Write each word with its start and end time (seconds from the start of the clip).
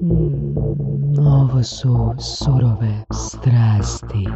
Mm, 0.00 0.54
ovo 1.18 1.62
su 1.62 2.14
surove 2.20 3.02
strasti. 3.12 4.28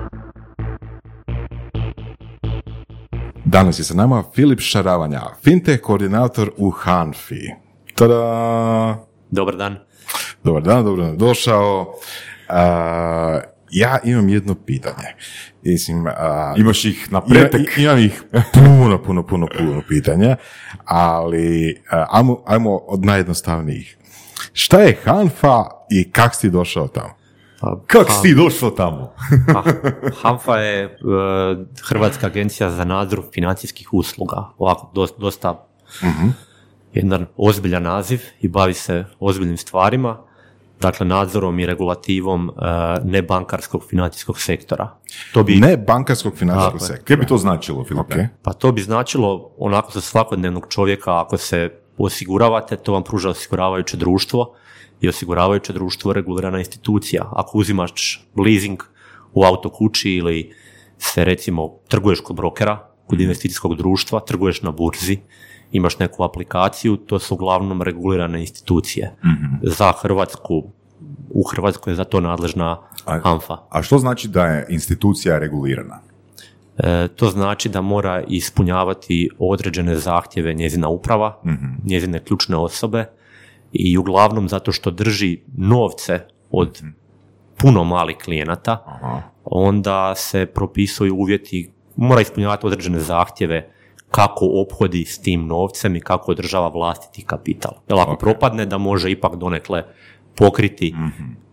Danas 3.44 3.79
je 3.79 3.85
sa 3.85 3.95
nama 3.95 4.23
Filip 4.35 4.61
Šaravanja, 4.61 5.21
fintech 5.45 5.81
koordinator 5.81 6.50
u 6.57 6.71
Hanfi. 6.71 7.41
Tada! 7.95 9.05
Dobar 9.30 9.57
dan. 9.57 9.77
Dobar 10.45 10.62
dan, 10.62 10.85
dobro 10.85 11.05
nam 11.05 11.19
došao. 11.19 11.95
A, 12.49 13.41
ja 13.71 13.99
imam 14.05 14.29
jedno 14.29 14.55
pitanje. 14.57 15.09
Mislim, 15.62 16.07
a, 16.07 16.55
Imaš 16.57 16.85
ih 16.85 17.09
na 17.12 17.19
ima- 17.21 17.35
pretek. 17.35 17.79
i- 17.79 17.83
imam 17.83 17.99
ih 17.99 18.23
puno, 18.55 19.03
puno, 19.03 19.23
puno, 19.23 19.46
puno 19.59 19.83
pitanja, 19.89 20.37
ali 20.85 21.77
a, 21.91 22.07
ajmo, 22.11 22.43
ajmo 22.46 22.77
od 22.79 23.05
najjednostavnijih. 23.05 23.99
Šta 24.57 24.80
je 24.80 24.98
Hanfa 25.05 25.64
i 25.91 26.11
kak 26.11 26.34
si 26.34 26.51
došao 26.51 26.88
tamo? 26.88 27.10
Pa, 27.60 27.80
Kako 27.87 28.12
si 28.12 28.23
ti 28.23 28.34
došao 28.34 28.70
tamo? 28.70 29.12
Pa, 29.52 29.62
HANFA 30.23 30.56
je 30.56 30.84
e, 30.84 30.88
Hrvatska 31.83 32.27
agencija 32.27 32.70
za 32.70 32.84
nadzor 32.84 33.23
financijskih 33.32 33.93
usluga. 33.93 34.51
Ovako, 34.59 34.91
dosta, 34.95 35.19
dosta 35.19 35.66
jedan 36.93 37.27
ozbiljan 37.37 37.82
naziv 37.82 38.20
i 38.41 38.48
bavi 38.48 38.74
se 38.74 39.05
ozbiljnim 39.20 39.56
stvarima, 39.56 40.19
dakle 40.80 41.07
nadzorom 41.07 41.59
i 41.59 41.66
regulativom 41.66 42.51
e, 42.51 42.52
nebankarskog 43.05 43.84
financijskog 43.88 44.41
sektora. 44.41 44.96
To 45.32 45.43
bi, 45.43 45.57
Ne 45.57 45.77
bankarskog 45.77 46.37
financijskog 46.37 46.80
sektora. 46.80 47.05
Kaj 47.05 47.16
bi 47.16 47.27
to 47.27 47.38
značilo, 47.38 47.84
Filipe? 47.84 48.15
Ok. 48.15 48.29
Pa 48.43 48.52
to 48.52 48.73
bi 48.73 48.82
značilo 48.82 49.51
onako 49.59 49.93
za 49.93 50.01
svakodnevnog 50.01 50.66
čovjeka 50.68 51.21
ako 51.21 51.37
se 51.37 51.71
osiguravate, 51.98 52.77
to 52.77 52.93
vam 52.93 53.03
pruža 53.03 53.30
osiguravajuće 53.30 53.97
društvo 53.97 54.55
i 55.01 55.09
osiguravajuće 55.09 55.73
društvo 55.73 56.11
je 56.11 56.15
regulirana 56.15 56.59
institucija. 56.59 57.30
Ako 57.33 57.59
uzimaš 57.59 58.27
leasing 58.37 58.82
u 59.32 59.45
auto 59.45 59.71
kući 59.71 60.10
ili 60.10 60.52
se 60.99 61.24
recimo 61.24 61.71
trguješ 61.88 62.21
kod 62.21 62.37
brokera, 62.37 62.88
kod 63.07 63.21
investicijskog 63.21 63.77
društva, 63.77 64.20
trguješ 64.20 64.62
na 64.62 64.70
burzi, 64.70 65.18
imaš 65.72 65.98
neku 65.98 66.24
aplikaciju, 66.24 66.96
to 66.96 67.18
su 67.18 67.34
uglavnom 67.34 67.83
regulirane 67.83 68.40
institucije. 68.40 69.16
Za 69.62 69.92
Hrvatsku, 70.02 70.62
u 71.30 71.42
Hrvatskoj 71.50 71.90
je 71.90 71.96
za 71.96 72.05
to 72.05 72.20
nadležna 72.20 72.78
A- 73.05 73.18
HANFA. 73.18 73.56
A 73.70 73.83
što 73.83 73.98
znači 73.98 74.28
da 74.28 74.46
je 74.46 74.66
institucija 74.68 75.38
regulirana? 75.38 76.00
E, 76.78 77.08
to 77.08 77.28
znači 77.28 77.69
da 77.69 77.80
mora 77.80 78.22
ispunjavati 78.28 79.28
određene 79.39 79.97
zahtjeve 79.97 80.55
njezina 80.55 80.89
uprava, 80.89 81.41
njezine 81.84 82.25
ključne 82.25 82.56
osobe 82.56 83.05
i 83.72 83.98
uglavnom 83.98 84.48
zato 84.48 84.72
što 84.72 84.91
drži 84.91 85.41
novce 85.56 86.20
od 86.50 86.83
puno 87.56 87.84
malih 87.84 88.17
klijenata, 88.17 88.98
onda 89.45 90.14
se 90.14 90.47
propisuju 90.47 91.14
uvjeti, 91.14 91.72
mora 91.97 92.20
ispunjavati 92.20 92.67
određene 92.67 93.00
zahtjeve 93.00 93.70
kako 94.11 94.47
ophodi 94.52 95.05
s 95.05 95.19
tim 95.19 95.47
novcem 95.47 95.97
i 95.97 96.00
kako 96.00 96.30
održava 96.30 96.69
vlastiti 96.69 97.25
kapital. 97.25 97.72
Jer 97.89 97.98
ako 98.00 98.17
propadne 98.17 98.67
da 98.67 98.78
može 98.78 99.11
ipak 99.11 99.36
donekle 99.36 99.83
pokriti, 100.36 100.95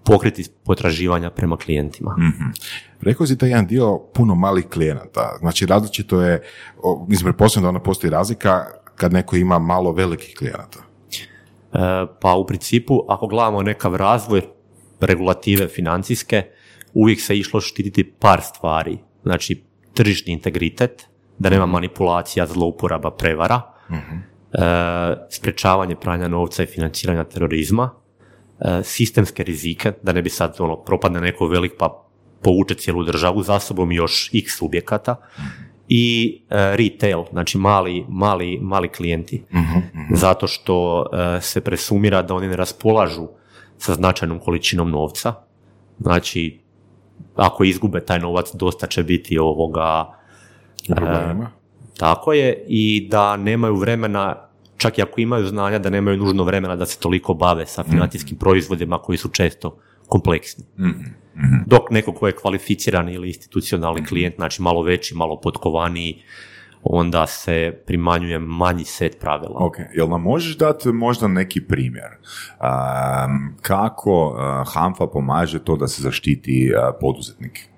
pokriti 0.04 0.46
potraživanja 0.64 1.30
prema 1.30 1.58
klijentima. 1.58 2.16
Rekao 3.02 3.28
si 3.28 3.36
da 3.36 3.46
je 3.46 3.50
jedan 3.50 3.68
dio 3.68 4.00
puno 4.14 4.36
malih 4.36 4.66
klijenata. 4.66 5.38
Znači 5.40 5.66
različito 5.66 6.22
je, 6.22 6.42
mislim, 7.08 7.26
pretpostavljam 7.26 7.64
da 7.64 7.70
ona 7.70 7.84
postoji 7.84 8.12
razlika 8.12 8.66
kad 8.96 9.14
neko 9.14 9.36
ima 9.36 9.60
malo 9.60 9.92
velikih 9.92 10.36
klijenata. 10.38 10.80
E, 11.74 11.78
Pa 12.22 12.34
u 12.34 12.46
principu, 12.46 13.06
ako 13.10 13.28
gledamo 13.28 13.62
nekav 13.62 13.96
razvoj 13.96 14.42
regulative 15.00 15.68
financijske, 15.68 16.44
uvijek 16.94 17.22
se 17.22 17.38
išlo 17.38 17.62
štititi 17.62 18.04
par 18.04 18.42
stvari. 18.42 18.98
Znači, 19.24 19.64
tržišni 19.94 20.34
integritet, 20.34 21.08
da 21.40 21.50
nema 21.50 21.66
manipulacija, 21.66 22.48
zlouporaba, 22.48 23.12
prevara, 23.12 23.62
e, 23.90 23.98
sprečavanje 25.30 25.96
pranja 25.96 26.28
novca 26.28 26.64
i 26.64 26.66
financiranja 26.66 27.24
terorizma, 27.24 27.90
sistemske 28.84 29.44
rizike, 29.44 29.94
da 30.04 30.14
ne 30.14 30.22
bi 30.22 30.30
sad 30.30 30.56
ono, 30.60 30.76
propadne 30.76 31.22
neko 31.22 31.48
velik 31.48 31.72
pa 31.80 32.08
povuče 32.42 32.76
cijelu 32.76 33.04
državu 33.04 33.44
za 33.44 33.60
sobom 33.60 33.92
i 33.92 33.96
još 33.96 34.30
x 34.34 34.58
subjekata, 34.58 35.16
i 35.94 36.42
e, 36.50 36.76
retail, 36.76 37.24
znači 37.32 37.58
mali, 37.58 38.06
mali, 38.10 38.60
mali 38.62 38.90
klijenti. 38.90 39.44
Zato 40.16 40.48
što 40.48 41.06
e, 41.06 41.42
se 41.42 41.62
presumira 41.62 42.22
da 42.22 42.36
oni 42.36 42.48
ne 42.48 42.56
raspolažu 42.56 43.28
sa 43.78 43.94
značajnom 43.94 44.40
količinom 44.40 44.90
novca. 44.90 45.34
Znači, 46.00 46.60
ako 47.36 47.64
izgube 47.64 48.06
taj 48.06 48.20
novac, 48.20 48.52
dosta 48.54 48.88
će 48.88 49.04
biti 49.04 49.38
ovoga... 49.38 50.18
Tako 51.98 52.34
je, 52.34 52.66
i 52.68 53.08
da 53.12 53.38
nemaju 53.38 53.76
vremena, 53.76 54.50
čak 54.81 54.97
i 54.97 55.02
ako 55.02 55.22
imaju 55.22 55.47
znanja, 55.47 55.80
da 55.80 55.90
nemaju 55.90 56.18
nužno 56.18 56.44
vremena 56.44 56.75
da 56.75 56.86
se 56.86 57.00
toliko 57.00 57.34
bave 57.34 57.66
sa 57.66 57.84
financijskim 57.84 58.38
proizvodima 58.38 58.97
koji 58.97 59.18
su 59.18 59.30
često 59.30 59.78
kompleksni. 60.08 60.66
Dok 61.66 61.92
neko 61.92 62.14
ko 62.14 62.28
je 62.28 62.36
kvalificiran 62.36 63.09
ili 63.09 63.28
institucionalni 63.28 64.06
klijent, 64.06 64.36
znači 64.36 64.62
malo 64.62 64.81
veći, 64.84 65.16
malo 65.16 65.40
potkovaniji, 65.42 66.24
onda 66.84 67.28
se 67.28 67.84
primanjuje 67.86 68.40
manji 68.40 68.86
set 68.86 69.19
pravila. 69.19 69.56
Ok, 69.56 69.78
jel 69.94 70.09
nam 70.09 70.22
možeš 70.22 70.58
dati 70.58 70.90
možda 70.90 71.28
neki 71.28 71.62
primjer? 71.62 72.09
Um, 72.12 73.56
kako 73.62 74.28
uh, 74.28 74.74
HANFA 74.74 75.08
pomaže 75.08 75.63
to 75.63 75.75
da 75.75 75.88
se 75.88 76.02
zaštiti 76.02 76.72
uh, 76.74 76.96
poduzetnik? 77.02 77.69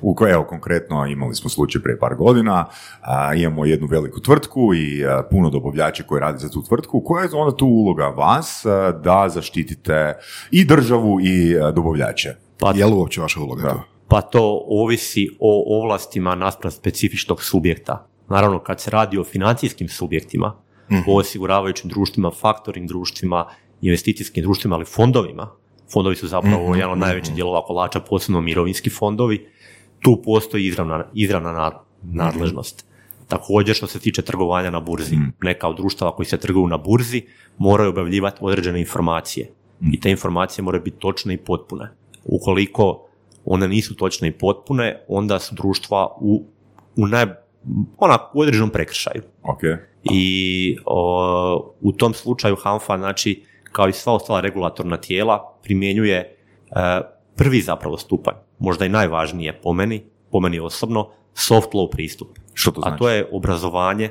U 0.00 0.16
evo, 0.28 0.44
konkretno 0.44 1.06
imali 1.06 1.34
smo 1.34 1.50
slučaj 1.50 1.82
prije 1.82 1.98
par 1.98 2.14
godina, 2.14 2.66
a, 3.00 3.34
imamo 3.34 3.64
jednu 3.64 3.86
veliku 3.86 4.20
tvrtku 4.20 4.74
i 4.74 5.06
a, 5.06 5.22
puno 5.30 5.50
dobavljača 5.50 6.02
koji 6.02 6.20
radi 6.20 6.38
za 6.38 6.48
tu 6.48 6.62
tvrtku. 6.62 7.00
Koja 7.00 7.22
je 7.22 7.30
onda 7.34 7.56
tu 7.56 7.66
uloga 7.66 8.06
vas 8.06 8.66
a, 8.66 8.92
da 8.92 9.28
zaštitite 9.28 10.14
i 10.50 10.64
državu 10.64 11.20
i 11.20 11.58
a, 11.60 11.70
dobavljače? 11.70 12.34
Pa, 12.58 12.72
Je 12.76 12.86
li 12.86 12.92
uopće 12.92 13.20
vaša 13.20 13.40
uloga 13.40 13.62
to? 13.62 13.98
pa 14.08 14.20
to 14.20 14.64
ovisi 14.68 15.28
o 15.40 15.80
ovlastima 15.80 16.34
naspram 16.34 16.70
specifičnog 16.70 17.42
subjekta. 17.42 18.06
Naravno, 18.28 18.58
kad 18.58 18.80
se 18.80 18.90
radi 18.90 19.18
o 19.18 19.24
financijskim 19.24 19.88
subjektima, 19.88 20.54
o 21.06 21.16
osiguravajućim 21.18 21.90
društvima, 21.90 22.30
faktoring 22.30 22.88
društvima, 22.88 23.46
investicijskim 23.80 24.42
društvima, 24.42 24.76
ali 24.76 24.84
fondovima, 24.84 25.50
fondovi 25.92 26.16
su 26.16 26.28
zapravo 26.28 26.74
jedan 26.74 26.92
od 26.92 26.98
najvećih 26.98 27.34
dijelova 27.34 27.62
kolača, 27.66 28.00
posebno 28.00 28.40
mirovinski 28.40 28.90
fondovi, 28.90 29.46
tu 30.00 30.22
postoji 30.24 30.66
izravna, 30.66 31.04
izravna 31.14 31.52
na- 31.52 31.72
nadležnost. 32.02 32.86
Također 33.28 33.76
što 33.76 33.86
se 33.86 33.98
tiče 33.98 34.22
trgovanja 34.22 34.70
na 34.70 34.80
burzi, 34.80 35.16
neka 35.42 35.68
od 35.68 35.76
društava 35.76 36.16
koji 36.16 36.26
se 36.26 36.36
trguju 36.38 36.66
na 36.66 36.76
burzi 36.78 37.22
moraju 37.58 37.90
objavljivati 37.90 38.38
određene 38.40 38.80
informacije 38.80 39.50
i 39.92 40.00
te 40.00 40.10
informacije 40.10 40.62
moraju 40.62 40.82
biti 40.82 40.98
točne 40.98 41.34
i 41.34 41.36
potpune. 41.36 41.88
Ukoliko 42.24 43.04
one 43.44 43.68
nisu 43.68 43.96
točne 43.96 44.28
i 44.28 44.32
potpune, 44.32 45.04
onda 45.08 45.38
su 45.38 45.54
društva 45.54 46.16
u, 46.20 46.44
u, 46.96 47.06
naj, 47.06 47.26
ona, 47.98 48.18
u 48.34 48.40
određenom 48.40 48.70
prekršaju. 48.70 49.22
Ok, 49.42 49.60
I 50.02 50.76
o, 50.86 51.74
u 51.80 51.92
tom 51.92 52.14
slučaju 52.14 52.56
HANFA, 52.56 52.98
znači, 52.98 53.44
kao 53.72 53.88
i 53.88 53.92
sva 53.92 54.12
ostala 54.12 54.40
regulatorna 54.40 54.96
tijela, 54.96 55.58
primjenjuje 55.62 56.16
e, 56.16 57.00
prvi 57.38 57.60
zapravo 57.60 57.98
stupanj, 57.98 58.34
možda 58.58 58.86
i 58.86 58.88
najvažnije 58.88 59.60
po 59.62 59.72
meni, 59.72 60.04
po 60.30 60.40
meni 60.40 60.60
osobno, 60.60 61.08
soft 61.34 61.72
law 61.72 61.90
pristup. 61.90 62.28
što 62.54 62.70
to 62.70 62.80
A 62.80 62.88
znači? 62.88 62.98
to 62.98 63.08
je 63.08 63.28
obrazovanje 63.32 64.10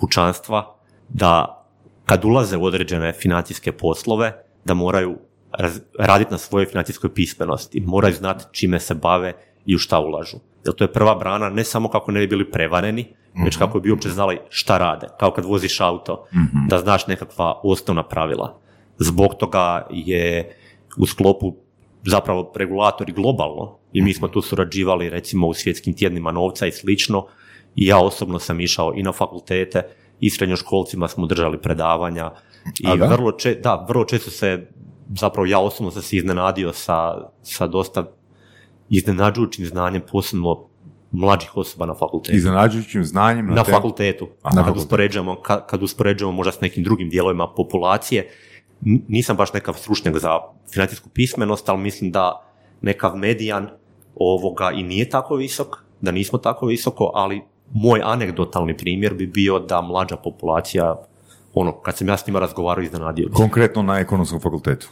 pučanstva 0.00 0.76
da 1.08 1.62
kad 2.04 2.24
ulaze 2.24 2.56
u 2.56 2.64
određene 2.64 3.12
financijske 3.12 3.72
poslove, 3.72 4.32
da 4.64 4.74
moraju 4.74 5.18
raz- 5.58 5.80
raditi 5.98 6.30
na 6.30 6.38
svojoj 6.38 6.66
financijskoj 6.66 7.14
pismenosti, 7.14 7.80
moraju 7.80 8.14
znati 8.14 8.44
čime 8.52 8.80
se 8.80 8.94
bave 8.94 9.32
i 9.66 9.74
u 9.74 9.78
šta 9.78 10.00
ulažu. 10.00 10.36
Jer 10.64 10.74
to 10.74 10.84
je 10.84 10.92
prva 10.92 11.14
brana, 11.14 11.48
ne 11.50 11.64
samo 11.64 11.88
kako 11.88 12.12
ne 12.12 12.20
bi 12.20 12.26
bili 12.26 12.50
prevareni, 12.50 13.14
već 13.44 13.56
kako 13.56 13.80
bi 13.80 13.90
uopće 13.90 14.08
znali 14.08 14.38
šta 14.48 14.78
rade, 14.78 15.08
kao 15.20 15.30
kad 15.30 15.44
voziš 15.44 15.80
auto, 15.80 16.26
da 16.68 16.78
znaš 16.78 17.06
nekakva 17.06 17.60
osnovna 17.64 18.02
pravila. 18.02 18.58
Zbog 18.98 19.34
toga 19.34 19.86
je 19.90 20.56
u 20.98 21.06
sklopu 21.06 21.56
zapravo 22.06 22.52
regulatori 22.56 23.12
globalno 23.12 23.78
i 23.92 24.02
mi 24.02 24.14
smo 24.14 24.28
tu 24.28 24.42
surađivali 24.42 25.10
recimo 25.10 25.46
u 25.46 25.54
svjetskim 25.54 25.94
tjednima 25.94 26.32
novca 26.32 26.66
i 26.66 26.72
slično 26.72 27.26
i 27.76 27.86
ja 27.86 27.98
osobno 27.98 28.38
sam 28.38 28.60
išao 28.60 28.92
i 28.96 29.02
na 29.02 29.12
fakultete 29.12 29.82
i 30.20 30.30
srednjoškolcima 30.30 31.08
smo 31.08 31.26
držali 31.26 31.58
predavanja 31.62 32.30
i 32.80 32.86
A 32.86 32.96
da? 32.96 33.06
vrlo, 33.06 33.32
če, 33.32 33.54
da, 33.54 33.86
vrlo 33.88 34.04
često 34.04 34.30
se 34.30 34.66
zapravo 35.14 35.46
ja 35.46 35.58
osobno 35.58 35.90
sam 35.90 36.02
se 36.02 36.16
iznenadio 36.16 36.72
sa, 36.72 37.14
sa 37.42 37.66
dosta 37.66 38.10
iznenađujućim 38.90 39.66
znanjem 39.66 40.02
posebno 40.12 40.68
mlađih 41.10 41.56
osoba 41.56 41.86
na 41.86 41.94
fakultetu. 41.94 42.36
Iznenađujućim 42.36 43.04
znanjem 43.04 43.46
na 43.46 43.64
tem- 43.64 43.70
fakultetu. 43.70 44.28
Aha. 44.42 44.64
kad, 44.64 44.76
uspoređujemo, 44.76 45.34
ka- 45.34 45.66
kad 45.66 45.82
uspoređujemo 45.82 46.32
možda 46.32 46.52
s 46.52 46.60
nekim 46.60 46.82
drugim 46.84 47.08
dijelovima 47.08 47.46
populacije, 47.48 48.28
Nisam 49.08 49.36
baš 49.36 49.52
nekav 49.52 49.74
stručnjak 49.74 50.18
za 50.18 50.38
financijsku 50.72 51.08
pismenost, 51.08 51.68
ali 51.68 51.78
mislim 51.78 52.10
da 52.10 52.46
nekav 52.80 53.16
medijan 53.16 53.68
ovoga 54.16 54.70
i 54.70 54.82
nije 54.82 55.08
tako 55.10 55.34
visok, 55.34 55.66
da 56.00 56.10
nismo 56.10 56.38
tako 56.38 56.66
visoko, 56.66 57.10
ali 57.14 57.42
moj 57.72 58.00
anegdotalni 58.04 58.76
primjer 58.76 59.14
bi 59.14 59.26
bio 59.26 59.58
da 59.58 59.80
mlađa 59.80 60.16
populacija, 60.16 60.96
ono, 61.54 61.72
kad 61.72 61.96
sam 61.96 62.08
ja 62.08 62.16
s 62.16 62.26
njima 62.26 62.38
razgovarao, 62.40 62.82
iznenadio. 62.82 63.28
Konkretno 63.32 63.82
na 63.82 63.98
ekonomskom 63.98 64.40
fakultetu, 64.40 64.88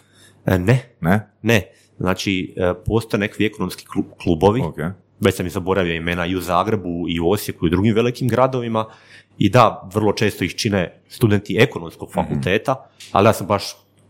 E, 0.47 0.59
ne, 0.59 0.97
ne? 1.01 1.31
ne. 1.43 1.63
Znači, 1.99 2.55
e, 2.57 2.75
postoje 2.87 3.21
nekakvi 3.21 3.47
ekonomski 3.47 3.87
klu- 3.87 4.05
klubovi, 4.23 4.61
Ok. 4.61 4.77
već 5.21 5.35
sam 5.35 5.47
i 5.47 5.51
zaboravio 5.51 5.95
imena 5.95 6.27
i 6.27 6.37
u 6.37 6.41
Zagrebu, 6.41 7.05
i 7.09 7.21
u 7.21 7.31
Osijeku, 7.31 7.67
i 7.67 7.69
u 7.69 7.71
drugim 7.71 7.95
velikim 7.95 8.29
gradovima. 8.29 8.85
I 9.39 9.51
da, 9.51 9.89
vrlo 9.95 10.13
često 10.13 10.45
ih 10.45 10.55
čine 10.55 11.01
studenti 11.09 11.57
ekonomskog 11.61 12.13
fakulteta, 12.13 12.89
ali 13.13 13.29
ja 13.29 13.33
sam 13.33 13.47
baš 13.47 13.65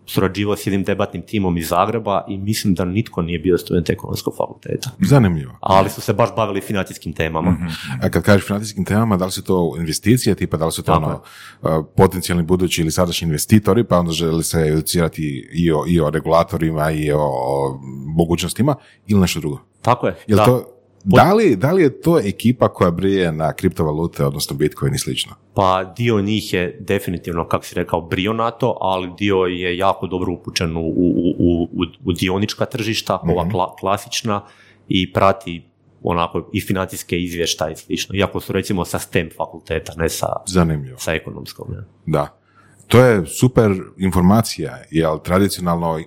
surađivao 0.07 0.57
s 0.57 0.67
jednim 0.67 0.83
debatnim 0.83 1.23
timom 1.23 1.57
iz 1.57 1.69
Zagreba 1.69 2.25
i 2.29 2.39
mislim 2.39 2.75
da 2.75 2.85
nitko 2.85 3.23
nije 3.23 3.39
bio 3.39 3.59
student 3.59 3.91
ekonomskog 3.91 4.35
fakulteta. 4.37 4.91
Zanimljivo. 5.01 5.53
Ali 5.61 5.91
su 5.91 6.01
se 6.01 6.13
baš 6.13 6.35
bavili 6.37 6.61
financijskim 6.61 7.13
temama. 7.13 7.57
A 8.03 8.11
kad 8.11 8.23
kažeš 8.23 8.47
financijskim 8.47 8.85
temama, 8.85 9.17
da 9.17 9.25
li 9.25 9.33
su 9.33 9.45
to 9.45 9.75
investicije, 9.79 10.35
tipa 10.35 10.57
da 10.57 10.67
li 10.67 10.73
su 10.73 10.83
to 10.83 10.93
ono, 10.93 11.23
uh, 11.63 11.71
potencijalni 11.97 12.43
budući 12.43 12.81
ili 12.81 12.91
sadašnji 12.91 13.27
investitori, 13.27 13.85
pa 13.85 13.99
onda 13.99 14.13
želi 14.13 14.45
se 14.45 14.61
educirati 14.61 15.49
i 15.53 15.73
o, 15.73 15.85
i 15.89 16.01
o 16.01 16.11
regulatorima 16.11 16.91
i 16.91 17.13
o, 17.13 17.21
o 17.23 17.81
mogućnostima, 18.07 18.75
ili 19.07 19.21
nešto 19.21 19.41
drugo? 19.41 19.61
Tako 19.83 20.07
je. 20.07 20.17
Jel 20.27 20.39
da. 20.39 20.45
to, 20.45 20.74
da, 21.05 21.33
li, 21.35 21.57
da 21.57 21.73
li 21.73 21.83
je 21.83 22.01
to 22.01 22.19
ekipa 22.21 22.69
koja 22.69 22.91
brije 22.91 23.33
na 23.33 23.53
kriptovalute, 23.53 24.25
odnosno 24.25 24.57
Bitcoin 24.57 24.95
i 24.95 24.99
slično? 24.99 25.33
Pa 25.55 25.85
dio 25.97 26.21
njih 26.21 26.53
je 26.53 26.79
definitivno, 26.81 27.49
kako 27.49 27.65
si 27.65 27.75
rekao, 27.75 28.01
brio 28.01 28.33
na 28.33 28.51
to, 28.51 28.79
ali 28.81 29.11
dio 29.19 29.37
je 29.37 29.77
jako 29.77 30.07
dobro 30.07 30.33
upućen 30.33 30.77
u, 30.77 30.81
u, 30.81 31.35
u, 31.39 31.63
u, 31.63 31.85
u 32.05 32.13
dionička 32.13 32.65
tržišta, 32.65 33.21
ova 33.23 33.45
kla- 33.45 33.75
klasična, 33.81 34.43
i 34.89 35.13
prati 35.13 35.63
onako 36.03 36.51
i 36.53 36.61
financijske 36.61 37.19
izvještaje 37.23 37.73
i 37.73 37.77
slično, 37.77 38.15
iako 38.15 38.41
su 38.41 38.53
recimo 38.53 38.85
sa 38.85 38.99
STEM 38.99 39.31
fakulteta, 39.37 39.93
ne 39.97 40.09
sa, 40.09 40.27
Zanimljivo. 40.47 40.99
sa 40.99 41.13
ekonomskom. 41.15 41.67
Ne? 41.71 41.85
Da. 42.07 42.39
To 42.87 43.01
je 43.05 43.27
super 43.27 43.71
informacija, 43.99 44.83
jer 44.91 45.09
tradicionalno 45.25 46.01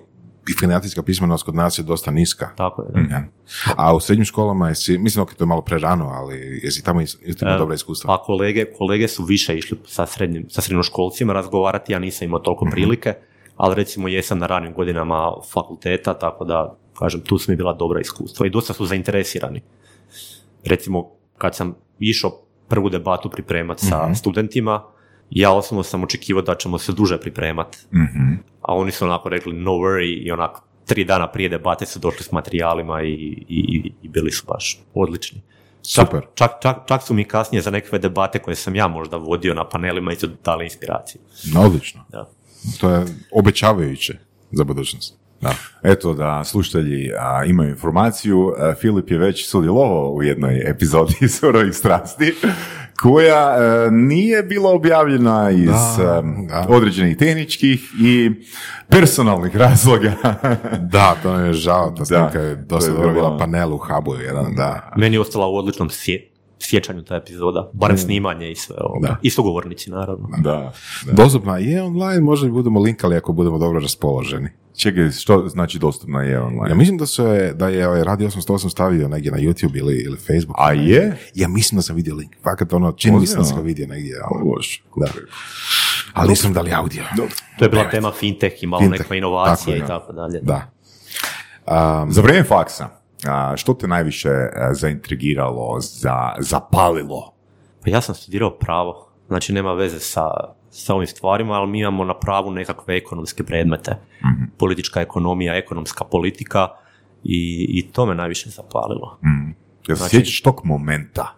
i 0.48 0.52
financijska 0.60 1.02
pismenost 1.02 1.44
kod 1.44 1.54
nas 1.54 1.78
je 1.78 1.82
dosta 1.82 2.10
niska. 2.10 2.50
Tako 2.56 2.82
je. 2.82 3.02
da. 3.02 3.24
A 3.76 3.94
u 3.94 4.00
srednjim 4.00 4.24
školama 4.24 4.68
jesi, 4.68 4.98
mislim 4.98 5.22
ok, 5.22 5.34
to 5.34 5.44
je 5.44 5.48
malo 5.48 5.62
prerano, 5.62 6.08
ali 6.08 6.60
jesi 6.62 6.84
tamo 6.84 7.00
imao 7.00 7.54
E, 7.54 7.58
dobra 7.58 7.74
iskustva? 7.74 8.16
Pa 8.16 8.22
kolege, 8.22 8.64
kolege 8.78 9.08
su 9.08 9.24
više 9.24 9.58
išli 9.58 9.78
sa, 9.86 10.06
srednjim, 10.06 10.46
sa 10.50 10.60
srednjoškolcima 10.60 11.32
razgovarati, 11.32 11.92
ja 11.92 11.98
nisam 11.98 12.24
imao 12.24 12.40
toliko 12.40 12.66
prilike, 12.70 13.14
ali 13.56 13.74
recimo 13.74 14.08
jesam 14.08 14.38
na 14.38 14.46
ranim 14.46 14.74
godinama 14.74 15.32
fakulteta, 15.52 16.18
tako 16.18 16.44
da, 16.44 16.78
kažem, 16.98 17.20
tu 17.20 17.38
su 17.38 17.50
mi 17.50 17.56
bila 17.56 17.72
dobra 17.72 18.00
iskustva 18.00 18.46
i 18.46 18.50
dosta 18.50 18.72
su 18.72 18.86
zainteresirani. 18.86 19.62
Recimo, 20.64 21.10
kad 21.38 21.56
sam 21.56 21.74
išao 21.98 22.40
prvu 22.68 22.88
debatu 22.88 23.30
pripremati 23.30 23.86
sa 23.86 24.14
studentima, 24.14 24.82
ja 25.30 25.52
osobno 25.52 25.82
sam 25.82 26.02
očekivao 26.02 26.42
da 26.42 26.54
ćemo 26.54 26.78
se 26.78 26.92
duže 26.92 27.20
pripremati, 27.20 27.78
Mhm. 27.92 28.32
a 28.62 28.74
oni 28.74 28.90
su 28.90 29.04
onako 29.04 29.28
rekli 29.28 29.52
no 29.54 29.70
worry 29.72 30.22
i 30.22 30.30
onako 30.30 30.62
tri 30.86 31.04
dana 31.04 31.28
prije 31.28 31.48
debate 31.48 31.86
su 31.86 31.98
došli 31.98 32.22
s 32.22 32.32
materijalima 32.32 33.02
i, 33.02 33.08
i, 33.08 33.44
i- 33.48 33.92
i 34.02 34.08
bili 34.08 34.30
su 34.30 34.44
baš 34.46 34.80
odlični. 34.94 35.40
Čak, 35.84 36.06
Super. 36.06 36.22
čak, 36.34 36.50
čak, 36.62 36.76
čak 36.86 37.02
su 37.02 37.14
mi 37.14 37.24
kasnije 37.24 37.62
za 37.62 37.70
nekakve 37.70 37.98
debate 37.98 38.38
koje 38.38 38.54
sam 38.54 38.74
ja 38.74 38.88
možda 38.88 39.16
vodio 39.16 39.54
na 39.54 39.68
panelima 39.68 40.12
isto 40.12 40.26
dali 40.44 40.64
inspiraciju. 40.64 41.20
No, 41.54 41.60
odlično. 41.60 42.04
Da. 42.08 42.28
To 42.80 42.90
je 42.90 43.06
obećavajuće 43.32 44.18
za 44.52 44.64
budućnost. 44.64 45.17
Da. 45.40 45.54
Eto 45.82 46.14
da 46.14 46.44
slušatelji 46.44 47.12
a, 47.18 47.44
imaju 47.44 47.70
informaciju, 47.70 48.54
a, 48.58 48.74
Filip 48.80 49.10
je 49.10 49.18
već 49.18 49.48
sudjelovao 49.48 50.10
u 50.12 50.22
jednoj 50.22 50.70
epizodi 50.70 51.28
Surovih 51.38 51.74
strasti, 51.74 52.34
koja 53.02 53.56
e, 53.56 53.90
nije 53.90 54.42
bila 54.42 54.70
objavljena 54.70 55.50
iz 55.50 55.66
Da, 55.98 56.22
da. 56.48 56.66
određenih 56.68 57.16
tehničkih 57.16 57.80
i 58.00 58.30
personalnih 58.88 59.56
razloga. 59.56 60.12
Da, 60.92 61.16
to 61.22 61.32
nam 61.32 61.46
je 61.46 61.52
žao, 61.52 61.90
ta 61.90 61.98
Da, 61.98 62.04
snimka 62.04 62.38
je 62.40 62.56
dosta 62.56 62.92
dobro 62.92 63.12
bila 63.12 63.38
panel 63.38 63.74
u 63.74 63.78
hubu 63.78 64.14
jedan, 64.14 64.54
da. 64.54 64.92
Meni 64.96 65.16
je 65.16 65.20
ostala 65.20 65.46
u 65.46 65.56
odličnom 65.56 65.90
sje, 65.90 66.28
sjećanju 66.60 67.02
ta 67.02 67.16
epizoda, 67.16 67.70
barem 67.72 67.98
snimanje 67.98 68.50
i 68.50 68.54
sve 68.54 68.76
ovo. 68.80 69.00
Da. 69.00 69.16
I 69.22 69.30
sugovornici, 69.30 69.90
naravno. 69.90 70.28
da. 70.38 70.72
Dostupna 71.06 71.58
je 71.58 71.82
online, 71.82 72.20
možda 72.20 72.46
i 72.46 72.50
budemo 72.50 72.80
linkali 72.80 73.16
ako 73.16 73.32
budemo 73.32 73.58
dobro 73.58 73.80
raspoloženi. 73.80 74.48
Čekaj, 74.76 75.10
što 75.10 75.48
znači 75.48 75.78
dostupna 75.78 76.22
je 76.22 76.40
online? 76.40 76.68
Ja 76.68 76.74
mislim 76.74 76.98
da, 76.98 77.06
su 77.06 77.24
je, 77.24 77.54
da 77.54 77.68
je 77.68 77.88
ovaj 77.88 78.04
Radio 78.04 78.28
808 78.28 78.70
stavio 78.70 79.08
negdje 79.08 79.32
na 79.32 79.38
YouTube 79.38 79.78
ili, 79.78 79.94
ili 79.96 80.16
Facebook. 80.16 80.56
A 80.58 80.72
je? 80.72 81.16
Ja 81.34 81.48
mislim 81.48 81.78
da 81.78 81.82
sam 81.82 81.96
vidio 81.96 82.14
link. 82.14 82.32
Fakat 82.44 82.72
ono, 82.72 82.92
čini 82.92 83.18
mi 83.18 83.26
se 83.26 83.36
da 83.36 83.44
sam 83.44 83.56
ga 83.56 83.62
vidio 83.62 83.86
negdje. 83.86 84.14
ali- 84.24 84.44
Bože. 84.44 84.80
Da. 84.96 85.06
Ali 86.12 86.28
nisam 86.28 86.52
dali 86.52 86.72
audio. 86.72 87.02
To 87.58 87.64
je 87.64 87.68
bila 87.68 87.90
tema 87.90 88.12
fintech 88.12 88.62
i 88.62 88.66
malo 88.66 88.80
Fintech, 88.80 88.92
nekakve 88.92 89.18
inovacije 89.18 89.78
tako 89.78 89.84
i 89.84 89.88
tako 89.88 90.12
dalje. 90.12 90.40
Da. 90.42 90.70
Um, 91.66 92.12
Za 92.12 92.20
vrijeme 92.22 92.44
faksa, 92.44 92.88
što 93.56 93.74
te 93.74 93.86
najviše 93.88 94.28
e, 94.28 94.50
zaintrigiralo, 94.72 95.76
za, 95.80 96.32
zapalilo? 96.38 97.32
Pa 97.84 97.90
ja 97.90 98.00
sam 98.00 98.14
studirao 98.14 98.50
pravo, 98.50 99.08
znači 99.28 99.52
nema 99.52 99.72
veze 99.72 100.00
sa, 100.00 100.22
sa 100.70 100.94
ovim 100.94 101.06
stvarima, 101.06 101.54
ali 101.54 101.70
mi 101.70 101.80
imamo 101.80 102.04
na 102.04 102.18
pravu 102.18 102.50
nekakve 102.50 102.96
ekonomske 102.96 103.44
predmete. 103.44 103.96
Politička 104.58 105.00
ekonomija, 105.00 105.56
ekonomska 105.56 106.04
politika 106.04 106.68
i, 107.24 107.66
i 107.68 107.92
to 107.92 108.06
me 108.06 108.14
najviše 108.14 108.50
zapalilo. 108.50 109.18
Jel 109.88 109.96
se 109.96 109.98
Znači- 109.98 110.16
sjećaš 110.16 110.40
tog 110.42 110.60
momenta? 110.64 111.34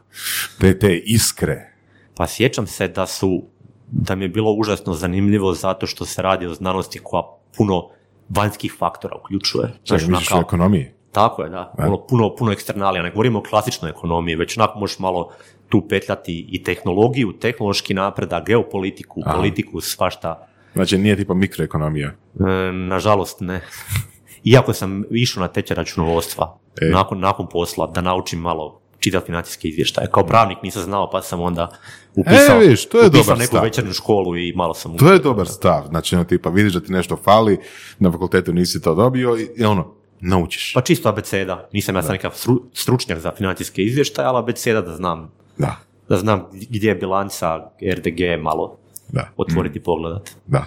Te, 0.60 0.78
te 0.78 0.96
iskre? 0.98 1.72
Pa 2.14 2.26
sjećam 2.26 2.66
se 2.66 2.88
da 2.88 3.06
su, 3.06 3.42
da 3.90 4.14
mi 4.14 4.24
je 4.24 4.28
bilo 4.28 4.52
užasno 4.52 4.94
zanimljivo 4.94 5.54
zato 5.54 5.86
što 5.86 6.04
se 6.04 6.22
radi 6.22 6.46
o 6.46 6.54
znanosti 6.54 7.00
koja 7.02 7.22
puno 7.56 7.88
vanjskih 8.28 8.74
faktora 8.78 9.16
uključuje. 9.16 9.72
Znaš, 9.86 10.06
misliš 10.06 10.32
o 10.32 10.40
ekonomiji? 10.40 10.92
Tako 11.12 11.42
je, 11.42 11.50
da. 11.50 11.72
Ono, 11.78 12.06
puno, 12.06 12.34
puno 12.36 12.52
eksternalija. 12.52 13.02
Ne 13.02 13.10
govorimo 13.10 13.38
o 13.38 13.42
klasičnoj 13.42 13.90
ekonomiji, 13.90 14.36
već 14.36 14.56
onako 14.56 14.78
možeš 14.78 14.98
malo 14.98 15.30
tu 15.68 15.86
petljati 15.88 16.46
i 16.50 16.62
tehnologiju, 16.62 17.32
tehnološki 17.32 17.94
napredak, 17.94 18.46
geopolitiku, 18.46 19.20
Aha. 19.26 19.36
politiku, 19.36 19.80
svašta. 19.80 20.46
Znači 20.72 20.98
nije 20.98 21.16
tipa 21.16 21.34
mikroekonomija. 21.34 22.08
E, 22.08 22.72
nažalost, 22.72 23.40
ne. 23.40 23.60
Iako 24.44 24.72
sam 24.72 25.04
išao 25.10 25.40
na 25.40 25.48
tečaj 25.48 25.74
računovodstva, 25.74 26.58
E. 26.80 26.86
nakon, 26.86 27.20
nakon 27.20 27.48
posla, 27.48 27.86
da 27.86 28.00
naučim 28.00 28.38
malo 28.40 28.80
čitati 28.98 29.26
financijske 29.26 29.68
izvještaje. 29.68 30.08
Kao 30.10 30.26
pravnik 30.26 30.58
nisam 30.62 30.82
znao, 30.82 31.10
pa 31.10 31.22
sam 31.22 31.40
onda 31.40 31.70
upisao, 32.16 32.56
E, 32.56 32.58
vidiš, 32.58 32.88
to 32.88 32.98
je 32.98 33.06
upisao 33.06 33.22
dobar 33.22 33.38
neku 33.38 33.48
stav. 33.48 33.62
večernju 33.62 33.92
školu 33.92 34.36
i 34.36 34.52
malo 34.56 34.74
sam... 34.74 34.96
To 34.96 35.12
je 35.12 35.18
dobar 35.18 35.46
stav. 35.48 35.84
Znači, 35.88 36.14
ono, 36.14 36.24
tipa, 36.24 36.50
vidiš 36.50 36.72
da 36.72 36.80
ti 36.80 36.92
nešto 36.92 37.16
fali, 37.16 37.58
na 37.98 38.12
fakultetu 38.12 38.52
nisi 38.52 38.82
to 38.82 38.94
dobio 38.94 39.36
i, 39.36 39.48
i 39.56 39.64
ono, 39.64 39.94
naučiš. 40.20 40.72
Pa 40.74 40.80
čisto 40.80 41.08
abeceda. 41.08 41.68
Nisam 41.72 41.94
ja 41.96 42.02
sad 42.02 42.10
nekakav 42.10 42.32
stru- 42.32 42.62
stručnjak 42.72 43.18
za 43.18 43.32
financijske 43.36 43.82
izvještaje, 43.82 44.28
ali 44.28 44.38
abeceda 44.38 44.80
da 44.80 44.96
znam, 44.96 45.32
Da, 45.58 45.76
da 46.08 46.16
znam 46.16 46.46
gdje 46.52 46.88
je 46.88 46.94
bilanca 46.94 47.70
RDG 47.96 48.42
malo 48.42 48.76
da. 49.08 49.28
otvoriti 49.36 49.78
i 49.78 49.82
pogledati. 49.82 50.32
Da. 50.46 50.66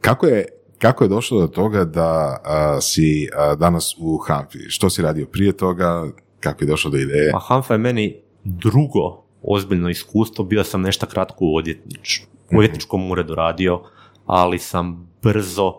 Kako 0.00 0.26
je, 0.26 0.46
kako 0.78 1.04
je 1.04 1.08
došlo 1.08 1.40
do 1.40 1.46
toga 1.46 1.84
da 1.84 2.08
a, 2.44 2.80
si 2.80 3.28
a, 3.36 3.54
danas 3.54 3.94
u 3.98 4.18
Hampi? 4.18 4.58
Što 4.68 4.90
si 4.90 5.02
radio 5.02 5.26
prije 5.26 5.52
toga? 5.52 6.06
Kako 6.40 6.64
je 6.64 6.68
došlo 6.68 6.90
do 6.90 6.96
ideje? 6.96 7.32
Pa 7.32 7.38
Hanfa 7.38 7.74
je 7.74 7.78
meni 7.78 8.16
drugo 8.44 9.22
ozbiljno 9.42 9.88
iskustvo, 9.88 10.44
bio 10.44 10.64
sam 10.64 10.80
nešto 10.82 11.06
kratko 11.06 11.36
u 11.40 11.56
odvjetnič, 11.56 12.20
u 12.52 12.56
odvjetničkom 12.56 13.10
uredu 13.10 13.34
radio, 13.34 13.82
ali 14.26 14.58
sam 14.58 15.08
brzo, 15.22 15.74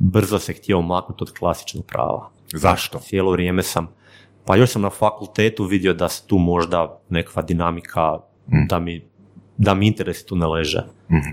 brzo 0.00 0.38
se 0.38 0.52
htio 0.52 0.80
maknuti 0.80 1.24
od 1.24 1.38
klasičnog 1.38 1.84
prava. 1.86 2.30
Zašto? 2.52 2.98
Cijelo 2.98 3.32
vrijeme 3.32 3.62
sam, 3.62 3.88
pa 4.44 4.56
još 4.56 4.70
sam 4.70 4.82
na 4.82 4.90
fakultetu 4.90 5.64
vidio 5.64 5.94
da 5.94 6.08
se 6.08 6.26
tu 6.26 6.38
možda 6.38 7.00
nekakva 7.08 7.42
dinamika, 7.42 8.18
da 8.68 8.78
mi, 8.78 9.04
da 9.56 9.74
mi 9.74 9.86
interesi 9.86 10.26
tu 10.26 10.36
ne 10.36 10.46
leže. 10.46 10.84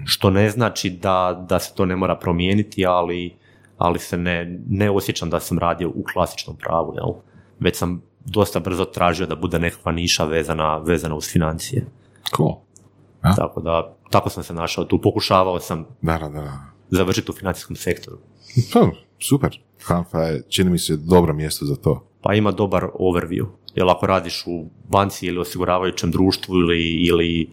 Što 0.06 0.30
ne 0.30 0.50
znači 0.50 0.90
da, 0.90 1.46
da 1.50 1.60
se 1.60 1.76
to 1.76 1.86
ne 1.86 1.96
mora 1.96 2.16
promijeniti, 2.16 2.86
ali, 2.86 3.36
ali 3.78 4.00
se 4.00 4.18
ne, 4.18 4.60
ne 4.70 4.90
osjećam 4.92 5.30
da 5.30 5.40
sam 5.40 5.60
radio 5.60 5.90
u 5.90 6.04
klasičnom 6.14 6.58
pravu, 6.58 6.94
jel? 6.96 7.14
Već 7.60 7.78
sam 7.78 8.02
dosta 8.26 8.60
brzo 8.60 8.86
tražio 8.86 9.26
da 9.26 9.36
bude 9.36 9.60
nekakva 9.60 9.92
niša 9.92 10.24
vezana, 10.24 10.78
vezana 10.78 11.16
uz 11.16 11.32
financije. 11.32 11.86
Cool. 12.36 12.56
Tako 13.36 13.62
da, 13.62 13.96
tako 14.10 14.30
sam 14.30 14.44
se 14.44 14.54
našao 14.54 14.86
tu. 14.86 15.02
Pokušavao 15.02 15.60
sam 15.60 15.86
Da, 16.02 16.18
da, 16.18 16.30
da. 16.30 16.60
završiti 16.90 17.32
u 17.32 17.34
financijskom 17.34 17.76
sektoru. 17.76 18.18
Pa, 18.74 18.90
super. 19.20 19.60
Hanfa 19.84 20.22
je, 20.22 20.44
čini 20.50 20.70
mi 20.70 20.80
se, 20.80 20.98
dobro 20.98 21.34
mjesto 21.34 21.66
za 21.66 21.76
to. 21.76 22.08
Pa 22.22 22.34
ima 22.34 22.52
dobar 22.52 22.88
overview. 23.00 23.46
Jer 23.76 23.88
ako 23.90 24.08
radiš 24.08 24.44
u 24.48 24.70
banci 24.90 25.26
ili 25.26 25.40
osiguravajućem 25.40 26.12
društvu 26.12 26.56
ili, 26.56 26.80
ili 26.82 27.50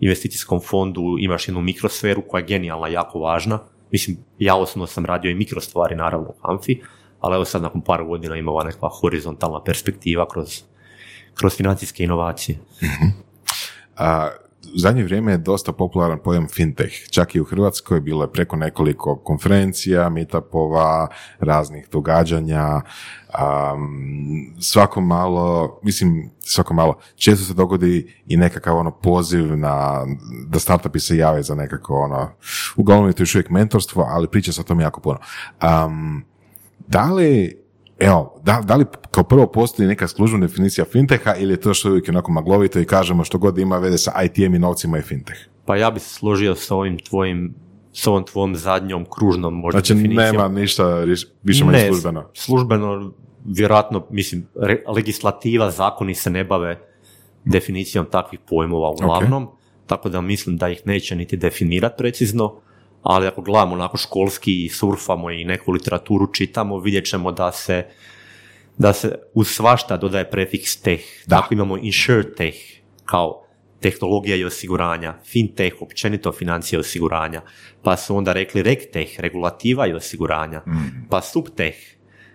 investicijskom 0.00 0.60
fondu, 0.60 1.16
imaš 1.20 1.48
jednu 1.48 1.60
mikrosferu 1.60 2.22
koja 2.28 2.40
je 2.40 2.46
genijalna, 2.46 2.88
jako 2.88 3.18
važna. 3.18 3.58
mislim, 3.90 4.16
ja 4.38 4.56
osobno 4.56 4.86
sam 4.86 5.06
radio 5.06 5.30
i 5.30 5.34
mikrostvari 5.34 5.96
naravno 5.96 6.28
u 6.28 6.46
Hanfi, 6.46 6.80
ali 7.20 7.34
evo 7.34 7.44
sad 7.44 7.62
nakon 7.62 7.80
par 7.80 8.04
godina 8.04 8.36
ima 8.36 8.50
ova 8.50 8.64
nekakva 8.64 8.88
horizontalna 8.88 9.62
perspektiva 9.64 10.28
kroz, 10.28 10.62
kroz 11.34 11.56
financijske 11.56 12.04
inovacije. 12.04 12.58
A, 13.96 14.28
u 14.74 14.78
zadnje 14.78 15.04
vrijeme 15.04 15.32
je 15.32 15.38
dosta 15.38 15.72
popularan 15.72 16.18
pojam 16.24 16.48
fintech. 16.48 16.92
Čak 17.10 17.34
i 17.34 17.40
u 17.40 17.44
Hrvatskoj 17.44 18.00
bilo 18.00 18.24
je 18.24 18.32
preko 18.32 18.56
nekoliko 18.56 19.16
konferencija, 19.16 20.08
meetupova, 20.08 21.08
raznih 21.40 21.88
događanja. 21.92 22.80
Um, 23.28 24.54
svako 24.60 25.00
malo, 25.00 25.78
mislim, 25.82 26.30
svako 26.40 26.74
malo, 26.74 26.98
često 27.16 27.44
se 27.44 27.54
dogodi 27.54 28.14
i 28.26 28.36
nekakav 28.36 28.76
ono 28.76 28.90
poziv 28.90 29.56
na, 29.56 30.06
da 30.46 30.58
startupi 30.58 31.00
se 31.00 31.16
jave 31.16 31.42
za 31.42 31.54
nekako 31.54 31.94
ono, 31.94 32.30
uglavnom 32.76 33.08
je 33.08 33.12
to 33.12 33.22
još 33.22 33.34
uvijek 33.34 33.50
mentorstvo, 33.50 34.06
ali 34.08 34.28
priča 34.28 34.52
se 34.52 34.60
o 34.60 34.64
tome 34.64 34.82
jako 34.82 35.00
puno. 35.00 35.18
Um, 35.62 36.24
da 36.86 37.12
li 37.12 37.57
Evo, 37.98 38.40
da, 38.44 38.60
da 38.64 38.76
li 38.76 38.84
kao 39.10 39.24
prvo 39.24 39.46
postoji 39.46 39.88
neka 39.88 40.08
službena 40.08 40.46
definicija 40.46 40.84
finteha 40.84 41.34
ili 41.34 41.52
je 41.52 41.60
to 41.60 41.74
što 41.74 41.88
uvijek 41.88 42.08
onako 42.08 42.32
maglovito 42.32 42.80
i 42.80 42.84
kažemo 42.84 43.24
što 43.24 43.38
god 43.38 43.58
ima 43.58 43.78
veze 43.78 43.98
sa 43.98 44.12
IT-em 44.24 44.54
i 44.54 44.58
novcima 44.58 44.98
i 44.98 45.02
fintech? 45.02 45.38
Pa 45.64 45.76
ja 45.76 45.90
bi 45.90 46.00
se 46.00 46.14
složio 46.14 46.54
sa 46.54 46.74
ovim 46.74 46.98
tvojim 46.98 47.54
s 47.92 48.06
ovom 48.06 48.24
tvojom 48.24 48.56
zadnjom 48.56 49.06
kružnom 49.10 49.54
možda 49.54 49.78
Znači 49.80 49.94
definicijom. 49.94 50.32
nema 50.32 50.48
ništa 50.48 50.98
više 51.42 51.64
manje 51.64 51.78
Ne, 51.78 51.86
službeno. 51.86 52.24
Službeno, 52.34 53.12
vjerojatno, 53.44 54.06
mislim, 54.10 54.46
re- 54.54 54.82
legislativa, 54.88 55.70
zakoni 55.70 56.14
se 56.14 56.30
ne 56.30 56.44
bave 56.44 56.80
definicijom 57.44 58.06
takvih 58.10 58.40
pojmova 58.48 58.90
uglavnom, 58.90 59.48
tako 59.86 60.08
da 60.08 60.20
mislim 60.20 60.56
da 60.56 60.68
ih 60.68 60.82
neće 60.84 61.16
niti 61.16 61.36
definirati 61.36 61.94
precizno, 61.98 62.54
ali 63.02 63.26
ako 63.26 63.42
gledamo 63.42 63.74
onako 63.74 63.96
školski 63.96 64.64
i 64.64 64.68
surfamo 64.68 65.30
i 65.30 65.44
neku 65.44 65.72
literaturu 65.72 66.32
čitamo, 66.32 66.78
vidjet 66.78 67.06
ćemo 67.06 67.32
da 67.32 67.52
se 67.52 67.86
da 68.78 68.92
se 68.92 69.14
uz 69.34 69.48
svašta 69.48 69.96
dodaje 69.96 70.30
prefiks 70.30 70.80
teh. 70.80 71.00
Tako 71.28 71.54
imamo 71.54 71.78
insurtech 71.78 72.56
kao 73.04 73.44
tehnologija 73.80 74.36
i 74.36 74.44
osiguranja, 74.44 75.14
fintech, 75.24 75.74
općenito 75.82 76.32
financije 76.32 76.76
i 76.76 76.80
osiguranja, 76.80 77.42
pa 77.82 77.96
su 77.96 78.16
onda 78.16 78.32
rekli 78.32 78.62
regtech, 78.62 79.20
regulativa 79.20 79.86
i 79.86 79.92
osiguranja, 79.92 80.62
pa 81.10 81.20
subtech 81.20 81.76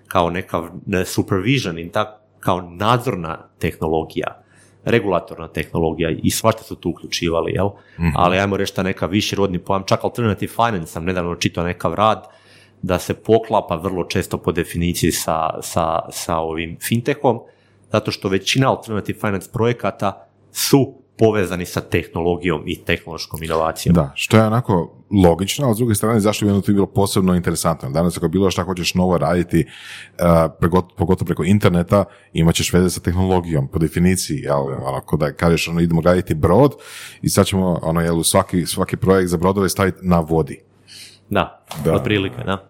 kao 0.08 0.30
neka 0.30 0.72
ne, 0.86 1.06
supervision 1.06 1.80
i 1.80 1.92
tak, 1.92 2.08
kao 2.40 2.62
nadzorna 2.62 3.50
tehnologija, 3.60 4.43
regulatorna 4.86 5.48
tehnologija 5.48 6.10
i 6.24 6.32
svašta 6.32 6.64
su 6.64 6.76
tu 6.76 6.90
uključivali, 6.90 7.52
jel? 7.52 7.70
Ali 8.16 8.38
ajmo 8.38 8.58
reći 8.58 8.74
da 8.76 8.84
neka 8.84 9.06
viši 9.06 9.36
rodni 9.36 9.60
pojam, 9.60 9.84
čak 9.86 10.04
alternative 10.04 10.52
finance 10.52 10.92
sam 10.92 11.06
nedavno 11.06 11.36
čitao 11.36 11.64
nekav 11.64 11.94
rad, 11.94 12.28
da 12.82 13.00
se 13.00 13.14
poklapa 13.14 13.76
vrlo 13.76 14.04
često 14.04 14.38
po 14.38 14.52
definiciji 14.52 15.12
sa, 15.12 15.50
sa, 15.62 16.00
sa 16.12 16.38
ovim 16.38 16.78
fintechom, 16.82 17.40
zato 17.92 18.12
što 18.12 18.30
većina 18.30 18.70
alternative 18.70 19.20
finance 19.20 19.50
projekata 19.54 20.28
su 20.52 21.03
povezani 21.18 21.66
sa 21.66 21.82
tehnologijom 21.82 22.64
i 22.66 22.84
tehnološkom 22.86 23.44
inovacijom. 23.44 23.96
Da, 23.96 24.12
što 24.16 24.38
je 24.38 24.44
onako 24.44 24.96
logično, 25.24 25.66
ali 25.66 25.76
s 25.76 25.78
druge 25.78 25.96
strane 25.96 26.20
zašto 26.20 26.46
bi 26.46 26.52
ono 26.52 26.62
to 26.62 26.72
bilo 26.72 26.86
posebno 26.86 27.36
interesantno. 27.36 27.90
Danas 27.90 28.18
ako 28.18 28.28
bilo 28.28 28.52
šta 28.52 28.64
hoćeš 28.64 28.94
novo 28.94 29.18
raditi, 29.18 29.66
uh, 29.66 30.76
pogotovo 30.98 31.26
preko 31.26 31.44
interneta, 31.44 32.06
imat 32.34 32.56
ćeš 32.56 32.74
veze 32.74 32.90
sa 32.90 33.00
tehnologijom, 33.00 33.68
po 33.68 33.80
definiciji, 33.80 34.38
jel, 34.38 34.60
ono, 34.60 35.02
ko 35.06 35.18
da 35.18 35.34
kažeš, 35.34 35.68
ono, 35.68 35.80
idemo 35.80 36.02
graditi 36.02 36.34
brod 36.34 36.72
i 37.22 37.30
sad 37.30 37.46
ćemo, 37.46 37.80
ono, 37.82 38.02
jel, 38.02 38.20
u 38.20 38.24
svaki, 38.24 38.66
svaki 38.66 38.98
projekt 38.98 39.30
za 39.30 39.38
brodove 39.38 39.70
staviti 39.70 39.98
na 40.02 40.20
vodi. 40.20 40.60
Da, 41.30 41.66
Da. 41.86 41.94
otprilike, 41.94 42.44
da. 42.44 42.70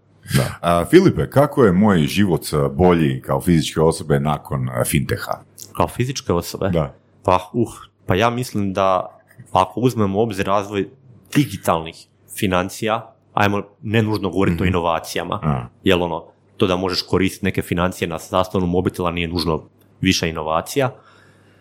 A, 0.62 0.86
Filipe, 0.86 1.30
kako 1.30 1.66
je 1.66 1.72
moj 1.72 1.98
život 1.98 2.42
a, 2.54 2.70
bolji 2.70 3.22
kao 3.22 3.42
fizičke 3.42 3.82
osobe 3.82 4.20
nakon 4.20 4.70
a, 4.70 4.84
finteha? 4.86 5.42
Kao 5.78 5.88
fizičke 5.88 6.34
osobe? 6.34 6.70
Da. 6.70 6.96
Pa, 7.24 7.52
uh, 7.54 7.74
pa 8.06 8.16
ja 8.16 8.30
mislim 8.30 8.74
da 8.74 9.20
ako 9.52 9.80
uzmemo 9.80 10.20
u 10.20 10.22
obzir 10.22 10.46
razvoj 10.46 10.90
digitalnih 11.36 11.96
financija, 12.38 13.16
ajmo 13.34 13.64
ne 13.82 14.02
nužno 14.02 14.30
govoriti 14.30 14.64
o 14.64 14.66
inovacijama, 14.66 15.40
A. 15.44 15.66
jer 15.84 16.02
ono, 16.02 16.26
to 16.58 16.68
da 16.68 16.76
možeš 16.76 17.02
koristiti 17.02 17.46
neke 17.46 17.62
financije 17.62 18.08
na 18.08 18.20
sastavnu 18.20 18.68
mobitela 18.68 19.12
nije 19.12 19.28
nužno 19.28 19.64
više 20.02 20.30
inovacija, 20.30 20.96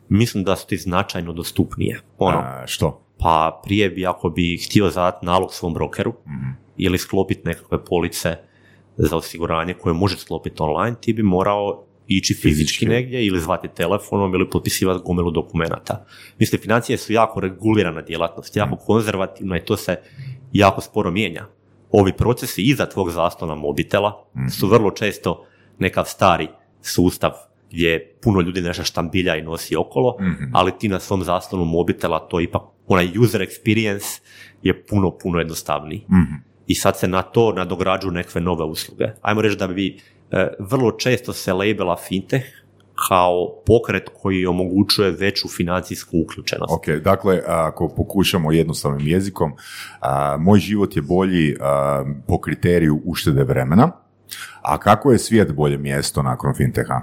mislim 0.09 0.45
da 0.45 0.57
su 0.57 0.67
ti 0.67 0.77
značajno 0.77 1.33
dostupnije. 1.33 2.01
Ono, 2.19 2.39
A, 2.39 2.67
što? 2.67 3.03
pa 3.23 3.61
prije 3.65 3.91
bi 3.91 4.07
ako 4.07 4.31
bi 4.31 4.57
htio 4.57 4.91
zadati 4.91 5.27
nalog 5.27 5.55
svom 5.55 5.75
brokeru 5.75 6.15
ili 6.77 6.99
sklopiti 6.99 7.41
nekakve 7.45 7.85
police 7.85 8.37
za 8.97 9.17
osiguranje 9.17 9.75
koje 9.75 9.95
možeš 9.95 10.21
sklopiti 10.21 10.63
online, 10.63 10.97
ti 11.01 11.13
bi 11.13 11.23
morao 11.23 11.85
ići 12.07 12.35
fizički, 12.35 12.55
Fizički. 12.55 12.87
negdje 12.87 13.27
ili 13.27 13.41
zvati 13.41 13.69
telefonom 13.77 14.35
ili 14.35 14.51
potpisivati 14.51 15.03
gomilu 15.05 15.31
dokumenata. 15.31 16.05
Mislim, 16.39 16.61
financije 16.61 16.99
su 16.99 17.13
jako 17.13 17.41
regulirana 17.41 18.03
djelatnost, 18.03 18.57
jako 18.57 18.77
konzervativna 18.77 19.57
i 19.57 19.65
to 19.65 19.77
se 19.77 19.97
jako 20.53 20.81
sporo 20.81 21.11
mijenja. 21.11 21.47
Ovi 21.91 22.13
procesi 22.13 22.63
iza 22.63 22.87
tvog 22.87 23.11
zaslona 23.11 23.55
mobitela 23.55 24.25
su 24.59 24.69
vrlo 24.69 24.91
često 24.91 25.47
nekav 25.79 26.05
stari 26.05 26.49
sustav 26.83 27.33
gdje 27.71 28.17
puno 28.23 28.41
ljudi 28.41 28.61
nešto 28.61 28.85
štambilja 28.85 29.37
i 29.37 29.43
nosi 29.43 29.77
okolo, 29.77 30.17
ali 30.53 30.73
ti 30.79 30.89
na 30.89 31.01
svom 31.01 31.23
zaslonu 31.25 31.65
mobitela 31.65 32.19
to 32.19 32.41
ipak, 32.41 32.63
onaj 32.87 33.19
user 33.19 33.41
experience 33.41 34.21
je 34.63 34.87
puno, 34.87 35.19
puno 35.19 35.39
jednostavniji. 35.39 36.07
I 36.67 36.75
sad 36.75 36.99
se 36.99 37.09
na 37.09 37.23
to 37.23 37.53
nadograđuju 37.53 38.11
nekakve 38.11 38.41
nove 38.41 38.65
usluge. 38.65 39.05
Ajmo 39.23 39.43
reći 39.43 39.57
da 39.57 39.67
bi 39.67 39.99
vrlo 40.59 40.93
često 40.93 41.33
se 41.33 41.53
labela 41.53 41.97
fintech 41.97 42.45
kao 43.09 43.63
pokret 43.67 44.09
koji 44.23 44.47
omogućuje 44.47 45.11
veću 45.11 45.49
financijsku 45.49 46.19
uključenost. 46.19 46.73
Ok, 46.73 46.89
dakle, 46.89 47.43
ako 47.47 47.89
pokušamo 47.89 48.53
jednostavnim 48.53 49.07
jezikom, 49.07 49.53
a, 50.01 50.37
moj 50.41 50.59
život 50.59 50.97
je 50.97 51.03
bolji 51.03 51.57
a, 51.61 52.05
po 52.29 52.41
kriteriju 52.41 53.01
uštede 53.05 53.45
vremena, 53.45 53.93
a 54.63 54.79
kako 54.79 55.13
je 55.13 55.19
svijet 55.19 55.53
bolje 55.53 55.79
mjesto 55.79 56.23
nakon 56.23 56.55
finteha? 56.55 57.03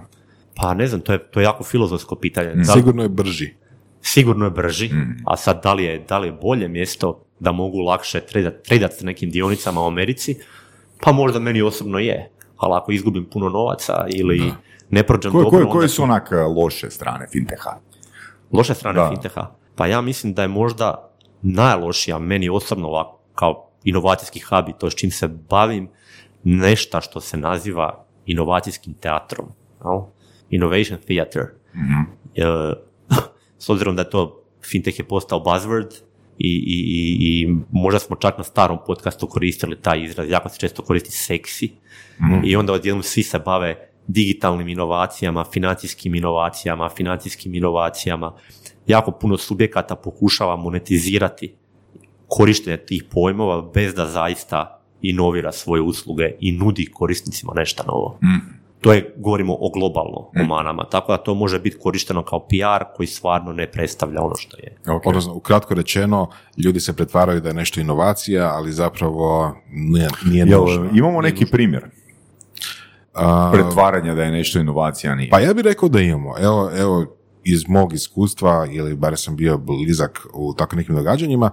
Pa 0.56 0.74
ne 0.74 0.88
znam, 0.88 1.02
to 1.02 1.14
je, 1.14 1.32
to 1.32 1.40
je 1.40 1.44
jako 1.44 1.64
filozofsko 1.64 2.16
pitanje. 2.16 2.50
Da 2.50 2.74
li- 2.74 2.80
Sigurno 2.80 3.04
je 3.04 3.10
brži. 3.10 3.54
sigurno 4.02 4.46
je 4.46 4.52
brži, 4.52 4.90
a 5.26 5.38
sad 5.38 5.64
da 5.64 5.74
li 5.74 5.84
je, 5.84 6.00
da 6.10 6.18
li 6.18 6.28
je 6.28 6.32
bolje 6.32 6.68
mjesto 6.68 7.24
da 7.40 7.52
mogu 7.52 7.78
lakše 7.78 8.20
tradat, 8.22 8.54
tradat 8.64 8.94
s 8.94 9.02
nekim 9.02 9.30
dionicama 9.30 9.82
u 9.82 9.88
Americi, 9.88 10.36
pa 11.02 11.12
možda 11.12 11.40
meni 11.40 11.62
osobno 11.62 12.00
je, 12.00 12.32
ali 12.60 12.74
ako 12.76 12.92
izgubim 12.92 13.26
puno 13.26 13.50
novaca 13.50 14.06
ili 14.10 14.54
ne 14.90 15.04
prođem 15.04 15.32
Koje, 15.32 15.44
dobro, 15.44 15.60
koje, 15.60 15.72
koje 15.72 15.88
su 15.90 16.04
onak 16.04 16.32
a, 16.32 16.48
loše 16.48 16.90
strane 16.90 17.28
finteha? 17.32 17.70
loše 18.52 18.74
strane 18.74 19.00
Da. 19.00 19.10
finteha. 19.10 19.48
Pa 19.76 19.88
ja 19.88 20.02
mislim 20.02 20.34
da 20.34 20.42
je 20.42 20.48
možda 20.48 21.12
najlošija 21.42 22.20
meni 22.20 22.50
osobno 22.50 22.88
ovako, 22.88 23.20
kao 23.36 23.70
inovacijski 23.84 24.40
hub 24.40 24.70
i 24.70 24.74
to 24.80 24.90
s 24.90 24.96
čim 24.96 25.12
se 25.12 25.28
bavim, 25.28 25.90
nešto 26.44 27.02
što 27.02 27.22
se 27.22 27.38
naziva 27.38 28.06
inovacijskim 28.26 28.94
teatrom. 28.94 29.46
jel? 29.86 30.02
Innovation 30.50 31.00
theater. 31.08 31.44
E, 32.36 32.74
s 33.64 33.70
obzirom 33.70 33.96
da 33.96 34.02
je 34.02 34.10
to 34.10 34.44
fintech 34.72 35.00
je 35.00 35.08
postao 35.08 35.40
buzzword 35.40 36.02
i, 36.40 36.48
i, 36.48 36.80
i, 36.98 37.42
i 37.42 37.56
možda 37.72 38.00
smo 38.00 38.16
čak 38.16 38.38
na 38.38 38.44
starom 38.44 38.78
podcastu 38.88 39.28
koristili 39.28 39.82
taj 39.82 40.04
izraz, 40.04 40.30
jako 40.30 40.50
se 40.50 40.60
često 40.60 40.82
koristi 40.82 41.12
seksi 41.12 41.70
i 42.44 42.56
onda 42.56 42.74
odjednom 42.74 43.04
svi 43.04 43.24
se 43.24 43.40
bave 43.40 43.90
digitalnim 44.08 44.68
inovacijama, 44.68 45.46
financijskim 45.54 46.16
inovacijama, 46.16 46.90
financijskim 46.90 47.56
inovacijama. 47.56 48.36
Jako 48.88 49.12
puno 49.12 49.38
subjekata 49.38 49.96
pokušava 49.96 50.56
monetizirati 50.56 51.54
korištenje 52.28 52.78
tih 52.78 53.04
pojmova 53.12 53.62
bez 53.74 53.94
da 53.94 54.06
zaista 54.06 54.82
inovira 55.02 55.52
svoje 55.52 55.82
usluge 55.82 56.32
i 56.40 56.52
nudi 56.52 56.86
korisnicima 56.86 57.54
nešto 57.56 57.84
novo. 57.88 58.20
To 58.82 58.94
je, 58.94 59.14
govorimo 59.18 59.54
o 59.60 59.70
globalno, 59.70 60.32
o 60.42 60.44
manama, 60.48 60.86
tako 60.86 61.12
da 61.12 61.18
to 61.18 61.34
može 61.36 61.60
biti 61.60 61.78
korišteno 61.80 62.24
kao 62.24 62.40
PR 62.40 62.96
koji 62.96 63.08
stvarno 63.08 63.54
ne 63.54 63.72
predstavlja 63.72 64.22
ono 64.22 64.36
što 64.36 64.58
je. 64.58 64.96
Ok. 64.96 65.06
Odnosno, 65.06 65.34
ukratko 65.34 65.74
rečeno, 65.74 66.30
ljudi 66.58 66.80
se 66.80 66.96
pretvaraju 66.96 67.42
da 67.42 67.50
je 67.50 67.54
nešto 67.54 67.82
inovacija, 67.82 68.52
ali 68.54 68.72
zapravo 68.72 69.56
nije, 69.72 70.10
nije 70.26 70.46
Jel, 70.48 70.66
imamo 70.94 71.22
neki 71.22 71.46
primjer 71.46 71.84
A, 73.14 73.50
pretvaranja 73.54 74.14
da 74.16 74.24
je 74.24 74.32
nešto 74.32 74.60
inovacija, 74.60 75.16
nije? 75.16 75.30
Pa 75.30 75.40
ja 75.40 75.54
bih 75.54 75.64
rekao 75.64 75.90
da 75.90 76.02
imamo. 76.02 76.34
Evo, 76.40 76.72
evo 76.78 77.06
iz 77.44 77.68
mog 77.68 77.94
iskustva, 77.94 78.68
ili 78.72 78.96
bar 78.96 79.18
sam 79.18 79.36
bio 79.36 79.58
blizak 79.58 80.28
u 80.34 80.54
tako 80.54 80.76
nekim 80.76 80.96
događanjima, 80.96 81.52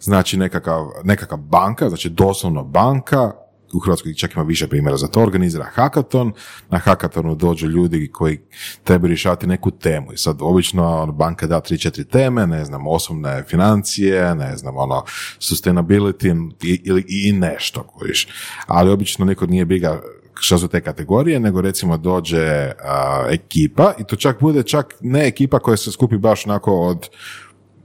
znači 0.00 0.36
nekakav, 0.36 0.86
nekakav 1.04 1.38
banka, 1.38 1.88
znači 1.88 2.08
doslovno 2.08 2.64
banka, 2.64 3.32
u 3.74 3.80
Hrvatskoj 3.80 4.14
čak 4.14 4.34
ima 4.34 4.42
više 4.42 4.68
primjera 4.68 4.96
za 4.96 5.08
to, 5.08 5.22
organizira 5.22 5.64
hakaton, 5.64 6.32
na 6.70 6.78
hakatonu 6.78 7.34
dođu 7.34 7.66
ljudi 7.66 8.10
koji 8.12 8.38
trebaju 8.84 9.08
rješavati 9.08 9.46
neku 9.46 9.70
temu 9.70 10.12
i 10.12 10.16
sad 10.16 10.36
obično 10.40 11.02
ono, 11.02 11.12
banka 11.12 11.46
da 11.46 11.60
3-4 11.60 12.04
teme, 12.04 12.46
ne 12.46 12.64
znam, 12.64 12.86
osobne 12.86 13.44
financije, 13.48 14.34
ne 14.34 14.56
znam, 14.56 14.76
ono, 14.76 15.02
sustainability 15.38 16.50
ili 16.84 17.04
i 17.08 17.32
nešto, 17.32 17.82
kojiš. 17.82 18.28
Ali 18.66 18.90
obično 18.90 19.24
niko 19.24 19.46
nije 19.46 19.64
briga 19.64 20.00
što 20.34 20.58
su 20.58 20.68
te 20.68 20.80
kategorije, 20.80 21.40
nego 21.40 21.60
recimo 21.60 21.96
dođe 21.96 22.72
a, 22.84 23.26
ekipa 23.30 23.92
i 23.98 24.04
to 24.04 24.16
čak 24.16 24.40
bude 24.40 24.62
čak 24.62 24.94
ne 25.00 25.26
ekipa 25.26 25.58
koja 25.58 25.76
se 25.76 25.92
skupi 25.92 26.16
baš 26.16 26.46
onako 26.46 26.80
od 26.80 27.08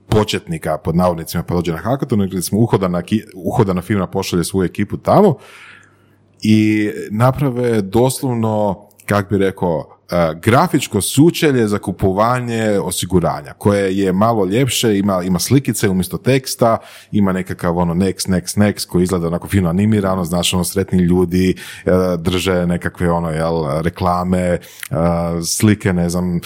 početnika, 0.09 0.77
pod 0.77 0.95
navodnicima, 0.95 1.43
pa 1.43 1.53
dođe 1.53 1.71
na 1.71 1.77
hackathon, 1.77 2.19
nego 2.19 2.35
recimo 2.35 2.61
uhodana, 2.61 3.01
uhodana 3.35 3.81
firma 3.81 4.07
pošalje 4.07 4.43
svoju 4.43 4.65
ekipu 4.65 4.97
tamo 4.97 5.37
i 6.41 6.89
naprave 7.11 7.81
doslovno, 7.81 8.87
kak 9.05 9.29
bi 9.29 9.37
rekao, 9.37 9.98
grafičko 10.41 11.01
sučelje 11.01 11.67
za 11.67 11.77
kupovanje 11.77 12.79
osiguranja, 12.83 13.53
koje 13.57 13.97
je 13.97 14.13
malo 14.13 14.45
ljepše, 14.45 14.97
ima, 14.97 15.23
ima 15.23 15.39
slikice 15.39 15.89
umjesto 15.89 16.17
teksta, 16.17 16.77
ima 17.11 17.31
nekakav 17.33 17.77
ono 17.77 17.93
next, 17.93 18.29
next, 18.29 18.57
next, 18.57 18.87
koji 18.87 19.03
izgleda 19.03 19.27
onako 19.27 19.47
fino 19.47 19.69
animirano, 19.69 20.25
znaš 20.25 20.53
ono 20.53 20.63
sretni 20.63 20.99
ljudi, 20.99 21.55
e, 21.85 21.91
drže 22.17 22.65
nekakve 22.65 23.11
ono, 23.11 23.29
jel, 23.29 23.81
reklame, 23.81 24.39
e, 24.39 24.59
slike, 25.45 25.93
ne 25.93 26.09
znam, 26.09 26.37
e, 26.37 26.39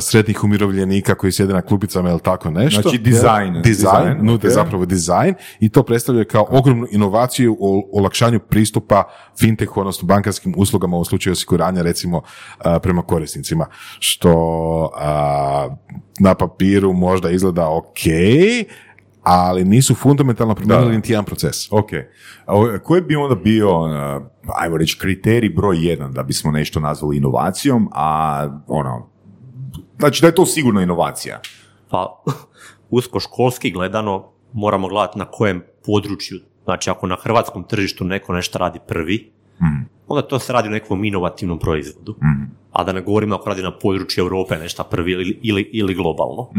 sretnih 0.00 0.44
umirovljenika 0.44 1.14
koji 1.14 1.32
sjede 1.32 1.52
na 1.52 1.62
klupicama 1.62 2.10
ili 2.10 2.20
tako 2.20 2.50
nešto. 2.50 2.82
Znači, 2.82 2.98
dizajn. 2.98 3.62
Dizajn, 3.62 4.18
nude 4.22 4.48
ok. 4.48 4.54
zapravo 4.54 4.86
dizajn 4.86 5.34
i 5.60 5.68
to 5.68 5.82
predstavlja 5.82 6.24
kao 6.24 6.46
ogromnu 6.50 6.86
inovaciju 6.90 7.56
u 7.60 7.98
olakšanju 7.98 8.40
pristupa 8.40 9.04
fintechu, 9.38 9.80
odnosno 9.80 10.06
bankarskim 10.06 10.54
uslugama 10.56 10.96
u 10.96 11.04
slučaju 11.04 11.32
osiguranja 11.32 11.82
recimo 11.82 12.22
a, 12.58 12.78
prema 12.94 13.02
korisnicima, 13.02 13.66
što 13.98 14.90
a, 14.96 15.68
na 16.20 16.34
papiru 16.34 16.92
možda 16.92 17.30
izgleda 17.30 17.70
ok, 17.70 17.98
ali 19.22 19.64
nisu 19.64 19.94
fundamentalno 19.94 20.54
promijenili 20.54 20.96
niti 20.96 21.12
jedan 21.12 21.24
proces. 21.24 21.72
Ok. 21.72 21.90
A 22.46 22.78
koji 22.78 23.02
bi 23.02 23.16
onda 23.16 23.34
bio, 23.34 23.68
ajmo 24.56 24.76
reći, 24.76 24.98
kriterij 24.98 25.50
broj 25.50 25.86
jedan 25.86 26.12
da 26.12 26.22
bismo 26.22 26.50
nešto 26.50 26.80
nazvali 26.80 27.16
inovacijom, 27.16 27.88
a 27.92 28.48
ono, 28.66 29.08
znači 29.98 30.20
da 30.22 30.26
je 30.26 30.34
to 30.34 30.46
sigurno 30.46 30.80
inovacija. 30.80 31.40
Pa, 31.90 32.22
usko 32.90 33.20
školski 33.20 33.70
gledano 33.70 34.32
moramo 34.52 34.88
gledati 34.88 35.18
na 35.18 35.24
kojem 35.24 35.62
području. 35.86 36.38
Znači, 36.64 36.90
ako 36.90 37.06
na 37.06 37.16
hrvatskom 37.22 37.64
tržištu 37.64 38.04
neko 38.04 38.32
nešto 38.32 38.58
radi 38.58 38.78
prvi, 38.88 39.32
onda 40.08 40.22
to 40.22 40.38
se 40.38 40.52
radi 40.52 40.68
o 40.68 40.72
nekom 40.72 41.04
inovativnom 41.04 41.58
proizvodu. 41.58 42.14
A 42.72 42.84
da 42.84 42.92
ne 42.92 43.02
govorimo 43.02 43.34
ako 43.34 43.48
radi 43.48 43.62
na 43.62 43.78
području 43.78 44.22
Europe 44.22 44.56
nešto 44.56 44.84
prvi 44.84 45.12
ili, 45.12 45.38
ili, 45.42 45.70
ili 45.72 45.94
globalno. 45.94 46.50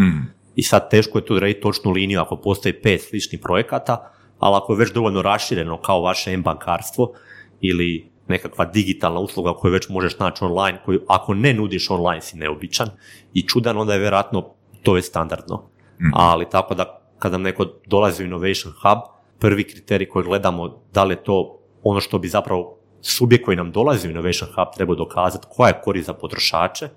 I 0.55 0.63
sad 0.63 0.89
teško 0.89 1.17
je 1.17 1.25
tu 1.25 1.33
odrediti 1.33 1.61
točnu 1.61 1.91
liniju 1.91 2.21
ako 2.21 2.37
postoji 2.37 2.73
pet 2.73 3.01
sličnih 3.01 3.41
projekata, 3.41 4.11
ali 4.39 4.55
ako 4.55 4.73
je 4.73 4.79
već 4.79 4.93
dovoljno 4.93 5.21
rašireno 5.21 5.77
kao 5.81 6.01
vaše 6.01 6.31
m-bankarstvo 6.33 7.13
ili 7.61 8.09
nekakva 8.27 8.65
digitalna 8.65 9.19
usluga 9.19 9.53
koju 9.53 9.71
već 9.71 9.89
možeš 9.89 10.19
naći 10.19 10.43
online, 10.43 10.79
koju 10.85 10.99
ako 11.07 11.33
ne 11.33 11.53
nudiš 11.53 11.89
online 11.89 12.21
si 12.21 12.37
neobičan 12.37 12.87
i 13.33 13.47
čudan, 13.47 13.77
onda 13.77 13.93
je 13.93 13.99
vjerojatno 13.99 14.49
to 14.83 14.95
je 14.95 15.01
standardno. 15.01 15.69
Ali 16.13 16.45
tako 16.49 16.75
da 16.75 17.01
kada 17.19 17.33
nam 17.33 17.41
neko 17.41 17.65
dolazi 17.87 18.23
u 18.23 18.25
Innovation 18.25 18.73
Hub, 18.73 18.99
prvi 19.39 19.63
kriterij 19.63 20.09
koji 20.09 20.25
gledamo 20.25 20.81
da 20.93 21.03
li 21.03 21.13
je 21.13 21.23
to 21.23 21.59
ono 21.83 21.99
što 21.99 22.19
bi 22.19 22.27
zapravo 22.27 22.77
subjekt 23.05 23.45
koji 23.45 23.57
nam 23.57 23.71
dolazi 23.71 24.07
u 24.07 24.11
Innovation 24.11 24.49
Hub 24.55 24.67
trebao 24.75 24.95
dokazati 24.95 25.47
koja 25.49 25.67
je 25.67 25.81
korist 25.83 26.05
za 26.05 26.13
potrošače 26.13 26.89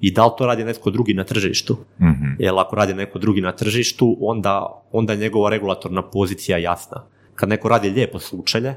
i 0.00 0.12
da 0.12 0.26
li 0.26 0.30
to 0.38 0.46
radi 0.46 0.64
netko 0.64 0.90
drugi 0.90 1.14
na 1.14 1.24
tržištu. 1.24 1.76
Jer 2.38 2.54
ako 2.56 2.76
radi 2.76 2.94
neko 2.94 3.18
drugi 3.18 3.40
na 3.40 3.52
tržištu, 3.52 4.16
onda, 4.20 4.82
onda 4.92 5.12
je 5.12 5.18
njegova 5.18 5.50
regulatorna 5.50 6.02
pozicija 6.02 6.58
jasna. 6.58 7.06
Kad 7.34 7.48
neko 7.48 7.68
radi 7.68 7.90
lijepo 7.90 8.18
sučelje, 8.18 8.74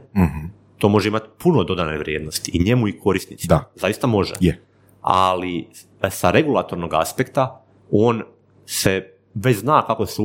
to 0.78 0.90
može 0.90 1.08
imati 1.08 1.28
puno 1.44 1.64
dodane 1.64 1.98
vrijednosti 1.98 2.52
i 2.54 2.64
njemu 2.64 2.88
i 2.88 3.00
korisnicima. 3.00 3.56
Da. 3.56 3.72
Zaista 3.76 4.08
može. 4.08 4.34
Je. 4.40 4.62
Ali 5.02 5.68
sa 6.10 6.32
regulatornog 6.32 6.94
aspekta 6.94 7.64
on 7.92 8.22
se 8.66 9.14
već 9.34 9.58
zna 9.58 9.86
kako 9.88 10.06
se 10.06 10.22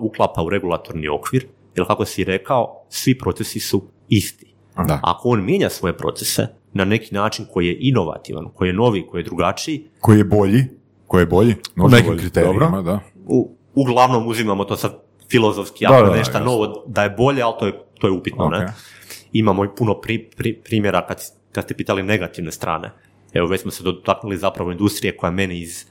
uklapa 0.00 0.42
u 0.42 0.50
regulatorni 0.50 1.08
okvir, 1.08 1.46
jer 1.76 1.86
kako 1.86 2.04
si 2.04 2.24
rekao, 2.24 2.84
svi 2.88 3.18
procesi 3.18 3.60
su 3.60 3.82
isti. 4.08 4.51
Da. 4.76 5.00
Ako 5.02 5.28
on 5.28 5.44
mijenja 5.44 5.70
svoje 5.70 5.96
procese 5.96 6.46
na 6.72 6.84
neki 6.84 7.14
način 7.14 7.46
koji 7.52 7.66
je 7.66 7.76
inovativan, 7.80 8.48
koji 8.54 8.68
je 8.68 8.72
novi, 8.72 9.06
koji 9.06 9.20
je 9.20 9.24
drugačiji, 9.24 9.84
Koji 10.00 10.18
je 10.18 10.24
bolji? 10.24 10.64
Koji 11.06 11.22
je 11.22 11.26
bolji? 11.26 11.54
U 11.76 11.88
nekim 11.88 12.18
kriterijima, 12.18 12.66
Dobro. 12.66 12.82
da. 12.82 13.00
u, 13.26 13.56
uglavnom 13.74 14.26
uzimamo 14.26 14.64
to 14.64 14.76
sad 14.76 14.98
filozofski, 15.30 15.86
ako 15.86 15.94
je 15.94 16.18
nešto 16.18 16.40
novo, 16.40 16.84
da 16.86 17.02
je 17.02 17.10
bolje, 17.10 17.42
ali 17.42 17.54
to 17.58 17.66
je, 17.66 17.72
to 17.98 18.06
je 18.06 18.10
upitno. 18.10 18.44
Ok. 18.44 18.52
Ne? 18.52 18.72
Imamo 19.32 19.64
i 19.64 19.68
puno 19.76 19.94
pri, 20.00 20.30
pri- 20.36 20.62
primjera 20.64 21.06
kad, 21.06 21.20
kad 21.52 21.64
ste 21.64 21.74
pitali 21.74 22.02
negativne 22.02 22.52
strane. 22.52 22.90
Evo, 23.32 23.46
već 23.46 23.60
smo 23.60 23.70
se 23.70 23.82
dotaknuli 23.82 24.36
zapravo 24.36 24.72
industrije 24.72 25.16
koja 25.16 25.30
meni 25.30 25.60
iz, 25.60 25.84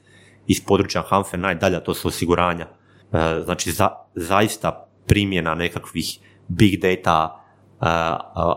iz 0.48 0.66
područja 0.66 1.02
Hanfe 1.02 1.38
najdalja, 1.38 1.80
to 1.80 1.94
su 1.94 2.08
osiguranja. 2.08 2.68
E, 3.12 3.42
znači, 3.44 3.72
za, 3.72 3.90
zaista 4.16 4.88
primjena 5.06 5.56
nekakvih 5.56 6.20
big 6.48 6.80
data, 6.80 7.41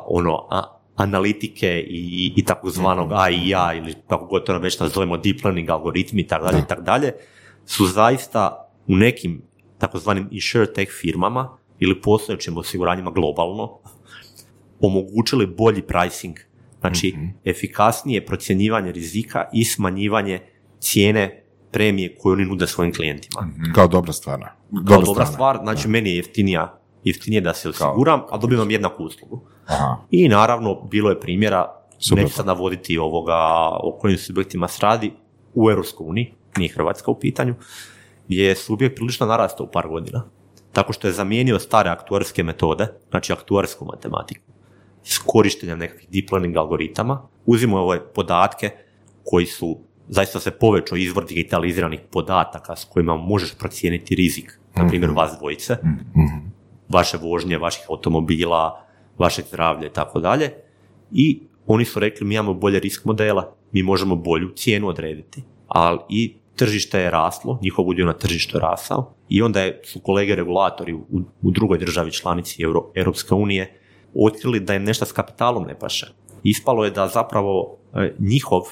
ono, 0.06 0.46
a- 0.50 0.80
analitike 0.96 1.84
i, 1.88 2.32
i 2.36 2.44
takozvanog 2.44 3.12
AI-a 3.12 3.74
ili 3.74 3.94
kako 4.08 4.26
god 4.26 4.46
to 4.46 4.58
već 4.58 4.80
nazovemo 4.80 5.16
deep 5.16 5.44
learning 5.44 5.70
algoritmi 5.70 6.20
i 6.20 6.26
tako 6.26 6.44
dalje 6.44 6.58
i 6.58 6.68
tako 6.68 6.82
dalje, 6.82 7.12
su 7.66 7.86
zaista 7.86 8.70
u 8.86 8.96
nekim 8.96 9.42
takozvanim 9.78 10.28
insurtech 10.30 10.90
firmama 11.00 11.48
ili 11.78 12.00
postojećim 12.00 12.56
osiguranjima 12.56 13.10
globalno 13.10 13.78
omogućili 14.80 15.46
bolji 15.46 15.82
pricing. 15.82 16.36
Znači, 16.80 17.14
efikasnije 17.44 18.26
procjenjivanje 18.26 18.92
rizika 18.92 19.44
i 19.52 19.64
smanjivanje 19.64 20.40
cijene 20.80 21.44
premije 21.72 22.16
koju 22.18 22.32
oni 22.32 22.44
nude 22.44 22.66
svojim 22.66 22.94
klijentima. 22.94 23.40
Kao 23.74 23.88
dobra 23.88 24.12
stvar. 24.12 24.40
Kao 24.88 25.02
dobra 25.06 25.26
stvar, 25.26 25.58
znači 25.62 25.88
meni 25.88 26.10
je 26.10 26.16
jeftinija, 26.16 26.78
jeftinije 27.04 27.40
da 27.40 27.54
se 27.54 27.68
osiguram, 27.68 28.22
a 28.30 28.38
dobivam 28.38 28.70
jednaku 28.70 29.04
uslugu. 29.04 29.40
Aha. 29.66 29.96
I 30.10 30.28
naravno, 30.28 30.74
bilo 30.90 31.10
je 31.10 31.20
primjera, 31.20 31.66
Super. 31.98 32.24
neću 32.24 32.34
sad 32.34 32.46
navoditi 32.46 32.98
ovoga, 32.98 33.36
o 33.82 33.98
kojim 34.00 34.18
subjektima 34.18 34.68
se 34.68 34.78
radi, 34.82 35.12
u 35.54 35.68
uniji, 35.98 36.34
nije 36.56 36.72
Hrvatska 36.72 37.10
u 37.10 37.20
pitanju, 37.20 37.54
gdje 38.28 38.44
je 38.44 38.56
subjekt 38.56 38.96
prilično 38.96 39.26
narastao 39.26 39.66
u 39.66 39.70
par 39.70 39.88
godina. 39.88 40.24
Tako 40.72 40.92
što 40.92 41.06
je 41.06 41.12
zamijenio 41.12 41.58
stare 41.58 41.90
aktuarske 41.90 42.42
metode, 42.42 42.86
znači 43.10 43.32
aktuarsku 43.32 43.84
matematiku, 43.84 44.52
s 45.02 45.18
korištenjem 45.18 45.78
nekakvih 45.78 46.08
deep 46.10 46.32
learning 46.32 46.56
algoritama, 46.56 47.28
uzimo 47.46 47.80
ove 47.80 48.12
podatke 48.12 48.70
koji 49.24 49.46
su 49.46 49.78
zaista 50.08 50.40
se 50.40 50.50
povećao 50.50 50.96
izvor 50.96 51.26
digitaliziranih 51.26 52.00
podataka 52.10 52.76
s 52.76 52.84
kojima 52.84 53.16
možeš 53.16 53.54
procijeniti 53.58 54.14
rizik, 54.14 54.58
na 54.76 54.88
primjer 54.88 55.10
vas 55.10 55.32
dvojice, 55.38 55.76
vaše 56.94 57.18
vožnje, 57.18 57.58
vaših 57.58 57.90
automobila, 57.90 58.84
vašeg 59.18 59.44
zdravlja 59.50 59.86
i 59.86 59.92
tako 59.92 60.20
dalje. 60.20 60.50
I 61.12 61.40
oni 61.66 61.84
su 61.84 62.00
rekli 62.00 62.26
mi 62.26 62.34
imamo 62.34 62.54
bolje 62.54 62.80
risk 62.80 63.04
modela, 63.04 63.54
mi 63.72 63.82
možemo 63.82 64.16
bolju 64.16 64.52
cijenu 64.56 64.88
odrediti. 64.88 65.42
Ali 65.68 65.98
i 66.08 66.36
tržište 66.56 67.00
je 67.00 67.10
raslo, 67.10 67.58
njihov 67.62 67.88
udio 67.88 68.06
na 68.06 68.12
tržištu 68.12 68.56
je 68.56 68.60
rasao 68.60 69.14
i 69.28 69.42
onda 69.42 69.60
je, 69.60 69.80
su 69.84 70.00
kolege 70.00 70.34
regulatori 70.34 70.94
u, 70.94 71.22
u 71.42 71.50
drugoj 71.50 71.78
državi 71.78 72.12
članici 72.12 72.62
Euro, 72.62 72.90
Europske 72.94 73.34
unije 73.34 73.80
otkrili 74.14 74.60
da 74.60 74.74
im 74.74 74.84
nešto 74.84 75.04
s 75.04 75.12
kapitalom 75.12 75.64
ne 75.66 75.78
paše. 75.78 76.06
Ispalo 76.42 76.84
je 76.84 76.90
da 76.90 77.08
zapravo 77.08 77.78
e, 77.94 78.14
njihov, 78.18 78.62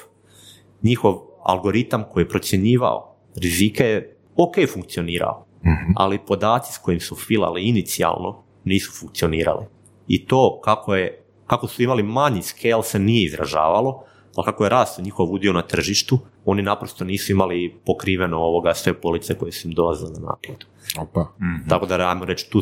njihov 0.83 1.19
algoritam 1.43 2.03
koji 2.11 2.23
je 2.23 2.29
procjenjivao 2.29 3.15
rizike 3.35 3.83
je 3.83 4.17
ok 4.35 4.55
funkcionirao, 4.73 5.45
ali 5.95 6.19
podaci 6.27 6.73
s 6.73 6.77
kojim 6.77 6.99
su 6.99 7.15
filali 7.15 7.63
inicijalno 7.63 8.43
nisu 8.63 8.91
funkcionirali. 8.99 9.65
I 10.07 10.25
to 10.25 10.61
kako, 10.63 10.95
je, 10.95 11.23
kako 11.47 11.67
su 11.67 11.83
imali 11.83 12.03
manji 12.03 12.41
scale 12.41 12.83
se 12.83 12.99
nije 12.99 13.25
izražavalo, 13.25 14.03
ali 14.35 14.45
kako 14.45 14.63
je 14.63 14.69
rastao 14.69 15.05
njihov 15.05 15.31
udio 15.31 15.53
na 15.53 15.61
tržištu, 15.61 16.19
oni 16.45 16.61
naprosto 16.61 17.05
nisu 17.05 17.31
imali 17.31 17.75
pokriveno 17.85 18.37
ovoga 18.37 18.73
sve 18.73 19.01
police 19.01 19.37
koje 19.37 19.51
su 19.51 19.67
im 19.67 19.73
dolazile 19.73 20.11
na 20.11 20.19
naplatu. 20.19 20.67
Opa, 20.99 21.27
Tako 21.69 21.85
da, 21.85 22.09
ajmo 22.09 22.25
reći, 22.25 22.49
tu, 22.49 22.61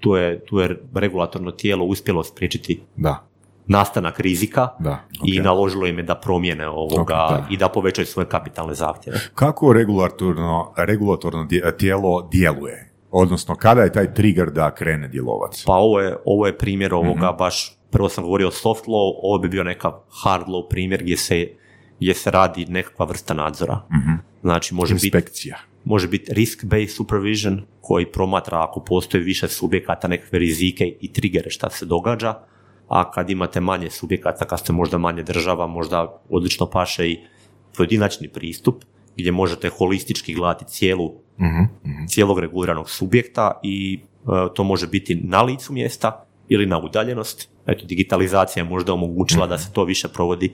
tu, 0.00 0.16
je, 0.16 0.44
tu 0.44 0.58
je 0.58 0.82
regulatorno 0.94 1.50
tijelo 1.50 1.84
uspjelo 1.84 2.24
spriječiti 2.24 2.82
da, 2.96 3.29
nastanak 3.70 4.20
rizika 4.20 4.68
da. 4.78 5.04
i 5.26 5.40
naložilo 5.40 5.86
im 5.86 5.98
je 5.98 6.02
da 6.02 6.14
promijene 6.14 6.68
ovoga 6.68 7.00
Ok, 7.02 7.08
da. 7.08 7.46
i 7.50 7.56
da 7.56 7.68
povećaju 7.68 8.06
svoje 8.06 8.28
kapitalne 8.28 8.74
zahtjeve. 8.74 9.18
Kako 9.34 9.72
regulatorno, 9.72 10.72
regulatorno 10.76 11.48
tijelo 11.78 12.28
djeluje? 12.32 12.90
Odnosno, 13.10 13.54
kada 13.54 13.82
je 13.82 13.92
taj 13.92 14.14
trigger 14.14 14.50
da 14.50 14.74
krene 14.74 15.08
djelovati? 15.08 15.62
Pa 15.66 15.72
ovo 15.74 16.00
je, 16.00 16.16
ovo 16.24 16.46
je 16.46 16.58
primjer 16.58 16.94
ovoga 16.94 17.32
baš, 17.38 17.76
prvo 17.90 18.08
sam 18.08 18.24
govorio 18.24 18.48
o 18.48 18.50
soft 18.50 18.86
law, 18.86 19.12
ovo 19.22 19.38
bi 19.38 19.48
bio 19.48 19.64
neka 19.64 19.92
hard 20.24 20.46
law 20.46 20.68
primjer 20.68 21.02
gdje 21.02 21.16
se, 21.16 21.48
gdje 22.00 22.14
se 22.14 22.30
radi 22.30 22.66
nekakva 22.68 23.06
vrsta 23.06 23.34
nadzora. 23.34 23.80
Znači 24.42 24.74
može 24.74 24.94
biti 24.94 25.06
Inspekcija. 25.06 25.56
može 25.84 26.08
biti 26.08 26.32
risk-based 26.32 26.96
supervision 26.96 27.62
koji 27.80 28.12
promatra 28.12 28.64
ako 28.64 28.80
postoji 28.80 29.22
više 29.24 29.48
subjekata 29.48 30.08
nekakve 30.08 30.38
rizike 30.38 30.84
i 31.00 31.12
trigere 31.12 31.50
šta 31.50 31.70
se 31.70 31.86
događa, 31.86 32.34
a 32.90 33.10
kad 33.10 33.30
imate 33.30 33.60
manje 33.60 33.90
subjekata, 33.90 34.44
kad 34.44 34.58
ste 34.58 34.72
možda 34.72 34.98
manje 34.98 35.22
država, 35.22 35.66
možda 35.66 36.20
odlično 36.30 36.66
paše 36.66 37.08
i 37.08 37.18
pojedinačni 37.76 38.28
pristup 38.28 38.84
gdje 39.16 39.32
možete 39.32 39.68
holistički 39.68 40.34
gledati 40.34 40.64
cijelu, 40.64 41.12
cijelog 42.08 42.38
reguliranog 42.38 42.90
subjekta 42.90 43.60
i 43.62 44.00
e, 44.00 44.28
to 44.54 44.64
može 44.64 44.86
biti 44.86 45.14
na 45.14 45.42
licu 45.42 45.72
mjesta 45.72 46.24
ili 46.48 46.66
na 46.66 46.78
udaljenost. 46.78 47.48
Eto, 47.66 47.86
digitalizacija 47.86 48.62
je 48.62 48.70
možda 48.70 48.92
omogućila 48.92 49.46
da 49.46 49.58
se 49.58 49.72
to 49.72 49.84
više 49.84 50.08
provodi 50.08 50.52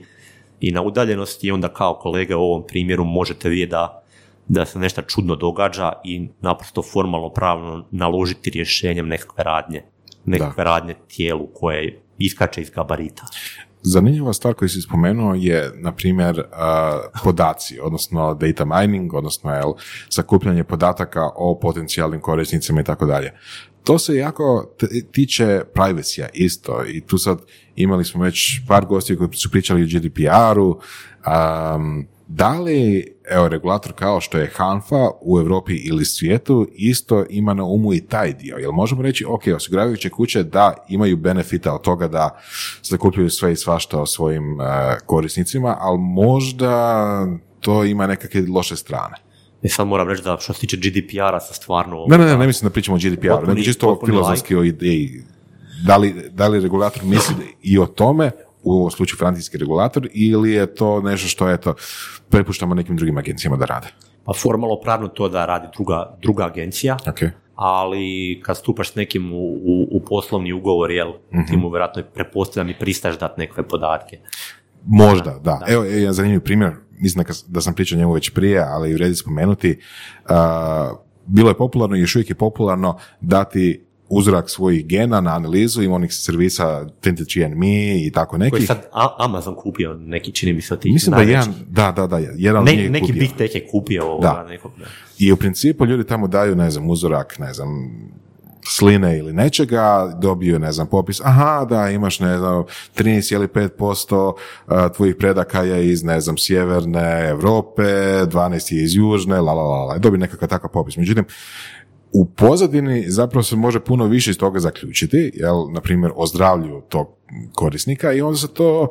i 0.59 0.71
na 0.71 0.81
udaljenosti 0.81 1.47
i 1.47 1.51
onda 1.51 1.67
kao 1.67 1.93
kolege 1.93 2.35
u 2.35 2.41
ovom 2.41 2.63
primjeru 2.67 3.03
možete 3.03 3.49
vidjeti 3.49 3.71
da, 3.71 4.03
da 4.47 4.65
se 4.65 4.79
nešto 4.79 5.01
čudno 5.01 5.35
događa 5.35 5.91
i 6.03 6.29
naprosto 6.41 6.81
formalno 6.81 7.29
pravno 7.29 7.85
naložiti 7.91 8.49
rješenjem 8.49 9.07
nekakve 9.07 9.43
radnje, 9.43 9.83
nekakve 10.25 10.63
radnje 10.63 10.95
tijelu 11.07 11.47
koje 11.53 12.06
iskače 12.17 12.61
iz 12.61 12.69
gabarita. 12.69 13.25
Zanimljiva 13.81 14.33
stvar 14.33 14.53
koju 14.53 14.69
si 14.69 14.81
spomenuo 14.81 15.35
je, 15.35 15.71
na 15.75 15.91
primjer, 15.91 16.43
podaci, 17.23 17.79
odnosno 17.79 18.33
data 18.33 18.65
mining, 18.65 19.13
odnosno 19.13 19.53
jel, 19.53 19.73
sakupljanje 20.09 20.63
podataka 20.63 21.29
o 21.35 21.59
potencijalnim 21.61 22.21
korisnicima 22.21 22.81
i 22.81 22.83
tako 22.83 23.05
dalje. 23.05 23.33
To 23.83 23.99
se 23.99 24.15
jako 24.15 24.75
tiče 25.11 25.61
privacy 25.73 26.25
isto 26.33 26.83
i 26.85 27.01
tu 27.01 27.17
sad 27.17 27.37
imali 27.75 28.05
smo 28.05 28.23
već 28.23 28.61
par 28.67 28.85
gostiju 28.85 29.17
koji 29.17 29.29
su 29.33 29.51
pričali 29.51 29.83
o 29.83 29.87
GDPR-u. 29.87 30.79
am, 31.23 32.07
da 32.27 32.59
li, 32.59 33.07
evo, 33.29 33.47
regulator 33.47 33.93
kao 33.93 34.21
što 34.21 34.37
je 34.37 34.51
HANFA 34.55 35.09
u 35.21 35.39
Europi 35.39 35.75
ili 35.75 36.05
svijetu 36.05 36.67
isto 36.73 37.25
ima 37.29 37.53
na 37.53 37.63
umu 37.63 37.93
i 37.93 38.01
taj 38.01 38.33
dio? 38.33 38.57
Jel 38.57 38.71
možemo 38.71 39.01
reći, 39.01 39.25
ok, 39.27 39.41
osiguravajuće 39.55 40.09
kuće 40.09 40.43
da 40.43 40.73
imaju 40.89 41.17
benefita 41.17 41.73
od 41.73 41.81
toga 41.81 42.07
da 42.07 42.39
zakupljaju 42.83 43.29
sve 43.29 43.53
i 43.53 43.55
svašta 43.55 44.01
o 44.01 44.05
svojim 44.05 44.61
e, 44.61 44.65
korisnicima, 45.05 45.77
ali 45.79 45.97
možda 45.99 47.07
to 47.59 47.83
ima 47.83 48.07
nekakve 48.07 48.41
loše 48.49 48.75
strane. 48.75 49.15
I 49.61 49.69
sad 49.69 49.87
moram 49.87 50.09
reći 50.09 50.23
da 50.23 50.37
što 50.39 50.53
se 50.53 50.59
tiče 50.59 50.77
GDPR-a 50.77 51.39
sa 51.39 51.53
stvarno... 51.53 52.05
Ne, 52.07 52.17
ne, 52.17 52.25
ne, 52.25 52.37
ne 52.37 52.47
mislim 52.47 52.69
da 52.69 52.73
pričamo 52.73 52.95
o 52.97 52.99
GDPR-u, 52.99 53.47
nego 53.47 53.61
čisto 53.61 53.99
filozofski 54.05 54.55
o 54.55 54.63
ideji. 54.63 55.23
Da 55.85 55.97
li, 55.97 56.29
da 56.31 56.47
li 56.47 56.59
regulator 56.59 57.03
misli 57.03 57.35
i 57.61 57.79
o 57.79 57.85
tome, 57.85 58.31
u 58.67 58.71
ovom 58.71 58.91
slučaju 58.91 59.17
francijski 59.17 59.57
regulator, 59.57 60.09
ili 60.13 60.51
je 60.51 60.75
to 60.75 61.01
nešto 61.01 61.27
što, 61.27 61.49
eto, 61.51 61.73
prepuštamo 62.29 62.75
nekim 62.75 62.95
drugim 62.95 63.17
agencijama 63.17 63.57
da 63.57 63.65
rade? 63.65 63.87
Pa 64.23 64.33
formalno 64.33 64.79
pravno 64.83 65.07
to 65.07 65.29
da 65.29 65.45
radi 65.45 65.67
druga, 65.75 66.17
druga 66.21 66.45
agencija, 66.45 66.97
Ok. 67.07 67.19
ali 67.55 68.39
kad 68.45 68.57
stupaš 68.57 68.91
s 68.91 68.95
nekim 68.95 69.33
u, 69.33 69.53
u, 69.53 69.87
u 69.91 69.99
poslovni 70.09 70.53
ugovor, 70.53 70.91
jel, 70.91 71.13
ti 71.47 71.57
mu 71.57 71.69
vjerojatno 71.69 72.03
prepostavljam 72.13 72.69
i 72.69 72.79
pristaješ 72.79 73.19
dati 73.19 73.39
nekakve 73.41 73.67
podatke. 73.67 74.19
Možda, 74.85 75.39
da. 75.43 75.61
Evo, 75.67 75.83
e, 75.83 75.87
jedan 75.87 76.13
zanimljiv 76.13 76.41
primjer, 76.41 76.71
mislim 76.91 77.25
da, 77.25 77.33
da 77.47 77.61
sam 77.61 77.73
pričao 77.73 77.97
njemu 77.97 78.13
već 78.13 78.29
prije, 78.29 78.63
ali 78.67 78.93
vredi 78.93 79.15
spomenuti. 79.15 79.79
A, 80.29 80.91
bilo 81.25 81.49
je 81.49 81.57
popularno 81.57 81.95
i 81.95 81.99
još 81.99 82.15
uvijek 82.15 82.29
je 82.29 82.35
popularno 82.35 82.97
dati 83.21 83.86
uzorak 84.09 84.49
svojih 84.49 84.85
gena 84.85 85.21
na 85.21 85.35
analizu, 85.35 85.81
ima 85.81 85.95
onih 85.95 86.13
servisa 86.13 86.85
23andMe 87.03 87.65
i 87.97 88.11
tako 88.11 88.29
Koji 88.29 88.39
neki. 88.41 88.55
je 88.55 88.67
sad 88.67 88.81
Amazon 89.17 89.55
kupio 89.55 89.93
neki, 89.95 90.31
čini 90.31 90.53
mi 90.53 90.61
se 90.61 90.73
od 90.73 90.79
tih 90.79 90.93
Mislim 90.93 91.11
da 91.11 91.21
je 91.21 91.25
najvećih. 91.27 91.53
jedan, 91.53 91.65
da, 91.69 91.91
da, 91.93 92.07
da, 92.09 92.17
jedan 92.35 92.59
od 92.59 92.65
Ne- 92.65 92.83
je 92.83 92.89
neki 92.89 93.05
kupio. 93.05 93.19
big 93.19 93.29
tech 93.31 93.55
je 93.55 93.67
kupio 93.67 94.05
ovoga 94.05 94.27
Da. 94.27 94.45
nekog. 94.45 94.71
da. 94.79 94.85
I 95.19 95.31
u 95.31 95.37
principu 95.37 95.85
ljudi 95.85 96.03
tamo 96.03 96.27
daju, 96.27 96.55
ne 96.55 96.71
znam, 96.71 96.89
uzorak, 96.89 97.39
ne 97.39 97.53
znam, 97.53 97.69
sline 98.69 99.17
ili 99.17 99.33
nečega, 99.33 99.83
dobiju, 100.15 100.59
ne 100.59 100.71
znam, 100.71 100.87
popis, 100.87 101.21
aha, 101.21 101.65
da, 101.65 101.89
imaš, 101.89 102.19
ne 102.19 102.37
znam, 102.37 102.63
13,5% 102.95 104.33
a, 104.67 104.89
tvojih 104.89 105.15
predaka 105.15 105.61
je 105.61 105.89
iz, 105.89 106.03
ne 106.03 106.21
znam, 106.21 106.37
sjeverne 106.37 107.27
Europe, 107.29 107.83
12 108.25 108.37
je 108.71 108.83
iz 108.83 108.95
južne, 108.95 109.35
la, 109.35 109.53
la, 109.53 109.63
la, 109.63 109.83
la, 109.83 109.97
dobiju 109.97 110.19
nekakav 110.19 110.49
takav 110.49 110.69
popis. 110.69 110.97
Međutim, 110.97 111.25
u 112.11 112.25
pozadini 112.25 113.03
zapravo 113.07 113.43
se 113.43 113.55
može 113.55 113.79
puno 113.79 114.05
više 114.05 114.31
iz 114.31 114.37
toga 114.37 114.59
zaključiti, 114.59 115.31
jel, 115.33 115.71
na 115.71 115.81
primjer, 115.81 116.11
o 116.15 116.25
zdravlju 116.27 116.81
tog 116.89 117.07
korisnika 117.53 118.13
i 118.13 118.21
onda 118.21 118.37
se 118.37 118.47
to 118.47 118.87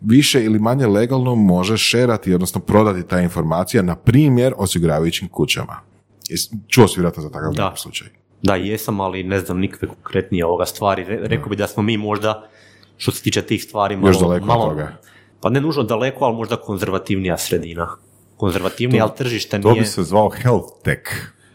više 0.00 0.44
ili 0.44 0.58
manje 0.58 0.86
legalno 0.86 1.34
može 1.34 1.76
šerati, 1.76 2.34
odnosno 2.34 2.60
prodati 2.60 3.08
ta 3.08 3.20
informacija, 3.20 3.82
na 3.82 3.96
primjer, 3.96 4.54
osiguravajućim 4.56 5.28
kućama. 5.28 5.76
Čuo 6.68 6.88
si 6.88 6.94
vjerojatno 6.96 7.22
za 7.22 7.30
takav 7.30 7.52
Da. 7.52 7.74
slučaj. 7.76 8.08
Da, 8.42 8.54
jesam, 8.56 9.00
ali 9.00 9.22
ne 9.24 9.38
znam 9.40 9.58
nikakve 9.58 9.88
konkretnije 9.88 10.46
ovoga 10.46 10.66
stvari. 10.66 11.04
Re- 11.04 11.20
rekao 11.22 11.48
bi 11.48 11.56
da 11.56 11.66
smo 11.66 11.82
mi 11.82 11.96
možda, 11.96 12.48
što 12.96 13.10
se 13.12 13.22
tiče 13.22 13.42
tih 13.42 13.62
stvari, 13.62 13.96
malo, 13.96 14.08
Još 14.08 14.18
daleko 14.18 14.42
od 14.44 14.48
malo, 14.48 14.68
toga. 14.68 14.96
Pa 15.40 15.48
ne 15.50 15.60
nužno 15.60 15.82
daleko, 15.82 16.24
ali 16.24 16.36
možda 16.36 16.56
konzervativnija 16.56 17.38
sredina. 17.38 17.88
Konzervativnija, 18.36 19.02
ali 19.04 19.12
tržište 19.16 19.60
To 19.60 19.70
nije 19.70 19.80
bi 19.80 19.86
se 19.86 20.02
zvao 20.02 20.30
health 20.30 20.68
tech. 20.84 21.02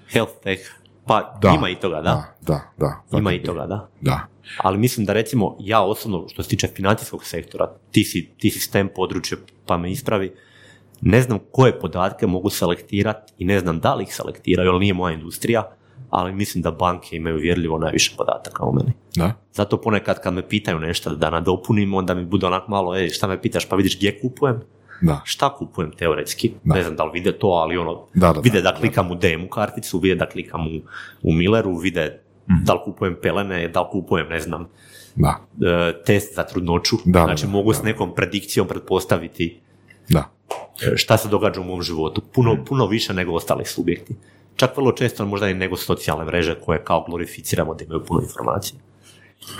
health 0.10 0.34
tech. 0.44 0.60
Pa 1.08 1.38
Da. 1.42 1.50
ima 1.50 1.70
i 1.70 1.76
toga, 1.76 2.02
da. 2.02 2.36
Da, 2.42 2.62
da, 2.78 3.02
da. 3.12 3.18
Ima 3.18 3.34
i 3.34 3.44
toga, 3.44 3.66
da. 3.66 3.90
Da. 4.02 4.28
Ali 4.58 4.78
mislim 4.78 5.06
da 5.06 5.14
recimo 5.14 5.58
ja 5.60 5.82
osobno 5.82 6.28
što 6.28 6.44
se 6.44 6.50
tiče 6.50 6.68
financijskog 6.68 7.26
sektora, 7.26 7.74
ti 7.92 8.04
si, 8.04 8.30
ti 8.38 8.50
si 8.50 8.60
STEM 8.60 8.90
područje 8.96 9.38
pa 9.66 9.78
me 9.78 9.92
ispravi, 9.92 10.36
ne 11.02 11.22
znam 11.22 11.40
koje 11.52 11.80
podatke 11.80 12.28
mogu 12.28 12.50
selektirati 12.50 13.34
i 13.38 13.46
ne 13.46 13.60
znam 13.60 13.80
da 13.80 13.96
li 13.96 14.04
ih 14.04 14.16
selektiraju, 14.16 14.72
jer 14.72 14.80
nije 14.80 14.94
moja 14.94 15.14
industrija, 15.14 15.72
ali 16.10 16.34
mislim 16.34 16.62
da 16.62 16.72
banke 16.72 17.16
imaju 17.16 17.38
vjerljivo 17.38 17.78
najviše 17.78 18.14
podataka 18.18 18.64
o 18.64 18.72
meni. 18.72 18.94
Da. 19.16 19.34
Zato 19.54 19.82
ponekad 19.82 20.22
kad 20.22 20.34
me 20.34 20.50
pitaju 20.50 20.80
nešto 20.80 21.16
da 21.16 21.30
nadopunim, 21.30 21.94
onda 21.94 22.14
mi 22.14 22.26
bude 22.26 22.48
onak 22.48 22.68
malo, 22.68 22.96
ej, 22.98 23.10
šta 23.10 23.28
me 23.28 23.42
pitaš, 23.42 23.66
pa 23.66 23.76
vidiš 23.76 23.98
gdje 23.98 24.20
kupujem? 24.22 24.62
Da. 25.02 25.22
Šta 25.24 25.50
kupujem 25.50 25.92
teoretski? 25.92 26.54
Da. 26.64 26.76
Ne 26.76 26.84
znam 26.84 26.96
da 26.96 27.04
li 27.04 27.12
vide 27.14 27.32
to, 27.32 27.48
ali 27.48 27.78
ono, 27.78 28.06
Da, 28.14 28.34
da, 28.34 28.40
vide 28.40 28.62
da, 28.62 28.72
da, 28.72 28.78
klikam 28.78 29.12
u 29.12 29.16
demu 29.16 29.48
karticu, 29.48 30.00
vide 30.00 30.16
da 30.16 30.26
klikam 30.26 30.68
u, 30.68 30.80
u 31.24 31.34
Milleru, 31.34 31.76
vide 31.76 32.22
Mhm. 32.50 32.64
da 32.64 32.74
li 32.74 32.80
kupujem 32.86 33.18
pelene, 33.22 33.68
da 33.68 33.82
li 33.82 33.88
kupujem, 33.92 34.28
ne 34.30 34.40
znam, 34.40 34.68
Da. 35.16 35.40
e, 35.62 36.04
test 36.04 36.36
za 36.36 36.44
trudnoću. 36.44 36.96
Znači 37.06 37.46
da, 37.46 37.52
mogu 37.52 37.72
da. 37.72 37.78
s 37.78 37.84
nekom 37.84 38.16
predikcijom 38.16 38.68
pretpostaviti 38.68 39.60
Da. 40.10 40.30
e, 40.84 40.98
šta 40.98 41.18
se 41.18 41.30
događa 41.30 41.62
u 41.62 41.66
mom 41.66 41.82
životu. 41.82 42.22
Puno, 42.34 42.54
Mhm. 42.54 42.64
puno 42.64 42.86
više 42.88 43.14
nego 43.14 43.34
ostali 43.34 43.66
subjekti. 43.66 44.16
Čak 44.56 44.78
vrlo 44.78 44.92
često 44.92 45.26
možda 45.26 45.50
i 45.50 45.54
nego 45.54 45.78
socijalne 45.78 46.26
mreže 46.26 46.56
koje 46.56 46.84
kao 46.84 47.04
glorificiramo 47.04 47.74
da 47.74 47.84
imaju 47.84 48.04
puno 48.04 48.22
informacija. 48.22 48.80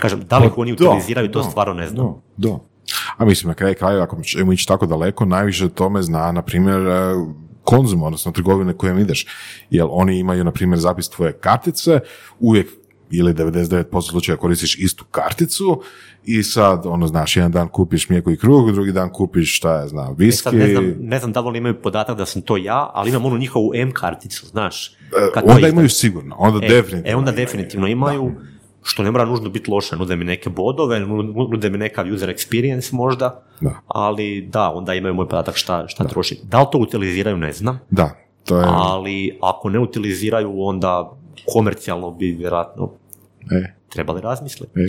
Kažem, 0.00 0.20
da 0.20 0.38
li 0.38 0.50
oni 0.56 0.76
Pa 0.76 0.84
da, 0.84 0.90
utiliziraju, 0.90 1.30
to 1.30 1.42
stvarno 1.42 1.74
ne 1.74 1.86
znam. 1.88 2.06
Da, 2.36 2.48
da. 2.48 2.58
A 3.16 3.24
mislim, 3.24 3.48
na 3.48 3.54
kraju 3.54 3.74
krajeva, 3.74 4.02
ako 4.04 4.22
ćemo 4.22 4.52
ići 4.52 4.68
tako 4.68 4.86
daleko, 4.86 5.24
najviše 5.24 5.64
o 5.64 5.68
tome 5.68 6.02
zna, 6.02 6.32
na 6.32 6.42
primjer, 6.42 6.80
e, 6.80 7.14
konzum, 7.64 8.02
odnosno 8.02 8.32
trgovine 8.32 8.72
kojem 8.72 8.98
ideš. 8.98 9.26
Jer 9.70 9.86
oni 9.90 10.18
imaju, 10.18 10.44
na 10.44 10.50
primjer, 10.52 10.78
zapis 10.80 11.08
tvoje 11.08 11.32
kartice, 11.32 12.00
uvijek 12.40 12.66
ili 13.10 13.34
99% 13.34 13.84
slučaja 14.02 14.36
koristiš 14.36 14.78
istu 14.78 15.04
karticu 15.04 15.82
i 16.24 16.42
sad, 16.42 16.86
ono, 16.86 17.06
znaš, 17.06 17.36
jedan 17.36 17.52
dan 17.52 17.68
kupiš 17.68 18.08
mlijeko 18.08 18.30
i 18.30 18.36
kruh, 18.36 18.72
drugi 18.72 18.92
dan 18.92 19.10
kupiš, 19.10 19.56
šta 19.56 19.74
ja 19.74 19.88
znam, 19.88 20.08
E 20.08 20.14
viski. 20.18 20.42
sad 20.42 20.54
ne 20.54 20.68
znam, 20.68 20.94
ne 21.00 21.18
znam 21.18 21.32
da 21.32 21.40
li 21.40 21.48
oni 21.48 21.58
imaju 21.58 21.82
podatak 21.82 22.18
da 22.18 22.26
sam 22.26 22.42
to 22.42 22.56
ja, 22.56 22.90
ali 22.94 23.10
imam 23.10 23.24
onu 23.24 23.38
njihovu 23.38 23.70
M 23.74 23.92
karticu, 23.92 24.46
znaš. 24.46 24.96
kad 25.34 25.44
to 25.44 25.50
onda 25.50 25.68
imaju 25.68 25.88
sigurno, 25.88 26.36
onda 26.38 26.66
E, 26.66 26.68
definitivno. 26.68 27.10
E, 27.10 27.16
onda 27.16 27.30
imaju. 27.30 27.46
definitivno 27.46 27.86
imaju, 27.86 28.32
što 28.88 29.02
ne 29.02 29.10
mora 29.10 29.24
nužno 29.24 29.50
biti 29.50 29.70
loše, 29.70 29.96
nude 29.96 30.16
mi 30.16 30.24
neke 30.24 30.50
bodove, 30.50 31.00
nu- 31.00 31.22
nude 31.46 31.70
mi 31.70 31.78
nekav 31.78 32.12
user 32.14 32.28
experience 32.28 32.92
možda, 32.92 33.42
Da. 33.60 33.70
ali 33.86 34.42
da, 34.42 34.70
onda 34.70 34.94
imaju 34.94 35.14
moj 35.14 35.28
podatak 35.28 35.56
šta, 35.56 35.88
šta 35.88 36.04
troši. 36.04 36.40
Da 36.42 36.60
li 36.60 36.66
to 36.72 36.78
utiliziraju, 36.78 37.36
ne 37.36 37.52
znam, 37.52 37.80
Da, 37.90 38.10
to 38.44 38.58
je... 38.58 38.64
ali 38.66 39.38
ako 39.42 39.68
ne 39.70 39.78
utiliziraju, 39.78 40.62
onda 40.62 41.16
komercijalno 41.46 42.10
bi 42.10 42.26
vjerojatno 42.28 42.90
E, 43.52 43.74
trebali 43.88 44.20
razmisliti. 44.20 44.72
e. 44.76 44.88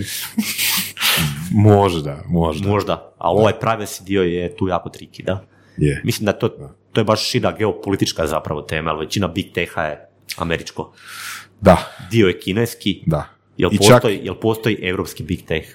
možda, 1.52 2.18
možda. 2.26 2.68
Možda, 2.68 3.12
ali 3.18 3.38
ovaj 3.38 3.52
privacy 3.54 4.02
dio 4.02 4.22
je 4.22 4.56
tu 4.56 4.68
jako 4.68 4.88
triki, 4.88 5.22
da. 5.22 5.44
Je. 5.76 6.00
Mislim 6.04 6.26
da 6.26 6.32
to, 6.32 6.48
to 6.92 7.00
je 7.00 7.04
baš 7.04 7.22
šira 7.22 7.52
geopolitička 7.52 8.26
zapravo 8.26 8.62
tema, 8.62 8.90
ali 8.90 9.00
većina 9.00 9.28
big 9.28 9.46
teha 9.54 9.82
je 9.82 10.08
američko. 10.36 10.92
Da, 11.60 11.76
Dio 12.10 12.28
je 12.28 12.38
kineski, 12.40 13.02
da. 13.06 13.24
Jel 13.60 13.70
I 13.72 13.78
čak- 13.78 13.88
postoji, 13.92 14.20
jel 14.22 14.34
postoji 14.34 14.78
europski 14.82 15.22
big 15.22 15.44
tech? 15.44 15.66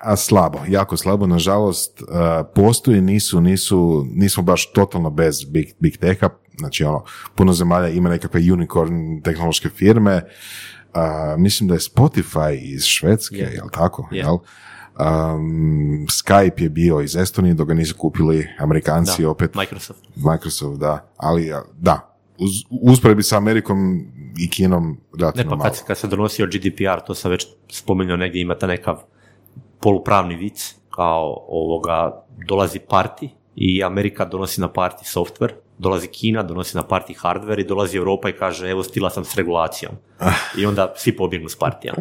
A 0.00 0.16
slabo, 0.16 0.58
jako 0.68 0.96
slabo, 0.96 1.26
nažalost, 1.26 2.02
uh, 2.02 2.08
postoji, 2.54 3.00
nisu, 3.00 3.40
nisu, 3.40 4.06
nismo 4.10 4.42
baš 4.42 4.72
totalno 4.72 5.10
bez 5.10 5.44
big, 5.44 5.66
big 5.78 5.96
techa, 5.96 6.28
Znači, 6.58 6.84
ono, 6.84 7.04
puno 7.34 7.52
zemalja 7.52 7.88
ima 7.88 8.08
nekakve 8.08 8.52
unicorn 8.52 9.20
tehnološke 9.22 9.68
firme, 9.68 10.22
a, 10.94 11.34
mislim 11.38 11.68
da 11.68 11.74
je 11.74 11.80
Spotify 11.80 12.58
iz 12.64 12.84
Švedske, 12.84 13.36
Je. 13.36 13.50
jel 13.54 13.68
tako? 13.72 14.08
Je. 14.12 14.18
Jel? 14.18 14.34
Um, 14.34 16.06
Skype 16.08 16.62
je 16.62 16.68
bio 16.68 17.00
iz 17.00 17.16
Estonije, 17.16 17.54
dok 17.54 17.68
ga 17.68 17.74
nisu 17.74 17.94
kupili 17.96 18.46
Amerikanci 18.58 19.22
Da, 19.22 19.30
opet. 19.30 19.54
Microsoft. 19.54 20.00
Microsoft, 20.16 20.80
da. 20.80 21.08
Ali, 21.16 21.52
da, 21.78 22.16
uz, 22.38 22.50
usporedbi 22.82 23.22
sa 23.22 23.36
Amerikom 23.36 24.06
i 24.38 24.50
Kinom 24.50 24.88
Ne, 24.88 24.96
relativno 25.20 25.50
pa 25.50 25.56
malo. 25.56 25.70
kad, 25.70 25.84
kad 25.84 25.98
se 25.98 26.06
donosio 26.06 26.46
GDPR, 26.46 27.00
to 27.06 27.14
sam 27.14 27.30
već 27.30 27.46
spominjao 27.70 28.16
negdje, 28.16 28.42
imate 28.42 28.66
nekav 28.66 29.02
polupravni 29.80 30.34
vic, 30.34 30.74
kao 30.90 31.44
ovoga, 31.48 32.24
dolazi 32.48 32.78
parti 32.78 33.30
i 33.56 33.84
Amerika 33.84 34.24
donosi 34.24 34.60
na 34.60 34.72
parti 34.72 35.04
software, 35.04 35.52
dolazi 35.78 36.06
Kina, 36.06 36.42
donosi 36.42 36.76
na 36.76 36.82
parti 36.82 37.14
hardware 37.14 37.60
i 37.60 37.66
dolazi 37.66 37.96
Europa 37.96 38.28
i 38.28 38.32
kaže 38.32 38.70
evo 38.70 38.82
stila 38.82 39.10
sam 39.10 39.24
s 39.24 39.34
regulacijom. 39.34 39.92
I 40.58 40.66
onda 40.66 40.92
svi 40.96 41.16
pobjegnu 41.16 41.48
s 41.48 41.56
partijama. 41.56 41.98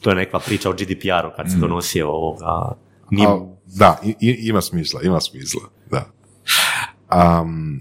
To 0.00 0.10
je 0.10 0.16
neka 0.16 0.38
priča 0.38 0.70
o 0.70 0.72
GDPR-u 0.72 1.30
kad 1.36 1.50
se 1.50 1.56
donosio 1.56 2.08
ovoga. 2.08 2.72
Nije, 3.10 3.28
Al, 3.28 3.46
da, 3.66 3.98
i- 4.20 4.36
ima 4.48 4.60
smisla, 4.60 5.00
ima 5.02 5.20
smisla, 5.20 5.60
da. 5.90 6.04
Um, 7.40 7.80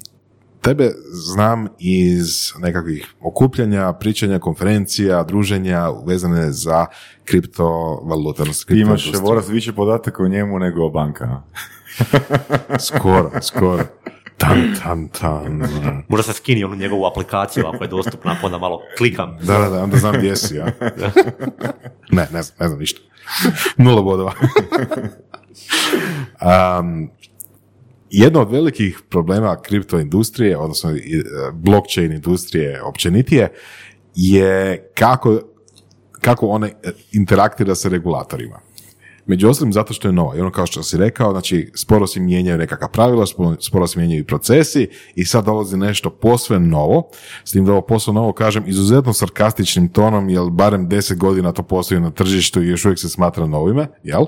tebe 0.67 0.91
znam 1.11 1.67
iz 1.79 2.53
nekakvih 2.59 3.13
okupljanja, 3.21 3.93
pričanja, 3.93 4.39
konferencija, 4.39 5.23
druženja 5.23 5.89
vezane 6.05 6.51
za 6.51 6.85
kriptovalute, 7.25 8.43
Ti 8.67 8.79
imaš. 8.79 9.11
Voras 9.13 9.49
više 9.49 9.73
podataka 9.73 10.23
o 10.23 10.27
njemu 10.27 10.59
nego 10.59 10.85
o 10.85 10.89
bankama. 10.89 11.43
Skoro, 12.87 13.31
skoro. 13.41 13.83
Tan, 14.37 14.75
tan, 14.83 15.07
tan. 15.07 15.63
možda 16.07 16.23
se 16.23 16.33
skini 16.33 16.63
onu 16.63 16.75
njegovu 16.75 17.05
aplikaciju 17.05 17.65
ako 17.67 17.83
je 17.83 17.87
dostupna, 17.87 18.37
pa 18.41 18.45
onda 18.45 18.57
malo 18.57 18.81
klikam. 18.97 19.37
Da, 19.43 19.57
da, 19.57 19.69
da, 19.69 19.83
onda 19.83 19.97
znam 19.97 20.15
gdje 20.15 20.35
si, 20.35 20.55
ja. 20.55 20.65
ne, 22.11 22.27
ne 22.33 22.43
znam, 22.43 22.55
ne 22.59 22.67
znam 22.67 22.79
ništa. 22.79 22.99
Nula 23.83 24.01
bodova. 24.01 24.33
um, 26.79 27.09
jedno 28.09 28.41
od 28.41 28.51
velikih 28.51 29.01
problema 29.09 29.61
kriptoindustrije, 29.61 30.57
odnosno 30.57 30.91
e, 30.91 30.99
blockchain 31.53 32.13
industrije 32.13 32.83
općenitije, 32.83 33.53
je 34.15 34.89
kako, 34.93 35.39
kako 36.21 36.47
ona 36.47 36.67
e, 36.67 36.71
interaktira 37.11 37.75
sa 37.75 37.89
regulatorima. 37.89 38.59
Među 39.27 39.49
ostalim 39.49 39.73
zato 39.73 39.93
što 39.93 40.07
je 40.07 40.11
nova. 40.11 40.35
I 40.37 40.39
ono 40.39 40.51
kao 40.51 40.65
što 40.65 40.83
si 40.83 40.97
rekao, 40.97 41.31
znači 41.31 41.71
sporo 41.75 42.07
se 42.07 42.19
mijenjaju 42.19 42.57
nekakva 42.57 42.87
pravila, 42.87 43.25
sporo, 43.61 43.87
se 43.87 43.99
mijenjaju 43.99 44.25
procesi 44.25 44.89
i 45.15 45.25
sad 45.25 45.45
dolazi 45.45 45.77
nešto 45.77 46.09
posve 46.09 46.59
novo. 46.59 47.09
S 47.43 47.51
tim 47.51 47.65
da 47.65 47.71
ovo 47.71 47.81
posve 47.81 48.13
novo 48.13 48.33
kažem 48.33 48.63
izuzetno 48.67 49.13
sarkastičnim 49.13 49.89
tonom, 49.89 50.29
jer 50.29 50.43
barem 50.51 50.89
deset 50.89 51.17
godina 51.17 51.51
to 51.51 51.63
postoji 51.63 52.01
na 52.01 52.11
tržištu 52.11 52.63
i 52.63 52.67
još 52.67 52.85
uvijek 52.85 52.99
se 52.99 53.09
smatra 53.09 53.47
novime, 53.47 53.87
jel? 54.03 54.25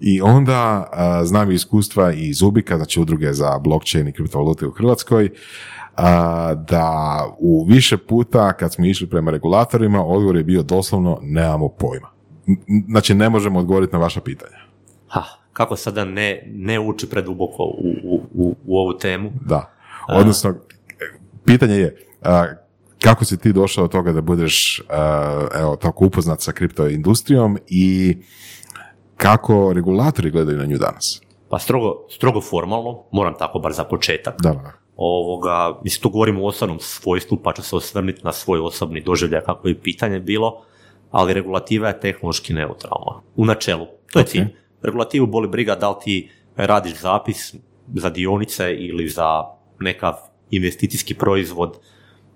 I 0.00 0.20
onda 0.20 0.88
a, 0.92 1.24
znam 1.24 1.50
iskustva 1.50 2.12
i 2.12 2.28
iz 2.28 2.42
Ubika, 2.42 2.76
znači 2.76 3.00
udruge 3.00 3.32
za 3.32 3.58
blockchain 3.58 4.08
i 4.08 4.12
kriptovalute 4.12 4.66
u 4.66 4.70
Hrvatskoj, 4.70 5.30
a, 5.96 6.54
da 6.54 7.20
u 7.38 7.64
više 7.64 7.96
puta 7.96 8.52
kad 8.52 8.72
smo 8.72 8.84
išli 8.84 9.10
prema 9.10 9.30
regulatorima, 9.30 10.04
odgovor 10.04 10.36
je 10.36 10.44
bio 10.44 10.62
doslovno 10.62 11.18
nemamo 11.22 11.68
pojma. 11.68 12.08
Znači 12.88 13.14
ne 13.14 13.30
možemo 13.30 13.58
odgovoriti 13.58 13.92
na 13.92 13.98
vaša 13.98 14.20
pitanja. 14.20 14.56
Ha, 15.08 15.22
kako 15.52 15.76
sada 15.76 16.04
ne, 16.04 16.42
ne 16.54 16.80
ući 16.80 17.10
preduboko 17.10 17.62
u, 17.62 17.94
u, 18.04 18.20
u, 18.34 18.56
u 18.66 18.78
ovu 18.78 18.98
temu? 18.98 19.30
Da. 19.46 19.74
Odnosno, 20.08 20.54
pitanje 21.44 21.74
je 21.74 21.96
a, 22.22 22.46
kako 23.02 23.24
si 23.24 23.38
ti 23.38 23.52
došao 23.52 23.84
do 23.84 23.88
toga 23.88 24.12
da 24.12 24.20
budeš 24.20 24.82
a, 24.88 25.46
evo, 25.60 25.76
tako 25.76 26.06
upoznat 26.06 26.40
sa 26.40 26.52
kriptoindustrijom 26.52 27.58
i 27.68 28.16
kako 29.24 29.72
regulatori 29.72 30.30
gledaju 30.30 30.58
na 30.58 30.64
nju 30.64 30.78
danas? 30.78 31.22
Pa 31.48 31.58
strogo, 31.58 32.06
strogo 32.10 32.40
formalno, 32.40 33.02
moram 33.12 33.34
tako 33.38 33.58
bar 33.58 33.72
za 33.72 33.84
početak. 33.84 34.34
Da, 34.42 34.50
da. 34.50 34.72
Ovoga, 34.96 35.80
mislim, 35.84 36.02
tu 36.02 36.10
govorimo 36.10 36.42
o 36.44 36.46
osobnom 36.46 36.78
svojstvu, 36.80 37.38
pa 37.42 37.52
ću 37.52 37.62
se 37.62 37.76
osvrnuti 37.76 38.20
na 38.24 38.32
svoj 38.32 38.60
osobni 38.60 39.00
doživljaj 39.00 39.40
kako 39.40 39.68
je 39.68 39.80
pitanje 39.80 40.20
bilo, 40.20 40.62
ali 41.10 41.34
regulativa 41.34 41.88
je 41.88 42.00
tehnološki 42.00 42.52
neutralna. 42.52 43.20
U 43.36 43.44
načelu. 43.44 43.86
To 44.12 44.18
je 44.18 44.22
Ok. 44.22 44.28
cilj. 44.28 44.46
Regulativu 44.82 45.26
boli 45.26 45.48
briga 45.48 45.74
da 45.74 45.90
li 45.90 45.96
ti 46.04 46.30
radiš 46.56 47.00
zapis 47.00 47.54
za 47.94 48.10
dionice 48.10 48.74
ili 48.74 49.08
za 49.08 49.42
nekav 49.80 50.14
investicijski 50.50 51.14
proizvod, 51.14 51.78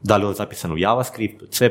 da 0.03 0.17
li 0.17 0.25
on 0.25 0.35
zapisan 0.35 0.73
u 0.73 0.79
JavaScript, 0.79 1.45
C++ 1.51 1.71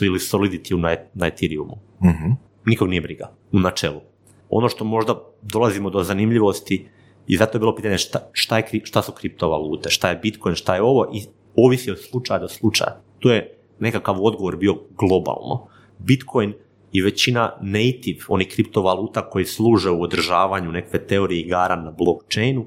ili 0.00 0.18
Solidity 0.18 0.80
na, 0.80 0.96
na 1.14 1.26
Ethereumu. 1.26 1.78
Mhm. 2.04 2.30
Nikog 2.66 2.88
nije 2.88 3.00
briga, 3.00 3.30
u 3.52 3.58
načelu. 3.58 4.09
Ono 4.50 4.68
što 4.68 4.84
možda 4.84 5.14
dolazimo 5.42 5.90
do 5.90 6.02
zanimljivosti 6.02 6.88
i 7.26 7.36
zato 7.36 7.56
je 7.56 7.60
bilo 7.60 7.76
pitanje 7.76 7.98
šta, 7.98 8.28
šta, 8.32 8.58
je, 8.58 8.80
šta 8.84 9.02
su 9.02 9.12
kriptovalute, 9.12 9.90
šta 9.90 10.10
je 10.10 10.16
Bitcoin, 10.16 10.54
šta 10.54 10.74
je 10.74 10.82
ovo 10.82 11.10
i 11.14 11.22
ovisi 11.56 11.90
od 11.90 11.98
slučaja 12.10 12.38
do 12.38 12.48
slučaja. 12.48 13.00
To 13.18 13.32
je 13.32 13.56
nekakav 13.78 14.24
odgovor 14.24 14.56
bio 14.56 14.76
globalno. 14.98 15.66
Bitcoin 15.98 16.52
i 16.92 17.02
većina 17.02 17.52
native, 17.60 18.18
oni 18.28 18.44
kriptovaluta 18.44 19.30
koji 19.30 19.44
služe 19.44 19.90
u 19.90 20.02
održavanju 20.02 20.72
nekakve 20.72 21.06
teorije 21.06 21.40
igara 21.40 21.76
na 21.76 21.90
blockchainu, 21.90 22.66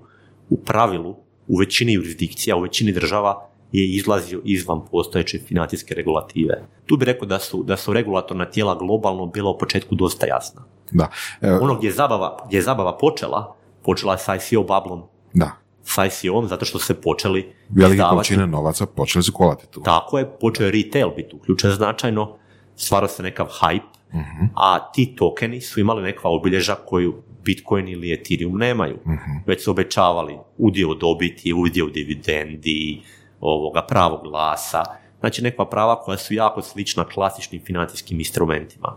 u 0.50 0.58
pravilu, 0.58 1.16
u 1.48 1.58
većini 1.58 1.94
jurisdikcija, 1.94 2.56
u 2.56 2.62
većini 2.62 2.92
država 2.92 3.50
je 3.74 3.88
izlazio 3.88 4.42
izvan 4.46 4.82
postojeće 4.88 5.40
financijske 5.40 5.96
regulative. 5.96 6.54
Tu 6.86 6.98
bi 6.98 7.06
rekao 7.06 7.28
da 7.28 7.40
su, 7.40 7.64
da 7.64 7.78
su 7.78 7.94
regulatorna 7.94 8.46
tijela 8.46 8.76
globalno 8.76 9.26
bila 9.26 9.50
u 9.50 9.58
početku 9.58 9.96
dosta 9.96 10.26
jasna. 10.28 10.62
Da. 10.92 11.10
Evo, 11.42 11.60
Ono 11.62 11.76
gdje 11.76 11.88
je 11.88 11.94
zabava, 11.94 12.44
gdje 12.48 12.58
je 12.58 12.62
zabava 12.62 12.98
počela, 12.98 13.56
počela 13.82 14.14
je 14.14 14.20
sa 14.20 14.36
ICO 14.36 14.62
bublom, 14.64 15.02
da. 15.34 15.52
sa 15.84 16.06
ICO-om, 16.06 16.48
zato 16.48 16.66
što 16.66 16.80
se 16.80 16.94
počeli 16.96 17.54
Velike 17.70 17.94
izdavati- 17.94 18.10
količine 18.12 18.48
novaca 18.48 18.86
počeli 18.88 19.24
su 19.24 19.32
kolati 19.32 19.68
tu. 19.68 19.82
Tako 19.82 20.20
je, 20.20 20.30
počeo 20.32 20.66
je 20.66 20.72
retail 20.74 21.10
biti 21.10 21.36
uključen 21.36 21.72
značajno, 21.72 22.36
stvarao 22.76 23.08
se 23.10 23.24
nekav 23.24 23.48
hype, 23.52 23.94
Mhm. 24.10 24.46
a 24.56 24.92
ti 24.92 25.16
tokeni 25.16 25.62
su 25.62 25.80
imali 25.80 26.02
nekakva 26.04 26.30
obilježa 26.32 26.76
koju 26.78 27.14
Bitcoin 27.44 27.88
ili 27.88 28.14
Ethereum 28.14 28.58
nemaju. 28.58 28.96
Mhm. 28.98 29.32
Već 29.46 29.64
su 29.64 29.72
obećavali 29.72 30.38
udio 30.58 30.94
dobiti, 30.94 31.54
udio 31.54 31.86
dividendi, 31.88 33.02
ovoga 33.44 33.82
pravo 33.82 34.22
glasa, 34.24 34.84
znači 35.20 35.42
nekakva 35.42 35.70
prava 35.70 36.02
koja 36.02 36.18
su 36.18 36.34
jako 36.34 36.62
slična 36.62 37.06
klasičnim 37.06 37.62
financijskim 37.66 38.20
instrumentima. 38.20 38.96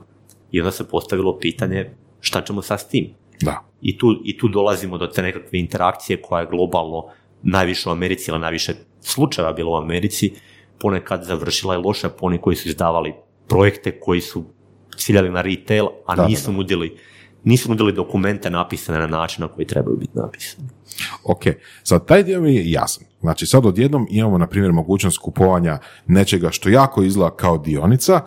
I 0.50 0.60
onda 0.60 0.70
se 0.70 0.88
postavilo 0.88 1.38
pitanje 1.38 1.90
šta 2.20 2.40
ćemo 2.40 2.62
sad 2.62 2.80
s 2.80 2.88
tim? 2.88 3.14
Da. 3.40 3.64
I 3.82 3.98
tu, 3.98 4.20
I 4.24 4.38
tu 4.38 4.48
dolazimo 4.48 4.98
do 4.98 5.06
te 5.06 5.22
nekakve 5.22 5.58
interakcije 5.58 6.22
koja 6.22 6.40
je 6.40 6.48
globalno 6.50 7.04
najviše 7.42 7.88
u 7.88 7.92
Americi 7.92 8.30
ili 8.30 8.40
najviše 8.40 8.74
slučajeva 9.00 9.52
bilo 9.52 9.72
u 9.72 9.76
Americi, 9.76 10.32
ponekad 10.78 11.24
završila 11.24 11.74
je 11.74 11.78
loše 11.78 12.08
po 12.08 12.26
oni 12.26 12.38
koji 12.38 12.56
su 12.56 12.68
izdavali 12.68 13.14
projekte 13.48 14.00
koji 14.00 14.20
su 14.20 14.44
ciljali 14.96 15.30
na 15.30 15.42
retail, 15.42 15.86
a 16.06 16.16
Da, 16.16 16.22
da, 16.22 16.28
nisu 16.28 16.52
nudili 16.52 16.96
nisu 17.46 17.68
nudili 17.68 17.92
dokumente 17.92 18.50
napisane 18.50 18.98
na 18.98 19.06
način 19.06 19.42
na 19.42 19.48
koji 19.48 19.66
trebaju 19.66 19.96
biti 19.96 20.18
napisani. 20.18 20.68
Ok, 21.24 21.42
sad 21.82 22.06
taj 22.06 22.22
dio 22.22 22.40
mi 22.40 22.54
je 22.54 22.70
jasan. 22.70 23.04
Znači 23.26 23.46
sad 23.46 23.66
odjednom 23.66 24.06
imamo 24.10 24.38
na 24.38 24.46
primjer 24.46 24.72
mogućnost 24.72 25.18
kupovanja 25.18 25.78
nečega 26.06 26.50
što 26.50 26.68
jako 26.68 27.02
izgleda 27.02 27.36
kao 27.36 27.58
dionica 27.58 28.20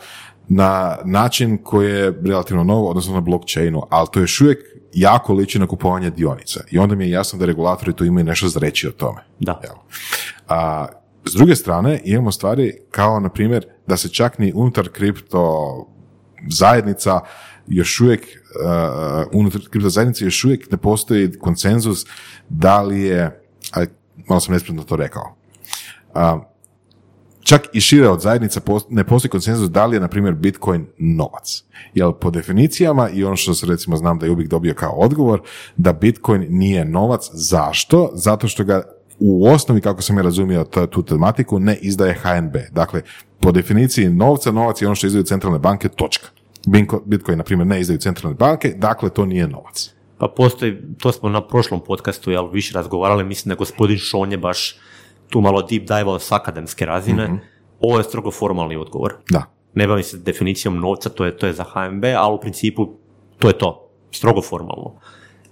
na 0.47 0.97
način 1.05 1.57
koji 1.63 1.91
je 1.91 2.13
relativno 2.25 2.63
novo, 2.63 2.89
odnosno 2.89 3.13
na 3.13 3.21
blockchainu, 3.21 3.81
ali 3.89 4.07
to 4.11 4.19
još 4.19 4.41
uvijek 4.41 4.59
jako 4.93 5.33
liči 5.33 5.59
na 5.59 5.67
kupovanje 5.67 6.09
dionica. 6.09 6.59
I 6.71 6.79
onda 6.79 6.95
mi 6.95 7.03
je 7.03 7.09
jasno 7.09 7.39
da 7.39 7.45
regulatori 7.45 7.93
tu 7.93 8.05
imaju 8.05 8.25
nešto 8.25 8.47
za 8.47 8.59
reći 8.59 8.87
o 8.87 8.91
tome. 8.91 9.21
Da. 9.39 9.61
Jel? 9.63 9.75
A, 10.47 10.87
s 11.25 11.33
druge 11.33 11.55
strane, 11.55 12.01
imamo 12.03 12.31
stvari 12.31 12.73
kao, 12.91 13.19
na 13.19 13.29
primjer, 13.29 13.65
da 13.87 13.97
se 13.97 14.09
čak 14.09 14.39
ni 14.39 14.51
unutar 14.55 14.89
kripto 14.89 15.85
zajednica 16.49 17.19
još 17.67 18.01
uvijek, 18.01 18.21
uh, 18.21 19.39
unutar 19.39 19.61
kripto 19.69 19.89
zajednice 19.89 20.25
još 20.25 20.43
uvijek 20.43 20.71
ne 20.71 20.77
postoji 20.77 21.31
konsenzus 21.39 22.05
da 22.49 22.81
li 22.81 23.01
je, 23.01 23.41
malo 24.29 24.39
sam 24.39 24.53
nespretno 24.53 24.83
to 24.83 24.95
rekao, 24.95 25.35
čak 27.43 27.61
i 27.73 27.81
šire 27.81 28.09
od 28.09 28.21
zajednica 28.21 28.61
ne 28.89 29.03
postoji 29.03 29.29
konsenzus 29.29 29.69
da 29.69 29.85
li 29.85 29.95
je, 29.95 29.99
na 29.99 30.07
primjer, 30.07 30.33
Bitcoin 30.33 30.85
novac. 30.97 31.63
Jer 31.93 32.11
po 32.21 32.31
definicijama, 32.31 33.09
i 33.09 33.23
ono 33.23 33.35
što 33.35 33.53
se 33.53 33.65
recimo 33.65 33.97
znam 33.97 34.19
da 34.19 34.25
je 34.25 34.31
uvijek 34.31 34.49
dobio 34.49 34.73
kao 34.73 34.91
odgovor, 34.91 35.41
da 35.77 35.93
Bitcoin 35.93 36.45
nije 36.49 36.85
novac. 36.85 37.29
Zašto? 37.33 38.09
Zato 38.13 38.47
što 38.47 38.63
ga 38.63 38.83
u 39.19 39.47
osnovi, 39.47 39.81
kako 39.81 40.01
sam 40.01 40.17
ja 40.17 40.23
razumio 40.23 40.63
t- 40.63 40.87
tu 40.87 41.03
tematiku, 41.03 41.59
ne 41.59 41.75
izdaje 41.81 42.13
HNB. 42.13 42.55
Dakle, 42.71 43.01
po 43.39 43.51
definiciji 43.51 44.09
novca, 44.09 44.51
novac 44.51 44.81
je 44.81 44.87
ono 44.87 44.95
što 44.95 45.07
izdaju 45.07 45.23
centralne 45.23 45.59
banke, 45.59 45.89
točka. 45.89 46.27
Bitcoin, 47.05 47.37
na 47.37 47.43
primjer, 47.43 47.67
ne 47.67 47.81
izdaju 47.81 47.99
centralne 47.99 48.37
banke, 48.37 48.73
dakle, 48.77 49.09
to 49.09 49.25
nije 49.25 49.47
novac. 49.47 49.93
Pa 50.19 50.27
postoji, 50.27 50.77
to 50.99 51.11
smo 51.11 51.29
na 51.29 51.41
prošlom 51.47 51.79
podcastu 51.83 52.31
jel, 52.31 52.49
više 52.51 52.73
razgovarali, 52.75 53.23
mislim 53.23 53.49
da 53.49 53.55
gospodin 53.55 53.97
Šonje 53.97 54.37
baš 54.37 54.75
tu 55.29 55.41
malo 55.41 55.61
deep 55.61 55.87
dive 55.87 56.19
s 56.19 56.31
akademske 56.31 56.85
razine, 56.85 57.39
ovo 57.79 57.97
je 57.97 58.03
strogo 58.03 58.31
formalni 58.31 58.75
odgovor. 58.75 59.13
Da. 59.29 59.43
Ne 59.73 59.87
bavim 59.87 60.03
se 60.03 60.17
definicijom 60.17 60.79
novca, 60.79 61.09
to 61.09 61.25
je, 61.25 61.37
to 61.37 61.47
je 61.47 61.53
za 61.53 61.63
HMB, 61.63 62.03
ali 62.17 62.35
u 62.35 62.39
principu 62.39 62.89
to 63.37 63.47
je 63.47 63.57
to, 63.57 63.89
strogo 64.11 64.41
formalno. 64.41 64.99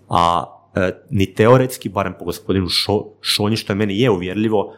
A 0.10 0.46
e, 0.76 0.92
ni 1.10 1.34
teoretski, 1.34 1.90
barem 1.90 2.16
po 2.20 2.26
gospodinu 2.26 2.70
Šo, 2.70 3.06
Šonji, 3.22 3.56
što 3.56 3.74
je 3.74 3.78
meni 3.78 4.00
je 4.00 4.10
uvjerljivo, 4.10 4.74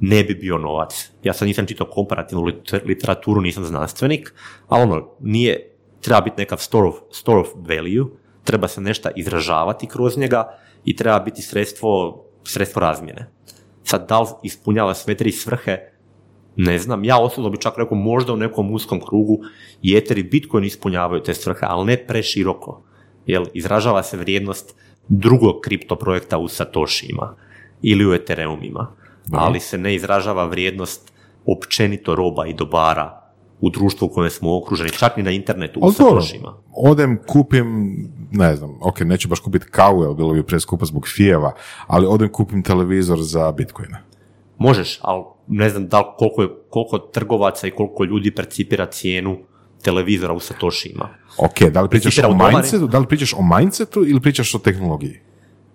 ne 0.00 0.24
bi 0.24 0.34
bio 0.34 0.58
novac. 0.58 1.10
Ja 1.22 1.32
sad 1.32 1.48
nisam 1.48 1.66
čitao 1.66 1.86
komparativnu 1.86 2.44
liter- 2.44 2.86
literaturu, 2.86 3.40
nisam 3.40 3.64
znanstvenik, 3.64 4.34
ali 4.68 4.82
ono, 4.82 5.08
nije, 5.20 5.74
treba 6.00 6.20
biti 6.20 6.38
nekav 6.38 6.58
store 6.58 6.88
of, 6.88 6.94
store 7.10 7.40
of 7.40 7.48
value, 7.56 8.06
treba 8.44 8.68
se 8.68 8.80
nešto 8.80 9.08
izražavati 9.16 9.86
kroz 9.86 10.18
njega 10.18 10.58
i 10.84 10.96
treba 10.96 11.18
biti 11.18 11.42
sredstvo, 11.42 12.24
sredstvo 12.44 12.80
razmjene. 12.80 13.30
Sad, 13.84 14.08
da 14.08 14.20
li 14.20 14.26
ispunjava 14.42 14.94
sve 14.94 15.14
tri 15.14 15.32
svrhe, 15.32 15.78
ne 16.56 16.78
znam, 16.78 17.04
ja 17.04 17.18
osobno 17.18 17.50
bi 17.50 17.60
čak 17.60 17.78
rekao 17.78 17.96
možda 17.96 18.32
u 18.32 18.36
nekom 18.36 18.72
uskom 18.72 19.00
krugu 19.00 19.38
i 19.82 19.96
Ether 19.96 20.18
i 20.18 20.22
Bitcoin 20.22 20.64
ispunjavaju 20.64 21.22
te 21.22 21.34
svrhe, 21.34 21.66
ali 21.68 21.86
ne 21.86 22.06
preširoko. 22.06 22.82
Jer 23.26 23.42
izražava 23.54 24.02
se 24.02 24.16
vrijednost 24.16 24.74
drugog 25.08 25.60
kripto 25.60 25.96
projekta 25.96 26.38
u 26.38 26.48
Satoshima 26.48 27.36
ili 27.82 28.06
u 28.06 28.14
Ethereumima, 28.14 28.92
ali 29.32 29.60
se 29.60 29.78
ne 29.78 29.94
izražava 29.94 30.44
vrijednost 30.44 31.12
općenito 31.46 32.14
roba 32.14 32.46
i 32.46 32.54
dobara 32.54 33.21
u 33.62 33.70
društvu 33.70 34.06
u 34.06 34.14
kojem 34.14 34.30
smo 34.30 34.56
okruženi, 34.58 34.90
čak 34.90 35.16
ni 35.16 35.22
na 35.22 35.30
internetu 35.30 35.80
u 35.80 35.92
Satoshima. 35.92 36.54
odem, 36.76 37.18
kupim, 37.26 37.66
ne 38.30 38.56
znam, 38.56 38.78
ok, 38.80 39.00
neću 39.00 39.28
baš 39.28 39.40
kupiti 39.40 39.66
kavu, 39.66 40.02
jer 40.02 40.14
bilo 40.14 40.32
bi 40.32 40.42
preskupo 40.42 40.84
zbog 40.84 41.08
fijeva, 41.08 41.52
ali 41.86 42.06
odem 42.06 42.28
kupim 42.28 42.62
televizor 42.62 43.18
za 43.20 43.52
bitcoine. 43.52 44.02
Možeš, 44.58 44.98
ali 45.02 45.22
ne 45.48 45.68
znam 45.70 45.88
da 45.88 45.98
li 45.98 46.06
koliko, 46.18 46.42
je, 46.42 46.48
koliko 46.70 46.98
trgovaca 46.98 47.66
i 47.66 47.70
koliko 47.70 48.04
ljudi 48.04 48.30
percipira 48.30 48.86
cijenu 48.86 49.38
televizora 49.82 50.32
u 50.32 50.40
Satoshima. 50.40 51.08
Ok, 51.38 51.62
da 51.62 51.82
li 51.82 51.88
pričaš 51.88 52.16
Percipira 52.16 52.46
o 52.46 52.50
mindsetu, 52.50 52.86
da 52.86 52.98
li 52.98 53.06
pričaš 53.06 53.34
o 53.34 53.56
mindsetu 53.58 54.04
ili 54.06 54.20
pričaš 54.20 54.54
o 54.54 54.58
tehnologiji? 54.58 55.20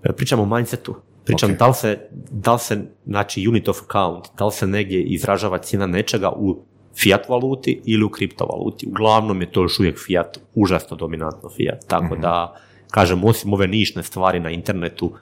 E, 0.04 0.12
Pričam 0.14 0.40
o 0.40 0.46
mindsetu. 0.46 0.96
Pričam 1.26 1.52
Ok. 1.52 1.58
da 1.58 1.68
li 1.68 1.74
se, 1.74 2.00
da 2.32 2.54
li 2.54 2.60
se, 2.60 2.78
znači 3.06 3.48
unit 3.48 3.68
of 3.68 3.78
account, 3.82 4.26
da 4.38 4.46
li 4.46 4.52
se 4.52 4.68
negdje 4.68 5.04
izražava 5.04 5.58
cijena 5.58 5.88
nečega 5.88 6.32
u 6.36 6.64
fiat 7.04 7.30
valuti 7.30 7.82
ili 7.86 8.04
u 8.04 8.10
kriptovaluti. 8.10 8.88
Uglavnom 8.88 9.42
je 9.42 9.52
to 9.52 9.62
još 9.62 9.80
uvijek 9.80 10.00
fiat, 10.06 10.38
užasno 10.56 10.98
dominantno 10.98 11.50
fiat. 11.50 11.88
Tako 11.88 12.16
da, 12.16 12.56
kažem, 12.92 13.24
osim 13.24 13.54
ove 13.54 13.68
nišne 13.68 14.04
stvari 14.04 14.40
na 14.40 14.50
internetu, 14.50 15.14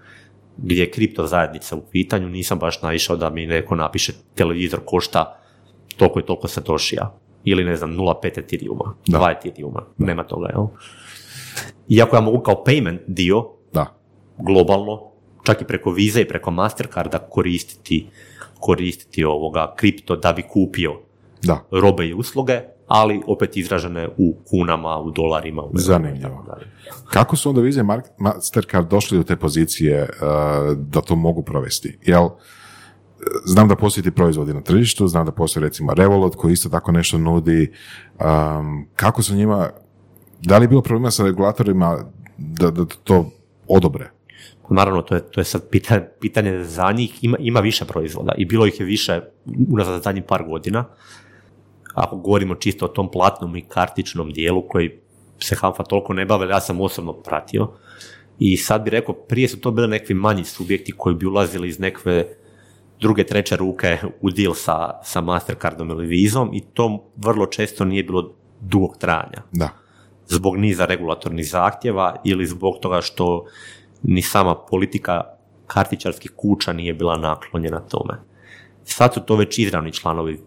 gdje 0.57 0.79
je 0.79 0.91
kripto 0.91 1.27
zajednica 1.27 1.75
u 1.75 1.81
pitanju, 1.91 2.29
nisam 2.29 2.59
baš 2.59 2.81
naišao 2.81 3.15
da 3.15 3.29
mi 3.29 3.45
neko 3.45 3.75
napiše 3.75 4.13
televizor 4.35 4.79
košta 4.85 5.39
toliko 5.97 6.19
i 6.19 6.25
toliko 6.25 6.47
satoshija. 6.47 7.13
Ili 7.43 7.63
ne 7.63 7.75
znam, 7.75 7.97
0,5 7.97 8.39
Ethereuma, 8.39 8.95
Da. 9.07 9.19
2 9.19 9.31
Ethereuma, 9.37 9.85
nema 9.97 10.23
toga, 10.23 10.49
jel? 10.49 10.65
Iako 11.89 12.15
ja 12.15 12.21
mogu 12.21 12.39
kao 12.39 12.63
payment 12.67 12.99
dio 13.07 13.49
Da. 13.73 13.85
globalno, 14.37 15.01
čak 15.43 15.61
i 15.61 15.65
preko 15.65 15.91
Visa 15.91 16.19
i 16.19 16.27
preko 16.27 16.51
Mastercarda 16.51 17.19
koristiti, 17.19 18.07
koristiti 18.59 19.23
ovoga 19.23 19.73
kripto 19.77 20.15
da 20.15 20.33
bi 20.33 20.41
kupio 20.41 21.01
Da. 21.45 21.65
robe 21.71 22.07
i 22.07 22.13
usluge, 22.13 22.61
ali 22.87 23.21
opet 23.27 23.57
izražene 23.57 24.09
u 24.17 24.37
kunama, 24.49 24.99
u 24.99 25.11
dolarima. 25.11 25.61
U 25.61 25.71
Zanimljivo. 25.73 26.45
Kako 27.09 27.35
su 27.35 27.49
onda 27.49 27.61
Mar- 27.61 28.09
Mastercard 28.17 28.87
došli 28.87 29.17
do 29.17 29.23
te 29.23 29.35
pozicije 29.35 30.01
uh, 30.01 30.77
da 30.77 31.01
to 31.01 31.15
mogu 31.15 31.43
provesti? 31.43 31.97
Jel, 32.05 32.23
uh, 32.23 32.31
znam 33.45 33.67
da 33.67 33.75
postoji 33.75 34.03
ti 34.03 34.11
proizvodi 34.11 34.53
na 34.53 34.61
tržištu, 34.61 35.07
znam 35.07 35.25
da 35.25 35.31
postoji 35.31 35.63
recimo 35.63 35.93
Revolut 35.93 36.35
koji 36.35 36.53
isto 36.53 36.69
tako 36.69 36.91
nešto 36.91 37.17
nudi. 37.17 37.71
Um, 38.19 38.87
kako 38.95 39.21
su 39.21 39.35
njima, 39.35 39.69
da 40.41 40.57
li 40.57 40.63
je 40.63 40.67
bilo 40.67 40.81
problema 40.81 41.11
sa 41.11 41.23
regulatorima 41.23 42.05
da, 42.37 42.71
da 42.71 42.85
to 43.03 43.29
odobre? 43.67 44.11
Naravno, 44.69 45.01
to 45.01 45.15
je, 45.15 45.21
to 45.21 45.41
je 45.41 45.45
sad 45.45 45.69
pitanje, 45.69 46.05
pitanje 46.19 46.63
za 46.63 46.91
njih. 46.91 47.23
Ima, 47.23 47.37
ima 47.39 47.59
više 47.59 47.85
proizvoda 47.85 48.33
i 48.37 48.45
bilo 48.45 48.65
ih 48.67 48.79
je 48.79 48.85
više 48.85 49.21
unazad 49.71 50.03
zadnjih 50.03 50.23
par 50.27 50.43
godina. 50.43 50.85
Ako 51.95 52.15
govorimo 52.15 52.55
čisto 52.55 52.85
o 52.85 52.87
tom 52.87 53.11
platnom 53.11 53.55
i 53.55 53.61
kartičnom 53.61 54.31
dijelu 54.31 54.67
koji 54.67 54.91
se 55.39 55.55
Hanfa 55.55 55.83
toliko 55.83 56.13
ne 56.13 56.25
bave, 56.25 56.49
ja 56.49 56.59
sam 56.59 56.81
osobno 56.81 57.13
pratio. 57.13 57.71
I 58.39 58.57
sad 58.57 58.83
bi 58.83 58.89
rekao, 58.89 59.15
prije 59.15 59.47
su 59.47 59.59
to 59.59 59.71
bili 59.71 59.87
nekakvi 59.87 60.15
manji 60.15 60.43
subjekti 60.43 60.91
koji 60.97 61.15
bi 61.15 61.25
ulazili 61.25 61.67
iz 61.67 61.79
nekve 61.79 62.25
druge, 62.99 63.23
treće 63.23 63.55
ruke 63.55 63.97
u 64.21 64.29
deal 64.29 64.53
sa, 64.53 65.03
sa 65.03 65.21
Mastercardom 65.21 65.89
ili 65.89 66.05
Vizom 66.05 66.49
i 66.53 66.61
to 66.61 67.11
vrlo 67.15 67.45
često 67.45 67.85
nije 67.85 68.03
bilo 68.03 68.33
dugog 68.61 68.97
trajanja 68.97 69.41
Da. 69.51 69.69
zbog 70.27 70.57
niza 70.57 70.85
regulatornih 70.85 71.49
zahtjeva 71.49 72.15
ili 72.23 72.45
zbog 72.45 72.75
toga 72.81 73.01
što 73.01 73.45
ni 74.03 74.21
sama 74.21 74.55
politika 74.55 75.21
kartičarskih 75.67 76.31
kuća 76.35 76.73
nije 76.73 76.93
bila 76.93 77.17
naklonjena 77.17 77.79
tome. 77.79 78.13
Sad 78.83 79.13
su 79.13 79.19
to 79.19 79.35
već 79.35 79.59
izravni 79.59 79.93
članovi 79.93 80.39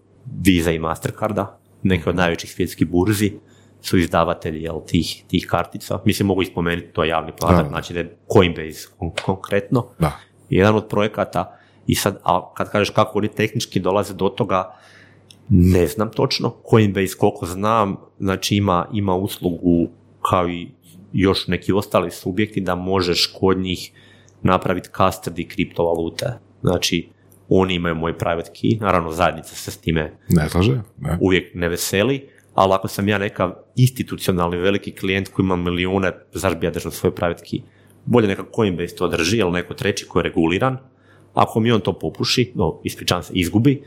Visa 0.43 0.71
i 0.71 0.79
Mastercarda, 0.79 1.59
neki 1.83 2.09
od 2.09 2.15
najvećih 2.15 2.51
svjetskih 2.51 2.87
burzi 2.87 3.33
su 3.81 3.97
izdavatelji 3.97 4.61
jel, 4.63 4.79
tih, 4.87 5.23
tih 5.27 5.47
kartica. 5.49 5.99
Mislim, 6.05 6.27
mogu 6.27 6.41
ispomenuti, 6.41 6.87
to 6.93 7.03
je 7.03 7.09
javni 7.09 7.31
podatak, 7.39 7.63
Da. 7.63 7.69
znači 7.69 7.93
da 7.93 7.99
je 7.99 8.17
Coinbase 8.33 8.87
kon- 8.99 9.21
konkretno, 9.25 9.87
Da. 9.99 10.11
jedan 10.49 10.75
od 10.75 10.87
projekata 10.87 11.57
i 11.87 11.95
sad, 11.95 12.19
a 12.23 12.53
kad 12.53 12.71
kažeš 12.71 12.89
kako 12.89 13.17
oni 13.17 13.27
tehnički 13.27 13.79
dolaze 13.79 14.13
do 14.13 14.29
toga, 14.29 14.75
ne 15.49 15.87
znam 15.87 16.11
točno. 16.11 16.55
Coinbase, 16.69 17.17
koliko 17.17 17.45
znam, 17.45 17.95
znači 18.19 18.55
ima, 18.55 18.87
ima 18.93 19.15
uslugu 19.15 19.87
kao 20.29 20.49
i 20.49 20.67
još 21.13 21.47
neki 21.47 21.73
ostali 21.73 22.11
subjekti 22.11 22.61
da 22.61 22.75
možeš 22.75 23.33
kod 23.39 23.57
njih 23.57 23.91
napraviti 24.41 24.89
custody 24.93 25.47
kriptovalute. 25.47 26.25
Znači, 26.61 27.09
oni 27.49 27.73
imaju 27.73 27.95
moj 27.95 28.17
private 28.17 28.51
key, 28.51 28.81
naravno 28.81 29.11
zajednica 29.11 29.55
se 29.55 29.71
s 29.71 29.77
time 29.77 30.17
Ne 30.29 30.49
slaže? 30.49 30.81
Ne. 30.97 31.17
uvijek 31.21 31.51
ne 31.55 31.69
veseli, 31.69 32.29
ali 32.53 32.73
ako 32.73 32.87
sam 32.87 33.07
ja 33.07 33.17
neka 33.17 33.53
institucionalni 33.75 34.57
veliki 34.57 34.91
klijent 34.91 35.27
koji 35.29 35.43
ima 35.43 35.55
milijune, 35.55 36.11
zašto 36.33 36.59
bi 36.59 36.65
ja 36.65 36.71
držao 36.71 36.91
svoj 36.91 37.15
private 37.15 37.43
key? 37.45 37.61
Bolje 38.05 38.27
neka 38.27 38.43
Coinbase 38.55 38.95
to 38.95 39.07
drži, 39.07 39.37
ili 39.37 39.51
neko 39.51 39.73
treći 39.73 40.07
koji 40.07 40.21
je 40.21 40.23
reguliran. 40.23 40.77
Ako 41.33 41.59
mi 41.59 41.71
on 41.71 41.81
to 41.81 41.93
popuši, 41.99 42.51
no, 42.55 42.79
ispričavam 42.83 43.23
se, 43.23 43.33
izgubi, 43.35 43.83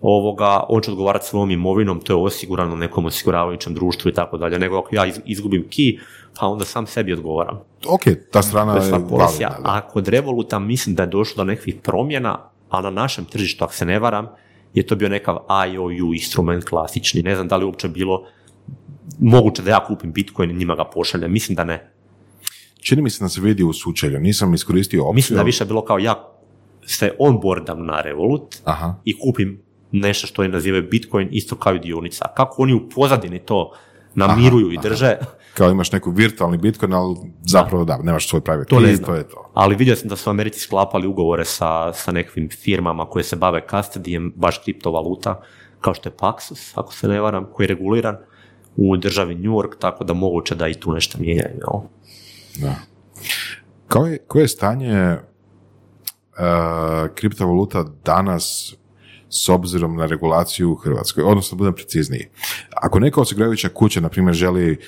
ovoga, 0.00 0.64
on 0.68 0.82
će 0.82 0.90
odgovarati 0.90 1.26
svojom 1.26 1.50
imovinom, 1.50 2.00
to 2.00 2.12
je 2.12 2.16
osigurano 2.16 2.76
nekom 2.76 3.04
osiguravajućem 3.06 3.74
društvu 3.74 4.10
i 4.10 4.14
tako 4.14 4.38
dalje, 4.38 4.58
nego 4.58 4.78
ako 4.78 4.94
ja 4.94 5.06
iz- 5.06 5.20
izgubim 5.24 5.64
key, 5.70 5.98
pa 6.40 6.46
onda 6.46 6.64
sam 6.64 6.86
sebi 6.86 7.12
odgovaram. 7.12 7.60
Ok, 7.88 8.02
ta 8.30 8.42
strana 8.42 8.72
je 8.72 8.78
je 8.78 8.82
sva 8.82 8.98
policija. 8.98 9.48
validna, 9.48 9.70
da. 9.72 9.76
A 9.76 9.88
kod 9.88 10.08
Revoluta 10.08 10.58
mislim 10.58 10.94
da 10.94 11.02
je 11.02 11.06
došlo 11.06 11.44
do 11.44 11.50
nekih 11.50 11.74
promjena, 11.82 12.50
a 12.72 12.80
na 12.80 12.90
našem 12.90 13.24
tržištu, 13.24 13.64
ako 13.64 13.74
se 13.74 13.84
ne 13.84 13.98
varam, 13.98 14.28
je 14.74 14.86
to 14.86 14.96
bio 14.96 15.08
nekav 15.08 15.38
IOU 15.72 16.14
instrument 16.14 16.64
klasični. 16.64 17.22
Ne 17.22 17.34
znam 17.34 17.48
da 17.48 17.56
li 17.56 17.62
je 17.62 17.66
uopće 17.66 17.88
bilo 17.88 18.24
moguće 19.20 19.62
da 19.62 19.70
ja 19.70 19.84
kupim 19.84 20.12
Bitcoin 20.12 20.50
i 20.50 20.54
njima 20.54 20.74
ga 20.74 20.84
pošaljem. 20.84 21.32
Mislim 21.32 21.56
da 21.56 21.64
ne. 21.64 21.92
Čini 22.80 23.02
mi 23.02 23.10
se 23.10 23.24
da 23.24 23.28
se 23.28 23.40
vidi 23.40 23.62
u 23.62 23.72
sučelju, 23.72 24.20
nisam 24.20 24.54
iskoristio 24.54 25.02
opciju. 25.02 25.14
Mislim 25.14 25.36
da 25.36 25.42
više 25.42 25.64
bilo 25.64 25.84
kao 25.84 25.98
ja 25.98 26.28
se 26.86 27.14
onboardam 27.18 27.86
na 27.86 28.00
Revolut 28.00 28.56
Aha. 28.64 28.94
i 29.04 29.18
kupim 29.18 29.62
nešto 29.92 30.26
što 30.26 30.42
oni 30.42 30.50
nazivaju 30.50 30.88
Bitcoin 30.90 31.28
isto 31.32 31.56
kao 31.56 31.74
i 31.74 31.78
dionica. 31.78 32.24
Kako 32.36 32.62
oni 32.62 32.74
u 32.74 32.88
pozadini 32.88 33.38
to 33.38 33.72
namiruju 34.14 34.72
i 34.72 34.78
drže, 34.82 35.16
Kao 35.54 35.70
imaš 35.70 35.92
neku 35.92 36.10
virtualni 36.10 36.58
Bitcoin, 36.58 36.92
ali 36.92 37.16
zapravo 37.46 37.84
da, 37.84 37.98
nemaš 38.02 38.28
svoj 38.28 38.40
pravi 38.40 38.64
To 38.66 38.80
ne 38.80 38.96
to 38.96 39.14
je 39.14 39.28
to. 39.28 39.50
ali 39.54 39.76
vidio 39.76 39.96
sam 39.96 40.08
da 40.08 40.16
su 40.16 40.30
Americi 40.30 40.60
sklapali 40.60 41.06
ugovore 41.06 41.44
sa, 41.44 41.92
sa 41.92 42.12
nekakvim 42.12 42.48
firmama 42.50 43.06
koje 43.06 43.24
se 43.24 43.36
bave 43.36 43.62
custodijem 43.70 44.32
baš 44.36 44.58
kriptovaluta, 44.58 45.40
kao 45.80 45.94
što 45.94 46.08
je 46.08 46.16
Paxos, 46.16 46.72
ako 46.74 46.94
se 46.94 47.08
ne 47.08 47.20
varam, 47.20 47.46
koji 47.52 47.64
je 47.64 47.68
reguliran 47.68 48.16
u 48.76 48.96
državi 48.96 49.34
New 49.34 49.52
York, 49.52 49.78
tako 49.78 50.04
da 50.04 50.14
moguće 50.14 50.54
da 50.54 50.68
i 50.68 50.74
tu 50.74 50.92
nešto 50.92 51.18
mijenjaju. 51.18 51.82
Da. 52.60 52.74
Kao 53.88 54.06
je, 54.06 54.18
koje 54.18 54.42
je 54.42 54.48
stanje 54.48 55.16
uh, 55.16 55.18
kriptovaluta 57.14 57.84
danas 58.04 58.74
s 59.32 59.48
obzirom 59.48 59.96
na 59.96 60.06
regulaciju 60.06 60.72
u 60.72 60.74
Hrvatskoj? 60.74 61.24
Odnosno, 61.24 61.58
budem 61.58 61.74
precizniji. 61.74 62.28
Ako 62.82 63.00
neka 63.00 63.20
osiguravajuća 63.20 63.68
kuća, 63.68 64.00
na 64.00 64.08
primjer, 64.08 64.34
želi 64.34 64.78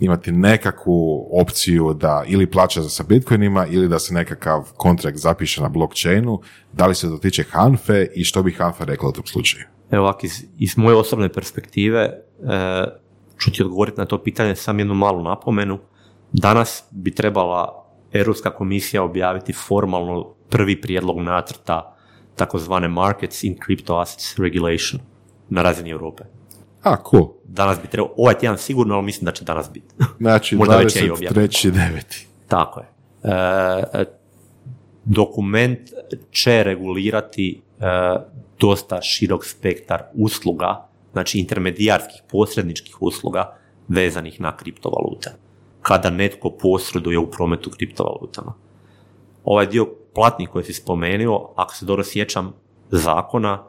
imati 0.00 0.32
nekakvu 0.32 1.28
opciju 1.40 1.94
da 1.94 2.24
ili 2.26 2.50
plaća 2.50 2.82
sa 2.82 3.04
bitcoinima 3.08 3.66
ili 3.66 3.88
da 3.88 3.98
se 3.98 4.14
nekakav 4.14 4.70
kontrakt 4.76 5.18
zapiše 5.18 5.62
na 5.62 5.68
blockchainu, 5.68 6.40
da 6.72 6.86
li 6.86 6.94
se 6.94 7.08
dotiče 7.08 7.42
Hanfe 7.42 8.06
i 8.14 8.24
što 8.24 8.42
bi 8.42 8.52
Hanfa 8.52 8.84
rekla 8.84 9.08
u 9.08 9.12
tom 9.12 9.26
slučaju? 9.26 9.64
Evo 9.90 10.04
ovak, 10.04 10.24
iz, 10.24 10.44
iz 10.58 10.78
moje 10.78 10.96
osobne 10.96 11.28
perspektive 11.28 12.00
e, 12.00 12.12
ću 13.38 13.52
ti 13.52 13.62
odgovoriti 13.62 14.00
na 14.00 14.06
to 14.06 14.22
pitanje 14.22 14.56
sam 14.56 14.78
jednu 14.78 14.94
malu 14.94 15.22
napomenu. 15.22 15.78
Danas 16.32 16.84
bi 16.90 17.14
trebala 17.14 17.86
Europska 18.12 18.50
komisija 18.50 19.02
objaviti 19.02 19.52
formalno 19.52 20.34
prvi 20.48 20.80
prijedlog 20.80 21.20
nacrta 21.20 21.96
takozvane 22.42 22.88
Markets 22.88 23.44
in 23.44 23.56
Crypto 23.66 24.00
Assets 24.02 24.38
Regulation 24.38 25.00
na 25.50 25.62
razini 25.62 25.90
Europe. 25.90 26.24
A, 26.82 26.96
cool. 27.10 27.28
Danas 27.44 27.78
bi 27.82 27.88
trebao, 27.88 28.14
ovaj 28.16 28.38
tjedan 28.38 28.58
sigurno, 28.58 28.94
ali 28.94 29.04
mislim 29.04 29.24
da 29.24 29.32
će 29.32 29.44
danas 29.44 29.70
biti. 29.72 29.94
Znači, 30.20 30.56
Možda 30.56 30.76
već 30.76 30.96
je 30.96 31.06
i 31.06 31.10
objavljeno. 31.10 31.46
23.9. 31.46 32.24
Tako 32.48 32.80
je. 32.80 32.86
E, 33.94 34.04
dokument 35.04 35.78
će 36.30 36.62
regulirati 36.62 37.62
e, 37.80 37.84
dosta 38.60 39.02
širok 39.02 39.44
spektar 39.44 40.02
usluga, 40.14 40.88
znači 41.12 41.38
intermedijarskih, 41.38 42.22
posredničkih 42.30 43.02
usluga 43.02 43.56
vezanih 43.88 44.40
na 44.40 44.56
kriptovalute. 44.56 45.30
Kada 45.82 46.10
netko 46.10 46.50
posreduje 46.50 47.18
u 47.18 47.30
prometu 47.30 47.70
kriptovalutama. 47.70 48.54
Ovaj 49.44 49.66
dio 49.66 49.86
platnih 50.14 50.48
koji 50.48 50.64
si 50.64 50.72
spomenuo, 50.72 51.54
ako 51.56 51.74
se 51.74 51.86
dobro 51.86 52.04
sjećam 52.04 52.52
zakona, 52.90 53.64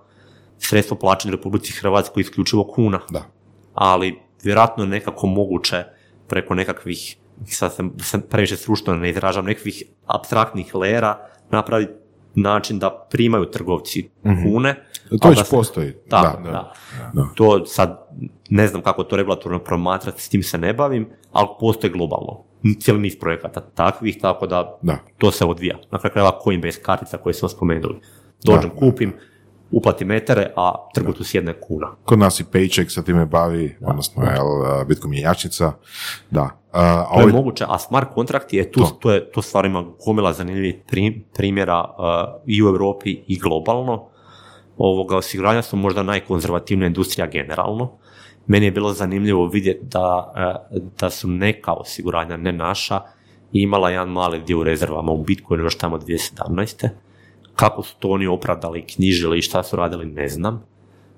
sredstvo 0.57 0.97
plaćanja 0.97 1.33
u 1.33 1.37
Republici 1.37 1.73
Hrvatskoj 1.73 2.21
isključivo 2.21 2.63
kuna. 2.63 2.99
Da. 3.09 3.21
Ali 3.73 4.19
vjerojatno 4.43 4.83
je 4.83 4.89
nekako 4.89 5.27
moguće 5.27 5.83
preko 6.27 6.55
nekakvih, 6.55 7.17
sad 7.45 7.73
se, 7.73 7.83
se 7.99 8.21
previše 8.29 8.57
stručno 8.57 8.93
ne 8.93 9.09
izražam, 9.09 9.45
nekakvih 9.45 9.83
abstraktnih 10.05 10.75
lera 10.75 11.27
napraviti 11.51 11.93
način 12.35 12.79
da 12.79 13.07
primaju 13.09 13.45
trgovci 13.45 14.09
kune. 14.23 14.85
To 15.21 15.29
već 15.29 15.37
da 15.37 15.43
postoji. 15.51 15.93
Tako, 16.09 16.41
da, 16.43 16.51
da, 16.51 16.73
da. 17.13 17.27
To 17.35 17.65
sad 17.65 18.07
ne 18.49 18.67
znam 18.67 18.81
kako 18.81 19.03
to 19.03 19.15
regulatorno 19.15 19.59
promatrati, 19.59 20.21
s 20.21 20.29
tim 20.29 20.43
se 20.43 20.57
ne 20.57 20.73
bavim, 20.73 21.09
ali 21.31 21.47
postoji 21.59 21.93
globalno. 21.93 22.43
Cijeli 22.79 23.01
niz 23.01 23.19
projekata 23.19 23.61
takvih, 23.61 24.17
tako 24.21 24.47
da 24.47 24.77
Da. 24.81 24.97
to 25.17 25.31
se 25.31 25.45
odvija. 25.45 25.77
Na 25.91 25.99
kraju 25.99 26.11
krajeva 26.13 26.39
Coinbase 26.43 26.81
kartica 26.81 27.17
koje 27.17 27.33
smo 27.33 27.49
spomenuli. 27.49 27.99
Dođem, 28.43 28.69
Da. 28.69 28.75
kupim, 28.75 29.13
uplatim 29.71 30.07
metere, 30.07 30.53
a 30.55 30.73
trgovcu 30.95 31.23
sjedne 31.23 31.53
kuna. 31.61 31.87
Kod 32.05 32.19
nas 32.19 32.39
i 32.39 32.43
Paycheck 32.43 32.89
sa 32.89 33.01
time 33.01 33.25
bavi, 33.25 33.75
odnosno 33.81 34.23
jel, 34.23 34.45
Bitcoin 34.85 35.11
mjenjačnica. 35.11 35.71
Da. 36.31 36.49
A, 36.71 37.05
To 37.05 37.19
je 37.19 37.23
ovaj- 37.23 37.33
moguće, 37.33 37.65
a 37.67 37.79
smart 37.79 38.07
kontrakti 38.13 38.57
je 38.57 38.71
tu, 38.71 38.79
To. 38.79 38.85
to, 38.91 39.11
je, 39.11 39.31
to 39.31 39.41
stvar 39.41 39.65
ima 39.65 39.85
gomila 40.05 40.33
zanimljivih 40.33 40.75
prim- 40.87 41.23
primjera 41.33 41.79
uh, 41.81 41.95
i 42.45 42.63
u 42.63 42.67
Europi 42.67 43.23
i 43.27 43.39
globalno. 43.39 44.07
Ovoga 44.77 45.17
osiguranja 45.17 45.61
su 45.61 45.75
možda 45.77 46.03
najkonzervativnija 46.03 46.87
industrija 46.87 47.27
generalno. 47.27 47.97
Meni 48.47 48.65
je 48.65 48.71
bilo 48.71 48.93
zanimljivo 48.93 49.47
vidjeti 49.47 49.85
da, 49.85 50.33
uh, 50.71 50.81
da 50.99 51.09
su 51.09 51.27
neka 51.27 51.73
osiguranja, 51.73 52.37
ne 52.37 52.51
naša, 52.51 53.01
imala 53.53 53.89
jedan 53.89 54.09
mali 54.09 54.41
dio 54.41 54.59
u 54.59 54.63
rezervama 54.63 55.11
u 55.11 55.23
Bitcoinu 55.23 55.63
još 55.63 55.77
tamo 55.77 55.97
2017. 55.97 56.89
Kako 57.55 57.83
su 57.83 57.95
to 57.99 58.09
oni 58.09 58.27
opravdali, 58.27 58.85
knjižili 58.85 59.37
i 59.37 59.41
šta 59.41 59.63
su 59.63 59.75
radili, 59.75 60.05
ne 60.05 60.27
znam. 60.27 60.65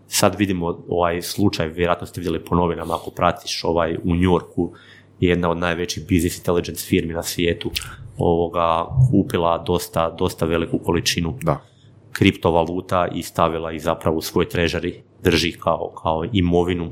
Sad 0.08 0.36
vidimo 0.40 0.84
ovaj 0.90 1.22
slučaj, 1.22 1.68
vjerojatno 1.68 2.08
ste 2.08 2.22
vidjeli 2.22 2.46
po 2.46 2.56
novinama 2.56 2.96
ako 2.96 3.12
pratiš 3.12 3.64
ovaj 3.64 3.96
u 4.04 4.14
New 4.14 4.32
Yorku 4.32 4.74
je 5.20 5.30
jedna 5.30 5.50
od 5.50 5.58
najvećih 5.58 6.04
business 6.04 6.38
intelligence 6.38 6.86
firmi 6.86 7.14
na 7.14 7.24
svijetu 7.24 7.72
ovoga 8.18 8.86
kupila 9.12 9.58
dosta, 9.58 10.10
dosta 10.10 10.46
veliku 10.46 10.80
količinu 10.80 11.38
Da. 11.42 11.75
Kriptovaluta 12.18 13.08
i 13.12 13.24
stavila 13.24 13.72
ih 13.72 13.82
zapravo 13.82 14.18
u 14.18 14.22
svoj 14.22 14.50
trežari, 14.50 15.04
drži 15.24 15.52
kao, 15.52 15.94
kao 16.04 16.24
imovinu 16.34 16.92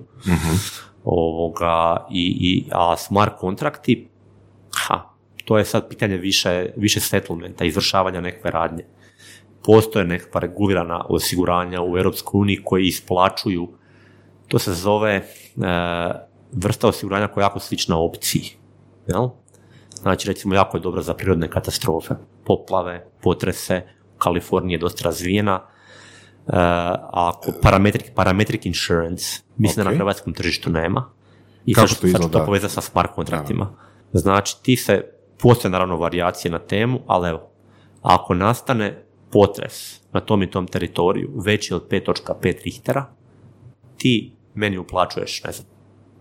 ovoga, 1.03 2.07
i, 2.11 2.37
i, 2.39 2.69
a 2.71 2.97
smart 2.97 3.33
kontrakti, 3.39 4.07
ha, 4.75 5.13
to 5.45 5.57
je 5.57 5.65
sad 5.65 5.89
pitanje 5.89 6.17
više, 6.17 6.69
više 6.77 6.99
settlementa, 6.99 7.65
izvršavanja 7.65 8.21
nekakve 8.21 8.51
radnje. 8.51 8.85
Postoje 9.63 10.05
nekakva 10.05 10.41
regulirana 10.41 11.05
osiguranja 11.09 11.81
u 11.81 11.97
Europskoj 11.97 12.39
uniji 12.39 12.61
koji 12.63 12.87
isplaćuju, 12.87 13.67
to 14.47 14.59
se 14.59 14.73
zove 14.73 15.13
e, 15.15 15.23
vrsta 16.51 16.87
osiguranja 16.87 17.27
koja 17.27 17.41
je 17.41 17.45
jako 17.45 17.59
slična 17.59 17.97
opciji. 17.99 18.43
Jel? 19.07 19.29
Znači, 20.01 20.27
recimo, 20.27 20.55
jako 20.55 20.77
je 20.77 20.81
dobra 20.81 21.01
za 21.01 21.13
prirodne 21.13 21.47
katastrofe, 21.47 22.15
poplave, 22.45 23.07
potrese, 23.21 23.81
Kalifornija 24.23 24.75
je 24.75 24.79
dosta 24.79 25.03
razvijena, 25.03 25.53
e, 25.53 26.51
ako 27.11 27.51
parametric, 27.61 28.05
parametric 28.15 28.65
insurance, 28.65 29.25
mislim 29.57 29.83
da 29.83 29.89
Ok. 29.89 29.93
na 29.93 29.97
hrvatskom 29.97 30.33
tržištu 30.33 30.69
nema. 30.69 31.09
I 31.65 31.73
Kako 31.73 31.87
sad, 31.87 32.01
to 32.01 32.07
sad 32.07 32.31
to 32.31 32.45
povezati 32.45 32.73
sa 32.73 32.81
smart 32.81 33.11
kontraktima. 33.15 33.75
Znači, 34.13 34.55
ti 34.63 34.75
se, 34.75 35.03
postoje 35.39 35.71
naravno 35.71 35.97
varijacije 35.97 36.51
na 36.51 36.59
temu, 36.59 36.99
ali 37.07 37.29
evo, 37.29 37.49
ako 38.01 38.33
nastane 38.33 39.03
potres 39.31 40.01
na 40.13 40.19
tom 40.19 40.43
i 40.43 40.49
tom 40.51 40.67
teritoriju 40.67 41.31
veći 41.45 41.73
od 41.73 41.87
5.5 41.89 42.63
Richtera, 42.63 43.05
ti 43.97 44.33
meni 44.55 44.77
uplaćuješ, 44.77 45.43
ne 45.43 45.51
znam, 45.51 45.67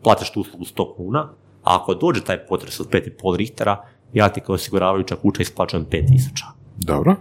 platiš 0.03 0.33
tu 0.33 0.41
uslugu 0.41 0.65
100 0.65 0.97
kuna, 0.97 1.21
a 1.65 1.77
ako 1.77 1.95
dođe 1.95 2.25
taj 2.25 2.47
potres 2.47 2.81
od 2.81 2.89
5,5 2.91 3.37
Richtera, 3.37 3.85
ja 4.13 4.29
ti 4.29 4.41
kao 4.41 4.55
osiguravajuća 4.55 5.17
kuća 5.17 5.43
isplaćujem 5.43 5.87
5000. 5.91 6.45
Dobro. 6.77 7.17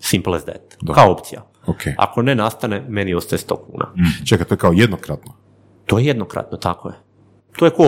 Simple 0.00 0.36
as 0.36 0.44
that. 0.44 0.76
Kao 0.94 1.12
opcija. 1.12 1.42
Ok. 1.66 1.80
Ako 1.98 2.22
ne 2.22 2.34
nastane, 2.34 2.84
meni 2.88 3.14
ostaje 3.14 3.38
100 3.38 3.56
kuna. 3.56 3.86
Čekaj, 4.26 4.46
to 4.46 4.54
je 4.54 4.58
kao 4.58 4.72
jednokratno. 4.72 5.32
To 5.86 5.98
je 5.98 6.04
jednokratno, 6.06 6.58
tako 6.58 6.88
je. 6.88 6.94
To 7.56 7.64
je 7.64 7.70
ko, 7.70 7.84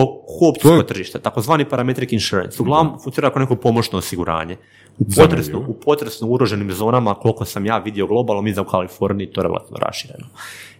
ko 0.61 0.69
je- 0.69 0.87
tržište, 0.87 1.19
takozvani 1.19 1.65
parametric 1.65 2.11
insurance. 2.11 2.61
Uglavnom 2.61 2.99
funkcionira 3.03 3.33
kao 3.33 3.39
neko 3.39 3.55
pomoćno 3.55 3.97
osiguranje. 3.97 4.57
U 4.99 5.05
potresno, 5.17 5.59
u 5.67 5.73
potresno 5.73 6.27
ugroženim 6.27 6.71
zonama, 6.71 7.13
koliko 7.13 7.45
sam 7.45 7.65
ja 7.65 7.77
vidio 7.77 8.07
globalno, 8.07 8.41
mi 8.41 8.59
u 8.59 8.63
Kaliforniji, 8.63 9.27
to 9.27 9.41
je 9.41 9.47
relativno 9.47 9.77
rašireno. 9.77 10.25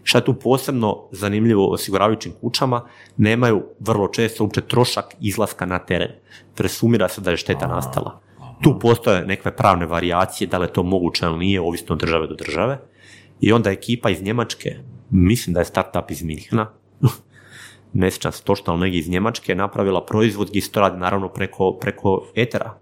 Šta 0.03 0.17
je 0.17 0.25
tu 0.25 0.33
posebno 0.33 1.03
zanimljivo 1.11 1.71
osiguravajućim 1.71 2.31
kućama, 2.41 2.81
nemaju 3.17 3.63
vrlo 3.79 4.07
često 4.07 4.43
uopće 4.43 4.61
trošak 4.61 5.05
izlaska 5.21 5.65
na 5.65 5.79
teren. 5.79 6.11
Presumira 6.55 7.09
se 7.09 7.21
da 7.21 7.31
je 7.31 7.37
šteta 7.37 7.67
nastala. 7.67 8.19
Tu 8.61 8.79
postoje 8.79 9.25
nekakve 9.25 9.55
pravne 9.55 9.85
varijacije, 9.85 10.47
da 10.47 10.57
li 10.57 10.65
je 10.65 10.73
to 10.73 10.83
moguće 10.83 11.25
ili 11.25 11.37
nije, 11.37 11.61
ovisno 11.61 11.93
od 11.93 11.99
države 11.99 12.27
do 12.27 12.35
države. 12.35 12.79
I 13.41 13.51
onda 13.51 13.71
ekipa 13.71 14.09
iz 14.09 14.21
Njemačke, 14.21 14.75
mislim 15.09 15.53
da 15.53 15.59
je 15.59 15.65
startup 15.65 16.11
iz 16.11 16.23
Minhena, 16.23 16.71
ne 17.93 18.11
sjećam 18.11 18.31
se 18.31 18.43
točno, 18.43 18.73
ali 18.73 18.81
negdje 18.81 18.99
iz 18.99 19.09
Njemačke 19.09 19.51
je 19.51 19.55
napravila 19.55 20.05
proizvod 20.05 20.49
gdje 20.49 20.61
se 20.61 20.71
to 20.71 20.79
radi 20.79 20.99
naravno 20.99 21.29
preko, 21.29 21.77
preko 21.81 22.25
etera. 22.35 22.73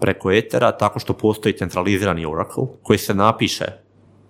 Preko 0.00 0.32
etera, 0.32 0.76
tako 0.76 0.98
što 0.98 1.12
postoji 1.12 1.56
centralizirani 1.56 2.26
Oracle 2.26 2.64
koji 2.82 2.98
se 2.98 3.14
napiše 3.14 3.64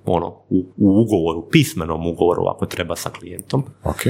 ono, 0.04 0.28
u, 0.28 0.66
u 0.76 1.00
ugovoru, 1.00 1.48
pismenom 1.50 2.06
ugovoru 2.06 2.46
ako 2.46 2.66
treba 2.66 2.96
sa 2.96 3.10
klijentom, 3.10 3.64
Ok. 3.84 4.00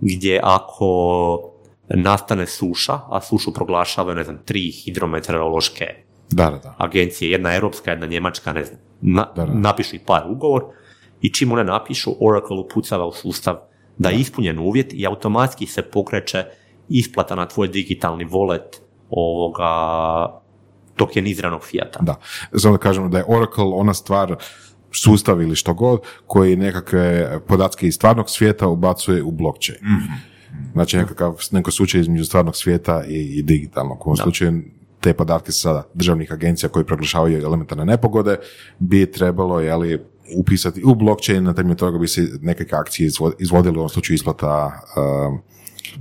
gdje 0.00 0.40
ako 0.42 1.47
nastane 1.88 2.46
suša, 2.46 3.00
a 3.10 3.20
sušu 3.20 3.52
proglašavaju, 3.54 4.16
ne 4.16 4.24
znam, 4.24 4.38
tri 4.44 4.70
hidrometeorološke 4.70 5.84
Da, 6.30 6.50
da, 6.50 6.58
da. 6.58 6.74
agencije, 6.78 7.30
jedna 7.30 7.54
europska, 7.54 7.90
jedna 7.90 8.06
njemačka, 8.06 8.52
ne 8.52 8.64
znam, 8.64 8.80
na, 9.00 9.26
Da, 9.36 9.46
da. 9.46 9.54
napišu 9.54 9.96
i 9.96 9.98
par 9.98 10.22
ugovor 10.28 10.62
i 11.20 11.32
čim 11.32 11.52
one 11.52 11.64
napišu, 11.64 12.10
Oracle 12.20 12.56
upucava 12.56 13.06
u 13.06 13.12
sustav 13.12 13.56
da 13.98 14.08
je 14.08 14.18
ispunjen 14.18 14.58
uvjet 14.58 14.92
i 14.92 15.06
automatski 15.06 15.66
se 15.66 15.82
pokreće 15.82 16.44
isplata 16.88 17.34
na 17.34 17.46
tvoj 17.46 17.68
digitalni 17.68 18.26
wallet 18.26 18.80
ovoga 19.10 19.70
tokeniziranog 20.96 21.64
fijata. 21.64 21.98
Da. 22.02 22.14
Samo 22.56 22.76
da 22.76 22.82
kažemo 22.82 23.08
da 23.08 23.18
je 23.18 23.24
Oracle 23.28 23.64
ona 23.64 23.94
stvar 23.94 24.36
sustav 24.92 25.42
ili 25.42 25.56
što 25.56 25.74
god 25.74 26.00
koji 26.26 26.56
nekakve 26.56 27.30
podatke 27.48 27.86
iz 27.86 27.94
stvarnog 27.94 28.30
svijeta 28.30 28.68
ubacuje 28.68 29.22
u 29.22 29.30
blockchain. 29.30 29.78
Znači 30.72 30.96
nekakav, 30.96 31.36
neko 31.50 31.70
slučaj 31.70 32.00
između 32.00 32.24
stvarnog 32.24 32.56
svijeta 32.56 33.04
i, 33.04 33.38
i 33.38 33.42
digitalnog. 33.42 33.98
U 34.00 34.04
ovom 34.04 34.16
slučaju 34.16 34.62
te 35.00 35.14
podatke 35.14 35.52
sada 35.52 35.82
državnih 35.94 36.32
agencija 36.32 36.68
koji 36.68 36.84
proglašavaju 36.84 37.42
elementarne 37.42 37.84
nepogode 37.84 38.36
bi 38.78 39.12
trebalo 39.12 39.60
jeli, 39.60 40.00
upisati 40.36 40.82
u 40.84 40.94
blockchain, 40.94 41.44
na 41.44 41.54
temelju 41.54 41.76
toga 41.76 41.98
bi 41.98 42.08
se 42.08 42.28
nekakve 42.40 42.78
akcije 42.78 43.06
izvo- 43.06 43.32
izvodile, 43.38 43.76
u 43.76 43.78
ovom 43.78 43.88
slučaju 43.88 44.14
isplata 44.14 44.72
um, 44.96 45.40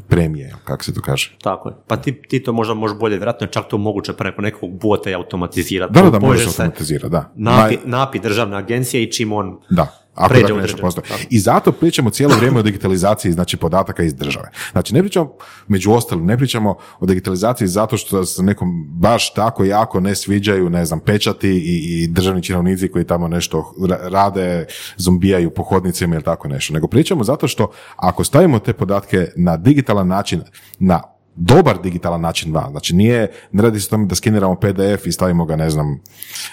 premije, 0.08 0.55
kako 0.64 0.84
se 0.84 0.93
to 0.93 1.01
kaže. 1.01 1.38
Tako 1.41 1.70
je. 1.70 1.76
Pa 1.88 1.97
ti, 1.97 2.22
ti 2.22 2.43
to 2.43 2.53
možda 2.53 2.74
možeš 2.74 2.97
bolje, 2.97 3.18
vjerojatno 3.18 3.47
je 3.47 3.51
čak 3.51 3.68
to 3.70 3.78
moguće 3.78 4.14
preko 4.14 4.41
nekog 4.41 4.80
bota 4.82 5.10
i 5.10 5.14
automatizirati. 5.14 5.93
Da, 5.93 6.01
da, 6.01 6.10
da, 6.10 6.20
Poveže 6.20 6.34
može 6.34 6.45
se 6.45 6.51
se 6.51 6.62
automatizirati, 6.62 7.12
da. 7.12 7.32
Napi, 7.36 7.78
napi 7.86 8.20
državne 8.20 8.58
agencije 8.58 9.03
i 9.03 9.12
čim 9.12 9.34
on 9.34 9.60
Da, 9.70 10.07
ako 10.18 10.34
pređe 10.34 10.53
nešto 10.53 10.78
postoji. 10.78 11.05
I 11.30 11.39
zato 11.39 11.72
pričamo 11.72 12.09
cijelo 12.09 12.36
vrijeme 12.36 12.59
o 12.59 12.63
digitalizaciji 12.63 13.32
znači 13.32 13.57
podataka 13.57 14.03
iz 14.03 14.13
države. 14.13 14.49
Znači 14.72 14.93
ne 14.93 15.01
pričamo, 15.01 15.34
među 15.68 15.91
ostalim, 15.91 16.26
ne 16.26 16.38
pričamo 16.38 16.76
o 16.99 17.05
digitalizaciji 17.05 17.68
zato 17.68 17.97
što 17.97 18.26
se 18.26 18.43
nekom 18.43 18.88
baš 18.89 19.34
tako 19.34 19.63
jako 19.63 19.99
ne 19.99 20.15
sviđaju, 20.15 20.70
ne 20.70 20.86
znam, 20.86 20.99
pečati 20.99 21.49
i, 21.49 22.03
i 22.03 22.07
državni 22.07 22.43
činovnici 22.43 22.88
koji 22.88 23.05
tamo 23.05 23.28
nešto 23.28 23.74
ra- 23.80 24.09
rade, 24.09 24.65
zombijaju 24.97 25.49
po 25.49 25.63
hodnicima 25.63 26.15
ili 26.15 26.24
tako 26.24 26.47
nešto. 26.47 26.74
Nego 26.74 26.88
pričamo 26.88 27.24
zato 27.24 27.47
što 27.47 27.72
ako 27.95 28.24
stavimo 28.24 28.59
te 28.59 28.74
podatke 28.74 29.28
na 29.36 29.57
digitalan 29.57 30.07
način, 30.07 30.41
na 30.80 31.16
dobar 31.38 31.82
digitalan 31.82 32.22
način 32.22 32.54
van. 32.54 32.72
Znači 32.72 32.96
nije, 32.96 33.32
ne 33.52 33.64
radi 33.64 33.80
se 33.80 33.88
o 33.88 33.92
tome 33.92 34.06
da 34.06 34.16
skeniramo 34.16 34.56
PDF 34.56 35.06
i 35.06 35.12
stavimo 35.12 35.46
ga, 35.46 35.56
ne 35.56 35.70
znam, 35.70 36.00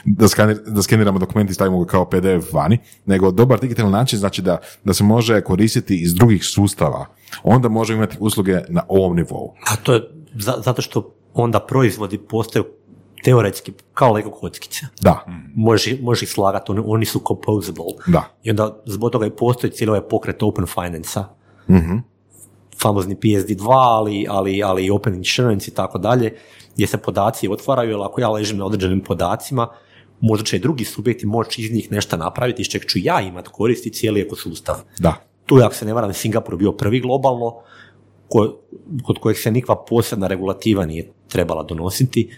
da, 0.05 0.29
skanir, 0.29 0.61
da 0.67 0.83
skeniramo 0.83 1.19
dokument 1.19 1.51
i 1.51 1.55
stavimo 1.55 1.79
ga 1.79 1.87
kao 1.87 2.05
PDF 2.05 2.53
vani, 2.53 2.79
nego 3.07 3.31
dobar 3.31 3.61
digitalan 3.61 3.93
način 3.93 4.19
znači 4.19 4.43
da, 4.43 4.55
da 4.85 4.95
se 4.95 5.05
može 5.05 5.41
koristiti 5.41 5.97
iz 5.97 6.15
drugih 6.15 6.45
sustava. 6.45 7.07
Onda 7.43 7.69
možemo 7.69 7.97
imati 7.97 8.17
usluge 8.21 8.61
na 8.69 8.83
ovom 8.89 9.17
nivou. 9.17 9.53
A 9.67 9.77
to 9.77 9.93
je 9.93 10.01
za- 10.35 10.59
zato 10.59 10.83
što 10.83 11.15
onda 11.35 11.61
proizvodi 11.61 12.19
postaju 12.21 12.65
teoretski 13.23 13.73
kao 13.95 14.13
Lego 14.13 14.31
kockice. 14.31 14.87
Da, 15.01 15.25
Možeš, 15.55 15.87
ih- 15.87 16.03
možeš 16.03 16.23
ih 16.23 16.29
slagati, 16.29 16.73
oni, 16.73 16.83
oni 16.87 17.05
su 17.05 17.21
composable. 17.29 17.85
da. 18.07 18.37
I 18.43 18.51
onda 18.51 18.83
zbog 18.87 19.11
toga 19.11 19.27
i 19.27 19.31
postoji 19.31 19.73
cijeli 19.73 19.91
ovaj 19.91 20.09
pokret 20.11 20.43
Open 20.43 20.67
Finance-a. 20.67 21.25
Mhm. 21.71 21.97
Famozni 22.83 23.17
PSD2, 23.17 23.67
ali, 23.71 24.27
ali, 24.29 24.63
ali 24.63 24.85
i 24.85 24.91
Open 24.91 25.15
Insurance 25.15 25.71
i 25.71 25.75
tako 25.75 25.99
dalje, 25.99 26.37
gdje 26.75 26.87
se 26.87 26.99
podaci 26.99 27.49
otvaraju, 27.49 27.91
jer 27.91 28.01
ako 28.03 28.21
ja 28.21 28.31
ležim 28.31 28.59
na 28.59 28.67
određenim 28.67 29.01
podacima, 29.01 29.69
možda 30.21 30.45
će 30.45 30.57
i 30.57 30.61
drugi 30.61 30.85
subjekti 30.85 31.27
moći 31.27 31.63
iz 31.63 31.73
njih 31.73 31.93
nešto 31.93 32.17
napraviti, 32.17 32.63
iz 32.63 32.69
čeg 32.69 32.83
ću 32.87 32.99
ja 33.03 33.21
imat 33.21 33.49
koristi 33.49 33.93
cijeli 33.93 34.21
ekosustav. 34.21 34.77
Da. 34.99 35.15
Tu 35.47 35.59
je, 35.59 35.65
ako 35.65 35.75
se 35.75 35.85
ne 35.85 35.95
varam, 35.95 36.13
Singapur 36.13 36.57
bio 36.57 36.73
prvi 36.73 37.01
globalno, 37.01 37.55
ko- 38.29 38.57
kod 39.05 39.19
kojeg 39.19 39.39
se 39.39 39.51
nikakva 39.51 39.85
posebna 39.85 40.27
regulativa 40.27 40.87
nije 40.87 41.13
trebala 41.29 41.63
donositi. 41.63 42.31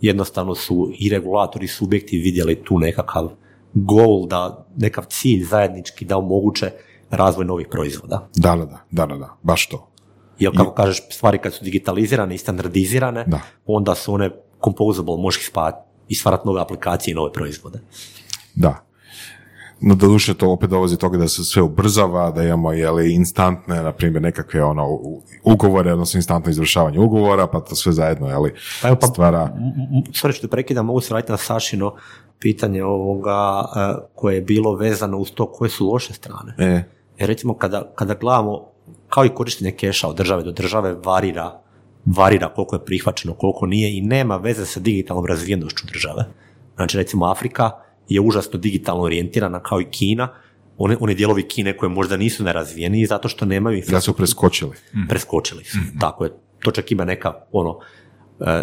Jednostavno 0.00 0.54
su 0.54 0.90
i 0.98 1.08
regulatori 1.08 1.64
i 1.64 1.68
subjekti 1.68 2.18
vidjeli 2.18 2.54
tu 2.64 2.78
nekakav 2.78 3.30
goal, 3.74 4.26
da, 4.26 4.66
nekakav 4.76 5.04
cilj 5.08 5.44
zajednički 5.44 6.04
da 6.04 6.18
omoguće 6.18 6.70
razvoj 7.16 7.44
novih 7.44 7.66
proizvoda. 7.70 8.28
Da, 8.36 8.56
da, 8.56 8.64
da, 8.64 8.78
da, 8.90 9.06
da, 9.06 9.16
da, 9.16 9.36
baš 9.42 9.66
to. 9.68 9.88
Jer 10.38 10.56
kako 10.56 10.70
kažeš, 10.72 11.02
stvari 11.10 11.38
kad 11.38 11.52
su 11.54 11.64
digitalizirane 11.64 12.34
i 12.34 12.38
standardizirane, 12.38 13.24
Da. 13.26 13.40
onda 13.66 13.94
su 13.94 14.14
one 14.14 14.30
composable, 14.64 15.16
možeš 15.16 15.40
ih 15.40 15.46
spati 15.46 15.78
i 16.08 16.14
stvarati 16.14 16.42
nove 16.46 16.60
aplikacije 16.60 17.12
i 17.12 17.14
nove 17.14 17.32
proizvode. 17.32 17.80
Da. 18.54 18.84
No, 19.80 19.94
doduše 19.94 20.34
to 20.34 20.50
opet 20.50 20.70
dolazi 20.70 20.94
do 20.94 21.00
toga 21.00 21.18
da 21.18 21.28
se 21.28 21.44
sve 21.44 21.62
ubrzava, 21.62 22.30
da 22.30 22.42
imamo 22.42 22.72
jeli, 22.72 23.14
instantne, 23.14 23.82
na 23.82 23.92
primjer, 23.92 24.22
nekakve 24.22 24.64
ono, 24.64 24.98
ugovore, 25.44 25.92
odnosno 25.92 26.18
instantno 26.18 26.50
izvršavanje 26.50 26.98
ugovora, 26.98 27.46
pa 27.46 27.60
to 27.60 27.74
sve 27.74 27.92
zajedno 27.92 28.28
jeli, 28.28 28.54
Pa 28.82 28.88
evo, 28.88 28.96
pa- 29.00 29.06
stvara... 29.06 29.56
Sorry 30.10 30.32
što 30.32 30.48
prekidam, 30.48 30.86
mogu 30.86 31.00
se 31.00 31.14
vratiti 31.14 31.32
na 31.32 31.38
Sašino 31.38 31.94
pitanje 32.38 32.84
ovoga 32.84 33.64
e, 33.76 33.94
koje 34.14 34.34
je 34.34 34.40
bilo 34.42 34.74
vezano 34.74 35.18
uz 35.18 35.30
to 35.32 35.52
koje 35.52 35.70
su 35.70 35.86
loše 35.86 36.12
strane. 36.12 36.54
E, 36.58 36.82
Jer 37.18 37.28
recimo 37.28 37.54
kada, 37.54 37.92
kada 37.94 38.14
gledamo, 38.14 38.66
kao 39.08 39.24
i 39.24 39.28
korištenje 39.28 39.70
keša 39.70 40.08
od 40.08 40.16
države 40.16 40.42
do 40.42 40.52
države 40.52 40.94
varira, 41.04 41.60
varira 42.04 42.48
koliko 42.48 42.76
je 42.76 42.84
prihvaćeno, 42.84 43.34
koliko 43.34 43.66
nije 43.66 43.96
i 43.96 44.00
nema 44.00 44.36
veze 44.36 44.66
sa 44.66 44.80
digitalnom 44.80 45.26
razvijenošću 45.26 45.86
države. 45.92 46.24
Znači 46.76 46.96
recimo 46.96 47.26
Afrika 47.26 47.70
je 48.08 48.20
užasno 48.20 48.58
digitalno 48.58 49.02
orijentirana 49.02 49.60
kao 49.60 49.80
i 49.80 49.84
Kina, 49.84 50.28
one, 50.78 50.96
one 51.00 51.14
dijelovi 51.14 51.48
Kine 51.48 51.76
koje 51.76 51.90
možda 51.90 52.16
nisu 52.16 52.44
nerazvijeni 52.44 53.06
zato 53.06 53.28
što 53.28 53.44
nemaju 53.46 53.82
da 53.90 54.00
su 54.00 54.12
preskočili. 54.12 54.72
preskočili 55.08 55.64
su. 55.64 55.78
Tako 56.00 56.24
je. 56.24 56.30
To 56.62 56.70
čak 56.70 56.92
ima 56.92 57.04
neka 57.04 57.34
ono 57.52 57.78
e, 58.40 58.62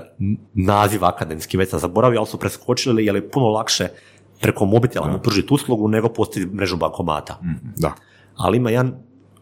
naziv 0.53 1.05
akademski, 1.05 1.57
već 1.57 1.69
sam 1.69 1.79
zaboravio, 1.79 2.19
ali 2.19 2.27
su 2.27 2.37
preskočili 2.37 3.05
jer 3.05 3.15
je 3.15 3.29
puno 3.29 3.47
lakše 3.47 3.87
preko 4.41 4.65
mobitela 4.65 5.07
mu 5.07 5.19
pružiti 5.19 5.53
uslugu 5.53 5.87
nego 5.87 6.09
postaviti 6.09 6.55
mrežu 6.55 6.77
bankomata. 6.77 7.39
Da. 7.77 7.93
Ali 8.43 8.57
ima 8.57 8.69
jedan 8.69 8.93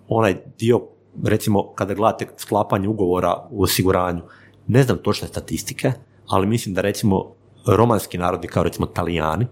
onaj 0.08 0.36
dio, 0.60 0.82
recimo 1.24 1.74
kada 1.74 1.94
gledate 1.94 2.28
sklapanje 2.38 2.88
ugovora 2.88 3.48
u 3.50 3.64
osiguranju, 3.64 4.22
ne 4.68 4.84
znam 4.84 4.98
točne 4.98 5.28
statistike, 5.28 5.92
ali 6.28 6.48
mislim 6.48 6.76
da 6.76 6.82
recimo 6.82 7.34
romanski 7.68 8.18
narodi 8.18 8.48
kao 8.48 8.64
recimo 8.64 8.86
Talijani 8.86 9.48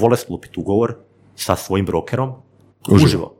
vole 0.00 0.16
sklopiti 0.16 0.60
ugovor 0.60 0.94
sa 1.34 1.56
svojim 1.56 1.86
brokerom 1.86 2.32
Uživo. 2.88 3.06
uživo. 3.06 3.32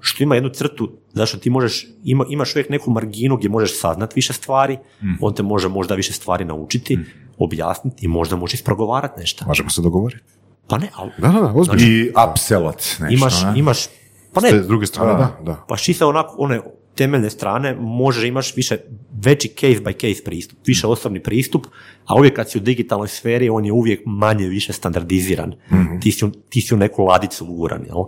Što 0.00 0.22
ima 0.22 0.34
jednu 0.34 0.50
crtu, 0.50 0.92
zašto 1.12 1.38
ti 1.38 1.50
možeš, 1.50 1.86
ima, 2.04 2.24
imaš 2.28 2.54
uvijek 2.54 2.68
neku 2.68 2.90
marginu 2.90 3.36
gdje 3.36 3.48
možeš 3.48 3.80
saznat 3.80 4.16
više 4.16 4.32
stvari, 4.32 4.78
on 5.20 5.34
te 5.34 5.42
može 5.42 5.68
možda 5.68 5.94
više 5.94 6.12
stvari 6.12 6.44
naučiti, 6.44 6.98
objasniti 7.38 8.04
i 8.04 8.08
možda 8.08 8.36
možeš 8.36 8.54
isprogovarati 8.54 9.20
nešto. 9.20 9.44
Možemo 9.46 9.70
se 9.70 9.82
dogovoriti. 9.82 10.22
Pa 10.68 10.78
ne, 10.78 10.88
ali 10.94 11.10
Da, 11.18 11.28
da, 11.28 11.40
da, 11.40 11.52
ozbiljno. 11.54 11.86
I 11.86 12.12
upsellat 12.30 12.76
nešto, 12.76 13.06
imaš, 13.10 13.42
ne? 13.42 13.52
imaš, 13.56 13.86
pa 14.34 14.40
S 14.40 14.44
te 14.44 14.52
ne, 14.52 14.62
druge 14.62 14.86
strane, 14.86 15.12
da, 15.12 15.38
da. 15.42 15.64
pa 15.68 15.76
čisto 15.76 16.08
onako 16.08 16.34
one 16.38 16.60
temeljne 16.94 17.30
strane 17.30 17.74
možeš 17.74 18.24
imaš 18.24 18.56
više 18.56 18.76
veći 19.14 19.48
case 19.50 19.80
by 19.80 19.92
case 19.94 20.24
pristup, 20.24 20.58
više 20.66 20.86
osobni 20.86 21.22
pristup, 21.22 21.66
a 22.06 22.14
uvijek 22.14 22.36
kad 22.36 22.50
si 22.50 22.58
u 22.58 22.62
digitalnoj 22.62 23.08
sferi 23.08 23.48
on 23.48 23.64
je 23.64 23.72
uvijek 23.72 24.02
manje 24.06 24.46
više 24.46 24.72
standardiziran. 24.72 25.54
ti, 26.00 26.12
si, 26.12 26.24
u- 26.24 26.30
ti 26.30 26.60
si 26.60 26.74
u 26.74 26.78
neku 26.78 27.02
ladicu 27.02 27.44
uguran, 27.44 27.84
jel? 27.86 28.04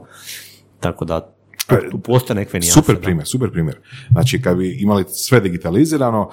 Tako 0.80 1.04
da 1.04 1.34
tu, 1.66 1.76
tu 1.90 1.98
postoje 1.98 2.34
neke 2.34 2.58
nijanse. 2.58 2.80
Super 2.80 2.94
da. 2.94 3.00
primjer, 3.00 3.26
super 3.26 3.50
primjer. 3.52 3.80
Znači, 4.10 4.42
kad 4.42 4.56
bi 4.56 4.76
imali 4.80 5.04
sve 5.08 5.40
digitalizirano, 5.40 6.30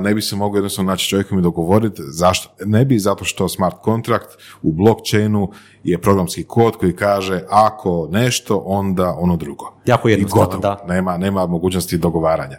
ne 0.00 0.14
bi 0.14 0.22
se 0.22 0.36
moglo 0.36 0.58
jednostavno 0.58 0.90
naći 0.90 1.08
čovjekom 1.08 1.38
i 1.38 1.42
dogovoriti 1.42 2.02
zašto. 2.06 2.64
Ne 2.64 2.84
bi 2.84 2.98
zato 2.98 3.24
što 3.24 3.48
smart 3.48 3.76
kontrakt 3.82 4.28
u 4.62 4.72
blockchainu 4.72 5.50
je 5.84 5.98
programski 5.98 6.44
kod 6.44 6.76
koji 6.76 6.96
kaže 6.96 7.42
ako 7.50 8.08
nešto, 8.12 8.62
onda 8.66 9.14
ono 9.18 9.36
drugo. 9.36 9.74
Jako 9.86 10.08
I 10.08 10.12
jednostavno, 10.12 10.44
gotovo. 10.46 10.60
da. 10.60 10.94
Nema, 10.94 11.18
nema 11.18 11.46
mogućnosti 11.46 11.98
dogovaranja. 11.98 12.56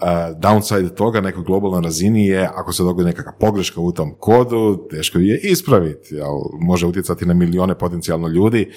A, 0.00 0.32
downside 0.32 0.94
toga 0.94 1.20
na 1.20 1.26
nekoj 1.26 1.42
globalnoj 1.44 1.82
razini 1.82 2.26
je 2.26 2.48
ako 2.54 2.72
se 2.72 2.82
dogodi 2.82 3.06
nekakva 3.06 3.32
pogreška 3.40 3.80
u 3.80 3.92
tom 3.92 4.14
kodu, 4.18 4.88
teško 4.90 5.18
je 5.18 5.40
ispraviti, 5.42 6.20
ali 6.20 6.42
može 6.60 6.86
utjecati 6.86 7.26
na 7.26 7.34
milijone 7.34 7.74
potencijalno 7.74 8.28
ljudi 8.28 8.72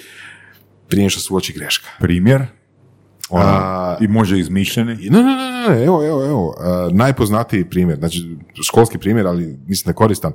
prije 0.88 1.10
što 1.10 1.20
se 1.20 1.34
uoči 1.34 1.52
greška. 1.52 1.88
Primjer? 2.00 2.46
Ono, 3.30 3.44
A- 3.46 3.96
I 4.00 4.08
može 4.08 4.38
izmišljeni? 4.38 4.94
Ne, 4.94 5.22
ne, 5.22 5.36
ne, 5.36 5.68
ne, 5.68 5.84
evo, 5.84 6.06
evo, 6.06 6.24
evo, 6.26 6.46
uh, 6.46 6.92
najpoznatiji 6.92 7.70
primjer, 7.70 7.98
znači 7.98 8.36
školski 8.66 8.98
primjer, 8.98 9.26
ali 9.26 9.58
mislim 9.66 9.92
da 9.92 9.96
koristan. 9.96 10.32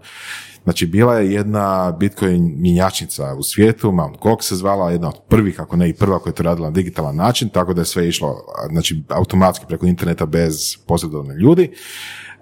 Znači, 0.64 0.86
bila 0.86 1.20
je 1.20 1.34
jedna 1.34 1.92
Bitcoin 2.00 2.54
mjenjačnica 2.58 3.36
u 3.36 3.44
svijetu, 3.44 3.92
Mt. 3.92 4.20
Gox 4.22 4.42
se 4.42 4.56
zvala, 4.56 4.92
jedna 4.92 5.08
od 5.08 5.22
prvih, 5.30 5.60
ako 5.60 5.76
ne 5.76 5.90
i 5.90 5.94
prva 5.94 6.20
koja 6.20 6.32
je 6.32 6.36
to 6.36 6.44
radila 6.44 6.70
na 6.70 6.74
digitalan 6.74 7.16
način, 7.16 7.50
tako 7.50 7.74
da 7.74 7.82
je 7.82 7.86
sve 7.86 8.08
išlo 8.08 8.28
a, 8.28 8.68
znači, 8.72 9.04
automatski 9.10 9.66
preko 9.68 9.86
interneta 9.86 10.26
bez 10.26 10.78
posredovanja 10.88 11.34
ljudi, 11.34 11.72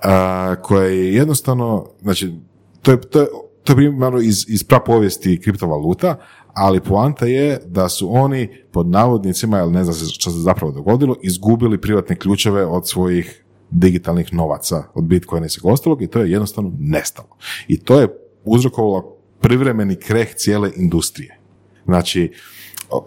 a, 0.04 0.56
koje 0.62 0.98
je 0.98 1.14
jednostavno, 1.14 1.88
znači, 2.02 2.34
to 2.82 2.92
je, 2.92 3.02
to 3.02 3.20
je, 3.22 3.28
to 3.64 3.72
je 3.72 3.76
primjer 3.76 4.14
iz, 4.24 4.46
iz 4.48 4.64
prapovijesti 4.64 5.40
kriptovaluta, 5.44 6.16
ali 6.54 6.82
poanta 6.82 7.26
je 7.26 7.60
da 7.66 7.90
su 7.90 8.16
oni 8.16 8.50
pod 8.72 8.88
navodnicima, 8.88 9.58
jer 9.58 9.68
ne 9.68 9.84
zna 9.84 9.94
se 9.94 10.06
što 10.06 10.32
se 10.32 10.38
zapravo 10.38 10.72
dogodilo, 10.72 11.16
izgubili 11.24 11.82
privatne 11.82 12.16
ključeve 12.16 12.66
od 12.66 12.90
svojih 12.90 13.44
digitalnih 13.72 14.34
novaca, 14.34 14.84
od 14.94 15.04
Bitcoina 15.04 15.46
i 15.46 15.50
svega 15.50 15.74
ostalog 15.74 16.02
i 16.02 16.08
to 16.08 16.20
je 16.20 16.32
jednostavno 16.32 16.72
nestalo. 16.80 17.38
I 17.68 17.80
to 17.80 18.02
je 18.02 18.08
uzrokovalo 18.44 19.18
privremeni 19.40 19.96
kreh 19.96 20.36
cijele 20.36 20.72
industrije. 20.76 21.40
Znači, 21.86 22.34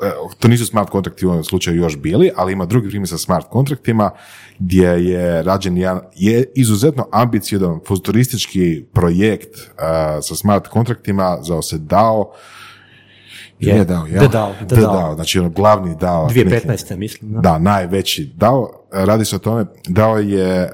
e, 0.03 0.11
to 0.38 0.49
nisu 0.49 0.66
smart 0.66 0.90
kontrakti 0.90 1.26
u 1.26 1.30
ovom 1.30 1.45
slučaju 1.45 1.82
još 1.82 1.97
bili, 1.97 2.30
ali 2.36 2.53
ima 2.53 2.66
drugi 2.66 2.88
primjer 2.88 3.09
sa 3.09 3.18
smart 3.18 3.47
kontraktima 3.51 4.11
gdje 4.59 4.88
je 4.88 5.42
rađen 5.42 5.76
jedan 5.76 6.01
je 6.14 6.53
izuzetno 6.55 7.09
ambiciodan 7.12 7.80
futuristički 7.86 8.84
projekt 8.92 9.55
uh, 9.57 9.64
sa 10.22 10.34
smart 10.34 10.68
kontraktima 10.68 11.38
zvao 11.42 11.62
se 11.62 11.78
DAO 11.78 12.32
Je. 13.61 13.74
je 13.76 13.84
DAO, 13.84 14.07
jel? 14.07 14.20
The 14.20 14.28
DAO, 14.28 14.52
the 14.52 14.66
The 14.66 14.76
DAO. 14.76 14.92
DAO, 14.92 15.14
znači 15.14 15.38
ono 15.38 15.48
glavni 15.48 15.96
DAO. 16.00 16.28
2015. 16.28 16.96
mislim. 16.96 17.32
Da. 17.32 17.40
Da, 17.40 17.59
najveći 17.59 18.32
DAO. 18.36 18.70
Radi 18.92 19.24
se 19.24 19.36
o 19.36 19.38
tome, 19.38 19.66
DAO 19.88 20.18
je 20.18 20.62
uh, 20.62 20.70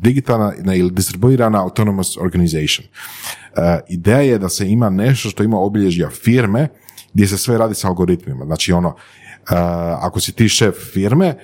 digitalna 0.00 0.52
ili 0.74 0.90
distribuirana 0.90 1.62
autonomous 1.62 2.16
organization. 2.16 2.86
Uh, 2.86 3.62
ideja 3.88 4.20
je 4.20 4.38
da 4.38 4.48
se 4.48 4.70
ima 4.70 4.90
nešto 4.90 5.30
što 5.30 5.42
ima 5.42 5.58
obilježja 5.58 6.10
firme 6.10 6.68
gdje 7.14 7.26
se 7.26 7.38
sve 7.38 7.58
radi 7.58 7.74
sa 7.74 7.88
algoritmima. 7.88 8.44
Znači 8.44 8.72
ono, 8.72 8.88
uh, 8.88 8.94
ako 10.00 10.20
si 10.20 10.32
ti 10.32 10.48
šef 10.48 10.74
firme, 10.92 11.34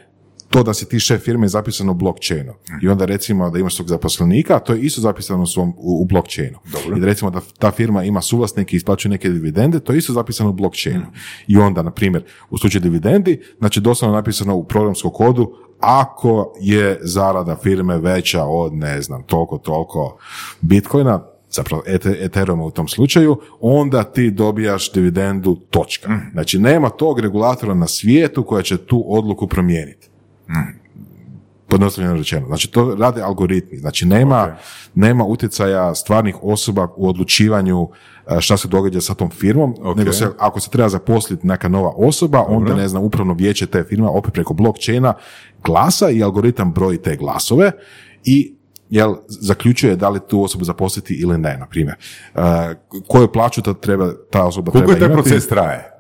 to 0.51 0.63
da 0.63 0.75
si 0.75 0.89
ti 0.89 1.01
šef 1.01 1.23
firme 1.23 1.45
je 1.45 1.49
zapisano 1.49 1.93
u 1.93 1.95
blockchainu. 1.95 2.53
I 2.83 2.89
onda 2.89 3.05
recimo 3.05 3.51
da 3.51 3.59
imaš 3.59 3.77
svog 3.77 3.89
zaposlenika, 3.89 4.59
to 4.59 4.73
je 4.73 4.81
isto 4.81 5.01
zapisano 5.01 5.43
u, 5.43 5.47
svom, 5.47 5.69
u, 5.69 6.03
u 6.03 6.05
blockchainu. 6.05 6.59
I 6.97 7.01
da 7.01 7.07
recimo 7.07 7.31
da 7.31 7.41
ta 7.59 7.71
firma 7.71 8.05
ima 8.05 8.23
suvlasnike 8.23 8.77
i 8.77 8.79
isplaćuje 8.79 9.11
neke 9.11 9.29
dividende, 9.29 9.81
to 9.81 9.93
je 9.93 9.99
isto 9.99 10.13
zapisano 10.13 10.51
u 10.51 10.53
blockchainu. 10.53 11.07
I 11.47 11.57
onda, 11.57 11.83
na 11.83 11.91
primjer, 11.91 12.25
u 12.51 12.59
slučaju 12.59 12.83
dividendi, 12.83 13.41
znači 13.59 13.81
doslovno 13.81 14.17
napisano 14.17 14.57
u 14.57 14.65
programskom 14.65 15.11
kodu, 15.11 15.53
ako 15.81 16.53
je 16.61 16.99
zarada 17.03 17.57
firme 17.63 17.99
veća 17.99 18.45
od, 18.45 18.75
ne 18.75 19.03
znam, 19.03 19.23
toliko, 19.23 19.59
toliko 19.59 20.19
bitcoina, 20.61 21.27
zapravo 21.51 21.83
Ethereuma 22.21 22.65
u 22.65 22.71
tom 22.71 22.89
slučaju, 22.89 23.37
onda 23.61 24.03
ti 24.05 24.31
dobijaš 24.31 24.93
dividendu 24.93 25.57
točka. 25.71 26.21
Znači 26.33 26.59
nema 26.59 26.91
tog 26.91 27.21
regulatora 27.21 27.75
na 27.75 27.87
svijetu 27.87 28.45
koja 28.45 28.63
će 28.63 28.77
tu 28.77 29.05
odluku 29.09 29.47
promijeniti. 29.47 30.06
Podnostavljeno 31.69 32.17
rečeno. 32.17 32.47
Znači, 32.47 32.71
to 32.71 32.95
rade 32.95 33.23
algoritmi. 33.23 33.79
Znači, 33.79 34.07
nema, 34.07 34.57
nema 34.95 35.25
utjecaja 35.25 35.95
stvarnih 35.95 36.37
osoba 36.43 36.89
u 36.97 37.09
odlučivanju 37.09 37.89
e, 38.27 38.41
šta 38.41 38.57
se 38.57 38.69
događa 38.69 39.01
sa 39.01 39.15
tom 39.15 39.31
firmom, 39.31 39.75
nego 39.97 40.13
se, 40.13 40.29
ako 40.39 40.61
se 40.61 40.71
treba 40.71 40.89
zaposliti 40.89 41.47
neka 41.47 41.69
nova 41.69 41.93
osoba, 41.97 42.45
onda, 42.49 42.75
ne 42.75 42.89
znam, 42.89 43.03
upravno 43.03 43.35
vijeće 43.35 43.67
te 43.67 43.85
firme 43.89 44.07
opet 44.09 44.33
preko 44.33 44.55
blockchaina 44.55 45.15
glasa 45.65 46.11
i 46.11 46.23
algoritam 46.23 46.73
broji 46.73 46.99
te 46.99 47.17
glasove 47.17 47.73
i 48.25 48.55
jel, 48.91 49.15
zaključuje 49.29 49.97
da 49.97 50.09
li 50.09 50.21
tu 50.29 50.43
osobu 50.43 50.65
zaposliti 50.65 51.15
ili 51.15 51.39
ne, 51.39 51.57
na 51.57 51.67
primjer. 51.67 51.97
Uh, 52.35 52.43
koju 53.09 53.33
plaću 53.33 53.63
ta, 53.63 53.75
treba, 53.75 54.13
ta 54.31 54.45
osoba 54.45 54.73
Koliko 54.73 54.93
treba 54.93 55.05
je 55.05 55.09
taj 55.09 55.15
imati? 55.15 55.29
proces 55.29 55.49
traje? 55.49 55.91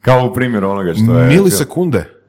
Kao 0.00 0.26
u 0.26 0.34
primjeru 0.34 0.68
onoga 0.68 0.94
što 0.94 1.18
je... 1.18 1.28
Milisekunde. 1.28 2.19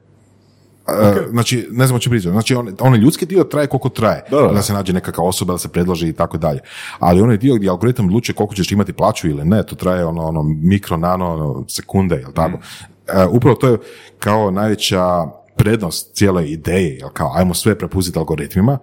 Uh, 0.88 1.32
Znači, 1.32 1.68
ne 1.72 1.88
znam 1.88 1.96
o 1.96 2.00
čemu 2.00 2.12
pričam. 2.12 2.32
Znači, 2.32 2.56
on, 2.56 2.76
onaj 2.80 3.00
ljudski 3.00 3.26
dio 3.26 3.44
traje 3.44 3.68
koliko 3.68 3.90
traje. 3.90 4.24
Da, 4.32 4.38
da. 4.38 4.48
Da 4.48 4.62
se 4.62 4.74
nađe 4.74 4.94
nekakva 4.94 5.24
osoba, 5.24 5.54
da 5.54 5.58
se 5.58 5.70
predloži 5.70 6.08
i 6.08 6.14
tako 6.14 6.38
dalje. 6.38 6.60
Ali 7.00 7.22
onaj 7.22 7.38
dio 7.38 7.56
gdje 7.56 7.70
algoritam 7.70 8.06
odlučuje 8.06 8.36
koliko 8.36 8.56
ćeš 8.56 8.72
imati 8.72 8.94
plaću 8.94 9.30
ili 9.30 9.46
ne, 9.46 9.64
to 9.66 9.76
traje 9.76 10.06
ono, 10.06 10.22
ono 10.22 10.44
mikro, 10.44 10.98
nano, 10.98 11.34
ono, 11.34 11.66
sekunde, 11.68 12.16
jel 12.16 12.32
tako? 12.32 12.58
Uh, 12.58 13.36
upravo 13.36 13.56
to 13.56 13.68
je 13.68 13.78
kao 14.20 14.52
najveća 14.52 15.26
prednost 15.56 16.16
cijele 16.16 16.50
ideje, 16.50 16.98
jel 16.98 17.10
kao, 17.10 17.32
ajmo 17.36 17.54
sve 17.54 17.78
prepustiti 17.78 18.20
algoritmima, 18.20 18.78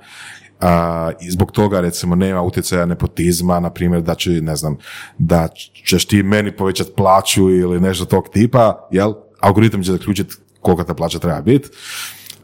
a, 0.61 1.11
i 1.21 1.31
zbog 1.31 1.53
toga 1.53 1.81
recimo 1.81 2.15
nema 2.15 2.43
utjecaja 2.43 2.87
nepotizma, 2.87 3.61
na 3.61 3.71
primjer 3.71 4.03
da 4.03 4.15
će, 4.15 4.31
ne 4.31 4.57
znam, 4.57 4.77
da 5.19 5.49
ćeš 5.85 6.05
ti 6.05 6.23
meni 6.23 6.57
povećati 6.57 6.93
plaću 6.97 7.51
ili 7.51 7.81
nešto 7.81 8.05
tog 8.05 8.29
tipa, 8.29 8.89
jel? 8.91 9.13
Algoritam 9.41 9.83
će 9.83 9.93
zaključiti 9.93 10.35
kolika 10.61 10.85
ta 10.85 10.95
plaća 10.95 11.19
treba 11.19 11.41
biti. 11.41 11.69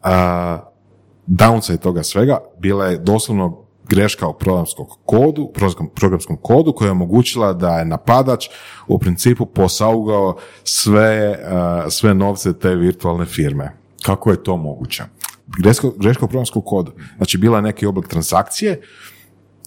A, 0.03 0.59
downside 1.27 1.79
toga 1.79 2.03
svega 2.03 2.39
bila 2.59 2.87
je 2.87 2.99
doslovno 2.99 3.65
greška 3.89 4.29
u 4.29 4.39
programskom 4.39 4.87
kodu, 5.05 5.51
programskom, 5.55 5.91
programskom 5.95 6.37
kodu 6.37 6.73
koja 6.73 6.87
je 6.87 6.93
omogućila 6.93 7.53
da 7.53 7.79
je 7.79 7.85
napadač 7.85 8.49
u 8.87 8.99
principu 8.99 9.47
posaugao 9.47 10.37
sve, 10.65 11.39
a, 11.45 11.91
sve 11.91 12.15
novce 12.15 12.59
te 12.59 12.75
virtualne 12.75 13.27
firme 13.27 13.73
Kako 14.03 14.31
je 14.31 14.43
to 14.43 14.57
moguće? 14.57 15.03
greška, 15.59 15.89
greška 15.97 16.25
u 16.25 16.29
programskom 16.29 16.62
kodu. 16.62 16.93
Znači, 17.17 17.39
bila 17.39 17.59
je 17.59 17.62
neki 17.62 17.87
oblik 17.87 18.09
transakcije, 18.09 18.81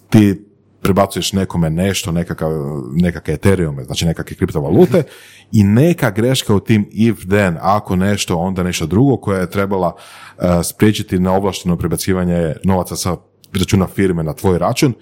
ti 0.10 0.46
prebacuješ 0.82 1.34
nekome 1.34 1.70
nešto, 1.70 2.12
nekakav, 2.12 2.52
nekakve 2.94 3.34
Ethereume, 3.34 3.84
znači 3.84 4.06
nekakve 4.06 4.36
kriptovalute 4.36 5.04
i 5.52 5.64
neka 5.64 6.12
greška 6.12 6.56
u 6.56 6.60
tim 6.60 6.90
if 6.92 7.18
then, 7.30 7.58
ako 7.62 7.96
nešto, 7.96 8.36
onda 8.38 8.64
nešto 8.64 8.86
drugo 8.86 9.18
koja 9.18 9.40
je 9.40 9.50
trebala 9.50 9.96
uh, 9.96 10.44
spriječiti 10.64 11.20
neovlašteno 11.20 11.78
prebacivanje 11.78 12.54
novaca 12.64 12.96
sa 12.96 13.18
računa 13.54 13.88
firme 13.88 14.24
na 14.24 14.34
tvoj 14.34 14.58
račun, 14.58 14.94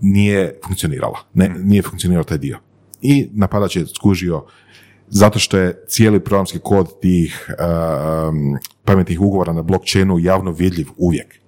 nije 0.00 0.58
funkcionirala. 0.66 1.18
Ne, 1.34 1.48
nije 1.48 1.82
funkcionirao 1.82 2.24
taj 2.24 2.38
dio. 2.38 2.58
I 3.02 3.28
napadač 3.32 3.76
je 3.76 3.86
skužio 3.86 4.44
zato 5.08 5.38
što 5.38 5.58
je 5.58 5.84
cijeli 5.88 6.20
programski 6.20 6.58
kod 6.58 7.00
tih 7.00 7.48
um, 7.48 8.58
pametnih 8.84 9.20
ugovora 9.20 9.52
na 9.52 9.62
blockchainu 9.62 10.18
javno 10.18 10.52
vidljiv 10.52 10.86
uvijek. 10.96 11.40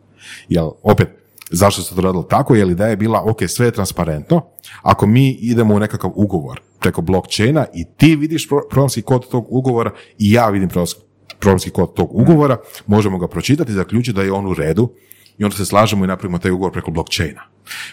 Jel, 0.48 0.70
opet, 0.82 1.08
zašto 1.50 1.82
se 1.82 1.94
to 1.94 2.00
radilo 2.00 2.22
tako? 2.22 2.54
Jer 2.54 2.70
ideja 2.70 2.88
je 2.88 2.96
bila, 2.96 3.22
ok, 3.24 3.38
sve 3.48 3.66
je 3.66 3.72
transparentno, 3.72 4.40
ako 4.82 5.06
mi 5.06 5.30
idemo 5.30 5.74
u 5.74 5.78
nekakav 5.78 6.10
ugovor 6.14 6.60
preko 6.82 7.02
blockchaina 7.02 7.66
i 7.74 7.84
ti 7.96 8.16
vidiš 8.16 8.48
pro- 8.48 8.68
programski 8.70 9.02
kod 9.02 9.28
tog 9.28 9.46
ugovora 9.48 9.90
i 10.18 10.32
ja 10.32 10.48
vidim 10.48 10.68
programski- 10.68 11.70
kod 11.72 11.94
tog 11.94 12.08
ugovora, 12.12 12.56
možemo 12.86 13.18
ga 13.18 13.28
pročitati 13.28 13.72
i 13.72 13.74
zaključiti 13.74 14.16
da 14.16 14.22
je 14.22 14.32
on 14.32 14.46
u 14.46 14.54
redu 14.54 14.92
i 15.38 15.44
onda 15.44 15.56
se 15.56 15.64
slažemo 15.64 16.04
i 16.04 16.08
napravimo 16.08 16.38
taj 16.38 16.50
ugovor 16.50 16.72
preko 16.72 16.90
blockchaina. 16.90 17.42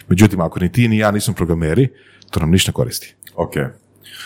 Međutim, 0.08 0.40
ako 0.40 0.60
ni 0.60 0.72
ti 0.72 0.88
ni 0.88 0.98
ja 0.98 1.10
nismo 1.10 1.34
programeri, 1.34 1.88
to 2.30 2.40
nam 2.40 2.50
ništa 2.50 2.72
koristi. 2.72 3.14
Ok. 3.34 3.54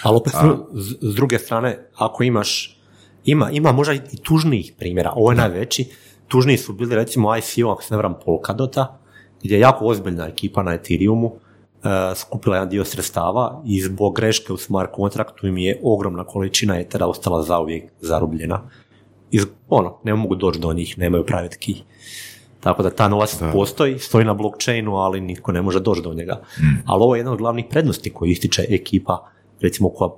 Ali 0.02 0.16
opet, 0.16 0.32
s, 0.74 1.10
s 1.10 1.14
druge 1.14 1.38
strane, 1.38 1.78
ako 1.96 2.22
imaš, 2.22 2.78
ima, 3.24 3.50
ima 3.50 3.72
možda 3.72 3.94
i 3.94 4.00
tužnijih 4.22 4.72
primjera, 4.78 5.12
ovo 5.16 5.30
je 5.30 5.36
najveći, 5.36 5.90
tužniji 6.28 6.58
su 6.58 6.72
bili 6.72 6.94
recimo 6.94 7.36
ICO, 7.36 7.70
ako 7.70 7.82
se 7.82 7.94
ne 7.94 7.96
varam, 7.96 8.14
Polkadota, 8.24 8.98
gdje 9.42 9.54
je 9.54 9.60
jako 9.60 9.86
ozbiljna 9.86 10.26
ekipa 10.26 10.62
na 10.62 10.74
Ethereumu 10.74 11.32
skupila 12.14 12.56
jedan 12.56 12.68
dio 12.68 12.84
sredstava 12.84 13.62
i 13.66 13.82
zbog 13.82 14.16
greške 14.16 14.52
u 14.52 14.56
smart 14.56 14.90
kontraktu 14.92 15.46
im 15.46 15.58
je 15.58 15.80
ogromna 15.82 16.24
količina 16.24 16.78
etera 16.80 17.06
ostala 17.06 17.42
zauvijek 17.42 17.84
zarobljena. 18.00 18.70
I 19.30 19.40
ono, 19.68 19.98
ne 20.04 20.14
mogu 20.14 20.34
doći 20.34 20.60
do 20.60 20.72
njih, 20.72 20.98
nemaju 20.98 21.26
private 21.26 21.56
key. 21.60 21.82
Tako 22.60 22.82
da 22.82 22.90
ta 22.90 23.08
novac 23.08 23.36
postoji, 23.52 23.98
stoji 23.98 24.24
na 24.24 24.34
blockchainu, 24.34 24.96
ali 24.96 25.20
nitko 25.20 25.52
ne 25.52 25.62
može 25.62 25.80
doći 25.80 26.02
do 26.02 26.14
njega. 26.14 26.40
Ali 26.86 27.02
ovo 27.02 27.14
je 27.14 27.18
jedna 27.18 27.32
od 27.32 27.38
glavnih 27.38 27.64
prednosti 27.70 28.12
koju 28.12 28.30
ističe 28.30 28.66
ekipa, 28.70 29.28
recimo 29.60 29.88
koja 29.88 30.10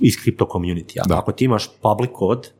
iz 0.00 0.16
kripto 0.22 0.44
community. 0.52 0.98
Ako 1.10 1.32
ti 1.32 1.44
imaš 1.44 1.70
public 1.82 2.10
kod 2.14 2.50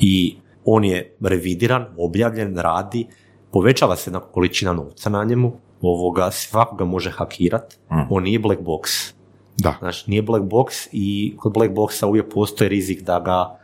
i 0.00 0.36
on 0.64 0.84
je 0.84 1.16
revidiran, 1.20 1.86
objavljen, 1.98 2.56
radi, 2.56 3.06
povećava 3.52 3.96
se 3.96 4.10
jedna 4.10 4.20
količina 4.20 4.72
novca 4.72 5.10
na 5.10 5.24
njemu, 5.24 5.52
ovoga, 5.82 6.30
svako 6.30 6.76
ga 6.76 6.84
može 6.84 7.10
hakirat, 7.10 7.78
on 8.10 8.22
nije 8.22 8.38
black 8.38 8.60
box. 8.60 9.12
Da. 9.56 9.76
Znači, 9.78 10.10
nije 10.10 10.22
black 10.22 10.44
box 10.44 10.88
i 10.92 11.36
kod 11.36 11.52
black 11.52 11.72
boxa 11.72 12.06
uvijek 12.06 12.32
postoji 12.34 12.68
rizik 12.68 13.02
da 13.02 13.20
ga 13.20 13.58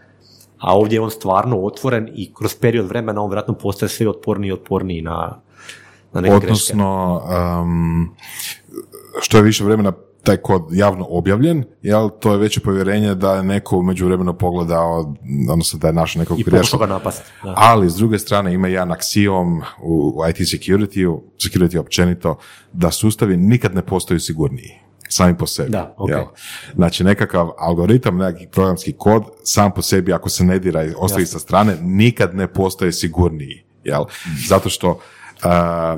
a 0.64 0.76
ovdje 0.76 0.96
je 0.96 1.00
on 1.00 1.10
stvarno 1.10 1.60
otvoren 1.60 2.08
i 2.14 2.34
kroz 2.34 2.54
period 2.54 2.86
vremena 2.86 3.22
on 3.22 3.30
vjerojatno 3.30 3.54
postaje 3.54 3.88
sve 3.88 4.08
otporniji 4.08 4.48
i 4.48 4.52
otporniji 4.52 5.02
na, 5.02 5.40
na 6.12 6.20
neke 6.20 6.34
greške. 6.34 6.46
Odnosno, 6.46 7.22
um, 7.60 8.14
što 9.20 9.36
je 9.36 9.42
više 9.42 9.64
vremena 9.64 9.92
taj 10.24 10.36
kod 10.36 10.62
javno 10.72 11.06
objavljen, 11.08 11.64
jel, 11.82 12.10
to 12.20 12.32
je 12.32 12.38
veće 12.38 12.60
povjerenje 12.60 13.14
da 13.14 13.34
je 13.34 13.42
neko 13.42 13.82
među 13.82 14.06
vremenu 14.06 14.38
pogledao, 14.38 15.14
odnosno 15.50 15.78
da 15.78 15.86
je 15.86 15.92
našao 15.92 16.20
nekog 16.20 16.40
I 16.40 16.44
ga. 16.44 16.86
Da. 17.42 17.54
Ali, 17.56 17.90
s 17.90 17.94
druge 17.94 18.18
strane, 18.18 18.54
ima 18.54 18.68
jedan 18.68 18.88
axiom 18.88 19.62
u, 19.82 20.14
u 20.16 20.28
IT 20.28 20.36
security, 20.36 21.20
security 21.38 21.78
općenito, 21.78 22.36
da 22.72 22.90
sustavi 22.90 23.36
nikad 23.36 23.74
ne 23.74 23.82
postaju 23.82 24.20
sigurniji 24.20 24.84
sami 25.08 25.36
po 25.36 25.46
sebi. 25.46 25.70
Da, 25.70 25.94
ok. 25.98 26.10
jel? 26.10 26.24
Znači, 26.74 27.04
nekakav 27.04 27.50
algoritam, 27.58 28.16
nekakav 28.16 28.46
programski 28.52 28.92
kod, 28.92 29.22
sam 29.42 29.70
po 29.74 29.82
sebi, 29.82 30.12
ako 30.12 30.28
se 30.28 30.44
ne 30.44 30.58
dira 30.58 30.84
i 30.84 30.92
ostavi 30.96 31.22
Jasno. 31.22 31.38
sa 31.38 31.44
strane, 31.44 31.76
nikad 31.80 32.34
ne 32.34 32.52
postaje 32.52 32.92
sigurniji. 32.92 33.64
Jel? 33.84 34.04
Zato 34.48 34.68
što 34.68 34.90
uh, 34.90 34.96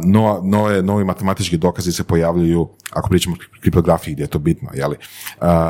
no, 0.04 0.40
nove, 0.44 0.82
novi 0.82 1.04
matematički 1.04 1.56
dokazi 1.56 1.92
se 1.92 2.04
pojavljuju, 2.04 2.68
ako 2.92 3.08
pričamo 3.08 3.36
o 3.36 3.60
kriptografiji 3.60 4.14
gdje 4.14 4.22
je 4.22 4.28
to 4.28 4.38
bitno, 4.38 4.68
jeli? 4.74 4.96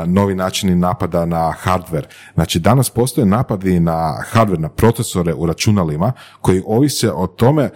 Novi 0.05 0.35
načini 0.35 0.75
napada 0.75 1.25
na 1.25 1.53
hardware. 1.63 2.05
Znači, 2.33 2.59
danas 2.59 2.89
postoje 2.89 3.25
napadi 3.25 3.79
na 3.79 4.23
hardware, 4.33 4.59
na 4.59 4.69
procesore 4.69 5.33
u 5.33 5.45
računalima 5.45 6.11
koji 6.41 6.63
ovise 6.65 7.11
o 7.11 7.27
tome 7.27 7.69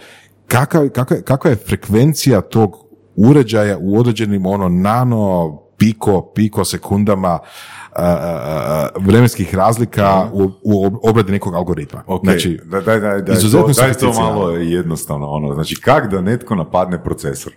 kakva, 0.46 0.80
je- 0.80 0.90
kakva 1.24 1.50
je 1.50 1.56
frekvencija 1.56 2.40
tog 2.40 2.76
uređaja 3.16 3.78
u 3.78 3.98
određenim 3.98 4.46
ono 4.46 4.68
nano 4.68 5.61
piko, 5.82 6.32
piko 6.34 6.64
sekundama 6.64 7.28
a, 7.28 8.04
a, 8.04 8.04
a, 8.04 8.88
vremenskih 9.00 9.54
razlika 9.54 10.28
u, 10.32 10.50
u 10.62 10.86
ob- 10.86 10.98
obradi 11.02 11.32
nekog 11.32 11.54
algoritma. 11.54 12.02
Ok, 12.06 12.24
Znači, 12.24 12.60
da, 12.64 12.80
daj, 12.80 13.00
daj, 13.00 13.36
izuzetno 13.36 13.74
to, 13.74 13.94
to 14.00 14.12
malo 14.12 14.50
jednostavno, 14.50 15.26
ono, 15.26 15.54
znači 15.54 15.80
kak 15.80 16.10
da 16.10 16.20
netko 16.20 16.54
napadne 16.54 17.02
procesor? 17.04 17.52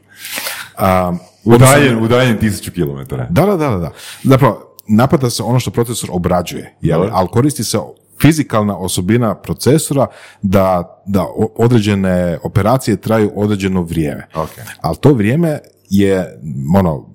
a, 0.77 1.13
Udaljen, 1.43 2.03
udaljen 2.03 2.37
tisuću 2.39 2.71
kilometara. 2.71 3.27
Da, 3.29 3.45
da, 3.45 3.57
da, 3.57 3.69
da, 3.69 3.77
da. 3.77 3.91
Zapravo, 4.23 4.75
napada 4.87 5.29
se 5.29 5.43
ono 5.43 5.59
što 5.59 5.71
procesor 5.71 6.09
obrađuje, 6.13 6.75
jel? 6.81 7.09
Ali 7.11 7.27
koristi 7.27 7.63
se 7.63 7.77
fizikalna 8.21 8.77
osobina 8.77 9.35
procesora 9.35 10.07
da, 10.41 10.99
da 11.05 11.25
određene 11.55 12.37
operacije 12.43 12.97
traju 12.97 13.31
određeno 13.35 13.81
vrijeme. 13.81 14.27
Ok. 14.35 14.49
Ali 14.81 14.97
to 14.97 15.13
vrijeme 15.13 15.59
je, 15.89 16.39
ono, 16.77 17.14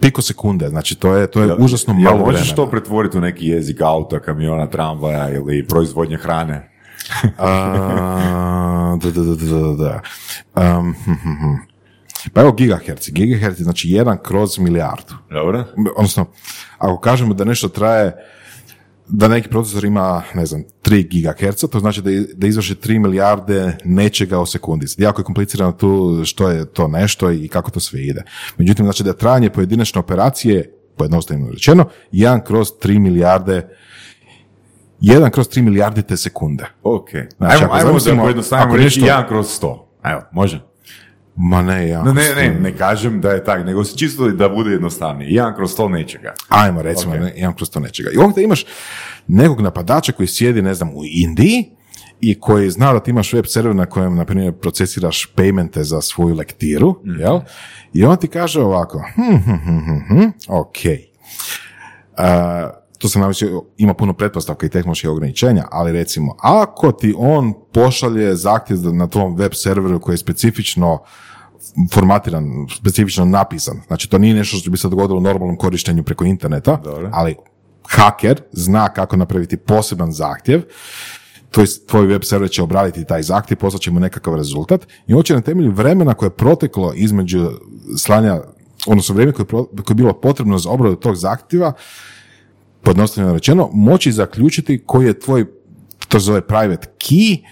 piko 0.00 0.22
sekunde, 0.22 0.68
znači 0.68 0.94
to 0.94 1.14
je, 1.14 1.30
to 1.30 1.42
je 1.42 1.54
užasno 1.54 1.94
Jel 1.94 2.02
malo 2.02 2.18
možeš 2.18 2.40
vremena. 2.40 2.56
to 2.56 2.70
pretvoriti 2.70 3.18
u 3.18 3.20
neki 3.20 3.46
jezik 3.46 3.80
auta, 3.80 4.20
kamiona, 4.20 4.66
tramvaja 4.66 5.30
ili 5.30 5.66
proizvodnje 5.66 6.16
hrane? 6.16 6.70
A, 7.38 8.96
da, 9.02 9.10
da, 9.10 9.22
da, 9.22 9.34
da, 9.34 9.46
da, 9.46 9.72
da. 9.74 10.00
Um, 10.78 10.94
hm, 11.04 11.12
hm, 11.12 11.34
hm. 11.40 11.70
Pa 12.32 12.40
evo 12.40 12.52
gigahertz. 12.52 13.10
Gigahertz 13.10 13.60
je 13.60 13.64
znači 13.64 13.88
jedan 13.88 14.18
kroz 14.22 14.58
milijardu. 14.58 15.14
Dobro. 15.30 15.64
Odnosno, 15.96 16.26
ako 16.78 17.00
kažemo 17.00 17.34
da 17.34 17.44
nešto 17.44 17.68
traje, 17.68 18.12
da 19.12 19.28
neki 19.28 19.48
procesor 19.48 19.84
ima, 19.84 20.22
ne 20.34 20.46
znam, 20.46 20.64
3 20.82 21.48
GHz, 21.48 21.64
to 21.70 21.80
znači 21.80 22.02
da, 22.02 22.10
da 22.34 22.46
izvrši 22.46 22.74
3 22.74 22.98
milijarde 22.98 23.76
nečega 23.84 24.38
u 24.40 24.46
sekundi. 24.46 24.86
Jako 24.98 25.20
je 25.20 25.24
komplicirano 25.24 25.72
tu 25.72 26.20
što 26.24 26.48
je 26.48 26.64
to 26.64 26.88
nešto 26.88 27.30
i 27.30 27.48
kako 27.48 27.70
to 27.70 27.80
sve 27.80 28.02
ide. 28.02 28.22
Međutim, 28.56 28.84
znači 28.84 29.02
da 29.02 29.10
je 29.10 29.16
trajanje 29.16 29.50
pojedinačne 29.50 29.98
operacije, 29.98 30.72
pojednostavljeno 30.96 31.50
rečeno, 31.50 31.84
1 32.12 32.42
kroz 32.42 32.68
3 32.82 32.98
milijarde 32.98 33.68
1 35.00 35.30
kroz 35.30 35.48
3 35.48 35.62
milijarde 35.62 36.02
te 36.02 36.16
sekunde. 36.16 36.64
Ok. 36.82 37.10
Znači, 37.36 37.54
ajmo, 37.54 37.66
ako 37.66 37.76
ajmo 37.76 37.98
da 37.98 38.22
pojednostavimo 38.22 38.66
ako 38.66 38.76
reći 38.76 39.00
nešto- 39.00 39.14
1 39.14 39.28
kroz 39.28 39.46
100. 39.46 39.86
Evo, 40.04 40.22
može? 40.32 40.69
Ma 41.42 41.62
ne, 41.62 41.88
ja. 41.88 42.02
Ne, 42.02 42.12
ne, 42.12 42.34
ne, 42.36 42.60
ne 42.60 42.72
kažem 42.72 43.20
da 43.20 43.30
je 43.30 43.44
tak, 43.44 43.66
nego 43.66 43.84
se 43.84 43.96
čisto 43.96 44.28
da 44.28 44.48
bude 44.48 44.70
jednostavnije. 44.70 45.30
Jedan 45.30 45.54
kroz 45.54 45.74
to 45.74 45.88
nečega. 45.88 46.34
Ajmo, 46.48 46.82
recimo, 46.82 47.12
Ok. 47.12 47.20
ne, 47.20 47.32
imam 47.36 47.54
kroz 47.54 47.70
to 47.70 47.80
nečega. 47.80 48.10
I 48.10 48.18
ovdje 48.18 48.44
imaš 48.44 48.66
nekog 49.28 49.60
napadača 49.60 50.12
koji 50.12 50.26
sjedi, 50.26 50.62
ne 50.62 50.74
znam, 50.74 50.88
u 50.90 51.02
Indiji 51.04 51.70
i 52.20 52.40
koji 52.40 52.70
zna 52.70 52.92
da 52.92 53.00
ti 53.00 53.10
imaš 53.10 53.32
web 53.32 53.44
server 53.46 53.76
na 53.76 53.86
kojem, 53.86 54.14
na 54.14 54.24
primjer, 54.24 54.52
procesiraš 54.54 55.32
paymente 55.36 55.80
za 55.80 56.00
svoju 56.00 56.34
lektiru, 56.34 56.94
jel? 57.18 57.40
I 57.92 58.04
on 58.04 58.16
ti 58.16 58.28
kaže 58.28 58.60
ovako, 58.60 59.02
hm, 59.14 59.22
hm, 59.36 59.54
hm, 59.56 59.78
hm, 59.78 59.98
hm, 60.10 60.28
ok. 60.48 60.76
A, 62.16 62.70
tu 62.98 63.08
sam 63.08 63.20
navio, 63.22 63.34
ima 63.76 63.94
puno 63.94 64.12
pretpostavka 64.12 64.66
i 64.66 64.70
tehnoloških 64.70 65.10
ograničenja, 65.10 65.64
ali 65.70 65.92
recimo, 65.92 66.36
ako 66.40 66.92
ti 66.92 67.14
on 67.18 67.52
pošalje 67.72 68.34
zahtjev 68.34 68.76
za- 68.76 68.92
na 68.92 69.06
tom 69.06 69.36
web 69.36 69.52
serveru 69.54 70.00
koji 70.00 70.14
je 70.14 70.18
specifično 70.18 70.98
formatiran, 71.92 72.44
specifično 72.76 73.24
napisan, 73.24 73.80
znači 73.86 74.10
to 74.10 74.18
nije 74.18 74.34
nešto 74.34 74.56
što 74.56 74.70
bi 74.70 74.76
se 74.76 74.88
dogodilo 74.88 75.18
u 75.18 75.22
normalnom 75.22 75.56
korištenju 75.56 76.02
preko 76.02 76.24
interneta, 76.24 76.80
Dobro. 76.84 77.10
ali 77.12 77.36
haker 77.88 78.42
zna 78.52 78.88
kako 78.88 79.16
napraviti 79.16 79.56
poseban 79.56 80.12
zahtjev, 80.12 80.62
tvoj, 81.50 81.66
tvoj 81.86 82.06
web 82.06 82.22
server 82.24 82.50
će 82.50 82.62
obraditi 82.62 83.04
taj 83.04 83.22
zahtjev, 83.22 83.58
poslat 83.58 83.82
će 83.82 83.90
mu 83.90 84.00
nekakav 84.00 84.36
rezultat 84.36 84.86
i 85.06 85.14
on 85.14 85.22
će 85.22 85.34
na 85.34 85.40
temelju 85.40 85.72
vremena 85.72 86.14
koje 86.14 86.26
je 86.26 86.36
proteklo 86.36 86.92
između 86.96 87.50
slanja, 87.98 88.40
odnosno 88.86 89.14
vrijeme 89.14 89.32
koje 89.32 89.46
koje 89.46 89.66
je 89.88 89.94
bilo 89.94 90.12
potrebno 90.12 90.58
za 90.58 90.70
obradu 90.70 90.96
tog 90.96 91.16
zahtjeva, 91.16 91.72
podnostavljeno 92.82 93.34
rečeno, 93.34 93.70
moći 93.72 94.12
zaključiti 94.12 94.82
koji 94.86 95.06
je 95.06 95.18
tvoj, 95.20 95.46
to 96.08 96.20
se 96.20 96.24
zove 96.24 96.40
private 96.40 96.88
key, 96.98 97.44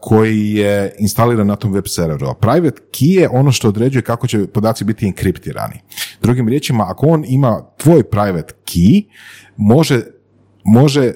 koji 0.00 0.52
je 0.52 0.94
instaliran 0.98 1.46
na 1.46 1.56
tom 1.56 1.72
web 1.72 1.84
serveru. 1.86 2.26
A 2.26 2.34
private 2.34 2.80
key 2.90 3.20
je 3.20 3.28
ono 3.28 3.52
što 3.52 3.68
određuje 3.68 4.02
kako 4.02 4.26
će 4.26 4.46
podaci 4.46 4.84
biti 4.84 5.06
enkriptirani. 5.06 5.80
Drugim 6.22 6.48
riječima, 6.48 6.84
ako 6.88 7.06
on 7.06 7.24
ima 7.26 7.62
tvoj 7.76 8.02
private 8.02 8.54
key, 8.64 9.04
može, 9.56 10.00
može 10.64 11.12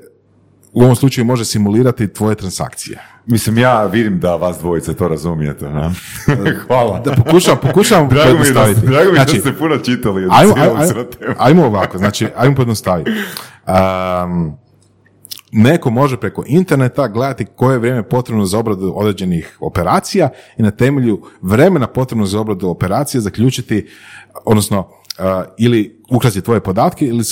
u 0.72 0.82
ovom 0.82 0.96
slučaju 0.96 1.24
može 1.24 1.44
simulirati 1.44 2.12
tvoje 2.12 2.36
transakcije. 2.36 2.98
Mislim, 3.26 3.58
ja 3.58 3.86
vidim 3.86 4.20
da 4.20 4.36
vas 4.36 4.58
dvojice 4.58 4.94
to 4.94 5.08
razumijete. 5.08 5.66
a? 5.66 5.92
Hvala. 6.66 7.00
Da 7.00 7.12
pokušam, 7.12 7.56
pokušam 7.62 8.08
Drago 8.08 8.38
mi, 8.38 8.52
da, 8.54 8.80
drago 8.90 9.10
mi 9.10 9.16
Znači, 9.16 9.34
da 9.34 9.40
ste 9.40 9.52
puno 9.52 9.78
čitali. 9.78 10.28
ajmo, 10.30 10.54
ajmo, 10.56 11.04
ajmo 11.38 11.66
ovako, 11.66 11.98
znači, 11.98 12.26
ajmo 12.36 12.54
pojednostaviti. 12.54 13.10
Um, 13.66 14.56
neko 15.52 15.90
može 15.90 16.16
preko 16.16 16.44
interneta 16.46 17.08
gledati 17.08 17.44
koje 17.44 17.74
je 17.74 17.78
vrijeme 17.78 18.08
potrebno 18.08 18.44
za 18.44 18.58
obradu 18.58 18.92
određenih 18.96 19.56
operacija 19.60 20.28
i 20.56 20.62
na 20.62 20.70
temelju 20.70 21.22
vremena 21.40 21.86
potrebno 21.86 22.26
za 22.26 22.40
obradu 22.40 22.68
operacije 22.68 23.20
zaključiti, 23.20 23.88
odnosno, 24.44 24.78
uh, 24.80 25.24
ili 25.58 26.00
ukrasti 26.10 26.40
tvoje 26.40 26.60
podatke 26.60 27.06
ili, 27.06 27.24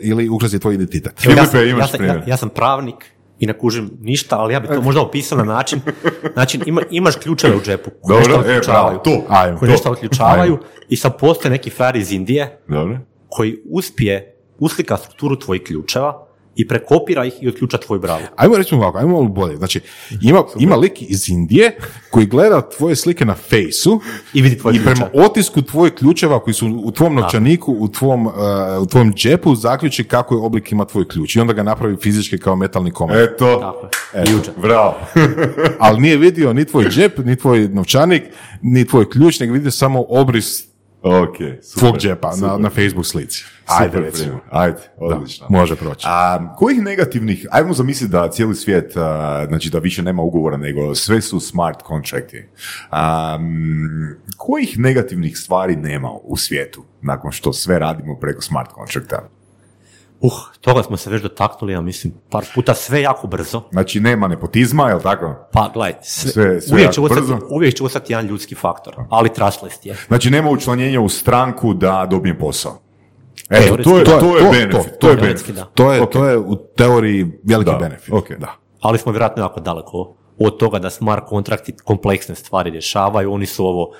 ili 0.00 0.28
ukrasti 0.28 0.58
tvoj 0.58 0.74
identitet. 0.74 1.24
Evo, 1.24 1.34
ja, 1.36 1.46
sam, 1.46 1.68
imaš 1.68 1.80
ja, 1.80 1.86
sam, 1.86 2.06
ja, 2.06 2.22
ja 2.26 2.36
sam 2.36 2.48
pravnik 2.48 3.04
i 3.38 3.46
ne 3.46 3.58
kužim 3.58 3.90
ništa, 4.00 4.38
ali 4.38 4.54
ja 4.54 4.60
bi 4.60 4.66
to 4.66 4.80
možda 4.80 5.00
opisao 5.00 5.38
na 5.38 5.44
način, 5.44 5.80
znači 6.34 6.60
ima, 6.66 6.82
imaš 6.90 7.16
ključeve 7.16 7.56
u 7.56 7.60
džepu 7.60 7.90
koji 8.02 8.20
Dobro, 8.20 8.36
nešto 8.36 8.50
e, 8.50 8.56
otključavaju, 8.56 9.00
bravo, 9.04 9.20
to. 9.26 9.34
Ajmo. 9.34 9.58
koji 9.58 9.68
to. 9.68 9.72
nešto 9.72 9.90
otključavaju 9.90 10.58
i 10.88 10.96
sad 10.96 11.18
postoje 11.18 11.50
neki 11.50 11.70
frajer 11.70 11.96
iz 11.96 12.12
Indije 12.12 12.58
Dobro. 12.68 12.98
koji 13.28 13.58
uspije 13.70 14.36
uslika 14.58 14.96
strukturu 14.96 15.38
tvojih 15.38 15.62
ključeva 15.62 16.31
i 16.56 16.68
prekopira 16.68 17.24
ih 17.24 17.32
i 17.40 17.48
otključa 17.48 17.78
tvoj 17.78 17.98
bravu. 17.98 18.22
Ajmo 18.36 18.56
reći 18.56 18.74
ovako, 18.74 18.98
ajmo 18.98 19.12
malo 19.12 19.28
bolje. 19.28 19.56
Znači, 19.56 19.80
ima, 20.22 20.42
ima 20.58 20.76
lik 20.76 21.02
iz 21.02 21.28
Indije 21.28 21.76
koji 22.10 22.26
gleda 22.26 22.68
tvoje 22.68 22.96
slike 22.96 23.24
na 23.24 23.34
fejsu 23.34 24.00
I 24.34 24.42
vidi 24.42 24.58
tvoje 24.58 24.76
i 24.76 24.78
prema 24.78 24.94
ključeve. 24.96 25.24
otisku 25.24 25.62
tvojih 25.62 25.94
ključeva 25.94 26.40
koji 26.40 26.54
su 26.54 26.80
u 26.84 26.90
tvom 26.90 27.14
novčaniku, 27.14 27.76
u 27.78 27.88
tvom, 27.88 28.26
uh, 28.26 28.32
u 28.80 28.86
tvom 28.86 29.14
džepu, 29.14 29.54
zaključi 29.54 30.04
kako 30.04 30.34
je 30.34 30.40
oblik 30.40 30.72
ima 30.72 30.84
tvoj 30.84 31.08
ključ. 31.08 31.36
I 31.36 31.40
onda 31.40 31.52
ga 31.52 31.62
napravi 31.62 31.96
fizički 31.96 32.38
kao 32.38 32.56
metalni 32.56 32.90
komad. 32.90 33.16
Eto, 33.20 33.58
Tako 33.60 33.88
je. 34.18 34.32
Jučer. 34.32 34.54
bravo. 34.56 34.94
Ali 35.78 36.00
nije 36.00 36.16
vidio 36.16 36.52
ni 36.52 36.64
tvoj 36.64 36.84
džep, 36.88 37.18
ni 37.18 37.36
tvoj 37.36 37.68
novčanik, 37.68 38.22
ni 38.62 38.86
tvoj 38.86 39.10
ključ, 39.10 39.40
nego 39.40 39.52
vidio 39.52 39.70
samo 39.70 40.04
obris 40.08 40.71
ok, 41.02 41.36
super. 41.62 41.78
tvog 41.78 41.98
džepa 41.98 42.28
na, 42.28 42.34
super. 42.34 42.60
na 42.60 42.70
Facebook 42.70 43.06
slici. 43.06 43.44
Ajde, 43.66 43.96
Ajde, 43.96 44.06
recimo. 44.06 44.40
Ajde, 44.50 44.78
Da, 44.78 45.16
odlično. 45.16 45.46
može 45.50 45.76
proći. 45.76 46.06
A 46.08 46.54
kojih 46.56 46.82
negativnih, 46.82 47.46
ajmo 47.50 47.74
zamisliti 47.74 48.12
da 48.12 48.30
cijeli 48.30 48.54
svijet, 48.54 48.96
a, 48.96 49.44
znači 49.48 49.70
da 49.70 49.78
više 49.78 50.02
nema 50.02 50.22
ugovora, 50.22 50.56
nego 50.56 50.94
sve 50.94 51.20
su 51.20 51.40
smart 51.40 51.82
kontrakti. 51.82 52.44
A, 52.90 53.38
kojih 54.36 54.78
negativnih 54.78 55.38
stvari 55.38 55.76
nema 55.76 56.10
u 56.22 56.36
svijetu 56.36 56.84
nakon 57.02 57.32
što 57.32 57.52
sve 57.52 57.78
radimo 57.78 58.18
preko 58.20 58.42
smart 58.42 58.70
kontrakta? 58.72 59.28
Uh, 60.22 60.32
toga 60.60 60.82
smo 60.82 60.96
se 60.96 61.10
već 61.10 61.22
dotaknuli, 61.22 61.72
ja 61.72 61.80
mislim, 61.80 62.14
par 62.30 62.44
puta 62.54 62.74
sve 62.74 63.02
jako 63.02 63.26
brzo. 63.26 63.62
Znači 63.72 64.00
nema 64.00 64.28
nepotizma, 64.28 64.88
jel 64.88 65.00
tako? 65.00 65.34
Pa 65.52 65.70
gledaj, 65.74 65.94
sve, 66.02 66.30
Sve- 66.32 66.60
sve 66.60 66.74
uvijek, 66.74 66.90
će 66.92 67.00
ostati, 67.00 67.20
brzo. 67.20 67.38
uvijek 67.50 67.74
će 67.74 67.84
ostati 67.84 68.12
jedan 68.12 68.26
ljudski 68.26 68.54
faktor, 68.54 68.94
ali 69.10 69.28
trustless 69.28 69.76
je. 69.86 69.96
Znači 70.08 70.30
nema 70.30 70.50
učlanjenja 70.50 71.00
u 71.00 71.08
stranku 71.08 71.74
da 71.74 72.06
dobijem 72.10 72.38
posao. 72.38 72.78
Eto, 73.50 73.64
Teoretski 73.64 73.84
to 73.84 73.98
je, 73.98 74.04
da. 74.04 74.20
to 74.20 74.36
je 74.36 74.42
To- 74.42 74.50
benefit. 74.50 74.92
to- 74.92 74.98
To 74.98 75.08
je 75.10 75.16
benefit. 75.16 75.54
da. 75.54 75.64
To 75.64 75.92
je, 75.92 76.00
Ok. 76.02 76.10
to 76.12 76.24
je 76.24 76.38
u 76.38 76.56
teoriji 76.56 77.26
veliki 77.44 77.70
Da, 77.70 77.76
benefit. 77.76 78.14
ok. 78.14 78.28
Da. 78.38 78.54
ali 78.80 78.98
smo 78.98 79.12
vjerojatno 79.12 79.42
jako 79.42 79.60
daleko 79.60 80.14
od 80.38 80.56
toga 80.58 80.78
da 80.78 80.90
smart 80.90 81.22
kontrakti 81.26 81.74
kompleksne 81.84 82.34
stvari 82.34 82.70
rješavaju, 82.70 83.32
oni 83.32 83.46
su 83.46 83.66
ovo 83.66 83.90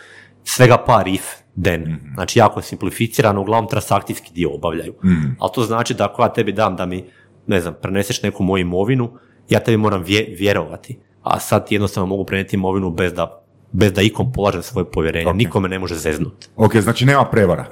svega 0.45 0.79
par 0.79 1.09
if 1.09 1.23
then, 1.57 2.01
znači 2.15 2.39
jako 2.39 2.59
je 2.59 2.65
simplificirano, 2.65 3.41
uglavnom 3.41 3.71
transakcijski 3.71 4.33
dio 4.33 4.55
obavljaju. 4.55 4.95
Ali 5.39 5.51
to 5.55 5.63
znači 5.63 5.95
da 5.95 6.05
ako 6.05 6.23
ja 6.23 6.33
tebi 6.33 6.53
dam 6.53 6.77
da 6.77 6.87
mi, 6.87 7.05
ne 7.47 7.61
znam, 7.61 7.75
preneseš 7.83 8.23
neku 8.23 8.43
moju 8.43 8.61
imovinu, 8.61 9.11
ja 9.49 9.61
tebi 9.61 9.77
moram 9.77 10.03
vje- 10.03 10.35
vjerovati, 10.39 10.99
a 11.23 11.41
sad 11.41 11.67
ti 11.69 11.75
jednostavno 11.75 12.07
mogu 12.07 12.25
prenijeti 12.25 12.57
imovinu 12.57 12.91
bez 12.91 13.13
da, 13.13 13.43
bez 13.73 13.93
da 13.93 14.03
ikom 14.03 14.33
polažem 14.33 14.63
svoje 14.63 14.91
povjerenje, 14.91 15.29
Ok. 15.31 15.37
nikome 15.37 15.69
ne 15.69 15.79
može 15.79 15.95
zeznut. 15.95 16.49
Ok, 16.57 16.77
znači 16.77 17.05
nema 17.05 17.25
prevara. 17.25 17.67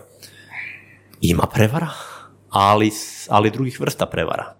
Ima 1.20 1.46
prevara, 1.54 1.88
ali, 2.50 2.90
ali 3.28 3.50
drugih 3.50 3.80
vrsta 3.80 4.06
prevara. 4.06 4.54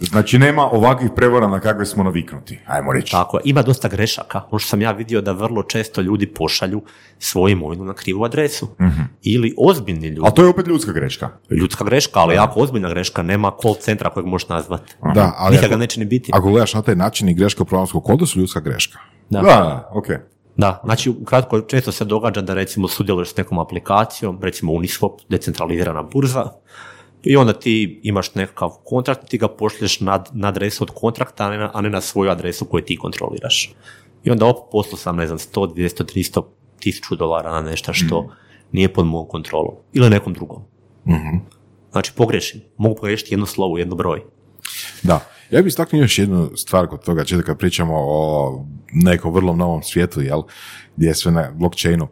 Znači 0.00 0.38
nema 0.38 0.62
ovakvih 0.72 1.10
prevara 1.16 1.48
na 1.48 1.60
kakve 1.60 1.86
smo 1.86 2.04
naviknuti, 2.04 2.58
ajmo 2.66 2.92
reći. 2.92 3.12
Tako 3.12 3.36
je. 3.36 3.42
Ima 3.44 3.62
dosta 3.62 3.88
grešaka. 3.88 4.42
Ono 4.50 4.58
što 4.58 4.68
sam 4.68 4.82
ja 4.82 4.92
vidio 4.92 5.20
da 5.20 5.32
vrlo 5.32 5.62
često 5.62 6.00
ljudi 6.00 6.26
pošalju 6.26 6.82
svoju 7.18 7.52
imovinu 7.52 7.84
na 7.84 7.94
krivu 7.94 8.24
adresu. 8.24 8.68
Ili 9.22 9.54
ozbiljni 9.58 10.08
ljudi. 10.08 10.20
Ali 10.24 10.34
to 10.34 10.42
je 10.42 10.48
opet 10.48 10.66
ljudska 10.66 10.92
greška. 10.92 11.28
Ljudska 11.50 11.84
greška, 11.84 12.20
ali 12.20 12.34
jako 12.34 12.60
ozbiljna 12.60 12.88
greška. 12.88 13.22
Nema 13.22 13.52
call 13.62 13.74
centra 13.74 14.10
kojeg 14.10 14.26
možeš 14.26 14.48
nazvati. 14.48 14.94
Da, 15.14 15.34
ali 15.38 15.54
Nikad 15.54 15.64
ako, 15.64 15.74
ga 15.74 15.80
neće 15.80 16.00
ni 16.00 16.06
biti. 16.06 16.30
ako 16.34 16.50
gledaš 16.50 16.74
na 16.74 16.82
taj 16.82 16.96
način 16.96 17.28
i 17.28 17.34
greška 17.34 17.62
u 17.62 17.66
programskom 17.66 18.00
kodu 18.00 18.26
su 18.26 18.38
ljudska 18.38 18.60
greška. 18.60 18.98
Da. 19.30 19.40
Da, 19.40 19.46
da, 19.46 19.90
ok. 19.92 20.06
Da, 20.56 20.80
znači 20.84 21.10
ukratko 21.10 21.60
često 21.60 21.92
se 21.92 22.04
događa 22.04 22.40
da 22.40 22.54
recimo 22.54 22.88
sudjeluješ 22.88 23.32
s 23.32 23.36
nekom 23.36 23.58
aplikacijom, 23.58 24.38
recimo 24.42 24.72
Uniswap, 24.72 25.20
decentralizirana 25.28 26.02
burza, 26.02 26.44
i 27.22 27.36
onda 27.36 27.52
ti 27.52 28.00
imaš 28.02 28.34
nekakav 28.34 28.70
kontrakt, 28.84 29.28
ti 29.28 29.38
ga 29.38 29.48
pošlješ 29.48 30.00
na, 30.00 30.24
na 30.32 30.48
adresu 30.48 30.84
od 30.84 30.90
kontrakta, 30.94 31.44
a 31.44 31.50
ne 31.50 31.58
na, 31.58 31.70
a 31.74 31.80
ne 31.80 31.90
na 31.90 32.00
svoju 32.00 32.30
adresu 32.30 32.64
koju 32.64 32.84
ti 32.84 32.96
kontroliraš. 32.96 33.74
I 34.24 34.30
onda 34.30 34.46
opet 34.46 34.62
poslao 34.72 34.98
sam, 34.98 35.16
ne 35.16 35.26
znam, 35.26 35.38
100, 35.38 35.74
200, 35.74 36.14
300, 36.14 36.42
1000 36.80 37.16
dolara 37.16 37.52
na 37.52 37.70
nešto 37.70 37.92
što 37.92 38.30
nije 38.72 38.92
pod 38.92 39.06
mojom 39.06 39.28
kontrolom. 39.28 39.74
Ili 39.92 40.10
nekom 40.10 40.34
drugom. 40.34 40.62
Znači 41.92 42.12
pogrešim. 42.16 42.60
Mogu 42.76 42.94
pogrešiti 42.94 43.34
jedno 43.34 43.46
slovo, 43.46 43.78
jedno 43.78 43.94
broj. 43.94 44.22
Da. 45.02 45.20
Ja 45.50 45.62
bih 45.62 45.68
istaknuo 45.68 46.02
još 46.02 46.18
jednu 46.18 46.50
stvar 46.56 46.86
kod 46.86 47.04
toga, 47.04 47.24
često 47.24 47.46
kad 47.46 47.58
pričamo 47.58 47.94
o 47.96 48.64
nekom 48.92 49.34
vrlo 49.34 49.56
novom 49.56 49.82
svijetu, 49.82 50.20
jel, 50.20 50.42
gdje 50.96 51.08
je 51.08 51.14
sve 51.14 51.32
na 51.32 51.50
blockchainu. 51.54 52.08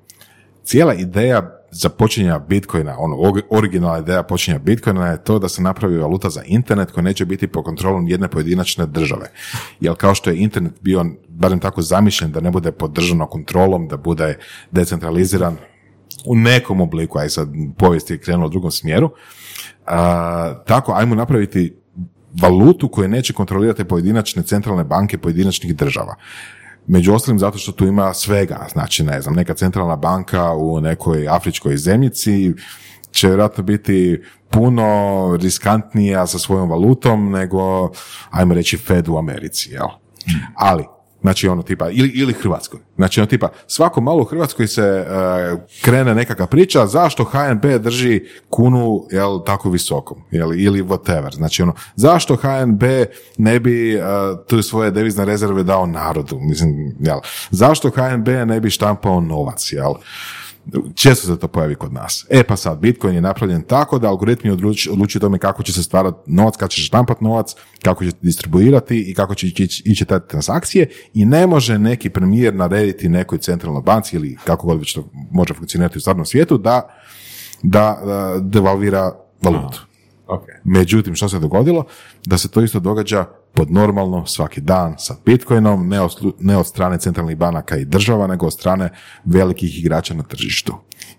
Cijela 0.65 0.95
ideja 0.95 1.58
započinja 1.71 2.39
Bitcoina, 2.39 2.97
ono, 2.99 3.17
originalna 3.51 3.99
ideja 3.99 4.23
počinja 4.23 4.59
Bitcoina 4.59 5.07
je 5.07 5.25
to 5.25 5.39
da 5.39 5.49
se 5.49 5.63
napravi 5.63 5.99
valuta 5.99 6.31
za 6.31 6.43
internet 6.47 6.91
koja 6.91 7.05
neće 7.05 7.25
biti 7.25 7.49
pod 7.49 7.65
kontrolom 7.65 8.09
jedne 8.09 8.29
pojedinačne 8.29 8.87
države. 8.87 9.31
Jer 9.81 9.95
kao 9.95 10.15
što 10.15 10.31
je 10.31 10.37
internet 10.37 10.73
bio, 10.81 11.05
barem 11.29 11.61
tako 11.61 11.83
zamišljen, 11.83 12.33
da 12.33 12.41
ne 12.41 12.51
bude 12.51 12.73
pod 12.73 12.93
državnom 12.93 13.29
kontrolom, 13.29 13.89
da 13.89 13.97
bude 13.97 14.39
decentraliziran 14.71 15.57
u 16.27 16.37
nekom 16.37 16.81
obliku, 16.81 17.19
aj 17.19 17.29
sad 17.29 17.49
povijest 17.79 18.11
je 18.11 18.19
krenula 18.19 18.47
u 18.47 18.51
drugom 18.51 18.71
smjeru, 18.71 19.11
a, 19.87 20.55
tako 20.67 20.93
ajmo 20.93 21.15
napraviti 21.15 21.77
valutu 22.43 22.89
koju 22.89 23.09
neće 23.09 23.33
kontrolirati 23.33 23.85
pojedinačne 23.85 24.43
centralne 24.43 24.85
banke 24.85 25.19
pojedinačnih 25.19 25.77
država. 25.77 26.15
Među 26.89 27.15
ostalim 27.15 27.39
zato 27.39 27.59
što 27.59 27.73
tu 27.73 27.87
ima 27.87 28.15
svega, 28.15 28.67
znači 28.73 29.05
ne 29.05 29.23
znam, 29.23 29.35
neka 29.35 29.55
centralna 29.55 29.97
banka 29.97 30.53
u 30.53 30.81
nekoj 30.81 31.29
afričkoj 31.29 31.77
zemljici 31.77 32.53
će 33.11 33.27
vjerojatno 33.27 33.65
biti 33.65 34.23
puno 34.51 35.37
riskantnija 35.41 36.27
sa 36.27 36.39
svojom 36.39 36.71
valutom 36.71 37.31
nego, 37.31 37.91
ajmo 38.31 38.55
reći, 38.55 38.77
Fed 38.77 39.09
u 39.09 39.19
Americi, 39.19 39.71
jel? 39.71 39.89
Ali, 40.55 40.85
Znači 41.21 41.49
ono 41.49 41.63
tipa, 41.63 41.91
ili, 41.91 42.09
ili 42.09 42.33
Hrvatskoj. 42.33 42.81
Znači 42.97 43.21
ono 43.21 43.27
tipa, 43.27 43.49
svako 43.67 44.01
malo 44.01 44.21
u 44.23 44.25
Hrvatskoj 44.25 44.67
se 44.67 44.83
e, 44.83 45.07
krene 45.85 46.15
nekakva 46.15 46.47
priča 46.47 46.87
zašto 46.87 47.25
HNB 47.25 47.65
drži 47.79 48.21
kunu 48.49 49.07
jel, 49.11 49.45
tako 49.47 49.71
visoko, 49.71 50.17
jel, 50.31 50.61
ili 50.61 50.83
whatever. 50.83 51.35
Znači 51.35 51.63
ono, 51.63 51.75
zašto 51.97 52.37
HNB 52.37 52.83
ne 53.39 53.61
bi 53.61 53.97
uh, 53.97 54.03
tu 54.47 54.63
svoje 54.63 54.91
devizne 54.91 55.25
rezerve 55.25 55.63
dao 55.63 55.87
narodu, 55.87 56.39
mislim, 56.41 56.97
jel, 57.01 57.19
zašto 57.51 57.91
HNB 57.91 58.29
ne 58.29 58.61
bi 58.61 58.71
štampao 58.71 59.21
novac, 59.21 59.73
jel. 59.73 59.95
Često 60.95 61.27
se 61.27 61.39
to 61.39 61.49
pojavi 61.49 61.75
kod 61.75 61.93
nas. 61.93 62.27
E 62.31 62.43
pa 62.43 62.57
sad, 62.57 62.79
Bitcoin 62.79 63.15
je 63.15 63.21
napravljen 63.21 63.63
tako 63.63 63.99
da 63.99 64.09
algoritmi 64.09 64.51
odlučuju 64.51 65.21
tome 65.21 65.39
kako 65.39 65.63
će 65.63 65.73
se 65.73 65.83
stvarati 65.83 66.19
novac, 66.27 66.57
kako 66.57 66.69
će 66.69 66.83
štampati 66.83 67.25
novac, 67.25 67.55
kako 67.83 68.05
će 68.05 68.11
distribuirati 68.23 69.11
i 69.11 69.15
kako 69.15 69.35
će 69.35 69.47
ići, 69.47 69.83
ići 69.85 70.05
te 70.05 70.21
transakcije 70.29 70.89
i 71.15 71.25
ne 71.25 71.47
može 71.47 71.79
neki 71.79 72.11
premijer 72.11 72.55
narediti 72.55 73.09
nekoj 73.09 73.39
centralnoj 73.39 73.83
banci 73.83 74.17
ili 74.17 74.37
kako 74.45 74.67
god 74.67 74.79
već 74.79 74.95
to 74.95 75.11
može 75.31 75.55
funkcionirati 75.55 75.99
u 75.99 76.01
stvarnom 76.01 76.27
svijetu 76.27 76.59
da, 76.59 76.89
da, 77.63 78.01
da 78.05 78.41
devalvira 78.41 79.13
valutu. 79.43 79.87
Okay. 80.27 80.61
Međutim, 80.65 81.15
što 81.15 81.29
se 81.29 81.39
dogodilo? 81.39 81.85
Da 82.27 82.39
se 82.39 82.49
to 82.49 82.63
isto 82.63 82.81
događa 82.81 83.25
pod 83.55 83.71
normalno 83.71 84.27
svaki 84.27 84.61
dan 84.61 84.95
sa 84.99 85.15
Bitcoinom, 85.27 85.89
ne 85.89 86.01
od, 86.01 86.11
ne 86.41 86.57
od 86.57 86.67
strane 86.67 86.99
centralnih 86.99 87.37
banaka 87.37 87.77
i 87.77 87.85
država, 87.85 88.27
nego 88.27 88.47
od 88.47 88.53
strane 88.53 88.91
velikih 89.25 89.79
igrača 89.79 90.15
na 90.15 90.23
tržištu, 90.23 90.75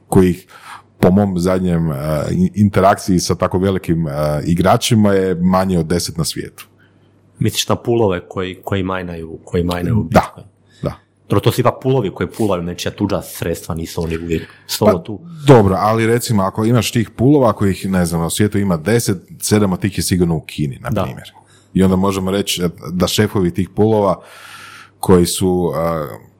kojih 0.07 0.47
po 0.99 1.11
mom 1.11 1.39
zadnjem 1.39 1.89
uh, 1.89 1.95
interakciji 2.55 3.19
sa 3.19 3.35
tako 3.35 3.57
velikim 3.57 4.05
uh, 4.05 4.11
igračima 4.45 5.13
je 5.13 5.35
manje 5.35 5.79
od 5.79 5.85
deset 5.85 6.17
na 6.17 6.23
svijetu. 6.23 6.67
Misliš 7.39 7.67
na 7.69 7.75
pulove 7.75 8.21
koji, 8.29 8.57
koji 8.63 8.83
majnaju, 8.83 9.39
koji 9.45 9.63
majnaju 9.63 10.07
Da, 10.11 10.19
Bitcoin? 10.19 10.47
da. 10.83 10.93
Dobro, 11.29 11.39
to 11.39 11.51
su 11.51 11.61
ipak 11.61 11.73
pulovi 11.81 12.11
koji 12.13 12.27
pulaju 12.29 12.63
nečija 12.63 12.91
tuđa 12.91 13.21
sredstva, 13.21 13.75
nisu 13.75 14.03
oni 14.03 14.17
uvijek 14.17 14.47
Pa, 14.79 15.03
tu. 15.03 15.19
dobro, 15.47 15.75
ali 15.79 16.07
recimo 16.07 16.43
ako 16.43 16.65
imaš 16.65 16.91
tih 16.91 17.09
pulova 17.09 17.53
kojih, 17.53 17.89
ne 17.89 18.05
znam, 18.05 18.25
u 18.25 18.29
svijetu 18.29 18.57
ima 18.57 18.77
deset, 18.77 19.17
sedam 19.41 19.73
od 19.73 19.79
tih 19.79 19.97
je 19.97 20.03
sigurno 20.03 20.35
u 20.35 20.41
Kini, 20.41 20.79
na 20.79 20.89
Da. 20.89 21.03
primjer. 21.03 21.31
I 21.73 21.83
onda 21.83 21.95
možemo 21.95 22.31
reći 22.31 22.63
da 22.91 23.07
šefovi 23.07 23.53
tih 23.53 23.69
pulova 23.69 24.21
koji 24.99 25.25
su, 25.25 25.71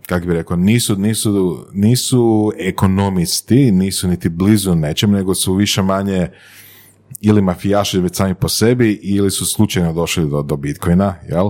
kako 0.06 0.28
bi 0.28 0.34
rekao, 0.34 0.58
nisu, 0.58 0.96
nisu, 0.96 1.66
nisu 1.74 2.52
ekonomisti, 2.58 3.72
nisu 3.72 4.08
niti 4.08 4.30
blizu 4.30 4.76
nečem, 4.76 5.12
nego 5.12 5.36
su 5.36 5.54
više 5.54 5.82
manje 5.82 6.28
ili 7.22 7.42
mafijaši 7.42 8.00
već 8.00 8.16
sami 8.16 8.36
po 8.36 8.50
sebi 8.50 9.00
ili 9.04 9.32
su 9.32 9.46
slučajno 9.46 9.94
došli 9.94 10.30
do, 10.30 10.42
do 10.42 10.56
Bitcoina, 10.56 11.16
jel? 11.30 11.50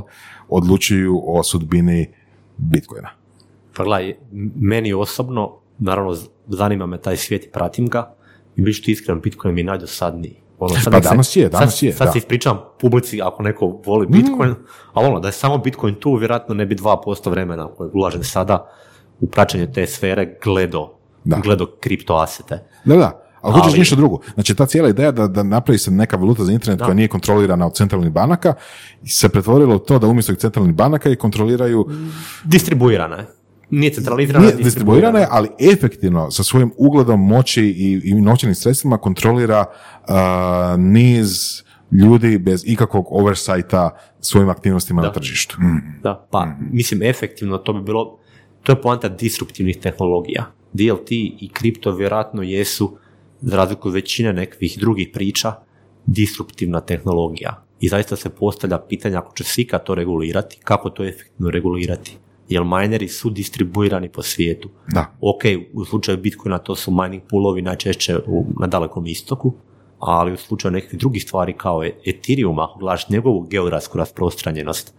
Odlučuju 0.49 1.21
o 1.25 1.43
sudbini 1.43 2.07
Bitcoina. 2.57 3.09
Pa 3.75 3.83
meni 4.55 4.93
osobno, 4.93 5.55
naravno, 5.79 6.17
zanima 6.47 6.85
me 6.85 7.01
taj 7.01 7.17
svijet 7.17 7.45
i 7.45 7.49
pratim 7.49 7.87
ga, 7.87 8.15
i 8.55 8.61
bit 8.61 8.75
ću 8.75 8.83
ti 8.83 8.91
iskren, 8.91 9.21
Bitcoin 9.21 9.55
mi 9.55 9.63
najdosadniji. 9.63 10.35
Ono, 10.59 10.75
sad 10.75 10.83
Pa 10.83 10.89
nek 10.89 11.03
se- 11.03 11.09
danas 11.09 11.35
je, 11.35 11.49
danas 11.49 11.73
sad, 11.73 11.83
je, 11.83 11.93
Sad 11.93 12.07
da. 12.07 12.11
se 12.11 12.19
publici 12.79 13.21
ako 13.21 13.43
neko 13.43 13.79
voli 13.85 14.07
Bitcoin, 14.07 14.55
ali 14.93 15.07
ono, 15.07 15.19
da 15.19 15.27
je 15.27 15.31
samo 15.31 15.57
Bitcoin 15.57 15.95
tu, 15.95 16.15
vjerojatno 16.15 16.55
ne 16.55 16.65
bi 16.65 16.75
2% 16.75 17.29
vremena 17.29 17.67
koje 17.67 17.89
ulažem 17.93 18.23
sada 18.23 18.69
u 19.19 19.27
praćenje 19.27 19.71
te 19.71 19.87
sfere 19.87 20.37
gledo, 20.43 20.89
Da. 21.23 21.37
gledo 21.37 21.65
kriptoasete. 21.79 22.63
Da, 22.85 22.95
da. 22.95 23.25
Ali 23.41 23.53
hoćeš 23.53 23.71
Ali- 23.71 23.79
nešto 23.79 23.95
drugo. 23.95 24.19
Znači, 24.33 24.55
ta 24.55 24.65
cijela 24.65 24.89
ideja 24.89 25.11
da, 25.11 25.27
da 25.27 25.43
napravi 25.43 25.77
se 25.77 25.91
neka 25.91 26.17
valuta 26.17 26.43
za 26.43 26.51
internet 26.51 26.79
Da. 26.79 26.85
koja 26.85 26.93
nije 26.93 27.07
kontrolirana 27.07 27.65
od 27.65 27.75
centralnih 27.75 28.11
banaka 28.11 28.53
se 29.05 29.29
pretvorila 29.29 29.75
u 29.75 29.79
to 29.79 29.99
da 29.99 30.07
umjesto 30.07 30.35
centralnih 30.35 30.75
banaka 30.75 31.09
i 31.09 31.15
kontroliraju 31.15 31.87
Distribuirana 32.43 33.15
je. 33.15 33.25
Nije 33.69 33.93
centralizirana, 33.93 34.45
nije 34.45 34.63
distribuirane, 34.63 35.27
ali 35.29 35.49
efektivno 35.73 36.31
sa 36.31 36.43
svojim 36.43 36.71
ugledom 36.77 37.27
moći 37.27 37.63
i, 37.63 38.01
i 38.03 38.13
novčanim 38.13 38.55
sredstvima 38.55 38.97
kontrolira 38.97 39.65
uh, 39.65 40.13
niz 40.77 41.61
ljudi 41.91 42.37
bez 42.37 42.63
ikakvog 42.65 43.05
oversighta 43.09 43.89
svojim 44.19 44.49
aktivnostima 44.49 45.01
na 45.01 45.07
Da. 45.07 45.13
tržištu. 45.13 45.57
Da, 46.03 46.27
pa 46.31 46.47
mislim 46.71 47.03
efektivno 47.03 47.57
to 47.57 47.73
bi 47.73 47.81
bilo, 47.81 48.17
to 48.63 48.71
je 48.71 48.81
poanta 48.81 49.09
disruptivnih 49.09 49.77
tehnologija. 49.77 50.51
DLT 50.73 51.11
i 51.11 51.49
kripto 51.53 51.91
vjerojatno 51.91 52.41
jesu, 52.41 52.97
za 53.41 53.57
razliku 53.57 53.87
od 53.87 53.93
većine 53.93 54.33
nekih 54.33 54.77
drugih 54.79 55.09
priča, 55.13 55.53
disruptivna 56.05 56.81
tehnologija. 56.81 57.63
I 57.79 57.87
zaista 57.87 58.15
se 58.15 58.29
postavlja 58.29 58.77
pitanje 58.77 59.15
ako 59.15 59.35
će 59.35 59.43
se 59.43 59.61
ikad 59.61 59.83
to 59.83 59.95
regulirati, 59.95 60.59
kako 60.63 60.89
to 60.89 61.05
efektivno 61.05 61.51
regulirati. 61.51 62.17
Jer 62.49 62.63
mineri 62.63 63.07
su 63.07 63.29
distribuirani 63.29 64.09
po 64.09 64.21
svijetu. 64.21 64.69
Da. 64.87 65.05
Ok, 65.21 65.41
u 65.73 65.85
slučaju 65.85 66.17
Bitcoina 66.17 66.57
to 66.57 66.75
su 66.75 66.91
mining 66.91 67.23
poolovi 67.29 67.61
najčešće 67.61 68.17
u, 68.27 68.45
na 68.59 68.67
dalekom 68.67 69.07
istoku, 69.07 69.53
ali 69.99 70.33
u 70.33 70.37
slučaju 70.37 70.71
nekih 70.71 70.99
drugih 70.99 71.23
stvari 71.23 71.53
kao 71.53 71.83
je 71.83 71.99
Ethereum, 72.05 72.59
ako 72.59 72.79
gledaš 72.79 73.09
njegovu 73.09 73.41
geografsku 73.41 73.97
rasprostranjenost, 73.97 74.93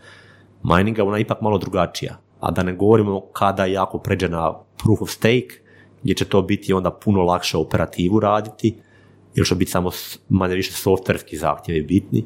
mininga 0.63 1.05
ona 1.05 1.17
je 1.17 1.21
ipak 1.21 1.41
malo 1.41 1.59
drugačija. 1.59 2.17
A 2.41 2.51
da 2.51 2.63
ne 2.63 2.75
govorimo 2.75 3.21
kada 3.33 3.65
jako 3.65 3.99
pređe 3.99 4.29
na 4.29 4.55
proof 4.83 5.03
of 5.03 5.11
stake, 5.11 5.61
gdje 6.03 6.15
će 6.15 6.25
to 6.25 6.43
biti 6.43 6.73
onda 6.73 6.91
puno 6.91 7.23
lakše 7.23 7.57
operativu 7.57 8.21
raditi, 8.21 8.77
jer 9.35 9.47
će 9.47 9.55
biti 9.55 9.71
samo 9.71 9.91
manje 10.29 10.55
više 10.55 10.73
softverski 10.73 11.37
zahtjevi 11.37 11.83
bitni 11.83 12.25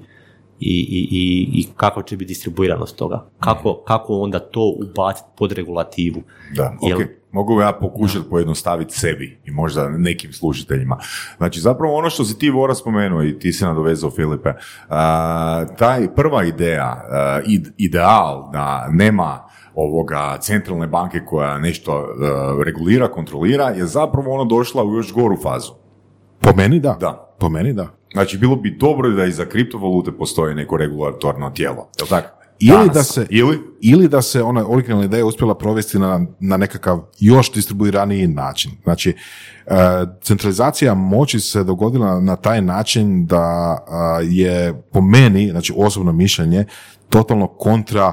i, 0.60 1.06
i, 1.10 1.60
i, 1.60 1.66
kako 1.76 2.02
će 2.02 2.16
biti 2.16 2.28
distribuiranost 2.28 2.96
toga. 2.96 3.26
Kako, 3.40 3.82
kako 3.86 4.18
onda 4.18 4.38
to 4.38 4.74
ubaciti 4.82 5.28
pod 5.38 5.52
regulativu. 5.52 6.22
Da, 6.56 6.76
Jel-. 6.82 7.06
Mogu 7.34 7.60
ja 7.60 7.72
pokušati 7.72 8.30
pojednostaviti 8.30 8.98
sebi 8.98 9.40
i 9.44 9.50
možda 9.50 9.88
nekim 9.88 10.32
slušateljima. 10.32 10.98
Znači, 11.36 11.60
zapravo 11.60 11.94
ono 11.94 12.10
što 12.10 12.24
si 12.24 12.38
ti 12.38 12.50
Vora 12.50 12.74
spomenuo 12.74 13.22
i 13.22 13.38
ti 13.38 13.52
se 13.52 13.66
nadovezao 13.66 14.10
Filipe, 14.10 14.52
a, 14.88 15.64
taj 15.78 16.14
prva 16.14 16.44
ideja, 16.44 17.04
a, 17.10 17.40
ideal 17.78 18.50
da 18.52 18.88
nema 18.90 19.48
ovoga 19.74 20.38
centralne 20.40 20.86
banke 20.86 21.20
koja 21.26 21.58
nešto 21.58 21.92
a, 21.92 22.06
regulira, 22.66 23.08
kontrolira, 23.08 23.68
je 23.68 23.86
zapravo 23.86 24.34
ono 24.34 24.44
došla 24.44 24.84
u 24.84 24.94
još 24.94 25.12
goru 25.12 25.36
fazu. 25.42 25.72
Po 26.40 26.52
meni 26.56 26.80
da. 26.80 26.96
Da. 27.00 27.34
Po 27.38 27.48
meni 27.48 27.72
da. 27.72 27.88
Znači, 28.14 28.38
bilo 28.38 28.56
bi 28.56 28.70
dobro 28.70 29.10
da 29.10 29.24
i 29.24 29.32
za 29.32 29.44
kriptovalute 29.44 30.12
postoji 30.12 30.54
neko 30.54 30.76
regulatorno 30.76 31.50
tijelo, 31.50 31.88
je 32.00 32.08
tako? 32.08 32.28
Ili 32.58 32.90
da 32.94 33.02
se- 33.02 33.26
Ili? 33.30 33.58
ili 33.80 34.08
da 34.08 34.22
se 34.22 34.42
ona 34.42 34.64
originalna 34.68 35.04
ideja 35.04 35.26
uspjela 35.26 35.54
provesti 35.54 35.98
na, 35.98 36.20
na 36.40 36.56
nekakav 36.56 37.00
još 37.20 37.52
distribuiraniji 37.52 38.26
način. 38.26 38.70
Znači, 38.82 39.10
e, 39.66 39.74
centralizacija 40.22 40.94
moći 40.94 41.40
se 41.40 41.64
dogodila 41.64 42.20
na 42.20 42.36
taj 42.36 42.62
način 42.62 43.26
da 43.26 43.40
a, 43.40 44.20
je 44.22 44.82
po 44.92 45.00
meni, 45.00 45.50
znači 45.50 45.74
osobno 45.76 46.12
mišljenje, 46.12 46.64
totalno 47.10 47.46
kontra 47.46 48.12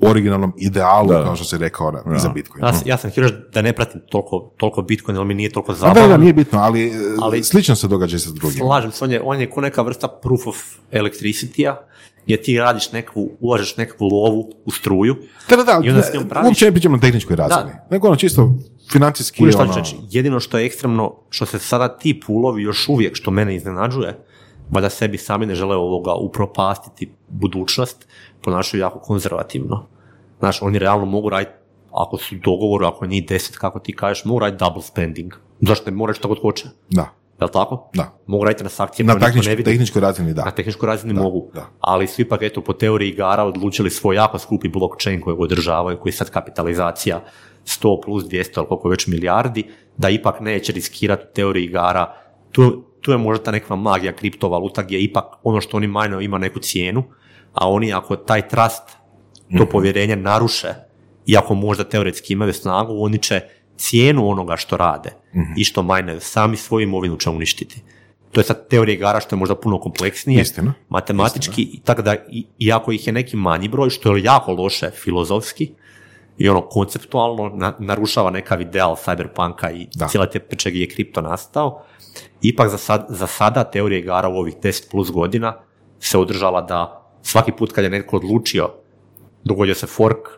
originalnom 0.00 0.52
idealu, 0.58 1.08
Da. 1.08 1.24
kao 1.24 1.36
što 1.36 1.44
se 1.44 1.58
rekao 1.58 1.90
na- 1.92 2.18
za 2.18 2.28
Bitcoin. 2.28 2.64
Ja, 2.64 2.72
sam- 2.72 2.82
ja 2.86 2.96
sam 2.96 3.10
htio 3.10 3.22
reći 3.22 3.34
da 3.52 3.62
ne 3.62 3.72
pratim 3.72 4.00
toliko, 4.02 4.50
toliko 4.56 4.82
Bitcoin, 4.82 5.16
jer 5.16 5.26
mi 5.26 5.34
nije 5.34 5.50
toliko 5.50 5.72
A 5.72 5.74
da, 5.74 5.78
zabavno. 5.78 6.08
da, 6.08 6.16
nije 6.16 6.32
bitno, 6.32 6.58
ali, 6.58 6.92
Ali- 7.22 7.42
slično 7.42 7.74
se 7.76 7.88
događa 7.88 8.16
i 8.16 8.20
sa 8.20 8.30
drugim. 8.30 8.58
Slažem 8.58 8.92
se, 8.92 9.04
on 9.04 9.12
je, 9.12 9.20
on 9.24 9.40
je 9.40 9.50
ko 9.50 9.60
neka 9.60 9.82
vrsta 9.82 10.08
proof 10.10 10.46
of 10.46 10.56
electricity-a, 10.92 11.76
gdje 12.24 12.42
ti 12.42 12.58
radiš 12.58 12.92
nekakvu, 12.92 13.30
ulažeš 13.40 13.76
nekakvu 13.76 14.04
lovu 14.06 14.52
u 14.64 14.70
struju. 14.70 15.16
Da, 15.48 15.56
da, 15.56 15.62
da, 15.64 15.80
I 15.84 15.88
onda 15.88 16.02
s 16.02 16.14
njom 16.14 16.24
praviš- 16.24 16.46
uopće 16.46 16.64
ne 16.64 16.72
pričamo 16.72 16.96
na 16.96 17.00
tehničkoj 17.00 17.36
razini, 17.36 17.70
nego 17.90 18.06
ono 18.06 18.16
čisto 18.16 18.54
financijski. 18.92 19.50
Šta 19.50 19.62
ono, 19.62 19.72
ću 19.72 19.78
reći? 19.78 19.96
Jedino 20.10 20.40
što 20.40 20.58
je 20.58 20.66
ekstremno, 20.66 21.14
što 21.30 21.46
se 21.46 21.58
sada 21.58 21.88
ti 21.90 22.20
pulovi 22.26 22.62
još 22.62 22.88
uvijek, 22.88 23.16
što 23.16 23.30
mene 23.30 23.56
iznenađuje, 23.56 24.18
valjda 24.70 24.90
sebi 24.90 25.18
sami 25.18 25.46
ne 25.46 25.54
žele 25.54 25.76
ovoga 25.76 26.14
upropastiti 26.14 27.08
budućnost, 27.28 28.06
ponašaju 28.46 28.80
jako 28.80 28.98
konzervativno. 28.98 29.86
Znaš, 30.38 30.62
oni 30.62 30.78
realno 30.78 31.06
mogu 31.06 31.28
raditi, 31.28 31.52
ako 31.92 32.16
su 32.16 32.34
u 32.34 32.38
dogovoru, 32.44 32.86
ako 32.86 33.04
je 33.04 33.08
njih 33.08 33.26
deset, 33.28 33.56
kako 33.58 33.78
ti 33.78 33.92
kažeš, 33.92 34.24
mogu 34.24 34.38
raditi 34.40 34.60
double 34.64 34.82
spending. 34.82 35.32
Zašto 35.60 35.90
ne 35.90 35.96
moraš 35.96 36.16
što 36.18 36.28
god 36.28 36.40
hoće? 36.40 36.68
Da, 36.90 37.06
Jel 37.40 37.48
tako? 37.48 37.90
da. 37.94 38.18
Mogu 38.26 38.44
raditi 38.44 38.58
transakcije 38.58 39.06
Na 39.06 39.14
niko 39.14 39.20
ne 39.20 39.26
tehničkoj, 39.26 39.54
vidi. 39.54 39.64
tehničkoj 39.70 40.00
razini 40.00 40.34
da. 40.34 40.44
Na 40.44 40.50
tehničkoj 40.50 40.86
razini 40.86 41.14
Da, 41.14 41.22
mogu, 41.22 41.50
da. 41.54 41.66
ali 41.80 42.06
su 42.06 42.22
ipak 42.22 42.42
eto 42.42 42.60
po 42.60 42.72
teoriji 42.72 43.08
igara 43.10 43.44
odlučili 43.44 43.90
svoj 43.90 44.16
jako 44.16 44.38
skupi 44.38 44.68
blockchain 44.68 45.20
kojeg 45.20 45.40
održavaju, 45.40 45.98
koji 45.98 46.10
je 46.10 46.16
sad 46.16 46.30
kapitalizacija 46.30 47.20
100 47.64 48.00
plus 48.04 48.24
200 48.24 48.30
ili 48.58 48.66
koliko 48.66 48.88
već 48.88 49.06
milijardi, 49.06 49.64
da 49.96 50.08
ipak 50.10 50.40
neće 50.40 50.72
riskirati 50.72 51.26
u 51.30 51.34
teoriji 51.34 51.64
igara. 51.64 52.14
Tu, 52.52 52.82
tu 53.00 53.12
je 53.12 53.18
možda 53.18 53.44
ta 53.44 53.50
neka 53.50 53.76
magija 53.76 54.12
kriptovaluta 54.12 54.82
gdje 54.82 55.02
ipak 55.02 55.24
ono 55.42 55.60
što 55.60 55.76
oni 55.76 55.86
majno 55.86 56.20
ima 56.20 56.38
neku 56.38 56.58
cijenu, 56.60 57.02
a 57.56 57.70
oni 57.70 57.92
ako 57.92 58.16
taj 58.18 58.48
trust, 58.48 58.82
to 59.48 59.54
Mhm. 59.54 59.64
povjerenje 59.66 60.16
naruše, 60.16 60.68
iako 61.26 61.54
možda 61.54 61.84
teoretski 61.84 62.32
imaju 62.32 62.52
snagu, 62.52 62.92
oni 62.98 63.18
će 63.18 63.40
cijenu 63.76 64.28
onoga 64.28 64.56
što 64.56 64.76
rade 64.76 65.10
Mhm. 65.32 65.52
i 65.56 65.64
što 65.64 65.82
majne 65.82 66.20
sami 66.20 66.56
svoju 66.56 66.82
imovinu 66.82 67.16
će 67.16 67.30
uništiti. 67.30 67.82
to 68.32 68.40
je 68.40 68.44
sad 68.44 68.68
teorija 68.68 68.94
igara 68.94 69.20
što 69.20 69.36
je 69.36 69.40
možda 69.40 69.54
puno 69.54 69.80
kompleksnije, 69.80 70.42
Istina. 70.42 70.74
matematički, 70.88 71.62
i 71.62 71.80
tako 71.80 72.02
da, 72.02 72.14
iako 72.58 72.92
ih 72.92 73.06
je 73.06 73.12
neki 73.12 73.36
manji 73.36 73.68
broj, 73.68 73.90
što 73.90 74.16
je 74.16 74.24
jako 74.24 74.52
loše 74.52 74.90
filozofski, 74.92 75.72
i 76.38 76.48
ono 76.48 76.60
konceptualno 76.62 77.48
na- 77.50 77.76
narušava 77.78 78.30
nekav 78.30 78.60
ideal 78.60 78.96
cyberpunka 78.96 79.72
i 79.72 79.86
Da. 79.94 80.08
cijele 80.08 80.30
te 80.30 80.38
priče 80.40 80.70
gdje 80.70 80.80
je 80.80 80.88
kripto 80.88 81.20
nastao, 81.20 81.82
ipak 82.42 82.70
za, 82.70 82.78
sad, 82.78 83.06
za 83.08 83.26
sada 83.26 83.64
teorija 83.64 83.98
igara 83.98 84.28
u 84.28 84.34
ovih 84.34 84.54
10 84.56 84.90
plus 84.90 85.10
godina 85.10 85.56
se 85.98 86.18
održala 86.18 86.60
da 86.60 87.05
svaki 87.26 87.52
put 87.52 87.72
kad 87.72 87.84
je 87.84 87.90
netko 87.90 88.16
odlučio, 88.16 88.70
dogodio 89.44 89.74
se 89.74 89.86
fork 89.86 90.28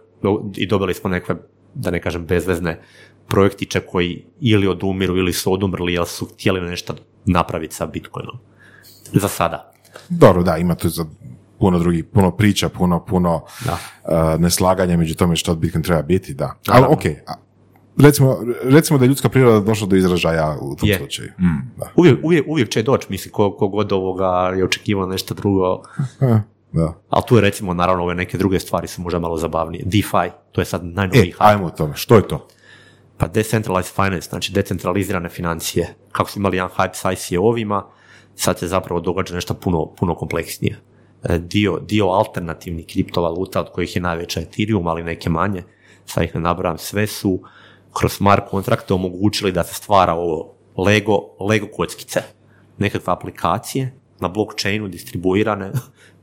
i 0.56 0.66
dobili 0.66 0.94
smo 0.94 1.10
nekakve, 1.10 1.36
da 1.74 1.90
ne 1.90 2.00
kažem, 2.00 2.26
bezvezne 2.26 2.80
projektiće 3.28 3.80
koji 3.80 4.24
ili 4.40 4.66
odumiru 4.68 5.16
ili 5.16 5.32
su 5.32 5.52
odumrli 5.52 5.92
jer 5.92 6.06
su 6.06 6.26
htjeli 6.26 6.60
nešto 6.60 6.94
napraviti 7.24 7.74
sa 7.74 7.86
Bitcoinom. 7.86 8.38
Za 9.12 9.28
sada. 9.28 9.72
Dobro, 10.08 10.42
da, 10.42 10.56
ima 10.56 10.74
tu 10.74 10.88
za 10.88 11.04
puno 11.58 11.78
drugih, 11.78 12.04
puno 12.04 12.30
priča, 12.30 12.68
puno, 12.68 13.04
puno 13.04 13.44
Da. 13.64 13.72
uh, 13.72 14.40
neslaganja 14.40 14.96
među 14.96 15.14
tome 15.14 15.36
što 15.36 15.54
Bitcoin 15.54 15.82
treba 15.84 16.02
biti, 16.02 16.34
da. 16.34 16.54
Ali 16.66 16.84
ok, 16.88 17.02
recimo, 17.98 18.38
recimo 18.62 18.98
da 18.98 19.04
je 19.04 19.08
ljudska 19.08 19.28
priroda 19.28 19.60
došla 19.60 19.86
do 19.86 19.96
izražaja 19.96 20.56
u 20.60 20.76
tom 20.76 20.88
Je. 20.88 20.98
slučaju. 20.98 21.30
Da. 21.76 21.90
Uvijek, 21.96 22.18
uvijek, 22.22 22.44
uvijek 22.48 22.68
će 22.68 22.82
doći, 22.82 23.06
mislim, 23.10 23.32
ko, 23.32 23.56
ko 23.56 23.68
god 23.68 23.92
ovoga 23.92 24.52
je 24.56 24.64
očekivao 24.64 25.06
nešto 25.06 25.34
drugo. 25.34 25.82
E, 26.74 26.76
da. 26.78 26.92
Ali 27.08 27.22
tu 27.28 27.36
je 27.36 27.40
recimo, 27.40 27.74
naravno, 27.74 28.02
ove 28.04 28.14
neke 28.14 28.38
druge 28.38 28.60
stvari 28.60 28.88
su 28.88 29.02
možda 29.02 29.18
malo 29.18 29.36
zabavnije. 29.36 29.84
DeFi, 29.86 30.30
to 30.52 30.60
je 30.60 30.64
sad 30.64 30.82
E, 30.82 30.86
najnoviji 30.86 31.32
hype. 31.32 31.36
ajmo 31.38 31.66
o 31.66 31.70
tome. 31.70 31.96
Što 31.96 32.16
je 32.16 32.28
to? 32.28 32.46
Pa 33.16 33.26
decentralized 33.28 33.94
finance, 33.94 34.28
znači 34.28 34.52
decentralizirane 34.52 35.28
financije. 35.28 35.94
Kako 36.12 36.30
smo 36.30 36.40
imali 36.40 36.56
jedan 36.56 36.70
hype 36.76 36.94
sa 36.94 37.12
ICO-ovima, 37.12 37.82
sad 38.34 38.58
se 38.58 38.66
zapravo 38.68 39.00
događa 39.00 39.34
nešto 39.34 39.54
puno, 39.54 39.86
puno 39.86 40.14
kompleksnije. 40.14 40.80
E, 41.24 41.38
Dio, 41.38 41.78
dio 41.78 42.06
alternativnih 42.06 42.86
kriptovaluta, 42.86 43.60
od 43.60 43.72
kojih 43.72 43.96
je 43.96 44.02
najveća 44.02 44.40
Ethereum, 44.40 44.86
ali 44.86 45.02
neke 45.02 45.30
manje, 45.30 45.62
sad 46.06 46.24
ih 46.24 46.34
ne 46.34 46.40
nabrajam, 46.40 46.78
sve 46.78 47.06
su 47.06 47.40
kroz 47.98 48.12
smart 48.12 48.42
kontrakte 48.50 48.94
omogućili 48.94 49.52
da 49.52 49.64
se 49.64 49.74
stvara 49.74 50.14
ovo 50.14 50.54
Lego, 50.76 51.20
Lego 51.40 51.66
kockice, 51.76 52.20
nekakve 52.78 53.12
aplikacije 53.12 53.94
na 54.20 54.28
blockchainu 54.28 54.88
distribuirane, 54.88 55.72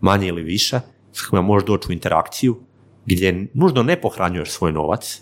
manje 0.05 0.27
ili 0.27 0.43
više, 0.43 0.79
s 1.11 1.21
kojima 1.21 1.47
možeš 1.47 1.67
doći 1.67 1.87
u 1.89 1.93
interakciju, 1.93 2.57
gdje 3.05 3.47
nužno 3.53 3.83
ne 3.83 4.01
pohranjuješ 4.01 4.51
svoj 4.51 4.71
novac, 4.71 5.21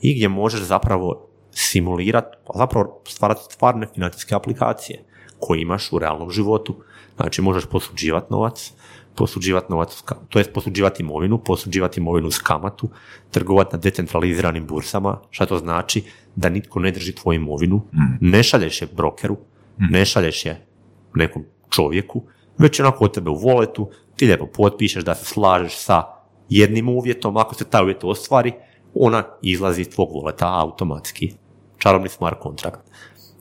i 0.00 0.14
gdje 0.14 0.28
možeš 0.28 0.60
zapravo 0.60 1.28
simulirati, 1.50 2.36
pa 2.46 2.52
zapravo 2.58 3.02
stvarati 3.08 3.40
stvarne 3.50 3.86
financijske 3.94 4.34
aplikacije 4.34 5.04
koje 5.38 5.62
imaš 5.62 5.92
u 5.92 5.98
realnom 5.98 6.30
životu. 6.30 6.76
Znači 7.16 7.42
možeš 7.42 7.66
posuđivati 7.66 8.26
novac, 8.30 8.72
posuđivati 9.14 9.66
novac, 9.70 10.02
to 10.28 10.38
jest 10.38 10.52
posuđivati 10.52 11.02
imovinu, 11.02 11.38
posuđivati 11.38 12.00
imovinu 12.00 12.30
s 12.30 12.38
kamatu, 12.38 12.88
trgovati 13.30 13.76
na 13.76 13.80
decentraliziranim 13.80 14.66
bursama, 14.66 15.20
šta 15.30 15.46
to 15.46 15.58
znači? 15.58 16.02
Da 16.36 16.48
nitko 16.48 16.80
ne 16.80 16.90
drži 16.90 17.14
tvoju 17.14 17.36
imovinu, 17.36 17.82
ne 18.20 18.42
šalješ 18.42 18.82
je 18.82 18.88
brokeru, 18.92 19.36
ne 19.78 20.04
šalješ 20.04 20.46
je 20.46 20.66
nekom 21.14 21.44
čovjeku, 21.70 22.22
već 22.58 22.80
onako 22.80 23.04
od 23.04 23.14
tebe 23.14 23.30
u 23.30 23.36
voletu, 23.36 23.90
ti 24.22 24.26
lijepo 24.26 24.46
potpišeš 24.46 25.04
da 25.04 25.14
se 25.14 25.24
slažeš 25.24 25.76
sa 25.76 26.02
jednim 26.48 26.88
uvjetom, 26.88 27.36
ako 27.36 27.54
se 27.54 27.64
taj 27.64 27.82
uvjet 27.82 28.04
ostvari, 28.04 28.52
ona 28.94 29.24
izlazi 29.42 29.80
iz 29.80 29.90
tvog 29.90 30.12
voleta 30.12 30.46
automatski. 30.60 31.32
Čarobni 31.78 32.08
smart 32.08 32.38
kontrakt. 32.40 32.80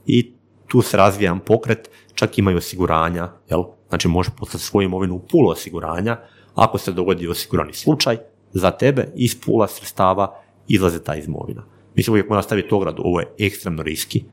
I 0.06 0.34
tu 0.68 0.82
se 0.82 0.98
razvija 0.98 1.36
pokret, 1.46 1.90
čak 2.14 2.38
imaju 2.38 2.58
osiguranja, 2.58 3.30
jel? 3.50 3.64
Znači 3.90 4.08
možeš 4.08 4.34
poslati 4.38 4.64
svoju 4.64 4.86
imovinu 4.86 5.16
u 5.16 5.20
pulu 5.20 5.50
osiguranja, 5.50 6.18
ako 6.56 6.78
se 6.78 6.92
dogodi 6.92 7.28
osigurani 7.28 7.74
slučaj, 7.74 8.18
za 8.54 8.72
tebe 8.72 9.12
iz 9.16 9.42
pula 9.42 9.68
sredstava 9.68 10.34
izlaze 10.68 11.04
ta 11.04 11.16
imovina. 11.16 11.64
Mislim, 12.02 12.14
uvijek 12.14 12.30
mora 12.30 12.42
staviti 12.42 12.74
ogradu, 12.74 13.02
ovo 13.06 13.20
je 13.20 13.28
ekstremno 13.40 13.84
riski, 13.84 14.24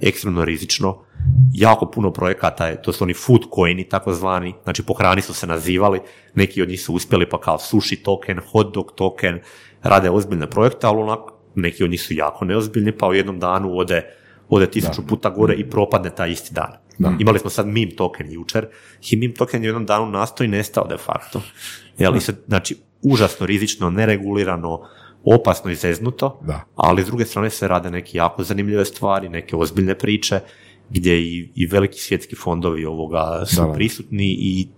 ekstremno 0.00 0.44
rizično, 0.44 0.98
jako 1.52 1.90
puno 1.90 2.12
projekata 2.12 2.66
je, 2.66 2.82
to 2.82 2.92
su 2.92 3.04
oni 3.04 3.14
food 3.14 3.40
coini 3.54 3.88
takozvani, 3.88 4.54
znači 4.64 4.82
po 4.82 4.94
hrani 4.94 5.22
su 5.22 5.34
se 5.34 5.46
nazivali, 5.46 6.00
neki 6.34 6.62
od 6.62 6.68
njih 6.68 6.82
su 6.82 6.94
uspjeli 6.94 7.28
pa 7.28 7.40
kao 7.40 7.58
sushi 7.58 7.96
token, 7.96 8.40
hot 8.52 8.74
dog 8.74 8.92
token, 8.94 9.38
rade 9.82 10.10
ozbiljne 10.10 10.50
projekte, 10.50 10.86
ali 10.86 11.02
onak, 11.02 11.18
neki 11.54 11.84
od 11.84 11.90
njih 11.90 12.02
su 12.02 12.14
jako 12.14 12.44
neozbiljni, 12.44 12.92
pa 12.92 13.08
u 13.08 13.14
jednom 13.14 13.38
danu 13.38 13.76
ode, 13.78 14.02
ode 14.48 14.70
tisuću 14.70 15.06
puta 15.06 15.30
gore 15.30 15.54
i 15.54 15.70
propadne 15.70 16.10
taj 16.10 16.30
isti 16.30 16.54
dan. 16.54 16.72
Imali 17.18 17.38
smo 17.38 17.50
sad 17.50 17.66
meme 17.66 17.96
token 17.96 18.32
jučer 18.32 18.66
i 19.10 19.16
meme 19.16 19.34
token 19.34 19.62
je 19.62 19.66
u 19.66 19.70
jednom 19.70 19.86
danu 19.86 20.10
nastao 20.10 20.44
i 20.44 20.48
nestao 20.48 20.86
de 20.86 20.96
facto. 20.96 21.42
Jel, 21.98 22.20
sad, 22.20 22.36
znači, 22.46 22.76
užasno 23.02 23.46
rizično, 23.46 23.90
neregulirano, 23.90 24.80
opasno 25.24 25.70
i 25.70 25.74
zeznuto, 25.74 26.38
Da. 26.46 26.60
ali 26.76 27.02
s 27.02 27.06
druge 27.06 27.24
strane 27.24 27.50
se 27.50 27.68
rade 27.68 27.90
neke 27.90 28.18
jako 28.18 28.44
zanimljive 28.44 28.84
stvari, 28.84 29.28
neke 29.28 29.56
ozbiljne 29.56 29.98
priče, 29.98 30.40
gdje 30.90 31.20
i, 31.20 31.52
i 31.54 31.66
veliki 31.66 31.98
svjetski 32.00 32.36
fondovi 32.36 32.84
ovoga 32.84 33.42
su 33.46 33.60
Da, 33.60 33.66
da. 33.66 33.72
prisutni 33.72 34.26
i 34.30 34.68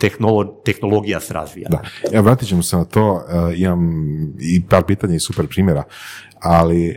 tehnolo- 0.00 0.54
tehnologija 0.64 1.20
se 1.20 1.34
razvija. 1.34 1.68
Da. 1.68 1.82
Evo, 2.12 2.24
vratit 2.24 2.48
ćemo 2.48 2.62
se 2.62 2.76
na 2.76 2.84
to, 2.84 3.22
e, 3.50 3.56
imam 3.56 3.80
i 4.40 4.62
par 4.68 4.84
pitanja 4.84 5.14
i 5.14 5.20
super 5.20 5.46
primjera, 5.46 5.82
ali 6.40 6.88
uh, 6.88 6.94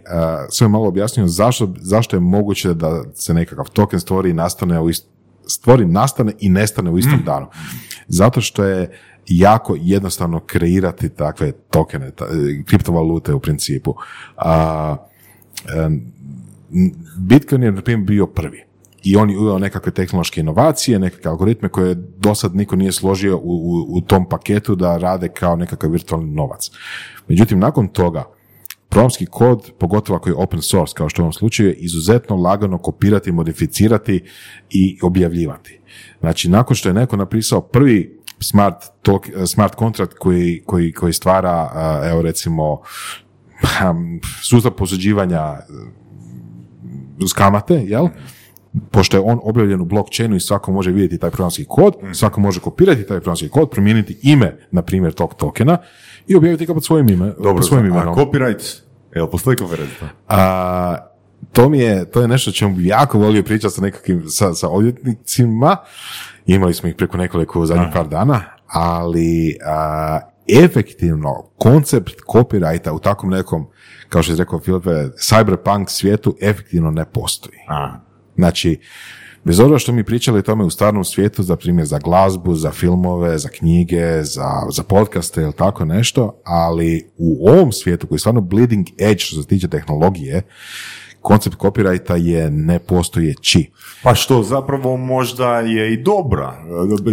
sam 0.49 0.71
malo 0.71 0.87
objasnio 0.87 1.27
zašto, 1.27 1.73
zašto 1.77 2.15
je 2.15 2.19
moguće 2.19 2.73
da 2.73 3.03
se 3.13 3.33
nekakav 3.33 3.69
token 3.69 3.99
stvori 3.99 4.29
i 4.29 4.33
nastane 4.33 4.79
u 4.79 4.89
ist, 4.89 5.05
stvori, 5.47 5.85
nastane 5.85 6.33
i 6.39 6.49
nestane 6.49 6.89
u 6.89 6.97
istom 6.97 7.21
danu. 7.25 7.47
Zato 8.07 8.41
što 8.41 8.63
je 8.63 8.97
jako 9.37 9.77
jednostavno 9.79 10.39
kreirati 10.39 11.09
takve 11.09 11.51
tokene, 11.51 12.11
ta- 12.11 12.25
e, 12.25 12.63
kriptovalute 12.65 13.33
u 13.33 13.39
principu. 13.39 13.95
A, 14.37 14.95
em, 15.77 16.01
Bitcoin 17.17 17.63
je, 17.63 17.71
na 17.71 17.81
primjer, 17.81 18.07
bio 18.07 18.27
prvi. 18.27 18.63
I 19.03 19.15
on 19.15 19.29
je 19.29 19.37
uveo 19.37 19.59
nekakve 19.59 19.91
tehnološke 19.91 20.41
inovacije, 20.41 20.99
nekakve 20.99 21.29
algoritme 21.31 21.69
koje 21.69 21.95
do 21.95 22.35
sad 22.35 22.55
niko 22.55 22.75
nije 22.75 22.91
složio 22.91 23.37
u, 23.37 23.41
u, 23.41 23.97
u 23.97 24.01
tom 24.01 24.29
paketu 24.29 24.75
da 24.75 24.97
rade 24.97 25.27
kao 25.27 25.55
nekakav 25.55 25.91
virtualni 25.91 26.31
novac. 26.31 26.71
Međutim, 27.27 27.59
nakon 27.59 27.87
toga, 27.87 28.23
programski 28.89 29.25
kod, 29.25 29.71
pogotovo 29.79 30.17
ako 30.17 30.29
je 30.29 30.35
open 30.35 30.61
source, 30.61 30.93
kao 30.97 31.09
što 31.09 31.21
u 31.21 31.23
ovom 31.23 31.33
slučaju, 31.33 31.69
je 31.69 31.75
izuzetno 31.75 32.35
lagano 32.35 32.77
kopirati, 32.77 33.31
modificirati 33.31 34.23
i 34.69 34.99
objavljivati. 35.01 35.79
Znači, 36.19 36.49
nakon 36.49 36.75
što 36.75 36.89
je 36.89 36.93
neko 36.93 37.17
napisao 37.17 37.61
prvi 37.61 38.20
smart, 38.41 38.75
tok- 39.03 39.45
smart 39.45 39.75
kontrakt 39.75 40.13
koji, 40.17 40.63
koji, 40.65 40.91
koji 40.91 41.13
stvara, 41.13 41.69
a, 41.73 42.01
evo 42.11 42.21
recimo, 42.21 42.81
sustav 44.49 44.71
posuđivanja 44.71 45.57
uz 47.23 47.33
kamate, 47.33 47.73
jel? 47.73 48.07
Pošto 48.91 49.17
je 49.17 49.23
on 49.25 49.39
objavljen 49.43 49.81
u 49.81 49.85
blockchainu 49.85 50.35
i 50.35 50.39
svako 50.39 50.71
može 50.71 50.91
vidjeti 50.91 51.17
taj 51.17 51.29
programski 51.29 51.65
kod, 51.69 51.93
svako 52.13 52.41
može 52.41 52.59
kopirati 52.59 53.03
taj 53.07 53.19
programski 53.19 53.49
kod, 53.49 53.69
promijeniti 53.69 54.19
ime, 54.23 54.57
na 54.71 54.81
primjer, 54.81 55.13
tog 55.13 55.33
tokena 55.35 55.77
i 56.27 56.35
objaviti 56.35 56.65
ga 56.65 56.73
pod 56.73 56.85
svojim, 56.85 57.09
ime, 57.09 57.25
Dobro, 57.25 57.55
pod 57.55 57.67
svojim 57.67 57.85
a 57.85 57.89
imenom. 57.89 58.15
copyright, 58.15 58.79
evo, 59.11 59.27
postoji 59.27 59.57
copyright? 59.57 60.05
A, 60.27 60.97
to 61.53 61.69
mi 61.69 61.79
je, 61.79 62.05
to 62.11 62.21
je 62.21 62.27
nešto 62.27 62.49
o 62.49 62.53
čemu 62.53 62.75
bi 62.75 62.87
jako 62.87 63.17
volio 63.19 63.43
pričati 63.43 63.73
sa 63.75 63.81
nekakvim, 63.81 64.23
sa, 64.27 64.53
sa 64.53 64.69
odvjetnicima. 64.69 65.77
Imali 66.45 66.73
smo 66.73 66.89
ih 66.89 66.95
preko 66.95 67.17
nekoliko 67.17 67.65
zadnjih 67.65 67.87
par 67.93 68.07
dana, 68.07 68.41
ali 68.67 69.57
a, 69.65 70.19
efektivno 70.63 71.49
koncept 71.57 72.13
copyrighta 72.33 72.91
u 72.91 72.99
takvom 72.99 73.31
nekom, 73.31 73.67
kao 74.09 74.23
što 74.23 74.33
je 74.33 74.37
rekao 74.37 74.59
Filipe, 74.59 74.89
cyberpunk 75.17 75.89
svijetu 75.89 76.37
efektivno 76.41 76.91
ne 76.91 77.05
postoji. 77.05 77.57
A, 77.67 77.99
Znači, 78.35 78.79
bez 79.43 79.59
obzira 79.59 79.79
što 79.79 79.91
mi 79.91 80.03
pričali 80.03 80.39
o 80.39 80.41
tome 80.41 80.63
u 80.63 80.69
stvarnom 80.69 81.03
svijetu, 81.03 81.43
za 81.43 81.55
primjer 81.55 81.87
za 81.87 81.99
glazbu, 81.99 82.55
za 82.55 82.71
filmove, 82.71 83.37
za 83.37 83.49
knjige, 83.49 84.23
za, 84.23 84.49
za 84.71 84.83
podcaste 84.83 85.41
ili 85.41 85.53
tako 85.53 85.85
nešto, 85.85 86.41
ali 86.43 87.11
u 87.17 87.49
ovom 87.49 87.71
svijetu 87.71 88.07
koji 88.07 88.15
je 88.15 88.19
stvarno 88.19 88.41
bleeding 88.41 88.87
edge 88.99 89.19
što 89.19 89.41
se 89.41 89.47
tiče 89.47 89.67
tehnologije, 89.67 90.41
koncept 91.21 91.57
copyrighta 91.57 92.15
je 92.15 92.51
nepostojeći. 92.51 93.69
Pa 94.03 94.15
što 94.15 94.43
zapravo 94.43 94.97
možda 94.97 95.59
je 95.59 95.93
i 95.93 95.97
dobra. 95.97 96.53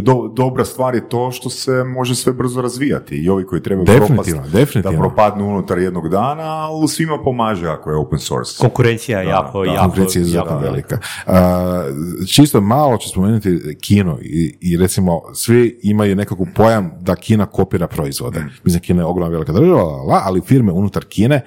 Do- 0.02 0.28
dobra 0.28 0.64
stvar 0.64 0.94
je 0.94 1.08
to 1.08 1.30
što 1.30 1.50
se 1.50 1.72
može 1.86 2.14
sve 2.14 2.32
brzo 2.32 2.62
razvijati 2.62 3.16
i 3.16 3.28
ovi 3.28 3.46
koji 3.46 3.62
trebaju 3.62 3.86
Definitivno, 3.86 4.42
propast- 4.42 4.50
definitivno. 4.50 4.92
da 4.92 5.02
propadnu 5.02 5.48
unutar 5.48 5.78
jednog 5.78 6.08
dana, 6.08 6.42
ali 6.42 6.88
svima 6.88 7.18
pomaže 7.24 7.68
ako 7.68 7.90
je 7.90 7.96
open 7.96 8.18
source. 8.18 8.58
Konkurencija 8.58 9.18
je 9.18 9.24
Da, 9.24 9.30
jako, 9.30 9.64
da, 9.64 9.70
jako, 9.70 9.82
Konkurencija 9.82 10.24
je 10.24 10.32
jako 10.32 10.58
velika. 10.58 10.98
A, 11.26 11.82
čisto 12.28 12.60
malo 12.60 12.96
ću 12.96 13.08
spomenuti 13.08 13.58
kino 13.80 14.18
i, 14.22 14.56
i 14.60 14.76
recimo 14.76 15.22
svi 15.34 15.80
imaju 15.82 16.16
nekakvu 16.16 16.46
pojam 16.54 16.90
da 17.00 17.14
Kina 17.16 17.46
kopira 17.46 17.86
proizvode. 17.86 18.44
Mislim, 18.64 18.82
Kina 18.82 19.02
je 19.02 19.06
ogromna 19.06 19.32
velika 19.32 19.52
država, 19.52 19.82
ali 20.24 20.40
firme 20.40 20.72
unutar 20.72 21.04
Kine 21.04 21.40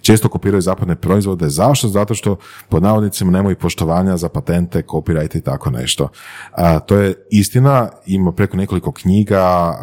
često 0.00 0.28
kopiraju 0.28 0.60
zapadne 0.60 0.96
proizvode. 0.96 1.48
Zašto? 1.48 1.88
Zato 1.88 2.07
zato 2.08 2.14
što 2.14 2.36
pod 2.68 2.82
navodnicima 2.82 3.30
nemaju 3.30 3.56
poštovanja 3.56 4.16
za 4.16 4.28
patente, 4.28 4.82
copyright 4.82 5.36
i 5.36 5.40
tako 5.40 5.70
nešto. 5.70 6.08
A, 6.52 6.78
to 6.78 6.96
je 6.96 7.14
istina, 7.30 7.88
ima 8.06 8.32
preko 8.32 8.56
nekoliko 8.56 8.92
knjiga, 8.92 9.74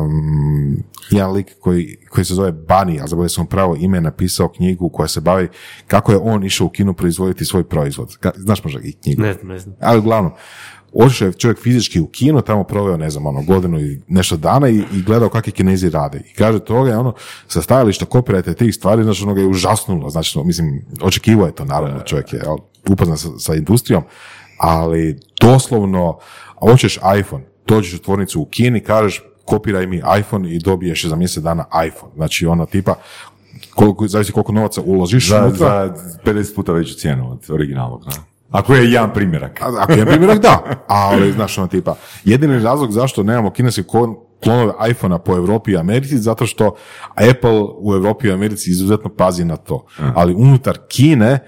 um, 0.00 0.76
jedan 1.10 1.32
lik 1.32 1.56
koji, 1.60 1.96
koji 2.10 2.24
se 2.24 2.34
zove 2.34 2.52
Bani, 2.52 3.00
a 3.00 3.06
zaboravio 3.06 3.28
sam 3.28 3.46
pravo 3.46 3.76
ime, 3.76 4.00
napisao 4.00 4.48
knjigu 4.48 4.88
koja 4.88 5.08
se 5.08 5.20
bavi 5.20 5.48
kako 5.86 6.12
je 6.12 6.18
on 6.18 6.44
išao 6.44 6.66
u 6.66 6.70
kinu 6.70 6.94
proizvoditi 6.94 7.44
svoj 7.44 7.64
proizvod. 7.64 8.08
Ka- 8.20 8.32
Znaš 8.36 8.64
možda 8.64 8.80
i 8.80 8.92
knjigu? 8.92 9.22
Ne 9.22 9.34
ne 9.42 9.58
znam. 9.58 9.76
Ali 9.80 9.98
uglavnom, 9.98 10.32
otišao 10.92 11.26
je 11.26 11.32
čovjek 11.32 11.58
fizički 11.58 12.00
u 12.00 12.06
kino, 12.06 12.40
tamo 12.40 12.64
proveo, 12.64 12.96
ne 12.96 13.10
znam, 13.10 13.26
ono, 13.26 13.42
godinu 13.42 13.80
i 13.80 14.00
nešto 14.08 14.36
dana 14.36 14.68
i, 14.68 14.76
i 14.92 15.02
gledao 15.02 15.28
kakvi 15.28 15.52
kinezi 15.52 15.90
rade. 15.90 16.20
I 16.30 16.34
kaže, 16.34 16.58
toga 16.58 16.90
je 16.90 16.96
ono, 16.96 17.14
sa 17.48 17.62
stajališta 17.62 18.04
kopirajte 18.04 18.54
tih 18.54 18.74
stvari, 18.74 19.04
znači 19.04 19.22
ono 19.22 19.34
ga 19.34 19.40
je 19.40 19.46
užasnulo, 19.46 20.10
znači, 20.10 20.38
mislim, 20.44 20.84
očekivao 21.00 21.46
je 21.46 21.54
to, 21.54 21.64
naravno, 21.64 22.00
čovjek 22.00 22.32
je 22.32 22.40
jel, 22.44 22.56
upoznat 22.88 23.18
sa, 23.18 23.28
sa 23.38 23.54
industrijom, 23.54 24.02
ali 24.58 25.20
doslovno, 25.40 26.18
hoćeš 26.60 26.98
iPhone, 27.20 27.44
dođeš 27.66 27.94
u 27.94 28.02
tvornicu 28.02 28.40
u 28.40 28.44
Kini, 28.44 28.80
kažeš, 28.80 29.22
kopiraj 29.44 29.86
mi 29.86 30.02
iPhone 30.20 30.54
i 30.54 30.58
dobiješ 30.58 31.04
za 31.04 31.16
mjesec 31.16 31.42
dana 31.42 31.64
iPhone. 31.86 32.12
Znači, 32.14 32.46
ono, 32.46 32.66
tipa, 32.66 32.94
koliko, 33.74 34.08
zavisi 34.08 34.32
koliko 34.32 34.52
novaca 34.52 34.82
uložiš 34.82 35.28
Za, 35.28 35.46
unutra, 35.46 35.96
za 35.96 36.08
50 36.24 36.54
puta 36.54 36.72
veću 36.72 36.94
cijenu 36.94 37.32
od 37.32 37.50
originalnog. 37.50 38.04
Da? 38.04 38.37
Ako 38.50 38.74
je 38.74 38.92
jedan 38.92 39.12
primjerak. 39.12 39.62
A- 39.62 39.72
Ako 39.78 39.92
je 39.92 40.06
primjerak, 40.06 40.38
da. 40.38 40.62
Ali, 40.86 41.32
znaš, 41.32 41.58
ono 41.58 41.66
tipa, 41.66 41.94
jedini 42.24 42.58
razlog 42.58 42.92
zašto 42.92 43.22
nemamo 43.22 43.50
kineske 43.50 43.82
kon- 43.82 44.14
klonove 44.42 44.72
iPhona 44.90 45.18
po 45.18 45.32
Europi 45.32 45.70
i 45.70 45.76
Americi, 45.76 46.18
zato 46.18 46.46
što 46.46 46.74
Apple 47.30 47.50
u 47.78 47.94
Europi 47.94 48.28
i 48.28 48.32
Americi 48.32 48.70
izuzetno 48.70 49.10
pazi 49.10 49.44
na 49.44 49.56
to. 49.56 49.84
Ali 50.14 50.34
unutar 50.34 50.78
Kine 50.88 51.38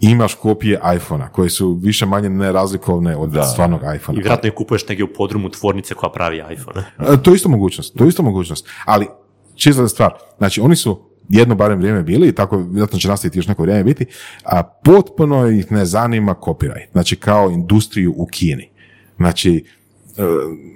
imaš 0.00 0.34
kopije 0.34 0.80
iPhona, 0.96 1.28
koje 1.28 1.50
su 1.50 1.72
više 1.74 2.06
manje 2.06 2.28
nerazlikovne 2.28 3.16
od 3.16 3.30
stvarnog 3.44 3.80
iPhona. 3.96 4.18
I 4.18 4.22
vjerojatno 4.22 4.46
je 4.46 4.54
kupuješ 4.54 4.88
negdje 4.88 5.04
u 5.04 5.12
podrumu 5.16 5.48
tvornice 5.50 5.94
koja 5.94 6.10
pravi 6.10 6.42
iPhone. 6.52 6.84
E, 6.98 7.22
To 7.22 7.30
je 7.30 7.34
isto 7.34 7.48
mogućnost, 7.48 7.94
to 7.98 8.04
je 8.04 8.08
isto 8.08 8.22
mogućnost. 8.22 8.68
Ali, 8.84 9.06
čista 9.54 9.88
stvar, 9.88 10.12
znači 10.38 10.60
oni 10.60 10.76
su 10.76 11.09
jedno 11.30 11.54
barem 11.54 11.78
vrijeme 11.78 12.02
bili 12.02 12.28
i 12.28 12.32
tako 12.32 12.56
vjerojatno 12.56 12.98
će 12.98 13.08
nastaviti 13.08 13.38
još 13.38 13.46
neko 13.48 13.62
vrijeme 13.62 13.84
biti, 13.84 14.06
a 14.44 14.62
potpuno 14.62 15.48
ih 15.48 15.72
ne 15.72 15.84
zanima 15.84 16.34
copyright, 16.34 16.90
znači 16.92 17.16
kao 17.16 17.50
industriju 17.50 18.14
u 18.16 18.26
Kini. 18.26 18.70
Znači, 19.16 19.64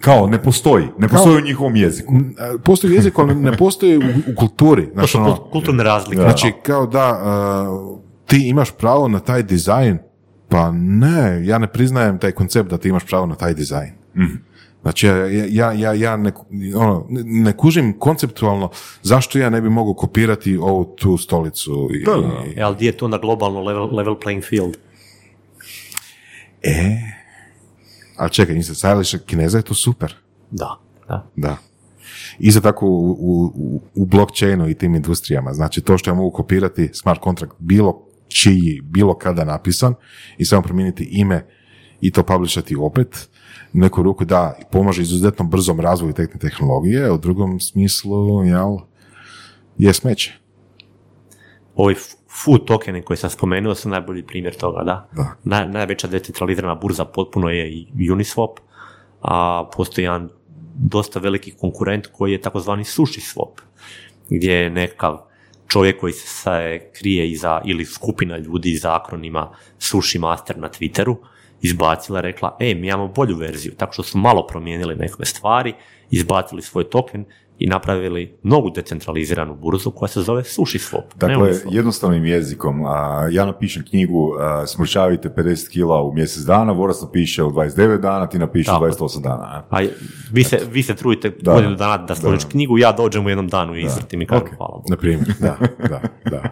Kao, 0.00 0.26
ne 0.26 0.42
postoji. 0.42 0.84
Ne 0.98 1.08
postoji 1.08 1.36
u 1.36 1.44
njihovom 1.44 1.76
jeziku. 1.76 2.14
e, 2.14 2.58
postoji 2.64 2.94
jezik, 2.94 3.18
ali 3.18 3.34
ne 3.34 3.56
postoji 3.56 3.98
u, 3.98 4.00
u 4.00 4.34
kulturi. 4.36 4.88
Znači, 4.94 5.16
ono, 5.16 5.28
kult- 5.28 5.50
kulturne 5.50 5.84
razlike. 5.84 6.22
znači, 6.22 6.52
kao 6.62 6.86
da 6.86 7.20
e, 7.20 7.98
ti 8.26 8.48
imaš 8.48 8.70
pravo 8.70 9.08
na 9.08 9.20
taj 9.20 9.42
dizajn, 9.42 9.98
pa 10.48 10.70
ne, 10.72 11.46
ja 11.46 11.58
ne 11.58 11.66
priznajem 11.66 12.18
taj 12.18 12.32
koncept 12.32 12.70
da 12.70 12.78
ti 12.78 12.88
imaš 12.88 13.04
pravo 13.06 13.26
na 13.26 13.34
taj 13.34 13.54
dizajn. 13.54 13.90
Znači, 14.84 15.06
ja, 15.06 15.14
ja, 15.48 15.72
ja, 15.72 15.92
ja 15.92 16.16
ne, 16.16 16.32
ono, 16.76 17.06
ne- 17.10 17.52
kužim 17.52 17.98
konceptualno 17.98 18.70
zašto 19.02 19.38
ja 19.38 19.50
ne 19.50 19.60
bi 19.60 19.70
mogao 19.70 19.94
kopirati 19.94 20.56
ovu 20.56 20.84
tu 20.96 21.16
stolicu. 21.16 21.88
I, 21.92 22.04
Da, 22.04 22.12
da. 22.12 22.42
E, 22.56 22.62
ali 22.62 22.74
gdje 22.76 22.86
je 22.86 22.96
to 22.96 23.08
na 23.08 23.18
globalno 23.18 23.60
level, 23.62 23.96
level 23.96 24.14
playing 24.16 24.42
field? 24.42 24.76
E, 26.62 26.96
a 28.16 28.28
čekaj, 28.28 28.62
sa 28.62 28.74
stajališta 28.74 29.18
Kineza 29.18 29.58
je 29.58 29.62
to 29.62 29.74
super. 29.74 30.14
Da, 30.50 30.78
da. 31.08 31.26
Da. 31.36 31.56
Isto 32.38 32.60
tako 32.60 32.86
u, 32.86 33.10
u, 33.10 33.52
u- 33.54 33.80
u 33.94 34.06
blockchainu 34.06 34.68
i 34.68 34.74
tim 34.74 34.94
industrijama. 34.94 35.52
Znači 35.52 35.80
to 35.80 35.98
što 35.98 36.10
ja 36.10 36.14
mogu 36.14 36.30
kopirati 36.30 36.90
smart 36.92 37.20
kontrakt 37.20 37.54
bilo 37.58 38.06
čiji, 38.28 38.80
bilo 38.82 39.14
kada 39.14 39.44
napisan 39.44 39.94
i 40.38 40.44
samo 40.44 40.62
promijeniti 40.62 41.08
ime 41.10 41.46
i 42.00 42.10
to 42.10 42.22
publishati 42.22 42.76
opet, 42.76 43.28
u 43.74 43.78
neku 43.78 44.02
ruku 44.02 44.24
da 44.24 44.58
pomaže 44.72 45.02
izuzetno 45.02 45.44
brzom 45.44 45.80
razvoju 45.80 46.12
te 46.12 46.26
tehnologije, 46.38 47.10
u 47.10 47.18
drugom 47.18 47.60
smislu, 47.60 48.44
jel, 48.44 48.76
je 49.78 49.92
smeće. 49.92 50.32
Ovi 51.76 51.94
food 52.44 52.64
tokeni 52.64 53.02
koji 53.02 53.16
sam 53.16 53.30
spomenuo 53.30 53.74
su 53.74 53.88
najbolji 53.88 54.26
primjer 54.26 54.54
toga, 54.54 54.84
da. 54.84 55.08
Da. 55.16 55.34
Naj, 55.44 55.68
najveća 55.68 56.06
decentralizirana 56.06 56.74
burza 56.74 57.04
potpuno 57.04 57.48
je 57.48 57.72
i 57.72 58.10
Uniswap, 58.10 58.58
a 59.22 59.68
postoji 59.76 60.04
jedan 60.04 60.28
dosta 60.74 61.20
veliki 61.20 61.50
konkurent 61.50 62.06
koji 62.06 62.32
je 62.32 62.40
takozvani 62.40 62.84
sushi 62.84 63.20
swap, 63.20 63.60
gdje 64.30 64.52
je 64.52 64.70
nekakav 64.70 65.18
čovjek 65.68 66.00
koji 66.00 66.12
se 66.12 66.80
krije 66.92 67.30
iza, 67.30 67.60
ili 67.64 67.84
skupina 67.84 68.36
ljudi 68.36 68.72
iza 68.72 68.96
akronima 68.96 69.50
Sushi 69.78 70.18
Master 70.18 70.58
na 70.58 70.68
Twitteru, 70.68 71.16
izbacila, 71.64 72.20
rekla, 72.20 72.56
e, 72.60 72.74
mi 72.74 72.86
imamo 72.86 73.08
bolju 73.08 73.36
verziju, 73.36 73.72
tako 73.74 73.92
što 73.92 74.02
su 74.02 74.18
malo 74.18 74.46
promijenili 74.46 74.96
neke 74.96 75.24
stvari, 75.24 75.72
izbacili 76.10 76.62
svoj 76.62 76.84
token 76.84 77.24
i 77.58 77.66
napravili 77.66 78.34
novu 78.42 78.70
decentraliziranu 78.70 79.54
burzu 79.54 79.90
koja 79.90 80.08
se 80.08 80.22
zove 80.22 80.44
Sushi 80.44 80.78
Swap. 80.78 81.02
ne 81.12 81.28
Dakle, 81.28 81.36
Uniswap. 81.38 81.68
jednostavnim 81.70 82.24
jezikom, 82.24 82.84
a, 82.84 83.28
ja 83.30 83.46
napišem 83.46 83.84
knjigu 83.84 84.32
a, 84.34 84.66
Smršavite 84.66 85.28
50 85.28 85.70
kila 85.70 86.02
u 86.02 86.12
mjesec 86.12 86.42
dana, 86.42 86.72
Voras 86.72 87.02
napiše 87.02 87.42
u 87.42 87.50
29 87.50 87.98
dana, 87.98 88.26
ti 88.26 88.38
napiše 88.38 88.70
u 88.70 88.74
Tako. 88.74 88.86
28 88.86 89.22
dana. 89.22 89.64
a? 89.70 89.80
Vi 90.32 90.44
se, 90.44 90.60
vi 90.70 90.82
se 90.82 90.94
trudite 90.94 91.30
Da. 91.40 91.52
godinu 91.52 91.74
dana 91.74 91.96
da 91.98 92.14
složiš 92.14 92.44
knjigu, 92.44 92.78
ja 92.78 92.92
dođem 92.92 93.26
u 93.26 93.28
jednom 93.28 93.48
danu 93.48 93.76
i 93.76 93.82
izvrtim 93.82 94.22
i 94.22 94.26
kažem 94.26 94.42
Ok. 94.42 94.56
hvala 94.56 94.72
Bogu. 94.72 94.86
Na 94.88 94.96
primjer, 94.96 95.20
da, 95.40 95.56
da, 95.80 96.00
da. 96.30 96.42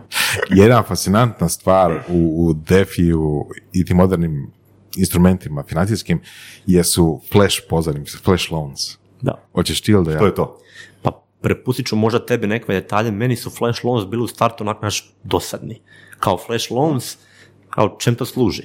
Jedna 0.50 0.82
fascinantna 0.82 1.48
stvar 1.48 1.92
u, 2.08 2.46
u 2.46 2.54
DeFi-u 2.54 3.44
i 3.72 3.84
tim 3.84 3.96
modernim 3.96 4.50
instrumentima 4.96 5.62
financijskim 5.68 6.20
jesu 6.66 7.20
flash 7.32 7.60
pozornice, 7.70 8.18
flash 8.18 8.52
loans. 8.52 8.98
Da. 9.20 9.48
Hoćeš 9.52 9.80
ti 9.80 9.92
ili 9.92 10.04
da 10.04 10.12
ja? 10.12 10.18
To 10.18 10.26
je 10.26 10.34
to. 10.34 10.58
Pa 11.02 11.22
prepustit 11.40 11.86
ću 11.86 11.96
možda 11.96 12.26
tebi 12.26 12.46
neke 12.46 12.72
detalje, 12.72 13.10
meni 13.10 13.36
su 13.36 13.50
flash 13.50 13.84
loans 13.84 14.06
bili 14.06 14.22
u 14.22 14.26
startu 14.26 14.64
onak 14.64 14.82
naš 14.82 15.14
dosadni. 15.24 15.80
Kao 16.18 16.38
flash 16.38 16.72
loans, 16.72 17.16
kao 17.70 17.96
čem 17.98 18.14
to 18.14 18.26
služi? 18.26 18.62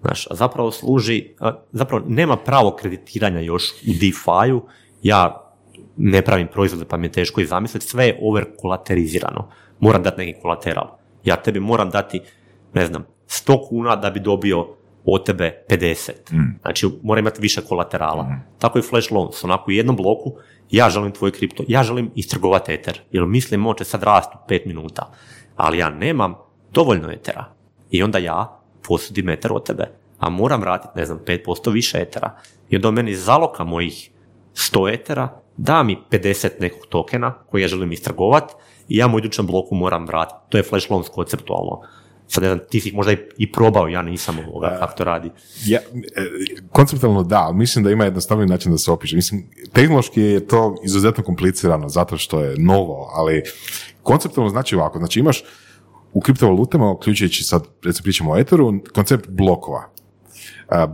Znaš, 0.00 0.26
a 0.30 0.34
zapravo 0.34 0.70
služi, 0.70 1.34
a, 1.40 1.52
zapravo 1.72 2.04
nema 2.08 2.36
pravo 2.36 2.76
kreditiranja 2.76 3.40
još 3.40 3.70
u 3.70 3.92
DeFi-u, 4.00 4.62
ja 5.02 5.52
ne 5.96 6.22
pravim 6.22 6.48
proizvode 6.52 6.84
pa 6.84 6.96
mi 6.96 7.06
je 7.06 7.12
teško 7.12 7.40
i 7.40 7.46
zamisliti, 7.46 7.86
sve 7.86 8.06
je 8.06 8.18
over 8.22 8.44
kolaterizirano. 8.58 9.50
Moram 9.80 10.02
dati 10.02 10.20
neki 10.20 10.40
kolateral. 10.42 10.98
Ja 11.24 11.36
tebi 11.36 11.60
moram 11.60 11.90
dati, 11.90 12.20
ne 12.74 12.86
znam, 12.86 13.04
100 13.28 13.68
kuna 13.68 13.96
da 13.96 14.10
bi 14.10 14.20
dobio 14.20 14.68
od 15.04 15.26
tebe 15.26 15.64
50. 15.68 16.12
Znači, 16.60 16.88
mora 17.02 17.20
imati 17.20 17.42
više 17.42 17.60
kolaterala. 17.60 18.26
Tako 18.58 18.78
i 18.78 18.82
flash 18.82 19.12
loans. 19.12 19.44
Onako 19.44 19.64
u 19.68 19.72
jednom 19.72 19.96
bloku, 19.96 20.32
ja 20.70 20.90
želim 20.90 21.12
tvoj 21.12 21.30
kripto, 21.30 21.64
ja 21.68 21.82
želim 21.82 22.10
istrgovati 22.14 22.72
Ether, 22.72 23.00
jer 23.12 23.26
mislim 23.26 23.60
može 23.60 23.84
sad 23.84 24.02
rast 24.02 24.30
u 24.34 24.48
5 24.48 24.66
minuta. 24.66 25.12
Ali 25.56 25.78
ja 25.78 25.90
nemam 25.90 26.34
dovoljno 26.72 27.12
Ethera. 27.12 27.44
I 27.90 28.02
onda 28.02 28.18
ja 28.18 28.60
posudim 28.88 29.28
Ether 29.28 29.52
od 29.52 29.66
tebe. 29.66 29.90
A 30.18 30.30
moram 30.30 30.60
vratiti, 30.60 30.98
ne 30.98 31.06
znam, 31.06 31.18
5% 31.26 31.72
više 31.72 31.98
Ethera. 32.00 32.36
I 32.68 32.76
onda 32.76 32.90
meni 32.90 33.14
zaloka 33.14 33.64
mojih 33.64 34.10
100 34.54 34.94
Ethera, 34.94 35.40
da 35.56 35.82
mi 35.82 35.98
50 36.10 36.48
nekog 36.60 36.86
tokena 36.88 37.34
koji 37.50 37.62
ja 37.62 37.68
želim 37.68 37.92
istrgovati 37.92 38.54
i 38.88 38.96
ja 38.96 39.06
mu 39.06 39.16
u 39.16 39.18
idućem 39.18 39.46
bloku 39.46 39.74
moram 39.74 40.06
vratiti. 40.06 40.40
To 40.48 40.58
je 40.58 40.62
flash 40.62 40.90
loans 40.90 41.08
konceptualno. 41.08 41.80
Sad 42.28 42.44
znam, 42.44 42.58
ti 42.70 42.80
si 42.80 42.92
možda 42.92 43.12
i, 43.12 43.16
i 43.38 43.52
probao, 43.52 43.88
ja 43.88 44.02
nisam 44.02 44.38
ovoga, 44.48 44.76
kako 44.80 44.96
to 44.96 45.04
radi. 45.04 45.30
Ja, 45.66 45.80
e, 46.16 46.26
konceptualno 46.72 47.22
da, 47.22 47.38
ali 47.38 47.56
mislim 47.56 47.84
da 47.84 47.90
ima 47.90 48.04
jednostavni 48.04 48.46
način 48.46 48.72
da 48.72 48.78
se 48.78 48.90
opiše. 48.90 49.16
Mislim, 49.16 49.50
tehnološki 49.72 50.20
je 50.20 50.46
to 50.46 50.74
izuzetno 50.84 51.24
komplicirano 51.24 51.88
zato 51.88 52.16
što 52.16 52.40
je 52.40 52.56
novo, 52.58 53.10
ali 53.14 53.42
konceptualno 54.02 54.50
znači 54.50 54.76
ovako, 54.76 54.98
znači 54.98 55.20
imaš 55.20 55.44
u 56.12 56.20
kriptovalutama, 56.20 56.90
uključujući 56.90 57.44
sad, 57.44 57.66
recimo 57.84 58.02
pričamo 58.02 58.32
o 58.32 58.38
Etheru, 58.38 58.72
koncept 58.94 59.28
blokova. 59.28 59.90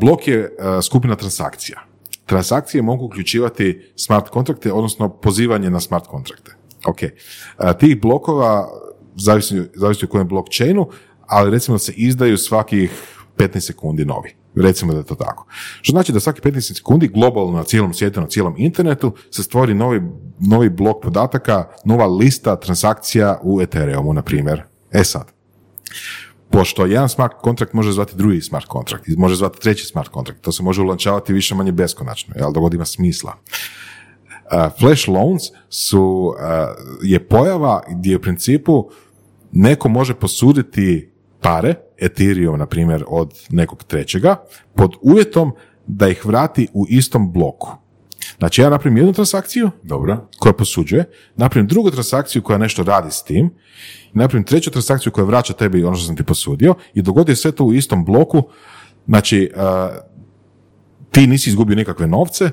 Blok 0.00 0.28
je 0.28 0.56
skupina 0.82 1.16
transakcija. 1.16 1.80
Transakcije 2.26 2.82
mogu 2.82 3.04
uključivati 3.04 3.92
smart 3.96 4.28
kontrakte, 4.28 4.72
odnosno 4.72 5.08
pozivanje 5.08 5.70
na 5.70 5.80
smart 5.80 6.06
kontrakte. 6.06 6.54
Ok. 6.86 6.98
Tih 7.78 8.00
blokova, 8.00 8.68
zavisi, 9.16 9.62
zavisi 9.74 10.04
o 10.04 10.08
kojem 10.08 10.28
blockchainu, 10.28 10.88
ali 11.30 11.50
recimo 11.50 11.78
se 11.78 11.92
izdaju 11.92 12.38
svakih 12.38 12.90
15 13.36 13.60
sekundi 13.60 14.04
novi. 14.04 14.34
Recimo 14.54 14.92
da 14.92 14.98
je 14.98 15.04
to 15.04 15.14
tako. 15.14 15.46
Što 15.82 15.92
znači 15.92 16.12
da 16.12 16.20
svaki 16.20 16.40
15 16.40 16.76
sekundi 16.76 17.08
globalno 17.08 17.52
na 17.52 17.64
cijelom 17.64 17.94
svijetu, 17.94 18.20
na 18.20 18.26
cijelom 18.26 18.54
internetu 18.58 19.14
se 19.30 19.42
stvori 19.42 19.74
novi, 19.74 20.02
novi 20.38 20.68
blok 20.68 21.02
podataka, 21.02 21.68
nova 21.84 22.06
lista 22.06 22.56
transakcija 22.56 23.40
u 23.42 23.62
Ethereumu, 23.62 24.12
na 24.12 24.22
primjer. 24.22 24.62
E 24.92 25.04
sad, 25.04 25.32
pošto 26.50 26.86
jedan 26.86 27.08
smart 27.08 27.32
kontrakt 27.40 27.72
može 27.72 27.92
zvati 27.92 28.16
drugi 28.16 28.40
smart 28.40 28.66
kontrakt, 28.66 29.04
može 29.16 29.34
zvati 29.34 29.60
treći 29.60 29.86
smart 29.86 30.08
kontrakt, 30.08 30.40
to 30.40 30.52
se 30.52 30.62
može 30.62 30.82
ulančavati 30.82 31.32
više 31.32 31.54
manje 31.54 31.72
beskonačno, 31.72 32.34
jel, 32.36 32.52
dok 32.52 32.62
god 32.62 32.74
ima 32.74 32.84
smisla. 32.84 33.34
Uh, 33.34 34.72
flash 34.80 35.08
loans 35.08 35.42
su, 35.68 36.34
uh, 36.36 36.42
je 37.02 37.28
pojava 37.28 37.82
gdje 37.88 38.16
u 38.16 38.20
principu 38.20 38.90
neko 39.52 39.88
može 39.88 40.14
posuditi 40.14 41.09
pare, 41.40 41.74
Ethereum, 41.98 42.58
na 42.58 42.66
primjer, 42.66 43.04
od 43.08 43.34
nekog 43.50 43.84
trećega, 43.84 44.36
pod 44.74 44.90
uvjetom 45.02 45.52
da 45.86 46.08
ih 46.08 46.26
vrati 46.26 46.68
u 46.72 46.86
istom 46.88 47.32
bloku. 47.32 47.76
Znači, 48.38 48.62
ja 48.62 48.70
napravim 48.70 48.96
jednu 48.96 49.12
transakciju 49.12 49.70
Dobro. 49.82 50.28
koja 50.38 50.52
posuđuje, 50.52 51.04
napravim 51.36 51.68
drugu 51.68 51.90
transakciju 51.90 52.42
koja 52.42 52.58
nešto 52.58 52.82
radi 52.82 53.10
s 53.10 53.24
tim, 53.24 53.50
napravim 54.12 54.44
treću 54.44 54.70
transakciju 54.70 55.12
koja 55.12 55.24
vraća 55.24 55.52
tebi 55.52 55.84
ono 55.84 55.96
što 55.96 56.06
sam 56.06 56.16
ti 56.16 56.22
posudio 56.24 56.74
i 56.94 57.02
dogodi 57.02 57.36
sve 57.36 57.52
to 57.52 57.64
u 57.64 57.74
istom 57.74 58.04
bloku, 58.04 58.42
znači 59.06 59.50
uh, 59.54 59.62
ti 61.10 61.26
nisi 61.26 61.50
izgubio 61.50 61.76
nikakve 61.76 62.06
novce, 62.06 62.50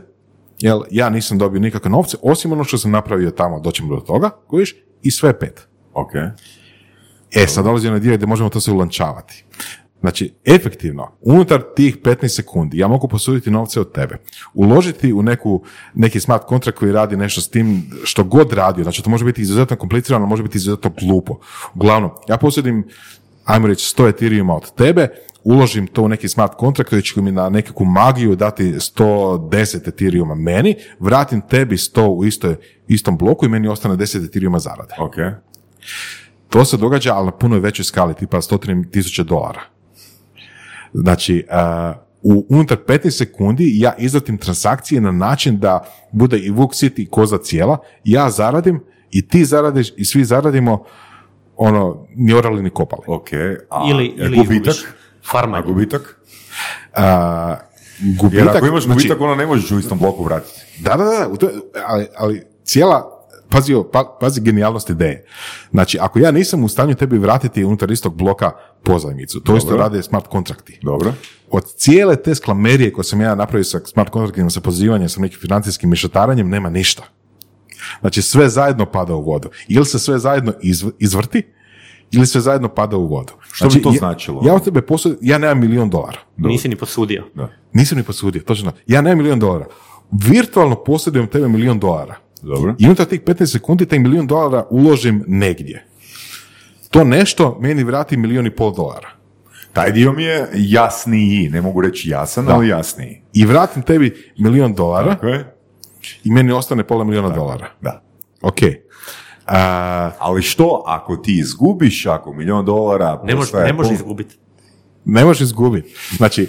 jel 0.60 0.82
ja 0.92 1.10
nisam 1.10 1.38
dobio 1.38 1.60
nikakve 1.60 1.90
novce, 1.90 2.18
osim 2.22 2.52
ono 2.52 2.64
što 2.64 2.78
sam 2.78 2.92
napravio 2.92 3.32
tamo, 3.32 3.60
doćemo 3.60 3.96
do 3.96 4.02
toga, 4.02 4.30
kojiš, 4.48 4.76
i 5.04 5.12
sve 5.12 5.40
pet. 5.40 5.68
Ok. 5.94 6.12
E, 7.32 7.48
sad 7.48 7.66
dolazi 7.66 7.90
na 7.90 8.00
dio 8.00 8.16
gdje 8.16 8.28
možemo 8.28 8.50
to 8.50 8.62
se 8.62 8.72
ulančavati. 8.72 9.44
Znači, 10.00 10.34
efektivno, 10.46 11.12
unutar 11.22 11.62
tih 11.76 11.98
15 11.98 12.28
sekundi 12.28 12.78
ja 12.78 12.88
mogu 12.88 13.08
posuditi 13.08 13.52
novce 13.52 13.80
od 13.80 13.92
tebe, 13.92 14.18
uložiti 14.54 15.14
u 15.14 15.24
neku, 15.24 15.64
neki 15.94 16.20
smart 16.20 16.44
kontrakt 16.44 16.78
koji 16.78 16.92
radi 16.92 17.18
nešto 17.18 17.42
s 17.42 17.50
tim 17.50 17.84
što 18.04 18.24
god 18.24 18.54
radio, 18.54 18.84
znači 18.84 19.04
to 19.04 19.10
može 19.10 19.26
biti 19.26 19.42
izuzetno 19.42 19.76
komplicirano, 19.76 20.26
može 20.26 20.44
biti 20.44 20.58
izuzetno 20.58 20.92
glupo. 21.02 21.40
Uglavnom, 21.76 22.12
ja 22.30 22.38
posudim, 22.38 22.88
ajmo 23.46 23.68
reći, 23.68 23.96
100 23.96 24.10
Ethereuma 24.10 24.56
od 24.56 24.76
tebe, 24.76 25.08
uložim 25.44 25.88
to 25.88 26.02
u 26.04 26.08
neki 26.08 26.28
smart 26.28 26.54
kontrakt 26.58 26.90
koji 26.90 27.02
će 27.02 27.22
mi 27.22 27.32
na 27.32 27.50
nekakvu 27.50 27.86
magiju 27.86 28.36
dati 28.36 28.64
110 28.64 29.88
Ethereuma 29.88 30.36
meni, 30.36 30.76
vratim 31.00 31.42
tebi 31.42 31.78
100 31.78 32.08
u 32.08 32.26
istoj, 32.26 32.56
istom 32.88 33.18
bloku 33.18 33.46
i 33.46 33.50
meni 33.50 33.68
ostane 33.68 33.96
10 33.96 34.26
Ethereuma 34.26 34.60
zarade. 34.60 34.94
Ok. 35.00 35.16
To 36.50 36.66
se 36.66 36.78
događa, 36.78 37.14
ali 37.14 37.26
na 37.26 37.32
puno 37.32 37.60
većoj 37.60 37.86
skali, 37.86 38.14
tipa 38.14 38.38
103 38.38 38.92
tisuće 38.92 39.24
dolara. 39.24 39.62
Znači, 40.94 41.46
uh, 41.50 41.96
u 42.22 42.46
unutar 42.50 42.78
15 42.88 43.10
sekundi 43.10 43.72
ja 43.76 43.94
izratim 43.98 44.38
transakcije 44.38 45.02
na 45.02 45.12
način 45.12 45.60
da 45.60 45.86
bude 46.12 46.38
i 46.40 46.50
vuk 46.50 46.76
sit 46.76 47.00
i 47.00 47.06
koza 47.06 47.38
cijela, 47.38 47.78
ja 48.04 48.30
zaradim 48.30 48.84
i 49.12 49.28
ti 49.28 49.46
zaradiš 49.46 49.94
i 49.98 50.06
svi 50.06 50.26
zaradimo 50.26 50.84
ono, 51.58 52.08
ni 52.16 52.34
orali 52.34 52.64
ni 52.64 52.70
kopali. 52.70 53.04
Ok. 53.08 53.28
A 53.70 53.88
ili, 53.90 54.16
a 54.20 54.26
ili 54.26 54.38
gubitak? 54.38 54.76
Farma. 55.32 55.58
A 55.58 55.62
gubitak? 55.62 56.02
Uh, 56.98 57.04
Jer 58.00 58.18
gubitak, 58.20 58.56
ako 58.56 58.68
imaš 58.68 58.84
znači, 58.84 58.98
gubitak, 58.98 59.22
ono 59.22 59.36
ne 59.36 59.46
možeš 59.46 59.72
u 59.72 59.80
istom 59.80 60.00
bloku 60.00 60.24
vratiti. 60.24 60.62
Da, 60.80 60.96
da, 60.96 61.04
da, 61.04 61.50
ali, 61.88 62.08
ali 62.18 62.44
cijela, 62.64 63.17
pazi, 63.50 63.74
pa, 63.94 64.18
pazi 64.22 64.42
genijalnost 64.42 64.90
ideje. 64.90 65.26
Znači, 65.72 65.98
ako 66.02 66.20
ja 66.20 66.32
nisam 66.32 66.64
u 66.64 66.68
stanju 66.68 66.96
tebi 66.96 67.18
vratiti 67.18 67.64
unutar 67.64 67.92
istog 67.92 68.16
bloka 68.16 68.52
pozajmicu, 68.84 69.40
to 69.40 69.58
isto 69.58 69.70
Dobro. 69.70 69.84
rade 69.84 70.04
smart 70.04 70.28
kontrakti. 70.28 70.80
Dobro. 70.84 71.14
Od 71.52 71.66
cijele 71.66 72.16
te 72.16 72.36
sklamerije 72.36 72.94
koje 72.94 73.04
sam 73.04 73.22
ja 73.22 73.36
napravio 73.36 73.64
sa 73.64 73.80
smart 73.80 74.10
kontraktima, 74.10 74.50
sa 74.50 74.62
pozivanjem, 74.62 75.10
sa 75.10 75.22
nekim 75.22 75.40
financijskim 75.40 75.90
mešetaranjem, 75.90 76.50
nema 76.50 76.70
ništa. 76.70 77.04
Znači, 78.02 78.22
sve 78.22 78.50
zajedno 78.50 78.86
pada 78.86 79.16
u 79.16 79.22
vodu. 79.22 79.50
Ili 79.68 79.86
se 79.86 80.00
sve 80.00 80.20
zajedno 80.20 80.54
izv- 80.64 80.92
izvrti, 81.00 81.44
ili 82.12 82.28
sve 82.28 82.42
zajedno 82.42 82.70
pada 82.70 82.98
u 82.98 83.08
vodu. 83.08 83.34
Što 83.44 83.66
bi 83.66 83.72
Znači, 83.72 83.84
to 83.84 83.90
ja- 83.90 83.98
značilo? 83.98 84.42
Ja 84.46 84.54
od 84.54 84.64
tebe 84.64 84.82
posudim, 84.82 85.18
ja 85.22 85.38
nemam 85.38 85.60
milion 85.60 85.90
dolara. 85.90 86.20
Nisi 86.38 86.70
ni 86.70 86.76
posudio. 86.76 87.24
Da. 87.36 87.50
Nisam 87.74 87.98
ni 87.98 88.04
posudio, 88.04 88.42
točno. 88.42 88.72
Ja 88.88 89.02
nemam 89.02 89.18
milion 89.18 89.40
dolara. 89.40 89.66
Virtualno 90.12 90.76
posjedujem 90.76 91.28
tebe 91.28 91.48
milion 91.48 91.80
dolara. 91.80 92.16
Dobro. 92.42 92.76
I 92.80 92.86
unutar 92.86 93.06
tih 93.06 93.22
15 93.22 93.46
sekundi 93.46 93.86
taj 93.86 94.00
milion 94.00 94.28
dolara 94.28 94.66
uložim 94.70 95.24
negdje. 95.28 95.86
To 96.90 97.04
nešto 97.04 97.58
meni 97.62 97.84
vrati 97.84 98.18
milion 98.18 98.46
i 98.46 98.52
pol 98.52 98.74
dolara. 98.74 99.10
Taj 99.74 99.92
dio 99.92 100.12
mi 100.12 100.24
je 100.24 100.48
jasniji, 100.54 101.50
ne 101.50 101.62
mogu 101.62 101.82
reći 101.82 102.10
jasan, 102.10 102.50
ali 102.50 102.68
jasniji. 102.68 103.22
I 103.34 103.46
vratim 103.46 103.82
tebi 103.82 104.34
milion 104.38 104.74
dolara 104.74 105.10
Tako 105.10 105.28
je? 105.28 105.56
i 106.24 106.32
meni 106.32 106.52
ostane 106.52 106.84
pola 106.84 107.04
miliona 107.04 107.30
dolara. 107.30 107.68
Da. 107.82 108.02
Ok. 108.42 108.58
A, 109.46 110.12
Ali 110.20 110.42
što 110.42 110.84
ako 110.88 111.16
ti 111.16 111.40
izgubiš, 111.40 112.06
ako 112.06 112.34
milion 112.34 112.66
dolara 112.66 113.22
Ne 113.24 113.36
može, 113.36 113.52
ne 113.56 113.74
može 113.74 113.90
pol- 113.90 113.94
izgubiti. 113.94 114.36
ne 115.06 115.26
možeš 115.26 115.42
izgubiti. 115.42 115.94
Znači, 116.12 116.48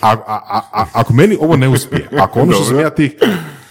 a, 0.00 0.10
a, 0.10 0.16
a, 0.26 0.60
a- 0.72 0.86
ako 0.92 1.12
meni 1.12 1.36
ovo 1.40 1.56
ne 1.56 1.68
uspije, 1.68 2.08
ako 2.18 2.40
ono 2.40 2.52
što 2.52 2.64
sam 2.64 2.80
ja 2.80 2.90
tih, 2.90 3.12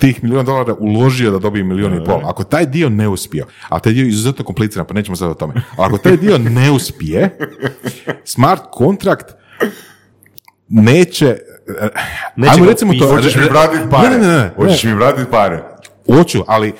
tih 0.04 0.24
miliona 0.24 0.44
dolara 0.44 0.74
uložio 0.80 1.32
da 1.32 1.40
dobijem 1.40 1.68
milion 1.68 1.94
i 1.94 2.04
pol, 2.06 2.22
ako 2.26 2.44
taj 2.44 2.66
dio 2.66 2.90
ne 2.90 3.08
uspije, 3.08 3.46
a 3.70 3.80
taj 3.80 3.94
dio 3.94 4.04
je 4.04 4.10
izuzetno 4.10 4.46
kompliciran, 4.46 4.88
pa 4.88 4.94
nećemo 4.94 5.16
sad 5.16 5.30
o 5.30 5.34
tome, 5.34 5.54
ako 5.78 5.98
taj 5.98 6.18
dio 6.18 6.38
ne 6.38 6.72
uspije, 6.72 7.38
smart 8.24 8.62
kontrakt 8.72 9.26
neće, 10.68 11.38
Neće 12.36 12.54
ajmo 12.54 12.66
recimo 12.66 12.94
to. 13.00 13.08
Hoćeš 13.08 13.36
mi 13.36 13.44
vratiti 13.44 13.84
pare? 13.92 14.10
Ne, 14.10 14.18
ne, 14.18 14.28
ne, 14.28 14.38
ne, 14.38 14.52
Hoćeš 14.56 14.84
mi 14.84 14.94
vratiti 14.94 15.32
pare? 15.32 15.64
Hoću, 16.06 16.44
ali 16.48 16.74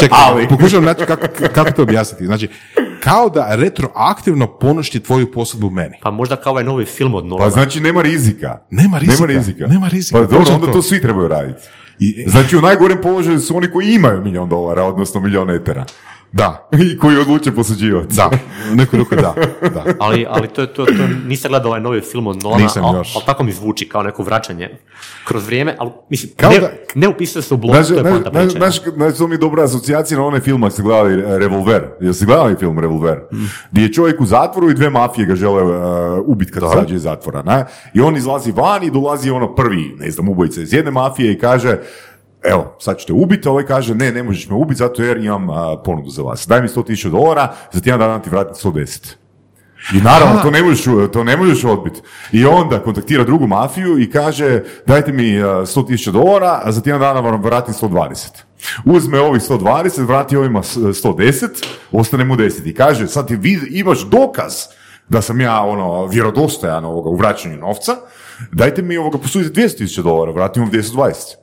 čekaj, 0.00 0.18
Ali. 0.26 0.48
pokušavam 0.48 0.84
naći 0.84 1.04
kako, 1.06 1.26
kako 1.54 1.70
to 1.70 1.82
objasniti. 1.82 2.26
Znači, 2.26 2.48
kao 3.00 3.28
da 3.28 3.54
retroaktivno 3.54 4.58
poništi 4.58 5.00
tvoju 5.00 5.32
posudbu 5.32 5.70
meni. 5.70 5.96
Pa 6.02 6.10
možda 6.10 6.36
kao 6.36 6.50
ovaj 6.50 6.64
novi 6.64 6.84
film 6.84 7.14
od 7.14 7.26
Nolana. 7.26 7.46
Pa 7.46 7.50
znači 7.50 7.80
nema 7.80 8.02
rizika. 8.02 8.58
Nema 8.70 8.98
rizika. 8.98 9.26
Nema 9.26 9.38
rizika. 9.38 9.66
Nema 9.66 9.88
rizika. 9.88 10.18
Pa 10.18 10.24
dobro, 10.24 10.54
onda 10.54 10.72
to 10.72 10.82
svi 10.82 11.02
trebaju 11.02 11.28
raditi. 11.28 11.62
I, 11.98 12.24
Znači 12.28 12.56
u 12.56 12.60
najgorem 12.60 12.98
položaju 13.02 13.40
su 13.40 13.56
oni 13.56 13.70
koji 13.70 13.94
imaju 13.94 14.20
milion 14.24 14.48
dolara, 14.48 14.84
odnosno 14.84 15.20
milion 15.20 15.50
etera. 15.50 15.84
Da, 16.36 16.68
I 16.84 16.98
koji 16.98 17.16
odluče 17.18 17.52
posuđivati. 17.52 18.16
da, 18.16 18.30
u 18.72 18.76
neku 18.76 18.96
ruku 18.96 19.14
da, 19.14 19.34
da. 19.64 19.84
Ali, 19.98 20.26
ali 20.28 20.48
to, 20.48 20.60
je- 20.60 20.66
to, 20.66 20.84
to, 20.86 20.92
nisam 21.26 21.48
gledao 21.48 21.68
ovaj 21.68 21.80
novi 21.80 22.00
film 22.02 22.26
od 22.26 22.42
Nolana, 22.42 22.62
Nisam 22.62 22.84
ali, 22.84 22.98
još. 22.98 23.16
ali 23.16 23.24
tako 23.26 23.44
mi 23.44 23.52
zvuči 23.52 23.88
kao 23.88 24.02
neko 24.02 24.22
vraćanje 24.22 24.70
kroz 25.24 25.46
vrijeme, 25.46 25.76
ali 25.78 25.90
mislim, 26.10 26.32
Kao 26.36 26.50
ne, 26.50 26.58
da- 26.58 26.70
ne 26.94 27.08
upisuje 27.08 27.42
se 27.42 27.54
u 27.54 27.56
blog, 27.56 27.76
to 27.78 27.94
je 27.94 28.02
poanta 28.02 28.30
priče. 28.30 28.48
znaš, 28.50 28.80
znaš, 28.86 29.16
to 29.16 29.28
mi 29.28 29.34
je 29.34 29.38
dobra 29.38 29.64
asocijacija 29.64 30.18
na 30.18 30.26
onaj 30.26 30.40
film, 30.40 30.64
ako 30.64 30.70
ste 30.70 30.82
gledali 30.82 31.12
e, 31.14 31.38
Revolver. 31.38 31.82
Jesi 32.00 32.26
gledali 32.26 32.56
film 32.56 32.78
Revolver? 32.78 33.20
Gdje 33.70 33.82
je 33.82 33.92
čovjek 33.92 34.20
u 34.20 34.26
zatvoru 34.26 34.70
i 34.70 34.74
dve 34.74 34.90
mafije 34.90 35.26
ga 35.26 35.34
žele 35.34 35.62
uh, 35.62 35.72
ubiti 36.26 36.52
kad 36.52 36.62
izađe 36.64 36.94
iz 36.94 37.02
zatvora. 37.02 37.42
Ne? 37.42 37.64
I 37.94 38.00
on 38.00 38.16
izlazi 38.16 38.52
van 38.52 38.82
i 38.82 38.90
dolazi 38.90 39.30
ono 39.30 39.54
prvi, 39.54 39.96
ne 39.98 40.10
znam, 40.10 40.28
ubojica 40.28 40.60
iz 40.60 40.72
jedne 40.72 40.90
mafije 40.90 41.32
i 41.32 41.38
kaže, 41.38 41.78
evo, 42.48 42.76
sad 42.78 42.98
ću 42.98 43.06
te 43.06 43.12
ubiti, 43.12 43.48
ovaj 43.48 43.64
kaže, 43.64 43.94
ne, 43.94 44.12
ne 44.12 44.22
možeš 44.22 44.48
me 44.48 44.56
ubiti 44.56 44.78
zato 44.78 45.02
jer 45.02 45.16
imam 45.16 45.50
a, 45.50 45.76
ponudu 45.84 46.10
za 46.10 46.22
vas. 46.22 46.46
Daj 46.46 46.62
mi 46.62 46.68
100.000 46.68 47.10
dolara, 47.10 47.54
za 47.72 47.80
tjedan 47.80 48.00
dana 48.00 48.18
ti 48.18 48.30
vratim 48.30 48.54
110. 48.72 49.14
I 49.94 49.98
naravno, 49.98 50.42
to 50.42 50.50
ne 50.50 50.62
možeš, 50.62 50.84
to 51.12 51.24
ne 51.24 51.36
možeš 51.36 51.64
odbiti. 51.64 52.00
I 52.32 52.44
onda 52.46 52.82
kontaktira 52.82 53.24
drugu 53.24 53.46
mafiju 53.46 53.98
i 53.98 54.10
kaže, 54.10 54.62
dajte 54.86 55.12
mi 55.12 55.38
a, 55.38 55.46
100.000 55.46 56.10
dolara, 56.10 56.60
a 56.64 56.72
za 56.72 56.80
tjedan 56.80 57.00
dana 57.00 57.20
vam 57.20 57.42
vratim 57.42 57.74
120. 57.74 58.28
Uzme 58.84 59.20
ovih 59.20 59.42
120, 59.42 60.00
vrati 60.00 60.36
ovima 60.36 60.62
s- 60.62 60.76
110, 60.76 61.48
ostane 61.92 62.24
mu 62.24 62.36
10. 62.36 62.66
I 62.66 62.74
kaže, 62.74 63.06
sad 63.06 63.28
ti 63.28 63.36
vid- 63.36 63.66
imaš 63.70 64.00
dokaz 64.00 64.54
da 65.08 65.22
sam 65.22 65.40
ja 65.40 65.60
ono 65.60 66.06
vjerodostojan 66.06 66.84
ovoga 66.84 67.08
u 67.08 67.16
vraćanju 67.16 67.58
novca, 67.58 67.96
dajte 68.52 68.82
mi 68.82 68.96
ovoga 68.96 69.18
posudite 69.18 69.60
200.000 69.60 70.02
dolara, 70.02 70.32
vratim 70.32 70.62
vam 70.62 70.70
220. 70.72 71.36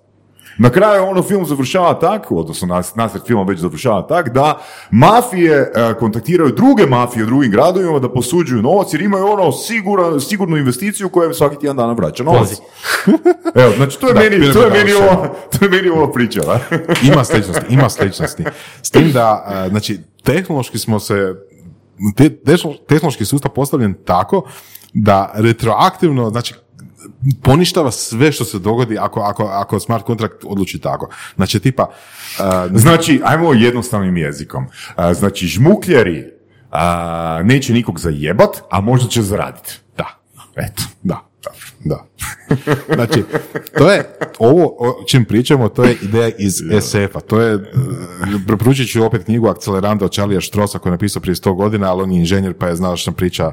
Na 0.58 0.70
kraju 0.70 1.04
ono 1.04 1.24
film 1.24 1.46
završava 1.46 2.00
tako, 2.00 2.36
odnosno 2.36 2.68
nas, 2.68 2.96
nasred 2.96 3.24
filma 3.28 3.44
već 3.44 3.60
završava 3.60 4.08
tak, 4.08 4.30
da 4.34 4.60
mafije 4.92 5.72
e, 5.76 5.94
kontaktiraju 6.00 6.52
druge 6.52 6.86
mafije 6.86 7.24
u 7.24 7.26
drugim 7.26 7.52
gradovima 7.52 8.00
da 8.00 8.10
posuđuju 8.14 8.62
novac 8.62 8.94
jer 8.94 9.02
imaju 9.02 9.26
ono 9.26 9.52
sigura, 9.52 10.20
sigurnu 10.20 10.58
investiciju 10.58 11.10
koja 11.10 11.28
im 11.28 11.34
svaki 11.34 11.60
tjedan 11.60 11.78
dana 11.78 11.94
vraća 11.94 12.24
novac. 12.24 12.50
Evo, 13.56 13.74
znači 13.78 14.00
to 14.00 14.08
je, 14.08 14.14
Da, 14.14 14.20
meni, 14.20 14.54
to 14.54 14.64
je 14.64 14.70
meni 14.70 14.94
ova, 14.94 15.30
to 15.52 15.66
je 15.66 15.70
meni 15.70 15.90
ova 15.90 16.12
priča. 16.12 16.42
da. 16.42 16.60
Ima 17.14 17.24
sličnosti, 17.24 17.66
ima 17.70 17.90
sličnosti. 17.90 18.44
S 18.82 18.92
tim 18.92 19.12
da, 19.12 19.44
a, 19.46 19.70
znači, 19.70 20.00
tehnološki 20.24 20.78
smo 20.80 21.00
se, 21.00 21.36
te, 22.16 22.30
tehno- 22.30 22.78
tehnološki 22.88 23.26
sustav 23.26 23.52
postavljen 23.52 23.94
tako 24.06 24.44
da 24.94 25.32
retroaktivno, 25.36 26.30
znači, 26.30 26.54
poništava 27.44 27.92
sve 27.92 28.32
što 28.32 28.46
se 28.46 28.60
dogodi 28.60 28.98
ako, 28.98 29.20
ako, 29.20 29.44
ako 29.44 29.80
smart 29.80 30.06
kontrakt 30.06 30.44
odluči 30.46 30.80
tako. 30.80 31.10
Znači, 31.36 31.60
tipa, 31.60 31.90
a, 32.40 32.68
Znači, 32.74 33.22
ajmo 33.24 33.54
jednostavnim 33.54 34.18
jezikom. 34.18 34.66
A, 34.96 35.14
Znači, 35.14 35.48
žmukljeri 35.48 36.26
a, 36.72 37.42
neće 37.44 37.74
nikog 37.74 38.00
zajebat, 38.00 38.58
a 38.70 38.82
možda 38.82 39.10
će 39.10 39.22
zaraditi. 39.22 39.80
da, 39.98 40.06
Eto. 40.56 40.84
da, 41.04 41.28
da. 41.86 42.06
Znači, 42.96 43.24
to 43.78 43.92
je, 43.92 44.18
ovo 44.40 44.76
o 44.80 45.04
čim 45.08 45.26
pričamo, 45.26 45.70
to 45.70 45.84
je 45.84 45.98
ideja 46.02 46.30
iz 46.38 46.62
SF-a. 46.82 47.20
To 47.20 47.42
je, 47.42 47.54
e, 47.54 47.60
preporučit 48.48 48.92
ću 48.92 49.04
opet 49.04 49.24
knjigu 49.24 49.48
Akceleranda 49.48 50.06
od 50.06 50.44
Strosa 50.44 50.80
koji 50.80 50.92
je 50.92 50.94
napisao 50.94 51.22
prije 51.22 51.36
100 51.36 51.56
godina, 51.56 51.92
ali 51.92 52.04
on 52.04 52.12
je 52.12 52.20
inženjer 52.20 52.54
pa 52.54 52.68
je 52.68 52.76
znao 52.76 52.98
što 52.98 53.12
priča. 53.12 53.52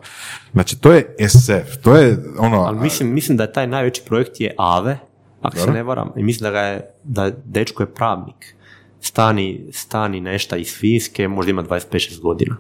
Znači, 0.53 0.81
to 0.81 0.93
je 0.93 1.17
SF, 1.29 1.77
to 1.83 1.97
je 1.97 2.19
ono... 2.39 2.57
Ali 2.57 2.79
mislim, 2.79 3.15
mislim 3.15 3.37
da 3.37 3.45
je 3.45 3.53
taj 3.53 3.67
najveći 3.67 4.03
projekt 4.07 4.41
je 4.41 4.55
AVE, 4.59 4.99
ako 5.43 5.57
se 5.57 5.71
ne 5.71 5.83
varam, 5.83 6.13
i 6.17 6.23
mislim 6.23 6.43
da 6.43 6.51
ga 6.51 6.61
je, 6.61 6.91
da 7.05 7.31
dečko 7.45 7.83
je 7.83 7.95
pravnik. 7.95 8.55
Stani, 9.01 9.67
stani 9.73 10.21
nešta 10.21 10.57
iz 10.57 10.77
Finske, 10.79 11.29
možda 11.29 11.51
ima 11.51 11.63
25-6 11.63 12.21
godina. 12.21 12.57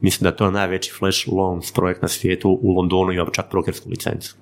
Mislim 0.00 0.22
da 0.22 0.28
je 0.28 0.36
to 0.36 0.50
najveći 0.50 0.92
flash 0.98 1.28
loans 1.28 1.72
projekt 1.72 2.02
na 2.02 2.08
svijetu 2.08 2.58
u 2.62 2.72
Londonu 2.72 3.12
ima 3.12 3.26
čak 3.32 3.46
brokersku 3.50 3.90
licencu. 3.90 4.36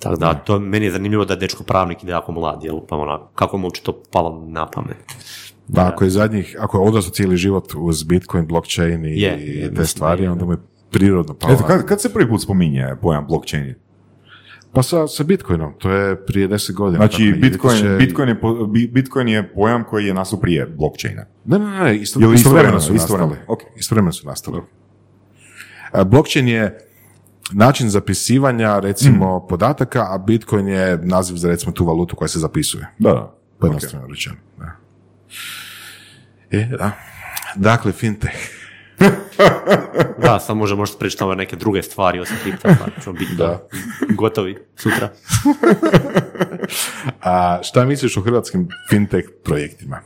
Tako 0.00 0.16
da, 0.16 0.34
to 0.34 0.58
meni 0.58 0.86
je 0.86 0.92
zanimljivo 0.92 1.24
da 1.24 1.34
je 1.34 1.40
dečko 1.40 1.64
pravnik 1.64 2.02
ide 2.02 2.12
jako 2.12 2.32
mlad, 2.32 2.64
jel, 2.64 2.80
pa 2.88 2.96
onako, 2.96 3.30
kako 3.34 3.58
mu 3.58 3.66
uopće 3.66 3.82
to 3.82 4.02
palo 4.12 4.44
na 4.46 4.66
pamet. 4.70 4.96
Da, 5.68 5.88
ako 5.88 6.04
je 6.04 6.10
zadnjih, 6.10 6.56
ako 6.60 6.78
je 6.78 6.88
odrastao 6.88 7.12
cijeli 7.12 7.36
život 7.36 7.72
uz 7.76 8.04
Bitcoin, 8.04 8.46
blockchain 8.46 9.04
i, 9.04 9.20
Je, 9.20 9.38
i 9.38 9.58
je, 9.58 9.64
te 9.64 9.70
mislim 9.70 9.86
stvari, 9.86 10.22
je. 10.22 10.30
onda 10.30 10.44
mu 10.44 10.52
je 10.52 10.58
prirodno 10.90 11.34
palo. 11.34 11.54
Eto, 11.54 11.64
kad, 11.64 11.86
kad 11.86 12.00
se 12.00 12.12
prvi 12.12 12.28
put 12.28 12.42
spominje 12.42 12.86
pojam 13.02 13.26
blockchain? 13.26 13.74
Pa 14.72 14.82
sa, 14.82 15.06
sa 15.06 15.24
Bitcoinom, 15.24 15.72
to 15.78 15.90
je 15.90 16.26
prije 16.26 16.48
deset 16.48 16.76
godina. 16.76 17.06
Znači, 17.06 17.30
tako, 17.30 17.40
Bitcoin, 17.40 17.76
2000 17.76 17.98
Bitcoin, 17.98 18.28
je, 18.28 18.88
Bitcoin 18.88 19.28
je 19.28 19.52
pojam 19.54 19.84
koji 19.84 20.06
je 20.06 20.14
nastao 20.14 20.40
prije 20.40 20.66
blockchaina. 20.66 21.26
Ne, 21.44 21.58
ne, 21.58 21.66
ne, 21.66 21.96
isto, 21.96 22.20
istovremeno 22.20 22.34
istovremeno, 22.34 22.80
su 22.80 22.92
nastali. 22.92 23.36
ok. 23.48 23.60
Istovremeno 23.76 24.12
su 24.12 24.26
nastali. 24.26 24.60
A, 25.92 26.04
Blockchain 26.04 26.48
je 26.48 26.78
način 27.52 27.90
zapisivanja, 27.90 28.78
recimo, 28.78 29.38
Mm. 29.38 29.48
podataka, 29.48 30.00
a 30.04 30.18
Bitcoin 30.18 30.68
je 30.68 30.98
naziv 30.98 31.36
za, 31.36 31.48
recimo, 31.48 31.72
tu 31.72 31.84
valutu 31.84 32.16
koja 32.16 32.28
se 32.28 32.38
zapisuje. 32.38 32.86
Da, 32.98 33.10
da. 33.10 33.34
Pojednostavno 33.58 34.06
rečeno. 34.06 34.36
Da. 34.58 34.72
E, 36.50 36.64
da. 36.68 36.90
Dakle, 37.56 37.92
fintech. 37.92 38.32
Da, 40.18 40.38
sad 40.40 40.56
možda 40.56 40.76
pričati 40.98 41.24
ove 41.24 41.36
neke 41.36 41.56
druge 41.56 41.82
stvari 41.82 42.20
osim 42.20 42.36
kripta, 42.42 42.76
pa 42.80 43.02
ćemo 43.02 43.12
biti 43.14 43.34
Da. 43.34 43.62
gotovi 44.10 44.56
sutra. 44.76 45.08
A 47.22 47.58
šta 47.62 47.84
misliš 47.84 48.16
o 48.16 48.20
hrvatskim 48.20 48.68
fintech 48.90 49.24
projektima? 49.44 50.00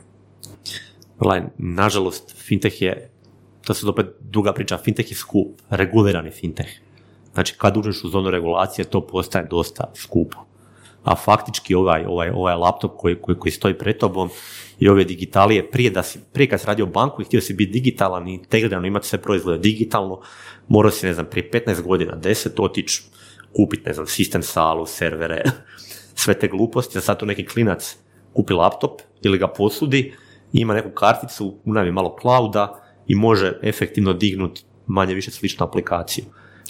Gledaj, 1.19 1.47
nažalost, 1.57 2.35
fintech 2.37 2.81
je, 2.81 3.09
to 3.61 3.73
se 3.73 3.87
opet 3.87 4.05
duga 4.21 4.53
priča, 4.53 4.77
fintech 4.77 5.11
je 5.11 5.15
skup, 5.15 5.61
regulirani 5.69 6.31
fintech. 6.31 6.67
Znači, 7.35 7.53
kad 7.57 7.77
uđeš 7.77 8.03
u 8.03 8.09
zonu 8.09 8.29
regulacije, 8.29 8.85
to 8.85 9.01
postaje 9.01 9.47
dosta 9.49 9.91
skupo. 9.95 10.37
A 11.03 11.15
faktički 11.15 11.75
ovaj, 11.75 12.05
ovaj, 12.07 12.29
ovaj 12.29 12.55
laptop 12.55 12.91
koji, 12.97 13.15
koji, 13.21 13.37
koji 13.37 13.51
stoji 13.51 13.73
pred 13.77 13.97
tobom 13.97 14.29
i 14.79 14.89
ove 14.89 15.03
digitalije, 15.03 15.71
prije, 15.71 15.89
da 15.89 16.03
si, 16.03 16.19
prije 16.33 16.49
kad 16.49 16.61
si 16.61 16.67
radio 16.67 16.85
banku 16.85 17.21
i 17.21 17.25
htio 17.25 17.41
si 17.41 17.53
biti 17.53 17.71
digitalan 17.71 18.27
i 18.27 18.33
integrirano 18.33 18.87
imati 18.87 19.07
sve 19.07 19.21
proizvode 19.21 19.57
digitalno, 19.57 20.21
morao 20.67 20.91
si, 20.91 21.05
ne 21.05 21.13
znam, 21.13 21.25
prije 21.25 21.49
15 21.51 21.81
godina, 21.81 22.17
10, 22.17 22.63
otići 22.63 23.03
kupiti, 23.55 23.83
ne 23.85 23.93
znam, 23.93 24.07
sistem 24.07 24.43
salu, 24.43 24.85
servere, 24.85 25.43
sve 26.21 26.39
te 26.39 26.47
gluposti, 26.47 26.97
a 26.97 27.01
sad 27.01 27.19
tu 27.19 27.25
neki 27.25 27.45
klinac 27.45 27.97
kupi 28.33 28.53
laptop 28.53 29.01
ili 29.21 29.37
ga 29.37 29.47
posudi, 29.47 30.13
ima 30.53 30.73
neku 30.73 30.89
karticu, 30.89 31.57
unavi 31.65 31.91
malo 31.91 32.15
clouda 32.21 32.81
i 33.07 33.15
može 33.15 33.59
efektivno 33.63 34.13
dignuti 34.13 34.63
manje 34.87 35.13
više 35.13 35.31
sličnu 35.31 35.65
aplikaciju. 35.65 36.25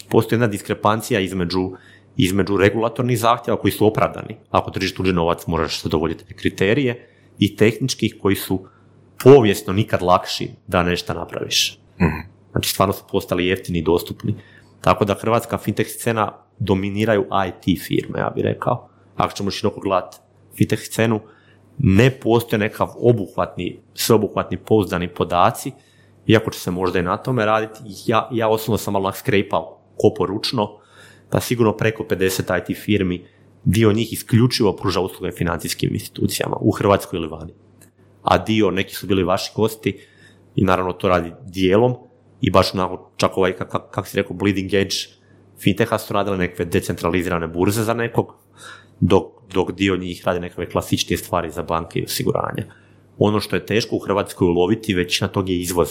Postoji 0.10 0.38
jedna 0.38 0.48
diskrepancija 0.48 1.20
između, 1.20 1.72
između 2.18 2.58
regulatornih 2.58 3.20
zahtjeva 3.20 3.60
koji 3.60 3.72
su 3.72 3.88
opravdani. 3.88 4.38
Ako 4.52 4.72
držiš 4.72 4.96
tuđi 4.96 5.14
novac, 5.14 5.48
moraš 5.48 5.82
zadovoljiti 5.84 6.26
te 6.26 6.34
kriterije 6.34 7.10
i 7.40 7.56
tehničkih 7.56 8.16
koji 8.22 8.36
su 8.36 8.66
povijesno 9.24 9.74
nikad 9.74 10.02
lakši 10.02 10.50
da 10.68 10.84
nešto 10.84 11.14
napraviš. 11.14 11.80
Znači, 12.52 12.70
stvarno 12.70 12.94
su 12.94 13.04
postali 13.12 13.48
jeftini 13.48 13.80
i 13.80 13.84
dostupni. 13.84 14.36
Tako 14.82 15.06
da 15.06 15.14
hrvatska 15.14 15.58
fintech 15.58 15.90
scena 15.90 16.32
dominiraju 16.60 17.26
IT 17.48 17.82
firme, 17.82 18.20
ja 18.20 18.30
bih 18.36 18.44
rekao. 18.44 18.90
Ako 19.16 19.34
ćemo 19.34 19.52
široko 19.52 19.80
gledati 19.80 20.18
fintech 20.58 20.82
scenu, 20.82 21.20
ne 21.78 22.12
postoje 22.12 22.60
nekav 22.60 22.90
obuhvatni, 22.98 23.80
sveobuhvatni 23.94 24.58
pouzdani 24.58 25.08
podaci, 25.08 25.72
iako 26.28 26.52
će 26.52 26.60
se 26.60 26.72
možda 26.72 27.00
i 27.00 27.04
na 27.04 27.18
tome 27.18 27.46
raditi. 27.46 27.80
Ja, 28.06 28.30
ja 28.32 28.48
osobno 28.50 28.78
sam 28.78 28.94
malo 28.94 29.12
skrejpao 29.12 29.82
kopo 29.98 30.26
ručno, 30.26 30.70
pa 31.30 31.42
sigurno 31.42 31.78
preko 31.78 32.04
50 32.04 32.60
IT 32.60 32.78
firmi, 32.78 33.26
dio 33.64 33.94
njih 33.94 34.14
isključivo 34.14 34.76
pruža 34.76 35.00
usluge 35.00 35.32
financijskim 35.32 35.94
institucijama 35.94 36.58
u 36.62 36.72
Hrvatskoj 36.72 37.18
ili 37.18 37.28
vani. 37.28 37.54
A 38.24 38.38
dio, 38.38 38.72
neki 38.72 38.96
su 38.96 39.08
bili 39.08 39.24
vaši 39.24 39.52
gosti 39.56 40.00
i 40.56 40.64
naravno 40.64 40.94
to 40.94 41.08
radi 41.08 41.32
dijelom 41.46 41.96
i 42.42 42.52
baš 42.52 42.74
onako, 42.74 43.12
čak 43.18 43.38
ovaj, 43.38 43.54
kako 43.54 43.72
kak, 43.72 43.92
kak 43.92 44.08
si 44.08 44.18
rekao, 44.18 44.36
bleeding 44.36 44.74
edge 44.74 44.96
finteha 45.60 45.98
su 45.98 46.14
radile 46.14 46.38
neke 46.38 46.66
decentralizirane 46.66 47.48
burze 47.48 47.84
za 47.84 47.94
nekog, 47.94 48.36
dok, 49.00 49.24
dok 49.54 49.72
dio 49.72 49.98
njih 49.98 50.24
radi 50.26 50.40
nekakve 50.40 50.70
klasičnije 50.70 51.18
stvari 51.18 51.52
za 51.52 51.64
banke 51.64 52.00
i 52.00 52.06
osiguranja. 52.06 52.66
Ono 53.18 53.40
što 53.40 53.56
je 53.56 53.66
teško 53.66 53.96
u 53.96 54.00
Hrvatskoj 54.00 54.46
uloviti, 54.46 54.94
većina 54.94 55.28
tog 55.28 55.50
je 55.50 55.60
izvoz. 55.60 55.90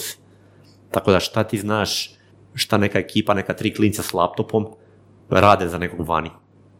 Tako 0.91 1.11
da 1.11 1.19
šta 1.19 1.43
ti 1.43 1.57
znaš, 1.57 2.15
šta 2.55 2.77
neka 2.77 2.99
ekipa, 2.99 3.33
neka 3.33 3.53
tri 3.53 3.73
klinca 3.73 4.03
s 4.03 4.13
laptopom 4.13 4.67
rade 5.29 5.67
za 5.67 5.77
nekog 5.77 6.07
vani. 6.07 6.29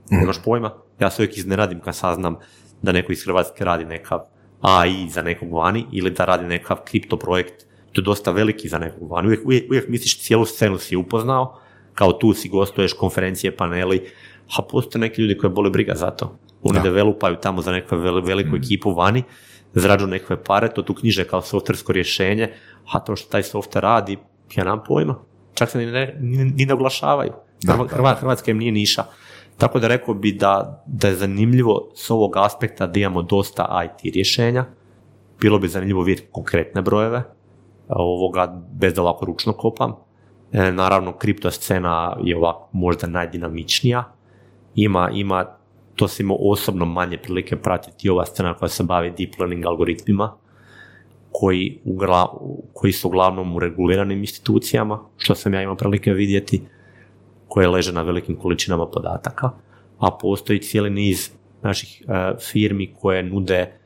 Nemaš 0.10 0.44
pojma? 0.44 0.72
Ja 1.00 1.10
se 1.10 1.22
uvijek 1.22 1.38
izneradim 1.38 1.80
kad 1.80 1.96
saznam 1.96 2.36
da 2.82 2.92
neko 2.92 3.12
iz 3.12 3.24
Hrvatske 3.26 3.66
radi 3.66 3.86
nekav 3.86 4.20
AI 4.62 5.10
za 5.10 5.22
nekog 5.22 5.54
vani 5.54 5.86
ili 5.92 6.12
da 6.12 6.26
radi 6.26 6.46
nekav 6.46 6.78
kripto 6.86 7.18
projekt. 7.18 7.66
To 7.92 8.02
je 8.02 8.06
dosta 8.06 8.32
veliki 8.32 8.68
za 8.70 8.78
nekog 8.78 9.12
vani. 9.12 9.28
Uvijek, 9.28 9.46
uvijek, 9.46 9.70
uvijek 9.70 9.90
misliš 9.90 10.22
cijelu 10.22 10.46
scenu 10.46 10.78
si 10.78 10.96
upoznao, 10.96 11.60
kao 11.94 12.12
tu 12.14 12.34
si 12.34 12.50
gostuješ, 12.50 12.94
konferencije, 12.94 13.58
paneli, 13.58 14.10
a 14.58 14.62
postoje 14.62 15.00
neki 15.00 15.22
ljudi 15.22 15.38
koji 15.38 15.54
boli 15.54 15.70
briga 15.70 15.96
za 15.96 16.12
to. 16.12 16.38
Oni 16.64 16.80
developaju 16.84 17.36
tamo 17.36 17.62
za 17.62 17.72
neku 17.72 17.96
vel- 17.96 18.26
veliku 18.28 18.56
ekipu 18.56 18.94
vani, 18.94 19.24
zarađuju 19.74 20.08
nekakve 20.08 20.44
pare, 20.44 20.70
to 20.70 20.82
tu 20.82 20.94
knjiže 20.94 21.24
kao 21.24 21.42
softversko 21.42 21.94
rješenje, 21.94 22.54
a 22.92 23.00
to 23.00 23.16
što 23.16 23.30
taj 23.30 23.44
softver 23.44 23.84
radi, 23.84 24.18
ja 24.56 24.64
nemam 24.64 24.84
pojma. 24.88 25.16
Čak 25.56 25.70
se 25.70 25.78
ni 25.78 25.86
ne, 25.86 26.16
ni, 26.20 26.46
ni 26.46 26.66
ne 26.66 26.74
oglašavaju. 26.74 27.32
Hrva- 27.64 27.88
Hrva- 27.88 28.16
Hrvatska 28.16 28.52
im 28.52 28.58
nije 28.58 28.72
niša. 28.72 29.04
Tako 29.58 29.80
da 29.80 29.88
rekao 29.88 30.14
bi 30.14 30.32
da, 30.32 30.84
da 30.86 31.08
je 31.08 31.16
zanimljivo 31.16 31.92
s 31.96 32.10
ovog 32.10 32.38
aspekta 32.38 32.88
da 32.88 33.00
imamo 33.00 33.22
dosta 33.22 33.82
IT 33.86 34.14
rješenja. 34.14 34.66
Bilo 35.40 35.60
bi 35.60 35.68
zanimljivo 35.68 36.02
vidjeti 36.02 36.30
konkretne 36.32 36.82
brojeve, 36.82 37.24
ovoga 37.90 38.48
bez 38.72 38.94
da 38.94 39.02
ovako 39.02 39.26
ručno 39.26 39.54
kopam. 39.54 39.96
E, 40.52 40.72
naravno, 40.72 41.14
kripto 41.14 41.52
scena 41.52 42.18
je 42.24 42.38
ovako 42.38 42.70
možda 42.72 43.08
najdinamičnija. 43.08 44.04
Ima, 44.76 45.10
ima, 45.14 45.46
to 45.96 46.08
se 46.08 46.24
ima 46.24 46.36
osobno 46.40 46.86
manje 46.86 47.18
prilike 47.18 47.56
pratiti 47.56 48.10
ova 48.10 48.26
scena 48.26 48.54
koja 48.54 48.70
se 48.70 48.84
bavi 48.84 49.10
deep 49.10 49.40
learning 49.40 49.66
algoritmima, 49.66 50.34
koji, 51.40 51.80
ugla- 51.86 52.40
koji 52.74 52.94
su 52.94 53.08
uglavnom 53.08 53.56
u 53.56 53.60
reguliranim 53.60 54.20
institucijama, 54.20 55.00
što 55.18 55.36
sam 55.36 55.54
ja 55.54 55.62
imao 55.62 55.76
prilike 55.76 56.14
vidjeti, 56.14 56.62
koje 57.48 57.68
leže 57.68 57.94
na 57.94 58.02
velikim 58.02 58.36
količinama 58.36 58.88
podataka, 58.88 59.50
a 60.00 60.12
postoji 60.22 60.62
cijeli 60.62 60.90
niz 60.90 61.32
naših 61.62 62.02
e, 62.08 62.38
firmi 62.52 62.94
koje 63.00 63.24
nude 63.24 63.80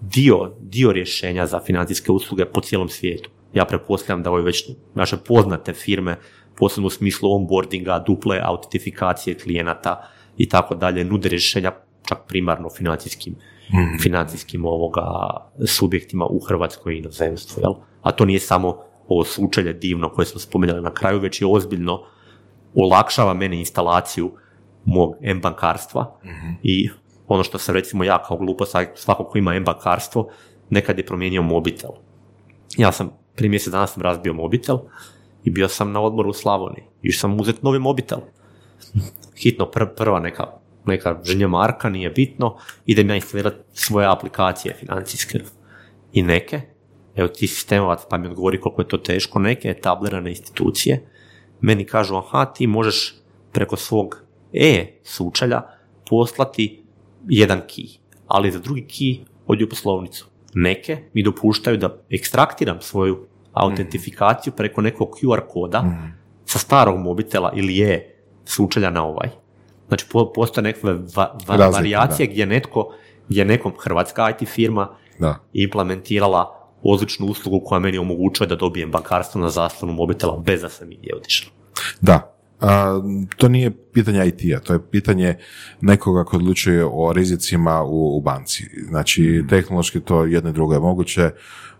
dio, 0.00 0.52
dio 0.60 0.92
rješenja 0.92 1.46
za 1.46 1.60
financijske 1.60 2.12
usluge 2.12 2.44
po 2.44 2.60
cijelom 2.60 2.88
svijetu. 2.88 3.30
Ja 3.54 3.64
pretpostavljam 3.64 4.22
da 4.22 4.30
ove 4.30 4.42
već 4.42 4.70
naše 4.94 5.16
poznate 5.16 5.72
firme, 5.72 6.16
posebno 6.58 6.86
u 6.86 6.90
smislu 6.90 7.32
onboardinga, 7.32 8.04
duple 8.06 8.40
autentifikacije 8.42 9.38
klijenata 9.38 10.08
i 10.36 10.48
tako 10.48 10.74
dalje, 10.74 11.04
nude 11.04 11.28
rješenja 11.28 11.72
čak 12.08 12.18
primarno 12.28 12.70
financijskim, 12.70 13.34
financijskim 14.02 14.64
ovoga 14.64 15.02
subjektima 15.66 16.26
u 16.26 16.40
Hrvatskoj 16.40 16.94
i 16.94 16.98
inozemstvu. 16.98 17.60
Jel? 17.62 17.72
A 18.02 18.12
to 18.12 18.24
nije 18.24 18.40
samo 18.40 18.76
ovo 19.08 19.24
sučelje 19.24 19.72
divno 19.72 20.10
koje 20.10 20.26
smo 20.26 20.40
spomenuli 20.40 20.82
na 20.82 20.94
kraju, 20.94 21.18
već 21.20 21.40
je 21.40 21.46
ozbiljno 21.46 22.02
olakšava 22.74 23.34
meni 23.34 23.58
instalaciju 23.58 24.32
mog 24.84 25.14
m-bankarstva 25.22 26.18
i 26.62 26.88
ono 27.28 27.44
što 27.44 27.58
sam 27.58 27.74
recimo 27.74 28.04
ja 28.04 28.22
kao 28.22 28.36
glupo, 28.36 28.64
svako 28.94 29.24
ko 29.24 29.38
ima 29.38 29.54
m-bankarstvo, 29.54 30.28
nekad 30.70 30.98
je 30.98 31.06
promijenio 31.06 31.42
mobitel. 31.42 31.90
Ja 32.76 32.92
sam, 32.92 33.10
prije 33.34 33.50
mjesec 33.50 33.72
dana 33.72 33.86
sam 33.86 34.02
razbio 34.02 34.32
mobitel 34.32 34.78
i 35.44 35.50
bio 35.50 35.68
sam 35.68 35.92
na 35.92 36.00
odmoru 36.00 36.30
u 36.30 36.32
Slavoniji. 36.32 36.84
Išao 37.02 37.20
sam 37.20 37.40
uzeti 37.40 37.58
novi 37.62 37.78
mobitel. 37.78 38.18
Hitno, 39.36 39.70
pr- 39.74 39.94
prva 39.96 40.20
neka, 40.20 40.44
neka 40.86 41.20
ženja 41.24 41.48
marka, 41.48 41.88
nije 41.88 42.10
bitno, 42.10 42.56
idem 42.86 43.08
ja 43.08 43.14
instalirati 43.14 43.56
svoje 43.72 44.06
aplikacije 44.06 44.74
financijske. 44.74 45.38
I 46.12 46.22
neke, 46.22 46.60
evo 47.14 47.28
ti 47.28 47.46
sistemovac 47.46 48.00
pa 48.10 48.18
mi 48.18 48.28
odgovori 48.28 48.60
koliko 48.60 48.82
je 48.82 48.88
to 48.88 48.98
teško, 48.98 49.38
neke 49.38 49.68
etablirane 49.68 50.30
institucije, 50.30 51.06
meni 51.60 51.84
kažu, 51.84 52.16
aha, 52.16 52.44
ti 52.44 52.66
možeš 52.66 53.14
preko 53.52 53.76
svog 53.76 54.22
e-sučelja 54.52 55.62
poslati 56.10 56.84
jedan 57.28 57.60
key, 57.60 57.98
ali 58.26 58.50
za 58.50 58.58
drugi 58.58 58.86
key 58.88 59.18
odi 59.46 59.64
u 59.64 59.68
poslovnicu. 59.68 60.26
Neke 60.54 60.98
mi 61.12 61.22
dopuštaju 61.22 61.76
da 61.76 61.98
ekstraktiram 62.10 62.80
svoju 62.80 63.26
autentifikaciju 63.52 64.52
preko 64.56 64.80
nekog 64.80 65.08
QR 65.10 65.40
koda 65.48 65.84
sa 66.44 66.58
starog 66.58 66.98
mobitela 66.98 67.52
ili 67.54 67.76
je 67.76 68.16
sučelja 68.44 68.90
na 68.90 69.04
ovaj. 69.04 69.28
Znači, 69.88 70.06
po- 70.12 70.32
postoje 70.32 70.62
nekakve 70.62 70.92
va- 70.92 71.38
va- 71.48 71.68
varijacije 71.68 72.26
gdje 72.26 72.46
netko, 72.46 72.94
gdje 73.28 73.44
nekom 73.44 73.72
hrvatska 73.78 74.30
IT 74.30 74.48
firma 74.48 74.88
Da. 75.18 75.38
implementirala 75.52 76.52
odličnu 76.82 77.26
uslugu 77.26 77.60
koja 77.64 77.78
meni 77.78 77.98
omogućuje 77.98 78.46
da 78.46 78.56
dobijem 78.56 78.90
bankarstvo 78.90 79.40
na 79.40 79.48
zaslonu 79.48 79.94
mobitela 79.94 80.38
bez 80.38 80.62
da 80.62 80.68
sam 80.68 80.88
gdje 80.88 81.16
otišao. 81.16 81.50
Da, 82.00 82.32
a, 82.60 83.00
to 83.36 83.48
nije 83.48 83.70
pitanje 83.92 84.26
IT-a, 84.26 84.60
to 84.60 84.72
je 84.72 84.90
pitanje 84.90 85.36
nekoga 85.80 86.24
koji 86.24 86.38
odlučuje 86.38 86.84
o 86.84 87.12
rizicima 87.12 87.82
u, 87.82 88.16
u 88.16 88.20
banci. 88.20 88.64
Znači, 88.88 89.44
tehnološki 89.48 90.00
to 90.00 90.24
jedno 90.24 90.50
i 90.50 90.52
drugo 90.52 90.74
je 90.74 90.80
moguće, 90.80 91.30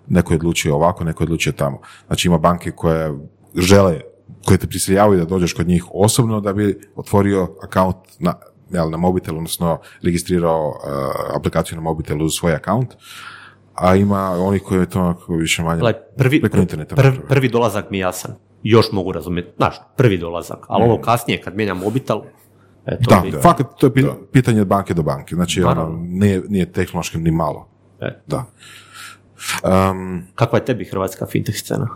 neko 0.08 0.32
je 0.32 0.36
odlučio 0.36 0.74
ovako, 0.74 1.04
neko 1.04 1.22
je 1.22 1.26
odlučio 1.26 1.52
tamo. 1.52 1.80
Znači, 2.06 2.28
ima 2.28 2.38
banke 2.38 2.70
koje 2.70 3.12
žele, 3.54 4.00
koje 4.46 4.58
te 4.58 4.66
prisiljavaju 4.66 5.18
da 5.18 5.24
dođeš 5.26 5.52
kod 5.52 5.68
njih 5.68 5.84
osobno 5.90 6.40
da 6.40 6.52
bi 6.52 6.80
otvorio 6.96 7.48
akaunt 7.62 7.96
na, 8.18 8.34
jel, 8.70 8.90
na 8.90 8.96
mobitel, 8.96 9.36
odnosno 9.36 9.80
registrirao 10.02 10.68
uh, 10.68 10.76
aplikaciju 11.36 11.76
na 11.76 11.82
mobitelu 11.82 12.24
uz 12.24 12.32
svoj 12.32 12.54
akaunt, 12.54 12.94
a 13.74 13.94
ima 13.96 14.20
oni 14.30 14.58
koji 14.58 14.80
je 14.80 14.90
to 14.90 15.00
onako 15.00 15.34
više 15.34 15.62
manje 15.62 15.80
Gledaj, 15.80 16.00
prvi, 16.16 16.40
preko 16.40 16.56
interneta. 16.58 16.94
prvi, 16.94 17.18
prvi 17.28 17.48
dolazak 17.48 17.90
mi 17.90 17.98
je 17.98 18.02
jasan. 18.02 18.34
Još 18.62 18.92
mogu 18.92 19.12
razumjeti. 19.12 19.52
Znaš, 19.56 19.74
prvi 19.96 20.18
dolazak. 20.18 20.58
Ali 20.68 20.84
ovo 20.84 21.00
kasnije, 21.00 21.40
kad 21.40 21.56
mijenjam 21.56 21.78
mobitel, 21.78 22.18
e, 22.86 22.98
to 22.98 23.10
Da, 23.10 23.20
mi- 23.20 23.32
fakat 23.32 23.66
to 23.78 23.86
je 23.86 23.92
pi- 23.92 24.12
pitanje 24.32 24.60
od 24.60 24.66
banke 24.66 24.94
do 24.94 25.02
banke, 25.02 25.34
znači 25.34 25.62
ono, 25.62 25.98
nije, 26.00 26.42
nije 26.48 26.72
tehnološki 26.72 27.18
ni 27.18 27.30
malo. 27.30 27.68
E. 28.00 28.22
Da. 28.26 28.44
Um, 29.90 30.22
Kakva 30.34 30.58
je 30.58 30.64
tebi 30.64 30.84
hrvatska 30.84 31.26
fintech 31.26 31.56
scena? 31.58 31.86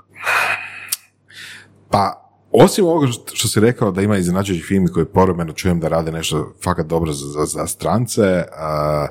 pa, 1.90 2.29
osim 2.52 2.84
ovoga 2.84 3.06
što- 3.06 3.48
si 3.48 3.60
rekao 3.60 3.90
da 3.90 4.02
ima 4.02 4.16
iznenađujući 4.16 4.64
filmi 4.64 4.88
koji 4.88 5.06
povremeno 5.06 5.52
čujem 5.52 5.80
da 5.80 5.88
rade 5.88 6.12
nešto 6.12 6.52
fakat 6.64 6.86
dobro 6.86 7.12
za, 7.12 7.26
za, 7.28 7.44
za 7.46 7.66
strance, 7.66 8.22
a, 8.52 9.06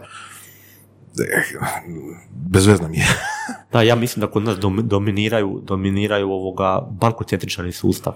eh, 1.16 1.60
bezvezno 2.32 2.88
mi 2.88 2.98
je. 2.98 3.06
Da, 3.72 3.82
ja 3.82 3.95
mislim 3.95 4.22
da 4.22 4.28
kod 4.28 4.44
nas 4.44 4.57
dom- 4.57 4.82
dominiraju, 4.82 5.61
dominiraju 5.64 6.32
ovoga 6.32 6.88
bankocentričani 6.91 7.72
sustav. 7.72 8.14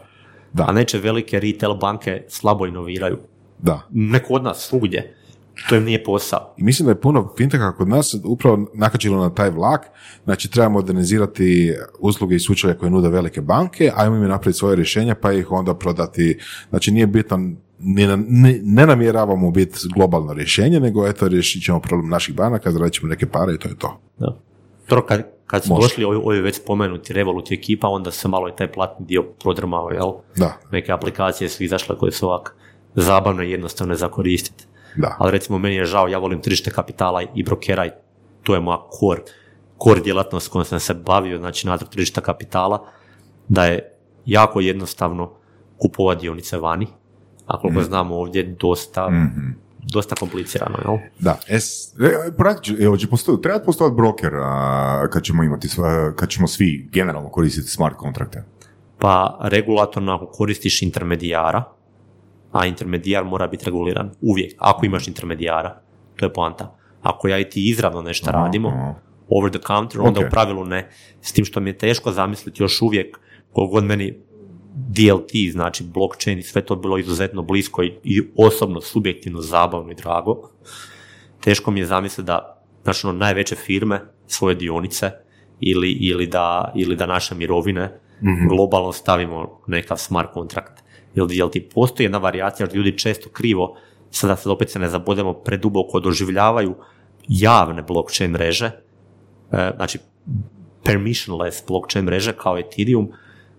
Da. 0.54 0.64
A 0.64 0.72
neće 0.72 0.98
velike 1.00 1.40
retail 1.40 1.74
banke 1.74 2.24
slabo 2.30 2.66
inoviraju. 2.66 3.18
Da. 3.60 3.82
Ne 3.92 4.20
kod 4.20 4.44
nas, 4.44 4.58
svugdje. 4.60 5.16
To 5.70 5.76
im 5.76 5.84
nije 5.84 6.04
posao. 6.04 6.54
I 6.58 6.64
mislim 6.64 6.86
da 6.86 6.92
je 6.92 7.02
puno 7.02 7.34
finteka 7.38 7.76
kod 7.76 7.88
nas 7.88 8.16
upravo 8.24 8.66
nakačilo 8.74 9.22
na 9.22 9.34
taj 9.34 9.50
vlak, 9.50 9.82
znači 10.24 10.52
treba 10.52 10.70
modernizirati 10.70 11.74
usluge 12.00 12.36
i 12.36 12.40
sučelje 12.40 12.78
koje 12.78 12.90
nude 12.92 13.10
velike 13.10 13.42
banke, 13.42 13.92
ajmo 13.96 14.16
im 14.16 14.22
napraviti 14.22 14.60
svoje 14.60 14.76
rješenja 14.76 15.16
pa 15.16 15.32
ih 15.32 15.52
onda 15.52 15.74
prodati, 15.74 16.40
znači 16.70 16.92
nije 16.92 17.08
bitno, 17.08 17.38
ne, 17.80 18.18
ne, 18.18 18.60
ne 18.64 18.86
namjeravamo 18.86 19.52
biti 19.52 19.78
globalno 19.96 20.34
rješenje, 20.34 20.80
nego 20.80 21.08
eto 21.08 21.28
riješit 21.28 21.64
ćemo 21.64 21.80
problem 21.80 22.10
naših 22.10 22.36
banaka, 22.36 22.72
zaradit 22.72 22.94
ćemo 22.94 23.10
neke 23.10 23.26
pare 23.26 23.54
i 23.54 23.58
to 23.58 23.70
je 23.70 23.78
to. 23.78 24.02
Da. 24.20 24.38
Dobro, 24.90 25.06
kad, 25.06 25.24
kad 25.46 25.64
su 25.64 25.70
Može. 25.70 25.82
došli 25.82 26.04
ovi, 26.04 26.22
ovi 26.24 26.42
već 26.42 26.56
spomenuti 26.56 27.14
Revolut 27.14 27.52
i 27.52 27.54
ekipa, 27.54 27.88
onda 27.88 28.12
se 28.12 28.28
malo 28.28 28.50
i 28.50 28.56
taj 28.58 28.72
platni 28.72 29.06
dio 29.06 29.24
prodrmao, 29.24 29.90
jel? 29.90 30.12
Da, 30.36 30.58
Neke 30.72 30.92
aplikacije 30.92 31.50
su 31.50 31.64
izašle 31.64 31.98
koje 31.98 32.12
su 32.12 32.28
ovak 32.28 32.56
zabavne 32.96 33.48
i 33.48 33.52
jednostavne 33.52 33.96
za 33.96 34.08
koristiti. 34.08 34.66
Da. 34.96 35.16
Ali 35.20 35.32
recimo 35.32 35.58
meni 35.58 35.76
je 35.76 35.86
žao, 35.86 36.08
ja 36.08 36.18
volim 36.18 36.42
tržište 36.42 36.72
kapitala 36.72 37.22
i 37.36 37.44
brokera 37.44 37.86
i 37.86 37.92
to 38.44 38.54
je 38.54 38.60
moja 38.60 38.78
core, 39.00 39.22
core 39.84 40.02
djelatnost 40.02 40.48
kojom 40.48 40.66
sam 40.66 40.80
se 40.80 40.94
bavio, 40.94 41.38
znači 41.40 41.68
nadzor 41.68 41.88
tržišta 41.88 42.22
kapitala, 42.22 42.86
da 43.48 43.66
je 43.66 43.94
jako 44.26 44.60
jednostavno 44.60 45.32
kupovati 45.78 46.22
dionice 46.22 46.58
vani, 46.58 46.88
a 47.48 47.60
koliko 47.60 47.84
znamo 47.84 48.16
ovdje 48.16 48.56
dosta, 48.60 49.10
dosta 49.94 50.16
komplicirano, 50.16 50.78
jel? 50.86 50.98
Da, 51.20 51.40
es, 51.48 51.94
ću- 52.62 52.76
evo, 52.80 52.98
će 52.98 53.08
posto- 53.08 53.38
treba 53.38 53.60
postojati 53.60 53.96
broker 53.96 54.32
a, 54.36 55.08
kad 55.12 55.24
ćemo 55.24 55.44
imati, 55.44 55.68
sva- 55.68 56.16
kad 56.16 56.30
ćemo 56.30 56.48
svi 56.48 56.90
generalno 56.92 57.30
koristiti 57.30 57.68
smart 57.68 57.96
kontrakte. 57.96 58.44
Pa 59.00 59.38
regulatorno 59.42 60.16
ako 60.16 60.26
koristiš 60.26 60.82
intermedijara, 60.82 61.64
a 62.54 62.66
intermedijar 62.66 63.24
mora 63.24 63.48
biti 63.48 63.66
reguliran 63.66 64.12
uvijek, 64.22 64.56
ako 64.58 64.86
imaš 64.86 65.08
intermedijara, 65.08 65.82
to 66.16 66.26
je 66.26 66.34
poanta. 66.34 66.78
Ako 67.02 67.28
ja 67.28 67.40
i 67.40 67.50
ti 67.50 67.70
izravno 67.70 68.02
nešto 68.02 68.32
radimo, 68.32 68.70
aha. 68.70 68.94
over 69.30 69.52
the 69.52 69.60
counter, 69.68 70.02
onda 70.02 70.20
Ok. 70.20 70.28
u 70.28 70.30
pravilu 70.30 70.66
ne. 70.66 70.90
S 71.22 71.34
tim 71.34 71.46
što 71.46 71.60
mi 71.60 71.70
je 71.70 71.78
teško 71.78 72.12
zamisliti 72.12 72.64
još 72.64 72.82
uvijek, 72.82 73.20
koliko 73.52 73.72
god 73.72 73.84
meni 73.84 74.18
DLT, 74.76 75.32
znači 75.52 75.84
blockchain 75.84 76.40
i 76.40 76.44
sve 76.44 76.66
to 76.66 76.76
bilo 76.76 76.98
izuzetno 76.98 77.42
blisko 77.42 77.84
i, 77.84 77.94
i 78.04 78.22
osobno, 78.36 78.82
subjektivno, 78.82 79.42
zabavno 79.42 79.92
i 79.92 79.96
drago, 79.96 80.50
teško 81.40 81.72
mi 81.72 81.80
je 81.80 81.86
zamisliti 81.86 82.28
da 82.28 82.64
znači, 82.84 83.08
ono, 83.08 83.20
najveće 83.20 83.56
firme 83.56 84.02
svoje 84.28 84.56
dionice 84.56 85.12
ili, 85.60 85.92
ili, 85.92 86.28
da, 86.28 86.72
ili 86.76 86.96
da 86.96 87.06
naše 87.06 87.36
mirovine 87.36 88.00
globalno 88.50 88.92
stavimo 88.92 89.60
nekav 89.68 89.98
smart 89.98 90.34
kontrakt. 90.34 90.83
Jer 91.16 91.28
DLT 91.28 91.74
postoji 91.74 92.06
jedna 92.06 92.18
varijacija, 92.18 92.68
jer 92.68 92.76
ljudi 92.76 92.98
često 92.98 93.30
krivo, 93.30 93.78
sada 94.12 94.36
sad 94.36 94.52
opet 94.52 94.70
se 94.70 94.80
ne 94.80 94.90
zabodemo 94.90 95.34
preduboko, 95.34 96.00
doživljavaju 96.00 96.76
javne 97.28 97.82
blockchain 97.82 98.32
mreže, 98.32 98.66
e, 99.52 99.72
znači 99.76 100.00
permissionless 100.84 101.64
blockchain 101.68 102.06
mreže 102.06 102.34
kao 102.34 102.58
Ethereum, 102.58 103.12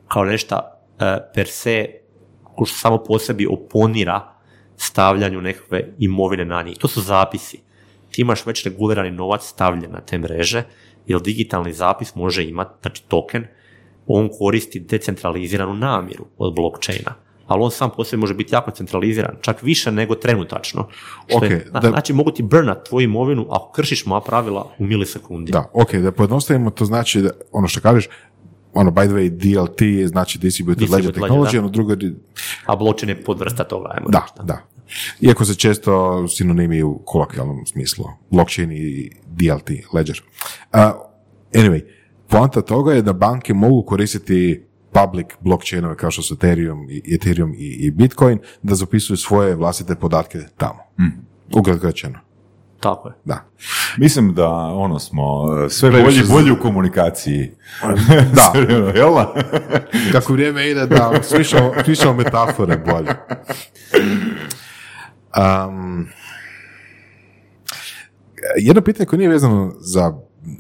kao 0.08 0.24
nešto 0.24 0.56
e, 0.56 1.18
per 1.34 1.48
se 1.48 1.86
što 2.56 2.66
samo 2.66 2.98
po 2.98 3.18
sebi 3.18 3.46
oponira 3.46 4.34
stavljanju 4.76 5.40
nekakve 5.40 5.94
imovine 5.98 6.44
na 6.44 6.62
njih. 6.62 6.78
To 6.78 6.88
su 6.88 7.00
zapisi. 7.00 7.60
Ti 8.10 8.22
imaš 8.22 8.46
već 8.46 8.64
regulirani 8.64 9.10
novac 9.10 9.42
stavljen 9.46 9.90
na 9.90 10.00
te 10.00 10.18
mreže, 10.18 10.62
jer 11.06 11.20
digitalni 11.20 11.72
zapis 11.72 12.14
može 12.14 12.44
imati, 12.44 12.74
znači 12.82 13.02
token, 13.08 13.46
on 14.06 14.28
koristi 14.38 14.80
decentraliziranu 14.80 15.74
namjeru 15.74 16.26
od 16.38 16.54
blockchaina. 16.54 17.14
Ali 17.46 17.62
on 17.62 17.70
sam 17.70 17.90
po 17.96 18.04
sebi 18.04 18.20
može 18.20 18.34
biti 18.34 18.54
jako 18.54 18.70
centraliziran, 18.70 19.36
čak 19.40 19.62
više 19.62 19.92
nego 19.92 20.14
trenutačno. 20.14 20.88
Što 21.26 21.44
je- 21.44 21.66
zna- 21.70 21.80
da- 21.80 21.88
Znači 21.88 22.12
mogu 22.12 22.30
ti 22.30 22.42
burnat 22.42 22.88
tvoju 22.88 23.04
imovinu 23.04 23.46
ako 23.50 23.72
kršiš 23.72 24.06
moja 24.06 24.20
pravila 24.20 24.70
u 24.78 24.84
milisekundi. 24.86 25.52
da, 25.52 25.70
ok, 25.72 25.92
da 25.94 26.12
pojednostavimo, 26.12 26.70
to 26.70 26.84
znači 26.84 27.20
da, 27.22 27.30
ono 27.52 27.68
što 27.68 27.80
kažeš, 27.80 28.08
ono, 28.74 28.90
by 28.90 29.04
the 29.06 29.14
way, 29.14 29.28
DLT 29.30 29.80
je 29.82 30.08
znači 30.08 30.38
Distributed 30.38 30.80
Ledger 30.82 30.96
Distributed 31.12 31.22
Ledger, 31.22 31.38
Technology, 31.38 31.52
da. 31.52 31.58
ono 31.60 31.68
drugo, 31.68 31.94
A 32.66 32.76
blockchain 32.76 33.08
je 33.08 33.24
podvrsta 33.24 33.64
toga, 33.64 33.88
ajmo 33.94 34.08
da, 34.08 34.18
reći, 34.36 34.46
da. 34.46 34.58
Iako 35.20 35.44
se 35.44 35.54
često 35.54 36.24
sinonimi 36.28 36.82
u 36.82 36.98
kolokvijalnom 37.04 37.66
smislu, 37.66 38.04
blockchain 38.30 38.72
i 38.72 39.10
DLT, 39.26 39.70
Ledger. 39.92 40.22
Uh, 40.72 40.78
anyway, 41.52 41.80
poanta 42.28 42.62
toga 42.62 42.92
je 42.92 43.02
da 43.02 43.12
banke 43.12 43.54
mogu 43.54 43.82
koristiti 43.82 44.64
public 44.94 45.26
blockchainove 45.40 45.96
kao 45.96 46.10
što 46.10 46.22
su 46.22 46.34
Ethereum 46.34 46.90
i, 46.90 47.14
Ethereum 47.14 47.54
i, 47.54 47.86
i 47.86 47.90
Bitcoin, 47.90 48.38
da 48.62 48.74
zapisuju 48.74 49.16
svoje 49.16 49.54
vlastite 49.54 49.94
podatke 49.94 50.38
tamo. 50.56 50.80
Mm. 50.98 51.58
Ukratko 51.58 51.86
rečeno. 51.86 52.18
Tako 52.80 53.08
je. 53.08 53.14
Da. 53.24 53.44
Mislim 53.96 54.34
da 54.34 54.48
ono 54.56 54.98
smo 54.98 55.46
e, 55.66 55.70
sve 55.70 55.90
bolji, 55.90 56.22
bolji 56.28 56.50
u 56.50 56.60
komunikaciji. 56.60 57.50
Da. 58.36 58.60
Jel? 58.94 59.14
Kako 60.12 60.32
vrijeme 60.32 60.70
ide, 60.70 60.86
da, 60.86 61.12
slišao 61.84 62.14
metafore 62.14 62.76
bolje. 62.76 63.10
Um, 65.36 66.08
jedno 68.56 68.82
pitanje 68.82 69.06
koje 69.06 69.18
nije 69.18 69.28
vezano 69.28 69.72
za 69.78 70.12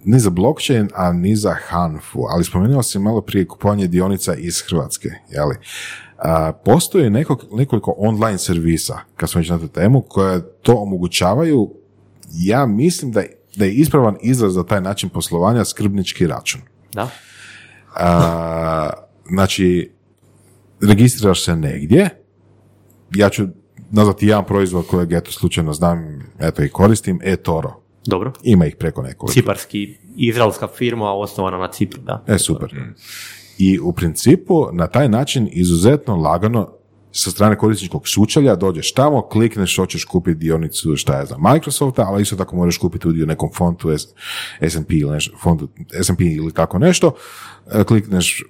ni 0.04 0.18
za 0.18 0.30
blockchain, 0.30 0.88
a 0.94 1.12
ni 1.12 1.36
za 1.36 1.54
Hanfu, 1.60 2.20
ali 2.28 2.44
spomenuo 2.44 2.82
sam 2.82 3.02
malo 3.02 3.20
prije 3.20 3.46
kupovanje 3.46 3.86
dionica 3.86 4.34
iz 4.34 4.60
Hrvatske, 4.60 5.08
jeli? 5.30 5.56
A, 6.18 6.52
postoji 6.54 7.10
neko, 7.10 7.36
nekoliko 7.52 7.94
online 7.98 8.38
servisa, 8.38 8.98
kad 9.16 9.30
smo 9.30 9.38
već 9.38 9.48
na 9.48 9.58
tu 9.58 9.68
temu, 9.68 10.00
koje 10.00 10.42
to 10.52 10.74
omogućavaju, 10.74 11.70
ja 12.32 12.66
mislim 12.66 13.12
da, 13.12 13.20
je- 13.20 13.36
da 13.56 13.64
je 13.64 13.72
ispravan 13.72 14.16
izraz 14.22 14.54
za 14.54 14.64
taj 14.64 14.80
način 14.80 15.08
poslovanja 15.08 15.64
skrbnički 15.64 16.26
račun. 16.26 16.60
Da? 16.92 17.08
A, 17.96 18.90
znači, 19.26 19.92
registriraš 20.82 21.44
se 21.44 21.56
negdje, 21.56 22.10
ja 23.10 23.30
ću 23.30 23.46
nazvati 23.90 24.26
jedan 24.26 24.44
proizvod 24.44 24.86
kojeg 24.86 25.12
eto 25.12 25.32
slučajno 25.32 25.72
znam, 25.72 26.22
eto 26.38 26.62
i 26.62 26.68
koristim, 26.68 27.20
eToro. 27.22 27.80
Dobro. 28.06 28.32
Ima 28.42 28.66
ih 28.66 28.76
preko 28.76 29.02
nekoliko. 29.02 29.32
Ciparski, 29.32 29.96
izraelska 30.16 30.68
firma 30.68 31.12
osnovana 31.12 31.58
na 31.58 31.68
Cipru, 31.68 32.02
da. 32.02 32.24
E, 32.26 32.38
super. 32.38 32.74
I 33.58 33.78
u 33.78 33.92
principu 33.92 34.66
na 34.72 34.86
taj 34.86 35.08
način 35.08 35.48
izuzetno 35.52 36.16
lagano 36.16 36.72
sa 37.16 37.30
strane 37.30 37.58
korisničkog 37.58 38.08
sučelja 38.08 38.56
dođeš 38.56 38.92
tamo, 38.92 39.28
klikneš 39.28 39.76
hoćeš 39.76 40.04
kupiti 40.04 40.38
dionicu 40.38 40.96
šta 40.96 41.18
je 41.18 41.26
za 41.26 41.36
Microsofta, 41.38 42.02
ali 42.02 42.22
isto 42.22 42.36
tako 42.36 42.56
možeš 42.56 42.78
kupiti 42.78 43.08
udio 43.08 43.26
nekom 43.26 43.50
fontu 43.54 43.88
S&P 44.60 44.94
ili 44.94 45.10
nešto, 45.10 45.36
fondu 45.42 45.68
S&P 46.02 46.24
ili 46.24 46.52
tako 46.52 46.78
nešto, 46.78 47.14
e, 47.72 47.84
klikneš 47.84 48.40
e, 48.40 48.44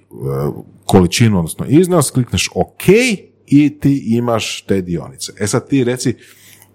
količinu, 0.85 1.37
odnosno 1.37 1.65
iznos, 1.69 2.11
klikneš 2.11 2.49
OK 2.55 2.87
i 3.47 3.79
ti 3.79 4.03
imaš 4.07 4.61
te 4.61 4.81
dionice. 4.81 5.33
E 5.39 5.47
sad 5.47 5.69
ti 5.69 5.83
reci, 5.83 6.15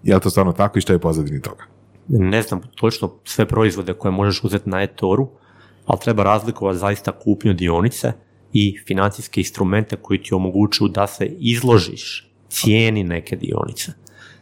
je 0.03 0.15
li 0.15 0.21
to 0.21 0.29
stvarno 0.29 0.51
tako 0.51 0.79
i 0.79 0.81
šta 0.81 0.93
je 0.93 0.99
pozadini 0.99 1.41
toga? 1.41 1.70
Ne 2.13 2.41
znam 2.41 2.61
točno 2.75 3.13
sve 3.23 3.45
proizvode 3.45 3.93
koje 3.93 4.11
možeš 4.11 4.43
uzeti 4.43 4.69
na 4.69 4.81
eToru, 4.81 5.29
ali 5.85 5.99
treba 5.99 6.23
razlikovati 6.23 6.79
zaista 6.79 7.11
kupnju 7.11 7.53
dionice 7.53 8.11
i 8.53 8.77
financijske 8.87 9.41
instrumente 9.41 9.95
koji 9.95 10.23
ti 10.23 10.33
omogućuju 10.33 10.87
da 10.87 11.07
se 11.07 11.25
izložiš 11.39 12.31
cijeni 12.49 13.03
neke 13.03 13.35
dionice. 13.35 13.91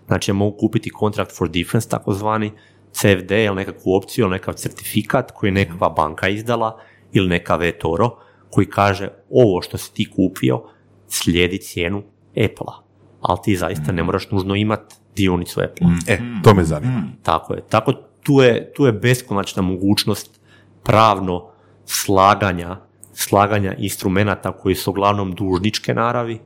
Znači 0.07 0.33
mogu 0.33 0.57
kupiti 0.57 0.91
contract 0.99 1.37
for 1.37 1.49
difference, 1.49 1.89
takozvani 1.89 2.51
CFD 2.91 3.31
ili 3.31 3.55
nekakvu 3.55 3.95
opciju 3.95 4.23
ili 4.23 4.31
nekakav 4.31 4.53
certifikat 4.53 5.31
koji 5.31 5.47
je 5.47 5.53
nekakva 5.53 5.89
banka 5.89 6.29
izdala 6.29 6.79
ili 7.11 7.29
neka 7.29 7.55
VTORO 7.55 8.17
koji 8.49 8.69
kaže 8.69 9.09
ovo 9.29 9.61
što 9.61 9.77
si 9.77 9.93
ti 9.93 10.11
kupio 10.11 10.63
slijedi 11.07 11.57
cijenu 11.57 12.03
Apple-a. 12.31 12.88
Ali 13.21 13.39
ti 13.43 13.55
zaista 13.55 13.91
ne 13.91 14.03
moraš 14.03 14.31
nužno 14.31 14.55
imati 14.55 14.95
dionicu 15.15 15.61
Apple. 15.61 15.87
E, 16.07 16.19
to 16.43 16.53
me 16.53 16.63
zanima. 16.63 17.03
Tako 17.23 17.53
je. 17.53 17.61
Tako 17.69 17.93
tu 18.23 18.41
je, 18.41 18.73
tu 18.73 18.85
je 18.85 18.91
beskonačna 18.91 19.61
mogućnost 19.61 20.39
pravno 20.83 21.49
slaganja, 21.85 22.77
slaganja 23.13 23.73
instrumenata 23.77 24.51
koji 24.51 24.75
su 24.75 24.91
uglavnom 24.91 25.31
dužničke 25.31 25.93
naravi 25.93 26.39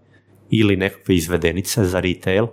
ili 0.50 0.76
nekakve 0.76 1.16
izvedenice 1.16 1.86
za 1.86 2.00
retail, 2.00 2.48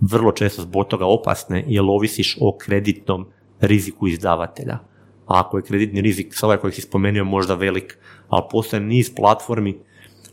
vrlo 0.00 0.32
često 0.32 0.62
zbog 0.62 0.86
toga 0.86 1.06
opasne 1.06 1.64
jer 1.66 1.82
ovisiš 1.82 2.36
o 2.40 2.56
kreditnom 2.58 3.26
riziku 3.60 4.08
izdavatelja. 4.08 4.78
A 5.26 5.40
ako 5.40 5.58
je 5.58 5.62
kreditni 5.62 6.00
rizik, 6.00 6.34
sa 6.34 6.46
ovaj 6.46 6.58
koji 6.58 6.72
si 6.72 6.82
spomenuo, 6.82 7.24
možda 7.24 7.54
velik, 7.54 7.98
ali 8.28 8.42
postoje 8.50 8.80
niz 8.80 9.14
platformi 9.14 9.78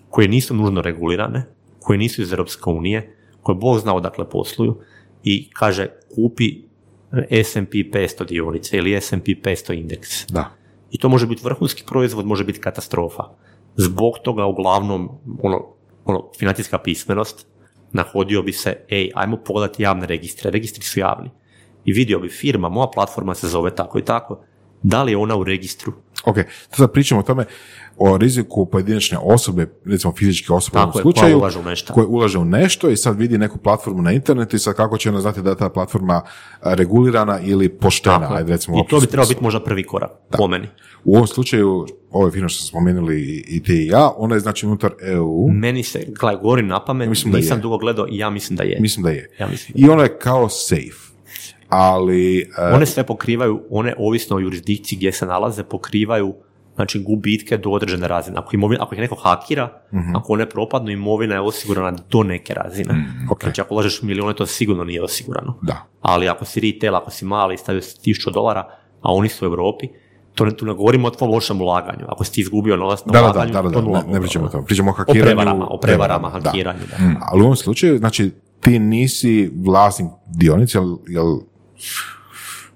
koje 0.10 0.28
nisu 0.28 0.56
nužno 0.56 0.82
regulirane, 0.82 1.46
koje 1.80 1.98
nisu 1.98 2.22
iz 2.22 2.32
Europske 2.32 2.70
unije, 2.70 3.16
koje 3.44 3.56
Bog 3.56 3.80
zna 3.80 3.96
odakle 3.96 4.30
posluju 4.30 4.80
i 5.24 5.50
kaže 5.54 5.88
kupi 6.16 6.74
S&P 7.44 7.78
500 7.78 8.28
dionice 8.28 8.78
ili 8.78 9.02
S&P 9.02 9.32
500 9.44 9.80
indeks. 9.80 10.28
Da. 10.28 10.52
I 10.92 10.98
to 10.98 11.10
može 11.10 11.28
biti 11.28 11.42
vrhunski 11.44 11.84
proizvod, 11.88 12.26
može 12.26 12.44
biti 12.44 12.60
katastrofa. 12.60 13.24
Zbog 13.76 14.14
toga 14.24 14.46
uglavnom 14.46 15.10
ono, 15.42 15.66
ono, 16.06 16.30
financijska 16.40 16.78
pismenost 16.78 17.48
nahodio 17.92 18.42
bi 18.42 18.54
se, 18.54 18.76
ej, 18.90 19.12
ajmo 19.16 19.38
pogledati 19.38 19.84
javne 19.84 20.06
registre, 20.06 20.52
registri 20.52 20.84
su 20.84 21.00
javni. 21.00 21.30
I 21.86 21.94
vidio 21.94 22.20
bi 22.20 22.30
firma, 22.30 22.70
moja 22.70 22.88
platforma 22.94 23.36
se 23.36 23.48
zove 23.48 23.76
tako 23.76 24.00
i 24.00 24.06
tako, 24.06 24.40
da 24.84 25.04
li 25.04 25.12
je 25.12 25.18
ona 25.18 25.36
u 25.36 25.44
registru? 25.44 25.94
Ok, 26.26 26.36
to 26.70 26.76
sad 26.76 26.92
pričamo 26.92 27.20
o 27.20 27.24
tome, 27.24 27.46
o 27.98 28.18
riziku 28.18 28.66
pojedinačne 28.66 29.18
osobe, 29.20 29.68
recimo 29.86 30.14
fizičke 30.14 30.54
osobe 30.54 30.74
Tako 30.74 30.90
u 30.90 31.00
je, 31.00 31.02
slučaju, 31.02 31.38
ulaže 31.38 31.60
u 31.60 31.64
nešto. 31.64 31.94
koje 31.94 32.08
ulaže 32.08 32.38
u 32.38 32.46
nešto 32.46 32.90
i 32.90 32.98
sad 32.98 33.18
vidi 33.18 33.38
neku 33.38 33.58
platformu 33.58 34.02
na 34.02 34.12
internetu 34.12 34.56
i 34.56 34.60
sad 34.60 34.76
kako 34.76 34.98
će 34.98 35.10
ona 35.10 35.22
znati 35.22 35.42
da 35.42 35.50
je 35.50 35.58
ta 35.58 35.70
platforma 35.70 36.22
regulirana 36.64 37.40
ili 37.40 37.70
poštena, 37.70 38.28
je. 38.28 38.38
ajde 38.38 38.52
recimo 38.52 38.78
I 38.78 38.88
to 38.90 39.00
bi 39.00 39.08
trebao 39.08 39.28
biti 39.28 39.44
možda 39.44 39.60
prvi 39.60 39.84
korak, 39.84 40.12
po 40.32 40.48
meni. 40.48 40.68
U 41.04 41.16
ovom 41.16 41.28
slučaju, 41.28 41.86
ove 42.12 42.32
firme 42.32 42.50
što 42.50 42.60
smo 42.60 42.68
spomenuli 42.70 43.22
i- 43.48 43.64
ti 43.64 43.74
i 43.76 43.88
ja, 43.88 44.12
ona 44.18 44.36
je 44.36 44.40
znači 44.40 44.66
unutar 44.66 44.92
EU, 45.04 45.48
Meni 45.50 45.84
se, 45.84 46.06
gledaj, 46.10 46.38
govorim 46.38 46.68
na 46.68 46.86
pamet, 46.86 47.10
Mislim 47.10 47.32
da 47.32 47.38
nisam 47.38 47.58
je. 47.58 47.62
dugo 47.62 47.78
gledao 47.78 48.08
i 48.10 48.18
ja 48.18 48.30
mislim 48.30 48.58
da 48.58 48.64
je. 48.64 48.78
mislim 48.80 49.04
da 49.04 49.10
je. 49.10 49.30
Ja 49.40 49.48
mislim 49.48 49.74
I 49.78 49.90
ona 49.90 50.04
je 50.04 50.18
kao 50.18 50.50
safe. 50.50 51.13
Ali, 51.76 52.40
e, 52.40 52.74
One 52.74 52.86
sve 52.86 53.04
pokrivaju, 53.04 53.64
one 53.70 53.94
ovisno 53.98 54.36
o 54.36 54.40
jurisdikciji 54.40 54.98
gdje 54.98 55.12
se 55.12 55.26
nalaze, 55.26 55.64
pokrivaju 55.64 56.34
znači 56.76 57.00
gubitke 57.00 57.58
do 57.58 57.70
određene 57.70 58.08
razine. 58.08 58.38
Ako, 58.38 58.50
imovina, 58.54 58.84
ako 58.84 58.96
ih 58.96 59.02
neko 59.02 59.16
hakira, 59.16 59.70
Mhm. 59.92 60.16
ako 60.16 60.34
one 60.34 60.46
propadnu, 60.48 60.92
imovina 60.92 61.36
je 61.36 61.42
osigurana 61.42 61.94
do 62.10 62.24
neke 62.24 62.54
razine. 62.56 62.96
ok. 63.32 63.44
Znači 63.44 63.62
ako 63.62 63.74
ulažeš 63.74 64.02
milijune, 64.02 64.34
to 64.34 64.46
sigurno 64.46 64.84
nije 64.84 65.04
osigurano. 65.04 65.58
da. 65.62 65.86
Ali 66.02 66.30
ako 66.30 66.46
si 66.46 66.60
retail, 66.62 66.96
ako 66.96 67.12
si 67.12 67.26
mali, 67.26 67.58
stavio 67.58 67.82
si 67.82 68.02
tisuću 68.02 68.32
dolara, 68.32 68.62
a 69.02 69.14
oni 69.14 69.30
su 69.30 69.46
u 69.46 69.48
Europi, 69.48 69.88
to 70.36 70.46
ne, 70.46 70.52
tu 70.52 70.66
ne 70.66 70.74
govorimo 70.74 71.08
o 71.08 71.12
tvom 71.12 71.30
lošem 71.30 71.62
ulaganju. 71.62 72.06
Ako 72.08 72.24
si 72.24 72.32
ti 72.32 72.42
izgubio 72.42 72.78
novac 72.78 73.06
na 73.06 73.12
Da, 73.12 73.12
da, 73.14 73.24
da, 73.24 73.30
ulaganju, 73.30 73.54
da, 73.54 73.62
da, 73.62 73.70
to 73.70 73.76
da, 73.76 73.82
nula 73.82 74.04
ne, 74.08 74.14
ne 74.14 74.22
pričamo 74.22 74.46
o 74.46 74.50
tome. 74.50 74.66
Pričamo 74.66 74.90
o 74.90 74.94
O 74.94 74.96
hakiranju. 74.96 75.26
prevarama, 75.26 75.68
o 75.68 75.78
prevarama, 75.78 76.30
hakiranju, 76.30 76.80
da. 76.90 76.96
Ali 77.22 77.42
u 77.42 77.46
ovom 77.46 77.56
slučaju, 77.56 77.98
znači, 77.98 78.32
ti 78.60 78.80
nisi 78.80 79.52
vlasnik 79.58 80.08
dionice, 80.28 80.78
jel, 80.78 80.96
jel 81.08 81.38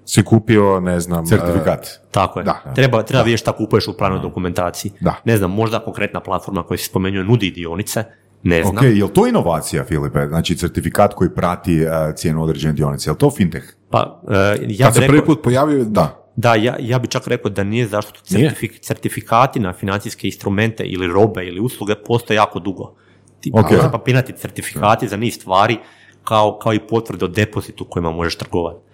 si 0.08 0.24
kupio, 0.24 0.80
ne 0.80 1.00
znam... 1.00 1.26
Certifikat. 1.26 2.00
Tako 2.10 2.40
je. 2.40 2.44
Da. 2.44 2.72
treba 2.74 3.02
treba 3.02 3.22
vidjeti 3.24 3.40
šta 3.40 3.52
kupuješ 3.52 3.88
u 3.88 3.96
pravnoj 3.96 4.20
dokumentaciji. 4.20 4.92
Da. 5.00 5.14
Ne 5.24 5.36
znam, 5.36 5.50
možda 5.50 5.78
konkretna 5.78 6.20
platforma 6.20 6.62
koju 6.62 6.78
si 6.78 6.84
spomenuo 6.84 7.22
nudi 7.22 7.50
dionice, 7.50 8.04
ne 8.42 8.62
znam. 8.62 8.76
Ok, 8.76 8.82
je 8.82 9.04
li 9.04 9.12
to 9.14 9.26
inovacija, 9.26 9.84
Filipe? 9.84 10.26
Znači 10.26 10.56
certifikat 10.56 11.14
koji 11.14 11.30
prati 11.30 11.80
uh, 11.82 12.14
cijenu 12.14 12.42
određene 12.42 12.72
dionice, 12.72 13.10
je 13.10 13.12
li 13.12 13.18
to 13.18 13.30
fintech? 13.30 13.64
Pa, 13.90 14.20
e, 14.30 14.58
ja 14.68 14.86
Kad 14.86 14.94
se 14.94 15.00
prvi 15.00 15.18
rekao, 15.18 15.34
put 15.34 15.44
pojavio, 15.44 15.84
da. 15.84 16.24
da, 16.36 16.54
ja, 16.54 16.76
ja 16.80 16.98
bi 16.98 17.08
čak 17.08 17.26
rekao 17.26 17.50
da 17.50 17.64
nije 17.64 17.86
zašto 17.86 18.20
Nije? 18.30 18.50
certifik- 18.50 18.80
certifikati 18.80 19.60
na 19.60 19.72
financijske 19.72 20.26
instrumente 20.26 20.84
ili 20.84 21.06
robe 21.06 21.44
ili 21.44 21.60
usluge 21.60 21.94
postoje 21.94 22.36
jako 22.36 22.58
dugo. 22.58 22.94
Ti 23.40 23.50
Ok. 23.54 23.70
okay. 23.70 23.90
papirnati 23.92 24.32
certifikati 24.32 25.08
za 25.08 25.16
niz 25.16 25.34
stvari 25.34 25.78
kao, 26.24 26.58
kao 26.58 26.74
i 26.74 26.80
potvrde 26.80 27.24
o 27.24 27.28
depozitu 27.28 27.84
kojima 27.84 28.10
možeš 28.10 28.36
trgovati. 28.36 28.87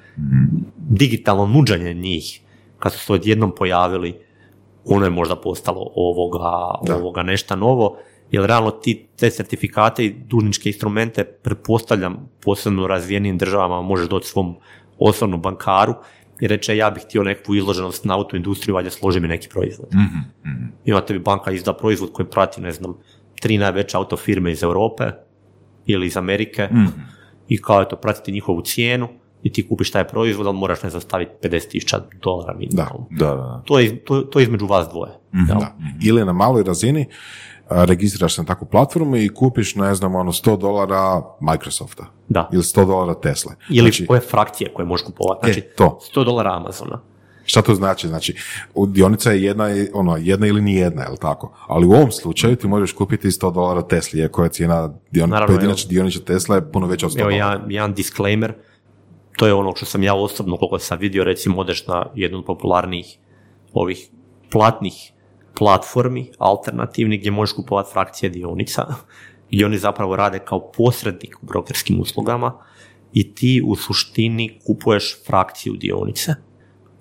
Digitalno 0.77 1.47
nuđanje 1.47 1.95
njih, 1.95 2.41
kad 2.79 2.93
su 2.93 2.99
se 2.99 3.13
odjednom 3.13 3.53
pojavili, 3.57 4.15
ono 4.85 5.05
je 5.05 5.11
možda 5.11 5.37
postalo 5.37 5.91
ovoga, 5.95 6.95
ovoga 6.95 7.23
nešto 7.23 7.57
novo, 7.57 7.97
jer 8.31 8.45
realno 8.45 8.71
ti 8.71 9.07
te 9.17 9.31
certifikate 9.31 10.05
i 10.05 10.15
dužničke 10.27 10.69
instrumente 10.69 11.25
pretpostavljam 11.25 12.31
posebno 12.43 12.85
u 12.85 12.87
razvijenim 12.87 13.39
državama 13.39 13.83
možeš 13.83 14.09
doći 14.09 14.29
svom 14.29 14.57
osobnom 14.99 15.43
bankaru 15.43 15.95
i 16.41 16.47
reče 16.49 16.77
ja 16.77 16.91
bih 16.91 17.03
htio 17.03 17.23
nekakvu 17.23 17.55
izloženost 17.55 18.05
na 18.05 18.15
autoindustriju, 18.15 18.75
valjda 18.75 18.91
složi 18.91 19.21
mi 19.21 19.29
neki 19.29 19.49
proizvod. 19.49 19.89
Imate 20.85 21.13
bi 21.13 21.19
banka 21.19 21.53
izda 21.53 21.73
proizvod 21.73 22.13
koji 22.13 22.27
prati, 22.27 22.61
ne 22.61 22.73
znam, 22.73 22.95
tri 23.41 23.59
najveće 23.59 23.97
autofirme 23.97 24.53
iz 24.53 24.63
Europe 24.63 25.05
ili 25.87 26.07
iz 26.07 26.17
Amerike 26.17 26.69
i 27.49 27.63
kao 27.63 27.83
eto, 27.83 27.97
pratiti 27.97 28.33
njihovu 28.33 28.63
cijenu 28.63 29.09
i 29.45 29.53
ti 29.53 29.69
kupiš 29.69 29.91
taj 29.91 30.09
proizvod, 30.09 30.47
ali 30.47 30.57
moraš 30.57 30.83
ne 30.83 30.91
znam 30.91 31.03
staviti 31.03 31.31
50.000 31.43 32.01
dolara 32.23 32.55
minimalno. 32.59 33.07
Da, 33.11 33.27
da, 33.27 33.35
da. 33.35 33.63
To, 33.65 33.79
je, 33.79 34.05
to, 34.05 34.21
to 34.21 34.39
je 34.39 34.43
između 34.43 34.67
vas 34.67 34.89
dvoje. 34.89 35.13
jel? 35.49 35.59
da. 35.59 35.77
Ili 36.03 36.25
na 36.25 36.33
maloj 36.33 36.63
razini 36.63 37.07
a, 37.69 37.85
registriraš 37.85 38.35
se 38.35 38.43
na 38.43 38.47
takvu 38.47 38.69
platformu 38.69 39.17
i 39.17 39.29
kupiš, 39.29 39.75
ne 39.75 39.95
znam, 39.95 40.15
ono 40.15 40.33
100 40.33 40.59
dolara 40.59 41.23
Microsofta. 41.41 42.05
Da. 42.29 42.49
Ili 42.53 42.63
100 42.63 42.87
dolara 42.87 43.15
Tesla. 43.15 43.53
Ili 43.69 43.81
znači, 43.91 44.07
koje 44.07 44.21
frakcije 44.21 44.73
koje 44.75 44.87
možeš 44.87 45.07
kupovati. 45.07 45.41
Znači, 45.47 45.61
E, 45.61 45.75
to. 45.77 45.99
100 46.15 46.25
dolara 46.25 46.51
Amazona. 46.53 47.01
Šta 47.47 47.63
to 47.63 47.75
znači? 47.75 48.09
Znači, 48.09 48.37
dionica 48.89 49.31
je 49.31 49.43
jedna, 49.43 49.69
ono, 49.95 50.17
jedna 50.17 50.47
ili 50.47 50.63
ni 50.63 50.75
jedna, 50.75 51.03
jel 51.03 51.17
tako? 51.17 51.53
Ali 51.67 51.87
u 51.87 51.93
ovom 51.93 52.13
slučaju 52.13 52.57
ti 52.57 52.69
možeš 52.69 52.93
kupiti 52.93 53.29
100 53.29 53.53
dolara 53.55 53.83
Tesla, 53.83 54.21
iako 54.21 54.45
je 54.45 54.49
cijena 54.51 54.91
dion, 55.11 55.31
Naravno, 55.31 55.55
pojedinačne 55.55 55.89
dionice 55.89 56.25
Tesla 56.25 56.57
je 56.57 56.73
puno 56.73 56.87
veća 56.87 57.07
od 57.07 57.13
100 57.13 57.21
Evo 57.21 57.31
dolara. 57.31 57.53
jedan, 57.53 57.71
jedan 57.71 57.95
disclaimer, 57.95 58.55
to 59.37 59.47
je 59.47 59.55
ono 59.55 59.77
što 59.77 59.87
sam 59.87 60.03
ja 60.03 60.15
osobno, 60.15 60.57
koliko 60.57 60.79
sam 60.79 60.99
vidio, 60.99 61.25
recimo 61.25 61.61
odeš 61.61 61.87
na 61.87 62.07
jednu 62.15 62.39
od 62.39 62.45
popularnijih 62.45 63.19
ovih 63.73 64.09
platnih 64.51 65.13
platformi, 65.59 66.31
alternativnih, 66.39 67.21
gdje 67.21 67.31
možeš 67.31 67.55
kupovati 67.55 67.93
frakcije 67.93 68.31
dionica, 68.31 68.87
gdje 69.51 69.67
oni 69.67 69.79
zapravo 69.79 70.17
rade 70.17 70.39
kao 70.39 70.71
posrednik 70.73 71.37
u 71.43 71.47
brokerskim 71.47 72.01
uslugama 72.01 72.53
i 73.13 73.35
ti 73.35 73.63
u 73.67 73.77
suštini 73.77 74.59
kupuješ 74.67 75.25
frakciju 75.27 75.75
dionice, 75.77 76.35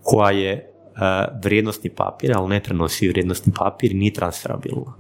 koja 0.03 0.31
je 0.31 0.51
e, 0.51 0.65
vrijednostni 1.43 1.89
papir, 1.89 2.31
ali 2.35 2.49
ne 2.49 2.63
prenosi 2.63 3.09
vrijednostni 3.09 3.53
papir 3.55 3.91
i 3.91 3.95
nije 3.95 4.13
transferabilna. 4.13 4.93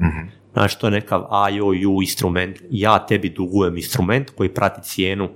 Znači, 0.53 0.79
to 0.79 0.87
je 0.87 0.91
nekav 0.91 1.27
IOU 1.53 2.01
instrument. 2.01 2.57
Ja 2.69 3.05
tebi 3.05 3.29
dugujem 3.29 3.77
instrument 3.77 4.29
koji 4.29 4.53
prati 4.53 4.81
cijenu 4.81 5.29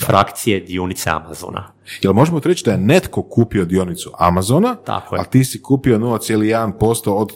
frakcije 0.00 0.60
dionice 0.60 1.10
Amazona. 1.10 1.72
Jel 2.02 2.12
možemo 2.12 2.40
reći 2.40 2.64
da 2.64 2.70
je 2.70 2.78
netko 2.78 3.22
kupio 3.22 3.64
dionicu 3.64 4.10
Amazona, 4.18 4.74
Tako 4.76 5.14
je. 5.14 5.20
a 5.20 5.24
ti 5.24 5.44
si 5.44 5.62
kupio 5.62 5.98
0,1% 5.98 6.72
od 7.10 7.32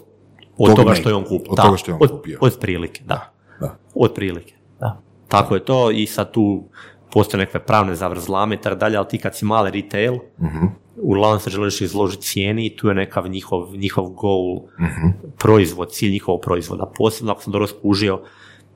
Od 0.56 0.66
tog 0.66 0.76
toga 0.76 0.90
ne- 0.90 0.96
što 0.96 1.08
je 1.08 1.14
on 1.14 1.24
kupio. 1.24 1.50
Od 1.50 1.56
Da, 1.56 1.62
toga 1.62 1.76
što 1.76 1.90
je 1.90 1.94
on 1.94 2.00
od, 2.02 2.10
kupio. 2.10 2.38
Od 2.40 2.58
prilike, 2.60 3.02
da. 3.04 3.32
Da. 3.60 3.76
Od 3.94 4.12
prilike, 4.14 4.54
da. 4.80 5.00
Tako 5.28 5.54
je 5.54 5.64
to 5.64 5.90
i 5.90 6.06
sad 6.06 6.30
tu 6.30 6.64
postoje 7.10 7.38
nekakve 7.38 7.60
pravne 7.60 7.94
zavrzlame 7.94 8.54
i 8.54 8.60
tako 8.60 8.76
dalje, 8.76 8.96
ali 8.96 9.08
ti 9.08 9.18
kad 9.18 9.36
si 9.36 9.44
mali 9.44 9.70
retail, 9.72 10.14
Mhm. 10.40 10.66
uglavnom 10.98 11.40
se 11.40 11.50
želiš 11.50 11.80
izložiti 11.80 12.22
cijeni 12.22 12.66
i 12.66 12.76
tu 12.76 12.88
je 12.88 12.94
nekav 12.94 13.28
njihov, 13.28 13.68
njihov 13.72 14.04
goal, 14.06 14.56
Mhm. 14.80 15.08
proizvod, 15.38 15.90
cilj 15.90 16.10
njihovog 16.10 16.40
proizvoda. 16.40 16.92
Posebno 16.98 17.32
ako 17.32 17.42
sam 17.42 17.52
dobro 17.52 17.66
skužio, 17.66 18.20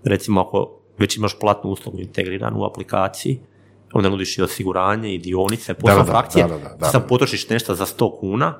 recimo 0.04 0.40
ako 0.40 0.70
već 0.98 1.16
imaš 1.16 1.38
platnu 1.38 1.70
uslugu 1.70 1.98
integriranu 1.98 2.60
u 2.60 2.64
aplikaciji, 2.64 3.40
onda 3.92 4.08
nudiš 4.08 4.38
i 4.38 4.42
osiguranje 4.42 5.14
i 5.14 5.18
dionice, 5.18 5.74
da, 5.84 6.04
frakcije, 6.04 6.48
da, 6.48 6.58
da, 6.58 6.76
da, 6.80 6.86
sad 6.86 7.02
da. 7.02 7.08
potrošiš 7.08 7.48
nešto 7.48 7.74
za 7.74 7.86
100 7.86 8.20
kuna, 8.20 8.54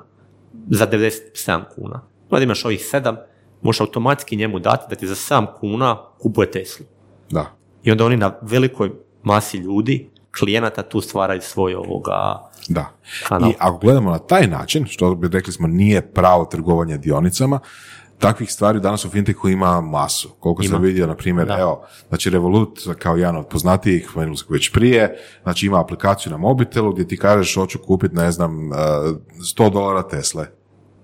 za 0.69 0.87
97 0.87 1.61
kuna. 1.75 2.01
Onda 2.29 2.43
imaš 2.43 2.65
ovih 2.65 2.79
7, 2.93 3.15
možeš 3.61 3.81
automatski 3.81 4.35
njemu 4.35 4.59
dati 4.59 4.85
da 4.89 4.95
ti 4.95 5.07
za 5.07 5.15
7 5.15 5.45
kuna 5.59 5.97
kupuje 6.19 6.51
Teslu. 6.51 6.85
Da. 7.29 7.45
I 7.83 7.91
onda 7.91 8.05
oni 8.05 8.17
na 8.17 8.35
velikoj 8.41 8.91
masi 9.23 9.57
ljudi 9.57 10.09
klijenata 10.39 10.83
tu 10.83 11.01
stvaraju 11.01 11.41
svoj 11.41 11.75
ovoga 11.75 12.49
Da. 12.69 12.85
Kanal. 13.27 13.49
I 13.49 13.53
ako 13.59 13.77
gledamo 13.77 14.11
na 14.11 14.19
taj 14.19 14.47
način, 14.47 14.85
što 14.85 15.15
bi 15.15 15.27
rekli 15.27 15.53
smo 15.53 15.67
nije 15.67 16.13
pravo 16.13 16.45
trgovanje 16.45 16.97
dionicama, 16.97 17.59
takvih 18.19 18.51
stvari 18.51 18.79
danas 18.79 19.05
u 19.05 19.09
fintechu 19.09 19.49
ima 19.49 19.81
masu. 19.81 20.29
Koliko 20.39 20.63
sam 20.63 20.75
Ima. 20.75 20.85
vidio, 20.85 21.07
na 21.07 21.15
primjer, 21.15 21.47
Da. 21.47 21.59
evo, 21.59 21.85
znači 22.09 22.29
Revolut 22.29 22.79
kao 22.99 23.15
jedan 23.17 23.37
od 23.37 23.47
poznatijih, 23.47 24.07
spomenuli 24.09 24.37
smo 24.37 24.53
već 24.53 24.71
prije, 24.71 25.17
znači 25.43 25.65
ima 25.65 25.81
aplikaciju 25.81 26.31
na 26.31 26.37
mobitelu 26.37 26.93
gdje 26.93 27.07
ti 27.07 27.17
kažeš 27.17 27.55
hoću 27.55 27.79
kupiti, 27.87 28.15
ne 28.15 28.31
znam, 28.31 28.73
eh, 28.73 28.75
100 29.41 29.69
dolara 29.69 30.07
Tesle. 30.07 30.47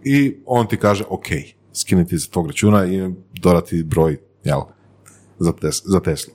I 0.04 0.38
on 0.46 0.68
ti 0.68 0.78
kaže, 0.78 1.04
ok, 1.10 1.26
skinuti 1.74 2.18
za 2.18 2.28
tog 2.30 2.48
računa 2.48 2.86
i 2.86 3.14
dodati 3.42 3.84
broj, 3.84 4.18
jel, 4.44 4.62
za, 5.40 5.52
tes, 5.52 5.82
za 5.86 6.00
Teslu. 6.00 6.34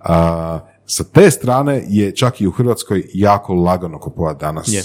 A, 0.00 0.60
sa 0.86 1.04
te 1.04 1.30
strane 1.30 1.82
je 1.88 2.14
čak 2.16 2.40
i 2.40 2.46
u 2.46 2.50
Hrvatskoj 2.50 3.04
jako 3.14 3.54
lagano 3.54 3.98
kupovati 3.98 4.40
danas, 4.40 4.68
Je. 4.68 4.82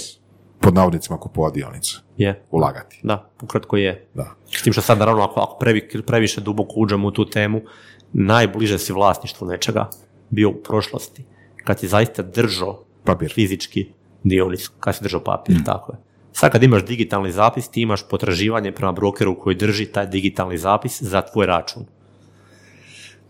Pod 0.60 0.74
navodnicima 0.74 1.18
kupovati 1.18 1.58
dionice, 1.58 1.96
je. 2.16 2.44
ulagati. 2.50 3.00
Da, 3.02 3.30
ukratko 3.42 3.76
je. 3.76 4.08
Da. 4.14 4.34
S 4.56 4.62
tim 4.62 4.72
što 4.72 4.82
sad 4.82 4.98
naravno 4.98 5.22
ako, 5.22 5.40
ako 5.40 5.58
previ, 5.58 5.88
previše 6.06 6.40
duboko 6.40 6.74
uđemo 6.76 7.08
u 7.08 7.10
tu 7.10 7.30
temu, 7.30 7.60
najbliže 8.12 8.78
si 8.78 8.92
vlasništvu 8.92 9.46
nečega 9.46 9.90
bio 10.30 10.50
u 10.50 10.62
prošlosti. 10.62 11.24
Kad 11.64 11.78
si 11.78 11.88
zaista 11.88 12.22
držao 12.22 12.84
Papir. 13.04 13.32
fizički 13.32 13.86
dionicu, 14.24 14.72
kad 14.80 14.96
si 14.96 15.02
držao 15.02 15.20
papir, 15.20 15.56
tako 15.64 15.92
je. 15.92 15.98
Sad 16.32 16.52
kad 16.52 16.62
imaš 16.62 16.84
digitalni 16.84 17.32
zapis, 17.32 17.68
ti 17.68 17.82
imaš 17.82 18.08
potraživanje 18.08 18.72
prema 18.72 18.92
brokeru 18.92 19.38
koji 19.38 19.56
drži 19.56 19.86
taj 19.86 20.06
digitalni 20.06 20.58
zapis 20.58 21.02
za 21.02 21.20
tvoj 21.22 21.46
račun. 21.46 21.84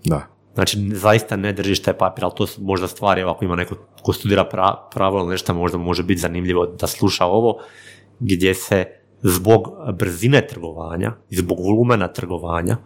Da. 0.05 0.27
Znači, 0.57 0.79
zaista 0.93 1.37
ne 1.37 1.53
držiš 1.53 1.83
taj 1.83 1.95
papir, 1.99 2.25
ali 2.25 2.33
to 2.37 2.47
su 2.47 2.63
možda 2.63 2.89
stvari, 2.89 3.21
evo, 3.21 3.31
ako 3.31 3.45
ima 3.45 3.57
neko 3.57 3.77
ko 4.03 4.13
studira 4.13 4.45
pra, 4.45 4.75
pravo 4.95 5.19
ili 5.19 5.29
nešto, 5.29 5.55
možda 5.55 5.79
može 5.79 6.03
biti 6.03 6.21
zanimljivo 6.21 6.67
da 6.67 6.87
sluša 6.87 7.25
ovo, 7.27 7.59
gdje 8.21 8.55
se 8.55 8.85
zbog 9.23 9.69
brzine 9.99 10.47
trgovanja 10.47 11.13
i 11.31 11.37
zbog 11.37 11.61
volumena 11.61 12.09
trgovanja 12.09 12.77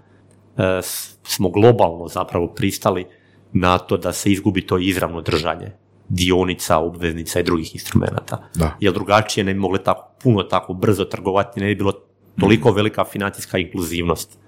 e, 0.56 0.80
smo 1.22 1.50
globalno 1.50 2.08
zapravo 2.08 2.46
pristali 2.46 3.06
na 3.52 3.78
to 3.78 3.96
da 3.96 4.12
se 4.12 4.32
izgubi 4.32 4.66
to 4.66 4.78
izravno 4.78 5.20
držanje 5.20 5.72
dionica, 6.08 6.78
obveznica 6.78 7.40
i 7.40 7.42
drugih 7.42 7.74
instrumenata. 7.74 8.48
Da. 8.54 8.76
Jer 8.80 8.92
drugačije 8.92 9.44
ne 9.44 9.54
bi 9.54 9.60
mogli 9.60 9.84
tako 9.84 10.10
puno 10.22 10.42
tako 10.42 10.74
brzo 10.74 11.04
trgovati, 11.04 11.60
ne 11.60 11.66
bi 11.66 11.74
bilo 11.74 11.92
toliko 12.40 12.72
velika 12.72 13.04
financijska 13.04 13.58
inkluzivnost. 13.58 14.38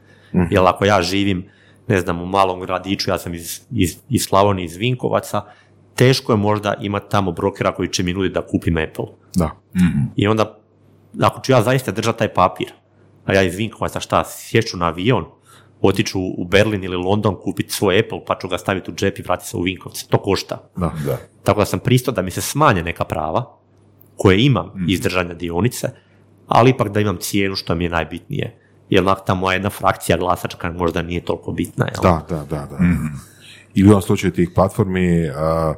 Jer 0.51 0.62
ako 0.66 0.85
ja 0.85 1.03
živim, 1.03 1.49
ne 1.93 2.01
znam, 2.01 2.20
u 2.23 2.27
malom 2.27 2.60
gradiću, 2.60 3.10
ja 3.10 3.19
sam 3.19 3.35
iz, 3.35 3.60
iz, 3.70 3.97
iz 4.09 4.23
Slavonije, 4.24 4.64
iz 4.64 4.77
Vinkovaca, 4.77 5.43
teško 5.94 6.32
je 6.32 6.36
možda 6.36 6.74
imati 6.81 7.10
tamo 7.10 7.32
brokera 7.32 7.74
koji 7.74 7.89
će 7.89 8.02
mi 8.02 8.12
nuditi 8.12 8.35
da 8.35 8.47
kupim 8.47 8.77
Apple. 8.77 9.05
Da. 9.35 9.51
I 10.16 10.27
onda, 10.27 10.59
ako 11.20 11.40
ću 11.40 11.52
ja 11.52 11.62
zaista 11.62 11.93
držati 11.93 12.19
taj 12.19 12.35
papir, 12.35 12.73
a 13.24 13.35
ja 13.35 13.43
iz 13.43 13.56
Vinkovaca 13.56 14.01
šta, 14.01 14.24
sjeću 14.24 14.77
na 14.77 14.86
avion, 14.86 15.24
otiću 15.81 16.19
u 16.20 16.44
Berlin 16.44 16.85
ili 16.85 16.97
London 16.97 17.36
kupiti 17.43 17.73
svoj 17.73 17.98
Apple, 17.98 18.24
pa 18.27 18.39
ću 18.40 18.48
ga 18.48 18.59
staviti 18.59 18.90
u 18.90 18.94
džep 18.94 19.19
i 19.19 19.23
vratiti 19.23 19.48
se 19.48 19.56
u 19.56 19.62
Vinkovce. 19.62 20.06
To 20.09 20.19
košta. 20.19 20.70
Da. 20.77 20.93
Da. 21.06 21.19
Tako 21.43 21.60
da 21.60 21.64
sam 21.66 21.78
pristao 21.81 22.14
da 22.14 22.23
mi 22.23 22.31
se 22.31 22.40
smanje 22.40 22.82
neka 22.82 23.05
prava 23.05 23.56
koje 24.16 24.44
imam 24.44 24.66
Mhm. 24.66 24.85
iz 24.89 25.01
držanja 25.01 25.35
dionice, 25.35 25.89
ali 26.48 26.70
ipak 26.70 26.89
da 26.89 27.01
imam 27.01 27.16
cijenu 27.20 27.56
što 27.56 27.74
mi 27.74 27.85
je 27.85 27.90
najbitnije. 27.90 28.59
Jer 28.93 29.05
ta 29.27 29.35
moja 29.35 29.55
jedna 29.55 29.70
frakcija 29.70 30.19
glasačka 30.19 30.73
možda 30.73 31.02
nije 31.02 31.24
toliko 31.24 31.52
bitna. 31.52 31.85
Jel? 31.86 32.02
Da, 32.02 32.27
da, 32.28 32.36
da. 32.36 32.66
da. 32.66 32.78
I 33.74 33.85
u 33.85 33.90
ovom 33.90 34.02
slučaju 34.02 34.32
tih 34.32 34.51
platformi, 34.55 35.28
a, 35.28 35.74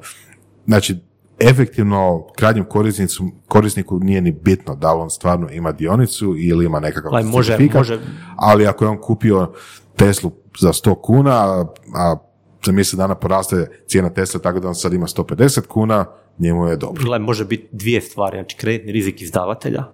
znači, 0.67 0.97
efektivno 1.39 2.27
krajnjem 2.37 2.65
korisnicu, 2.65 3.25
korisniku 3.49 3.99
nije 3.99 4.21
ni 4.21 4.33
bitno 4.33 4.75
da 4.75 4.95
li 4.95 5.01
on 5.01 5.11
stvarno 5.11 5.49
ima 5.51 5.73
dionicu 5.73 6.35
ili 6.39 6.65
ima 6.65 6.81
nekakav 6.81 7.11
Gledaj, 7.11 7.31
može- 7.31 7.59
može- 7.75 8.01
ali 8.37 8.67
ako 8.67 8.85
je 8.85 8.89
on 8.89 8.99
kupio 9.01 9.53
Teslu 9.97 10.31
za 10.61 10.73
100 10.73 10.95
kuna, 11.03 11.65
a- 11.95 12.17
za 12.65 12.73
mjesec 12.73 12.95
dana 12.95 13.15
poraste 13.15 13.69
cijena 13.87 14.11
Tesla 14.11 14.41
tako 14.41 14.61
da 14.61 14.69
on 14.69 14.75
sad 14.75 14.93
ima 14.93 15.07
150 15.07 15.67
kuna, 15.67 16.07
njemu 16.39 16.67
je 16.67 16.77
dobro. 16.77 17.03
Gledaj, 17.03 17.19
može 17.19 17.45
biti 17.45 17.69
dvije 17.73 18.01
stvari, 18.01 18.37
znači 18.39 18.57
kreditni 18.57 18.93
rizik 18.93 19.23
izdavatelja, 19.23 19.85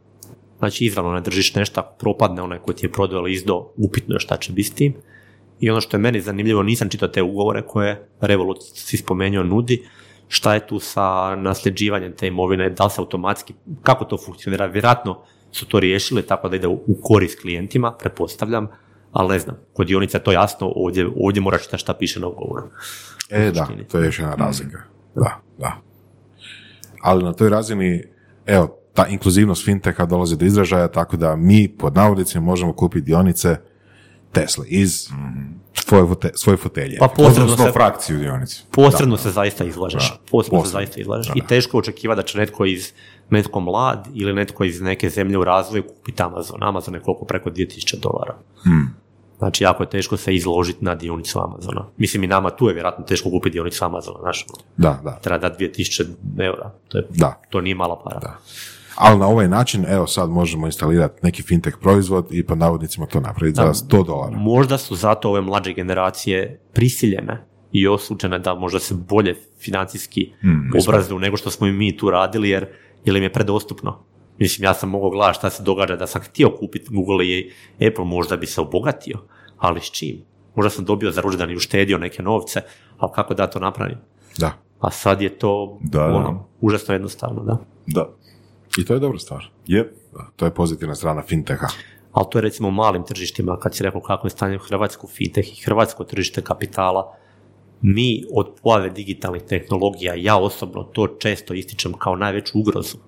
znači 0.60 0.84
izravno 0.84 1.12
ne 1.12 1.20
držiš 1.20 1.54
nešto, 1.54 1.80
ako 1.80 1.94
propadne 1.98 2.42
onaj 2.42 2.58
koji 2.58 2.76
ti 2.76 2.86
je 2.86 2.92
prodao 2.92 3.18
ili 3.18 3.32
izdao, 3.32 3.72
upitno 3.76 4.14
je 4.14 4.20
šta 4.20 4.36
će 4.36 4.52
biti 4.52 4.68
s 4.68 4.74
tim. 4.74 4.94
I 5.60 5.70
ono 5.70 5.80
što 5.80 5.96
je 5.96 6.00
meni 6.00 6.20
zanimljivo, 6.20 6.62
nisam 6.62 6.88
čitao 6.88 7.08
te 7.08 7.22
ugovore 7.22 7.62
koje 7.62 8.08
Revolut 8.20 8.58
si 8.74 8.96
spomenuo 8.96 9.44
nudi, 9.44 9.82
šta 10.28 10.54
je 10.54 10.66
tu 10.66 10.78
sa 10.78 11.36
nasljeđivanjem 11.36 12.12
te 12.12 12.26
imovine, 12.26 12.70
da 12.70 12.84
li 12.84 12.90
se 12.90 13.00
automatski, 13.00 13.54
kako 13.82 14.04
to 14.04 14.18
funkcionira, 14.18 14.66
vjerojatno 14.66 15.22
su 15.52 15.66
to 15.66 15.80
riješili 15.80 16.22
tako 16.22 16.48
da 16.48 16.56
ide 16.56 16.66
u 16.68 16.96
korist 17.02 17.40
klijentima, 17.40 17.92
pretpostavljam, 17.92 18.68
ali 19.12 19.28
ne 19.28 19.38
znam, 19.38 19.56
kod 19.72 19.86
dionica 19.86 20.18
je 20.18 20.24
to 20.24 20.32
jasno, 20.32 20.72
ovdje, 20.76 21.08
ovdje 21.16 21.42
moraš 21.42 21.62
čitati 21.62 21.80
šta 21.80 21.94
piše 21.94 22.20
na 22.20 22.26
ugovoru. 22.26 22.66
E, 23.30 23.50
da, 23.50 23.64
suštini. 23.64 23.88
to 23.88 23.98
je 23.98 24.06
još 24.06 24.18
jedna 24.18 24.34
razlika. 24.34 24.78
Da, 25.14 25.40
da. 25.58 25.76
Ali 27.02 27.24
na 27.24 27.32
toj 27.32 27.48
razini, 27.48 28.04
evo, 28.46 28.79
ta 28.94 29.06
inkluzivnost 29.06 29.64
fintecha 29.64 30.06
dolazi 30.06 30.36
do 30.36 30.44
izražaja, 30.44 30.88
tako 30.88 31.16
da 31.16 31.36
mi, 31.36 31.68
pod 31.68 31.94
navodnicima, 31.96 32.44
možemo 32.44 32.72
kupiti 32.72 33.04
dionice 33.04 33.56
Tesla 34.32 34.64
iz 34.68 35.08
svoje, 35.74 36.02
fote- 36.02 36.30
svoje 36.34 36.56
fotelje. 36.56 36.98
Pa 36.98 37.08
posredno 37.08 37.56
se, 37.56 37.72
frakciju 37.72 38.18
dionici. 38.18 38.62
posredno 38.70 39.16
se 39.16 39.30
zaista 39.30 39.64
izlažeš. 39.64 40.12
Posredno 40.30 40.64
se 40.64 40.70
zaista 40.72 41.00
izlažeš. 41.00 41.32
I 41.34 41.46
teško 41.46 41.76
je 41.76 41.78
očekivati 41.78 42.16
da 42.18 42.22
će 42.22 42.38
netko 42.38 42.64
iz 42.64 42.92
netko 43.30 43.60
mlad 43.60 44.08
ili 44.14 44.32
netko 44.32 44.64
iz 44.64 44.80
neke 44.80 45.10
zemlje 45.10 45.38
u 45.38 45.44
razvoju 45.44 45.82
kupiti 45.82 46.22
Amazon. 46.22 46.62
Amazon 46.62 46.94
je 46.94 47.00
koliko 47.00 47.24
preko 47.24 47.50
2000 47.50 48.00
dolara. 48.00 48.36
Znači, 49.38 49.64
jako 49.64 49.82
je 49.82 49.90
teško 49.90 50.16
se 50.16 50.34
izložiti 50.34 50.84
na 50.84 50.94
dionicu 50.94 51.38
Amazona. 51.40 51.86
Mislim, 51.96 52.24
i 52.24 52.26
nama 52.26 52.50
tu 52.50 52.66
je 52.68 52.74
vjerojatno 52.74 53.04
teško 53.04 53.30
kupiti 53.30 53.52
dionicu 53.52 53.84
Amazona, 53.84 54.18
znaš, 54.20 54.46
ono, 54.48 54.62
Da, 54.76 55.00
da, 55.04 55.18
treba 55.20 55.38
dati 55.38 55.64
2000 55.64 56.06
eura. 56.38 56.70
To, 56.88 56.98
je, 56.98 57.06
da. 57.10 57.40
to 57.50 57.60
nije 57.60 57.74
mala 57.74 58.02
para. 58.04 58.18
Da. 58.20 58.38
Ali 58.96 59.18
na 59.18 59.26
ovaj 59.26 59.48
način, 59.48 59.84
evo 59.88 60.06
sad 60.06 60.30
možemo 60.30 60.66
instalirati 60.66 61.20
neki 61.22 61.42
fintech 61.42 61.76
proizvod 61.80 62.26
i 62.30 62.46
pod 62.46 62.58
navodnicima 62.58 63.06
to 63.06 63.20
napraviti 63.20 63.56
za 63.56 63.74
100 63.74 64.06
dolara. 64.06 64.36
Možda 64.38 64.78
su 64.78 64.96
zato 64.96 65.28
ove 65.28 65.40
mlađe 65.40 65.72
generacije 65.72 66.60
prisiljene 66.72 67.46
i 67.72 67.88
osuđene 67.88 68.38
da 68.38 68.54
možda 68.54 68.78
se 68.78 68.94
bolje 68.94 69.34
financijski 69.60 70.32
obrazuju 70.86 71.18
nego 71.18 71.36
što 71.36 71.50
smo 71.50 71.66
i 71.66 71.72
mi 71.72 71.96
tu 71.96 72.10
radili 72.10 72.48
jer, 72.48 72.66
jer 73.04 73.16
im 73.16 73.22
je 73.22 73.32
predostupno. 73.32 74.04
Mislim, 74.38 74.64
ja 74.64 74.74
sam 74.74 74.88
mogao 74.88 75.10
gledati 75.10 75.38
šta 75.38 75.50
se 75.50 75.62
događa 75.62 75.96
da 75.96 76.06
sam 76.06 76.22
htio 76.22 76.50
kupiti 76.58 76.86
Google 76.90 77.26
i 77.26 77.50
Apple, 77.88 78.04
možda 78.04 78.36
bi 78.36 78.46
se 78.46 78.60
obogatio, 78.60 79.18
ali 79.58 79.80
s 79.80 79.90
čim? 79.90 80.22
Možda 80.54 80.70
sam 80.70 80.84
dobio 80.84 81.10
za 81.10 81.20
rođendan 81.20 81.50
i 81.50 81.56
uštedio 81.56 81.98
neke 81.98 82.22
novce, 82.22 82.60
ali 82.98 83.12
kako 83.14 83.34
da 83.34 83.46
to 83.46 83.58
napravim? 83.58 83.98
Da. 84.38 84.52
A 84.80 84.90
sad 84.90 85.22
je 85.22 85.38
to 85.38 85.78
Da, 85.82 85.98
da. 85.98 86.14
ono, 86.14 86.46
užasno 86.60 86.94
jednostavno, 86.94 87.44
da. 87.44 87.58
Da. 87.86 88.14
I 88.78 88.84
to 88.84 88.94
je 88.94 89.00
dobra 89.00 89.18
stvar. 89.18 89.50
Je. 89.66 89.92
Da, 90.12 90.26
to 90.36 90.44
je 90.44 90.54
pozitivna 90.54 90.94
strana 90.94 91.22
fintecha. 91.22 91.66
ali 92.12 92.26
to 92.30 92.38
je 92.38 92.42
recimo 92.42 92.68
u 92.68 92.72
malim 92.72 93.04
tržištima, 93.04 93.58
kad 93.58 93.74
si 93.74 93.82
rekao 93.82 94.00
kako 94.00 94.26
je 94.26 94.30
stanje 94.30 94.56
u 94.56 94.64
Hrvatsku 94.68 95.06
fintech 95.06 95.58
i 95.58 95.64
hrvatsko 95.64 96.04
tržište 96.04 96.42
kapitala, 96.42 97.16
mi 97.82 98.24
od 98.32 98.54
pojave 98.62 98.90
digitalnih 98.90 99.42
tehnologija, 99.42 100.14
ja 100.16 100.36
osobno 100.36 100.82
to 100.82 101.06
često 101.06 101.54
ističem 101.54 101.92
kao 101.92 102.16
najveću 102.16 102.58
ugrozu 102.58 102.98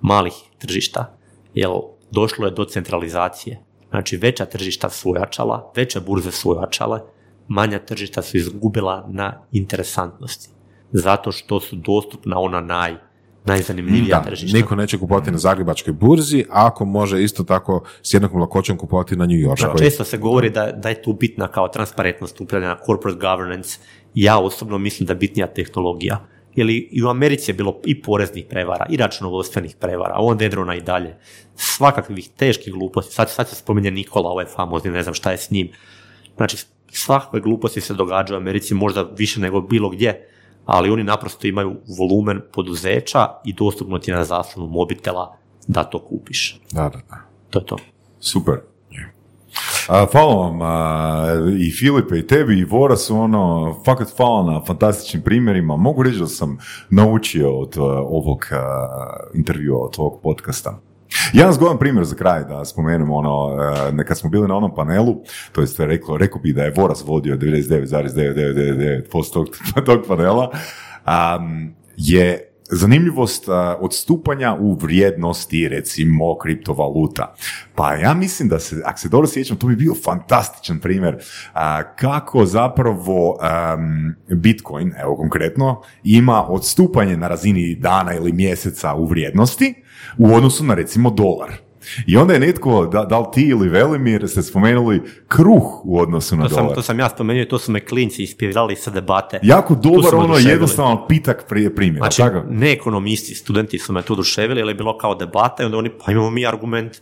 malih 0.00 0.32
tržišta, 0.58 1.18
jer 1.54 1.70
došlo 2.10 2.46
je 2.46 2.50
do 2.50 2.64
centralizacije. 2.64 3.62
Znači 3.90 4.16
veća 4.16 4.44
tržišta 4.44 4.90
su 4.90 5.10
ojačala, 5.10 5.72
veće 5.76 6.00
burze 6.00 6.30
su 6.30 6.50
ojačale, 6.50 7.00
manja 7.48 7.78
tržišta 7.78 8.22
su 8.22 8.36
izgubila 8.36 9.06
na 9.08 9.42
interesantnosti. 9.52 10.50
Zato 10.92 11.32
što 11.32 11.60
su 11.60 11.76
dostupna 11.76 12.38
ona 12.38 12.60
naj, 12.60 12.94
najzanimljivija 13.46 14.22
tržišta. 14.22 14.58
niko 14.58 14.74
neće 14.74 14.98
kupovati 14.98 15.30
na 15.30 15.38
Zagrebačkoj 15.38 15.92
burzi, 15.92 16.44
ako 16.50 16.84
može 16.84 17.22
isto 17.22 17.44
tako 17.44 17.84
s 18.02 18.14
jednakom 18.14 18.40
lakoćom 18.40 18.76
kupovati 18.76 19.16
na 19.16 19.26
New 19.26 19.38
Yorkskoj. 19.38 19.78
Često 19.78 20.04
se 20.04 20.18
govori 20.18 20.50
da, 20.50 20.72
da 20.72 20.88
je 20.88 21.02
tu 21.02 21.12
bitna 21.12 21.48
kao 21.48 21.68
transparentnost 21.68 22.40
upravljanja, 22.40 22.78
corporate 22.86 23.20
governance. 23.20 23.78
Ja 24.14 24.38
osobno 24.38 24.78
mislim 24.78 25.06
da 25.06 25.12
je 25.12 25.16
bitnija 25.16 25.46
tehnologija. 25.46 26.26
Jer 26.54 26.70
i 26.70 27.02
u 27.04 27.08
Americi 27.08 27.50
je 27.50 27.54
bilo 27.54 27.80
i 27.84 28.02
poreznih 28.02 28.44
prevara, 28.50 28.86
i 28.90 28.96
računovodstvenih 28.96 29.76
prevara, 29.80 30.12
a 30.14 30.22
onda 30.22 30.44
Enrona 30.44 30.74
i 30.74 30.80
dalje. 30.80 31.16
Svakakvih 31.54 32.28
teških 32.36 32.72
gluposti. 32.72 33.14
Sad, 33.14 33.30
sad 33.30 33.48
se 33.48 33.54
spominje 33.54 33.90
Nikola, 33.90 34.30
ovaj 34.30 34.44
famozni, 34.44 34.90
ne 34.90 35.02
znam 35.02 35.14
šta 35.14 35.30
je 35.30 35.38
s 35.38 35.50
njim. 35.50 35.68
Znači, 36.36 36.56
svakakve 36.90 37.40
gluposti 37.40 37.80
se 37.80 37.94
događaju 37.94 38.38
u 38.38 38.40
Americi, 38.40 38.74
možda 38.74 39.02
više 39.02 39.40
nego 39.40 39.60
bilo 39.60 39.88
gdje, 39.88 40.28
ali 40.66 40.90
oni 40.90 41.04
naprosto 41.04 41.46
imaju 41.46 41.76
volumen 41.98 42.40
poduzeća 42.52 43.28
i 43.44 43.52
dostupno 43.52 43.98
ti 43.98 44.10
je 44.10 44.16
na 44.16 44.24
zaslonu 44.24 44.68
mobitela 44.68 45.36
da 45.66 45.84
to 45.84 45.98
kupiš. 45.98 46.60
Da, 46.72 46.82
da, 46.82 46.98
da. 47.08 47.16
To 47.50 47.58
je 47.58 47.66
to. 47.66 47.76
Super. 48.20 48.54
A, 49.88 50.06
hvala 50.12 50.34
vam 50.34 50.62
a, 50.62 51.26
i 51.58 51.70
Filipe 51.70 52.18
i 52.18 52.26
tebi 52.26 52.58
i 52.58 52.64
Vora 52.64 52.96
su 52.96 53.16
ono, 53.16 53.74
fakat 53.84 54.08
hvala 54.16 54.52
na 54.52 54.64
fantastičnim 54.64 55.22
primjerima. 55.22 55.76
Mogu 55.76 56.02
reći 56.02 56.18
da 56.18 56.26
sam 56.26 56.58
naučio 56.90 57.58
od 57.58 57.76
a, 57.78 57.82
ovog 58.00 58.46
a, 58.50 58.88
intervjua, 59.34 59.84
od 59.84 59.94
ovog 59.98 60.20
podcasta. 60.22 60.78
Jedan 61.32 61.52
zgodan 61.52 61.78
primjer 61.78 62.04
za 62.04 62.14
kraj 62.14 62.44
da 62.44 62.64
spomenemo 62.64 63.16
ono, 63.16 63.56
e, 64.00 64.04
kad 64.04 64.18
smo 64.18 64.30
bili 64.30 64.48
na 64.48 64.56
onom 64.56 64.74
panelu, 64.74 65.16
to 65.52 65.60
jest 65.60 65.80
rekao, 65.80 66.16
rekao 66.16 66.40
bi 66.40 66.52
da 66.52 66.62
je 66.62 66.72
Voras 66.76 67.04
vodio 67.06 67.36
99,9999% 67.36 69.32
tog, 69.32 69.48
tog 69.84 70.00
panela, 70.08 70.50
um, 71.06 71.74
je 71.96 72.52
zanimljivost 72.70 73.44
odstupanja 73.80 74.56
u 74.60 74.74
vrijednosti 74.74 75.68
recimo 75.68 76.38
kriptovaluta. 76.38 77.34
Pa 77.74 77.94
ja 77.94 78.14
mislim 78.14 78.48
da 78.48 78.58
se, 78.58 78.82
ako 78.84 78.98
se 78.98 79.08
dobro 79.08 79.26
sjećam, 79.26 79.56
to 79.56 79.66
bi 79.66 79.76
bio 79.76 79.94
fantastičan 80.04 80.78
primjer 80.78 81.16
kako 81.96 82.46
zapravo 82.46 83.38
am, 83.40 84.16
Bitcoin, 84.28 84.92
evo 85.02 85.16
konkretno, 85.16 85.82
ima 86.04 86.46
odstupanje 86.48 87.16
na 87.16 87.28
razini 87.28 87.74
dana 87.74 88.14
ili 88.14 88.32
mjeseca 88.32 88.94
u 88.94 89.06
vrijednosti 89.06 89.74
u 90.18 90.34
odnosu 90.34 90.64
na 90.64 90.74
recimo 90.74 91.10
dolar. 91.10 91.50
I 92.06 92.16
onda 92.16 92.34
je 92.34 92.40
netko, 92.40 92.86
da, 92.86 93.04
da 93.04 93.18
li 93.18 93.26
ti 93.32 93.42
ili 93.42 93.68
Velimir, 93.68 94.28
ste 94.28 94.42
spomenuli 94.42 95.02
kruh 95.28 95.62
u 95.84 95.98
odnosu 95.98 96.36
na 96.36 96.42
To 96.42 96.48
sam, 96.48 96.58
dolar. 96.58 96.74
to 96.74 96.82
sam 96.82 96.98
ja 96.98 97.08
spomenuo 97.08 97.42
i 97.42 97.48
to 97.48 97.58
su 97.58 97.72
me 97.72 97.80
klinci 97.80 98.22
ispirali 98.22 98.76
sa 98.76 98.90
debate. 98.90 99.40
Jako 99.42 99.74
dobar, 99.74 100.14
ono 100.14 100.24
oduševili. 100.24 100.50
jednostavno 100.50 101.06
pitak 101.06 101.44
prije 101.48 101.74
primjera. 101.74 102.04
Znači, 102.04 102.22
tako? 102.22 102.42
ne 102.50 102.72
ekonomisti, 102.72 103.34
studenti 103.34 103.78
su 103.78 103.92
me 103.92 104.02
tu 104.02 104.12
oduševili, 104.12 104.60
jer 104.60 104.68
je 104.68 104.74
bilo 104.74 104.98
kao 104.98 105.14
debata 105.14 105.62
i 105.62 105.66
onda 105.66 105.78
oni, 105.78 105.90
pa 105.96 106.12
imamo 106.12 106.30
mi 106.30 106.46
argument 106.46 106.92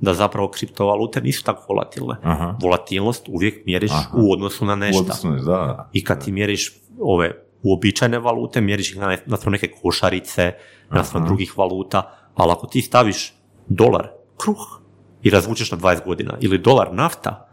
da 0.00 0.14
zapravo 0.14 0.48
kriptovalute 0.48 1.20
nisu 1.20 1.44
tako 1.44 1.64
volatilne. 1.68 2.14
Aha. 2.22 2.56
Volatilnost 2.62 3.28
uvijek 3.28 3.66
mjeriš 3.66 3.90
Aha. 3.90 4.10
u 4.14 4.32
odnosu 4.32 4.64
na 4.64 4.74
nešto. 4.76 5.00
odnosu 5.00 5.30
na- 5.30 5.36
da. 5.36 5.90
I 5.92 6.04
kad 6.04 6.24
ti 6.24 6.32
mjeriš 6.32 6.72
ove 7.00 7.32
uobičajene 7.62 8.18
valute, 8.18 8.60
mjeriš 8.60 8.90
ih 8.92 8.98
na 8.98 9.16
naspram 9.26 9.52
neke 9.52 9.68
košarice, 9.82 10.52
naspram 10.90 11.24
drugih 11.24 11.58
valuta, 11.58 12.18
ali 12.34 12.52
ako 12.52 12.66
ti 12.66 12.82
staviš 12.82 13.34
dolar, 13.66 14.08
kruh, 14.36 14.80
i 15.22 15.30
razvučeš 15.30 15.70
na 15.70 15.78
20 15.78 16.04
godina, 16.04 16.34
ili 16.40 16.58
dolar 16.58 16.94
nafta, 16.94 17.48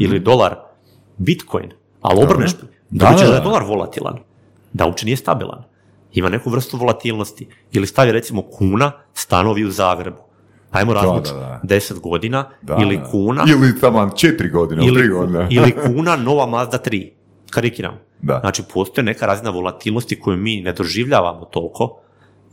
ili 0.00 0.20
dolar 0.20 0.56
bitcoin, 1.16 1.70
ali 2.00 2.22
obrneš, 2.24 2.52
Da, 2.90 3.10
da, 3.10 3.16
da, 3.16 3.24
da, 3.24 3.30
da. 3.30 3.34
je 3.34 3.40
dolar 3.40 3.62
volatilan, 3.62 4.18
da 4.72 4.86
uopće 4.86 5.06
nije 5.06 5.16
stabilan. 5.16 5.62
Ima 6.12 6.28
neku 6.28 6.50
vrstu 6.50 6.76
volatilnosti. 6.76 7.48
Ili 7.72 7.86
stavi 7.86 8.12
recimo 8.12 8.42
kuna, 8.42 8.92
stanovi 9.14 9.64
u 9.64 9.70
Zagrebu. 9.70 10.16
Ajmo 10.70 10.94
razvući. 10.94 11.30
10 11.62 12.00
godina, 12.00 12.50
Da, 12.62 12.78
ili 12.80 12.96
da. 12.96 13.04
kuna, 13.04 13.44
Ili 13.48 13.80
tamo 13.80 14.10
četiri 14.16 14.50
godine, 14.50 14.86
ili, 14.86 14.88
ili, 14.88 15.02
tri 15.02 15.08
godine. 15.08 15.48
ili 15.56 15.74
kuna 15.86 16.16
nova 16.16 16.46
Mazda 16.46 16.78
3. 16.78 17.10
Karikiram. 17.50 17.98
Da. 18.22 18.38
Znači, 18.40 18.62
postoji 18.74 19.04
neka 19.04 19.26
razina 19.26 19.50
volatilnosti 19.50 20.20
koju 20.20 20.36
mi 20.36 20.60
ne 20.60 20.72
doživljavamo 20.72 21.44
toliko, 21.44 22.00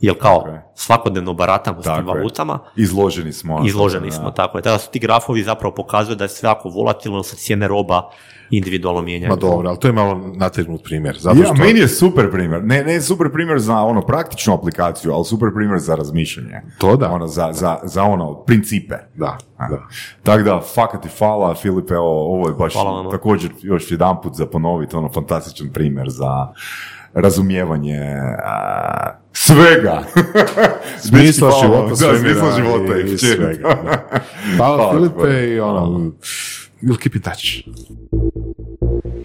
jer 0.02 0.18
kao 0.18 0.36
Tako 0.36 0.48
je. 0.48 0.62
svakodnevno 0.74 1.34
baratamo 1.34 1.80
s 1.80 1.84
tim 1.84 1.94
Tako 1.94 2.10
je. 2.10 2.14
valutama, 2.14 2.58
Izloženi 2.76 3.32
smo. 3.32 3.62
izloženi 3.66 4.06
Da. 4.06 4.12
smo, 4.12 4.30
tako 4.30 4.58
je. 4.58 4.62
Tada 4.62 4.78
su 4.78 4.90
ti 4.90 4.98
grafovi 4.98 5.42
zapravo 5.42 5.74
pokazuju 5.74 6.16
da 6.16 6.24
je 6.24 6.28
sve 6.28 6.46
jako 6.46 6.68
volatilno, 6.68 7.22
se 7.22 7.36
cijene 7.36 7.68
roba 7.68 8.10
individualno 8.50 9.02
mijenjaju. 9.02 9.30
Ma 9.30 9.36
dobro, 9.36 9.68
ali 9.68 9.78
to 9.78 9.88
je 9.88 9.92
malo 9.92 10.20
nategnut 10.34 10.82
primjer. 10.84 11.16
Zato 11.18 11.38
Ja, 11.38 11.44
što, 11.44 11.54
meni 11.54 11.80
je 11.80 11.88
super 11.88 12.30
primjer. 12.30 12.64
Ne, 12.64 12.84
ne 12.84 13.00
super 13.00 13.32
primjer 13.32 13.58
za 13.58 13.76
ono 13.76 14.02
praktičnu 14.02 14.54
aplikaciju, 14.54 15.12
ali 15.12 15.24
super 15.24 15.48
primjer 15.54 15.78
za 15.78 15.94
razmišljanje. 15.94 16.60
To 16.78 16.96
da. 16.96 17.10
Ono, 17.10 17.26
za, 17.26 17.48
za, 17.52 17.78
za 17.82 18.02
ono, 18.04 18.34
principe. 18.36 18.94
Da, 19.14 19.38
da. 19.60 19.78
Tako 20.22 20.42
da, 20.42 20.60
fakat 20.66 21.02
ti 21.02 21.08
hvala, 21.18 21.54
Filipe, 21.54 21.96
ovo, 21.96 22.34
ovo 22.34 22.48
je 22.48 22.54
baš 22.54 22.72
Hvala 22.74 23.10
također 23.10 23.50
još 23.58 23.90
jedan 23.90 24.20
put 24.22 24.34
za 24.34 24.46
ponoviti, 24.46 24.96
ono, 24.96 25.08
fantastičan 25.08 25.68
primjer 25.72 26.06
za 26.08 26.46
razumijevanje 27.14 28.00
a, 28.44 29.10
svega. 29.32 30.02
Smisla 31.08 31.50
života, 31.62 31.88
Da, 31.88 32.18
smisla 32.18 32.56
života 32.56 32.98
i 32.98 33.12
i 33.12 33.18
svega. 33.18 33.76
Hvala 34.56 34.76
Hvala, 34.76 34.92
Filipe 34.92 35.48
i 35.48 35.60
ono, 35.60 36.12
we'll 36.82 36.98
keep 37.02 37.16
in 37.16 37.22
touch. 37.22 37.68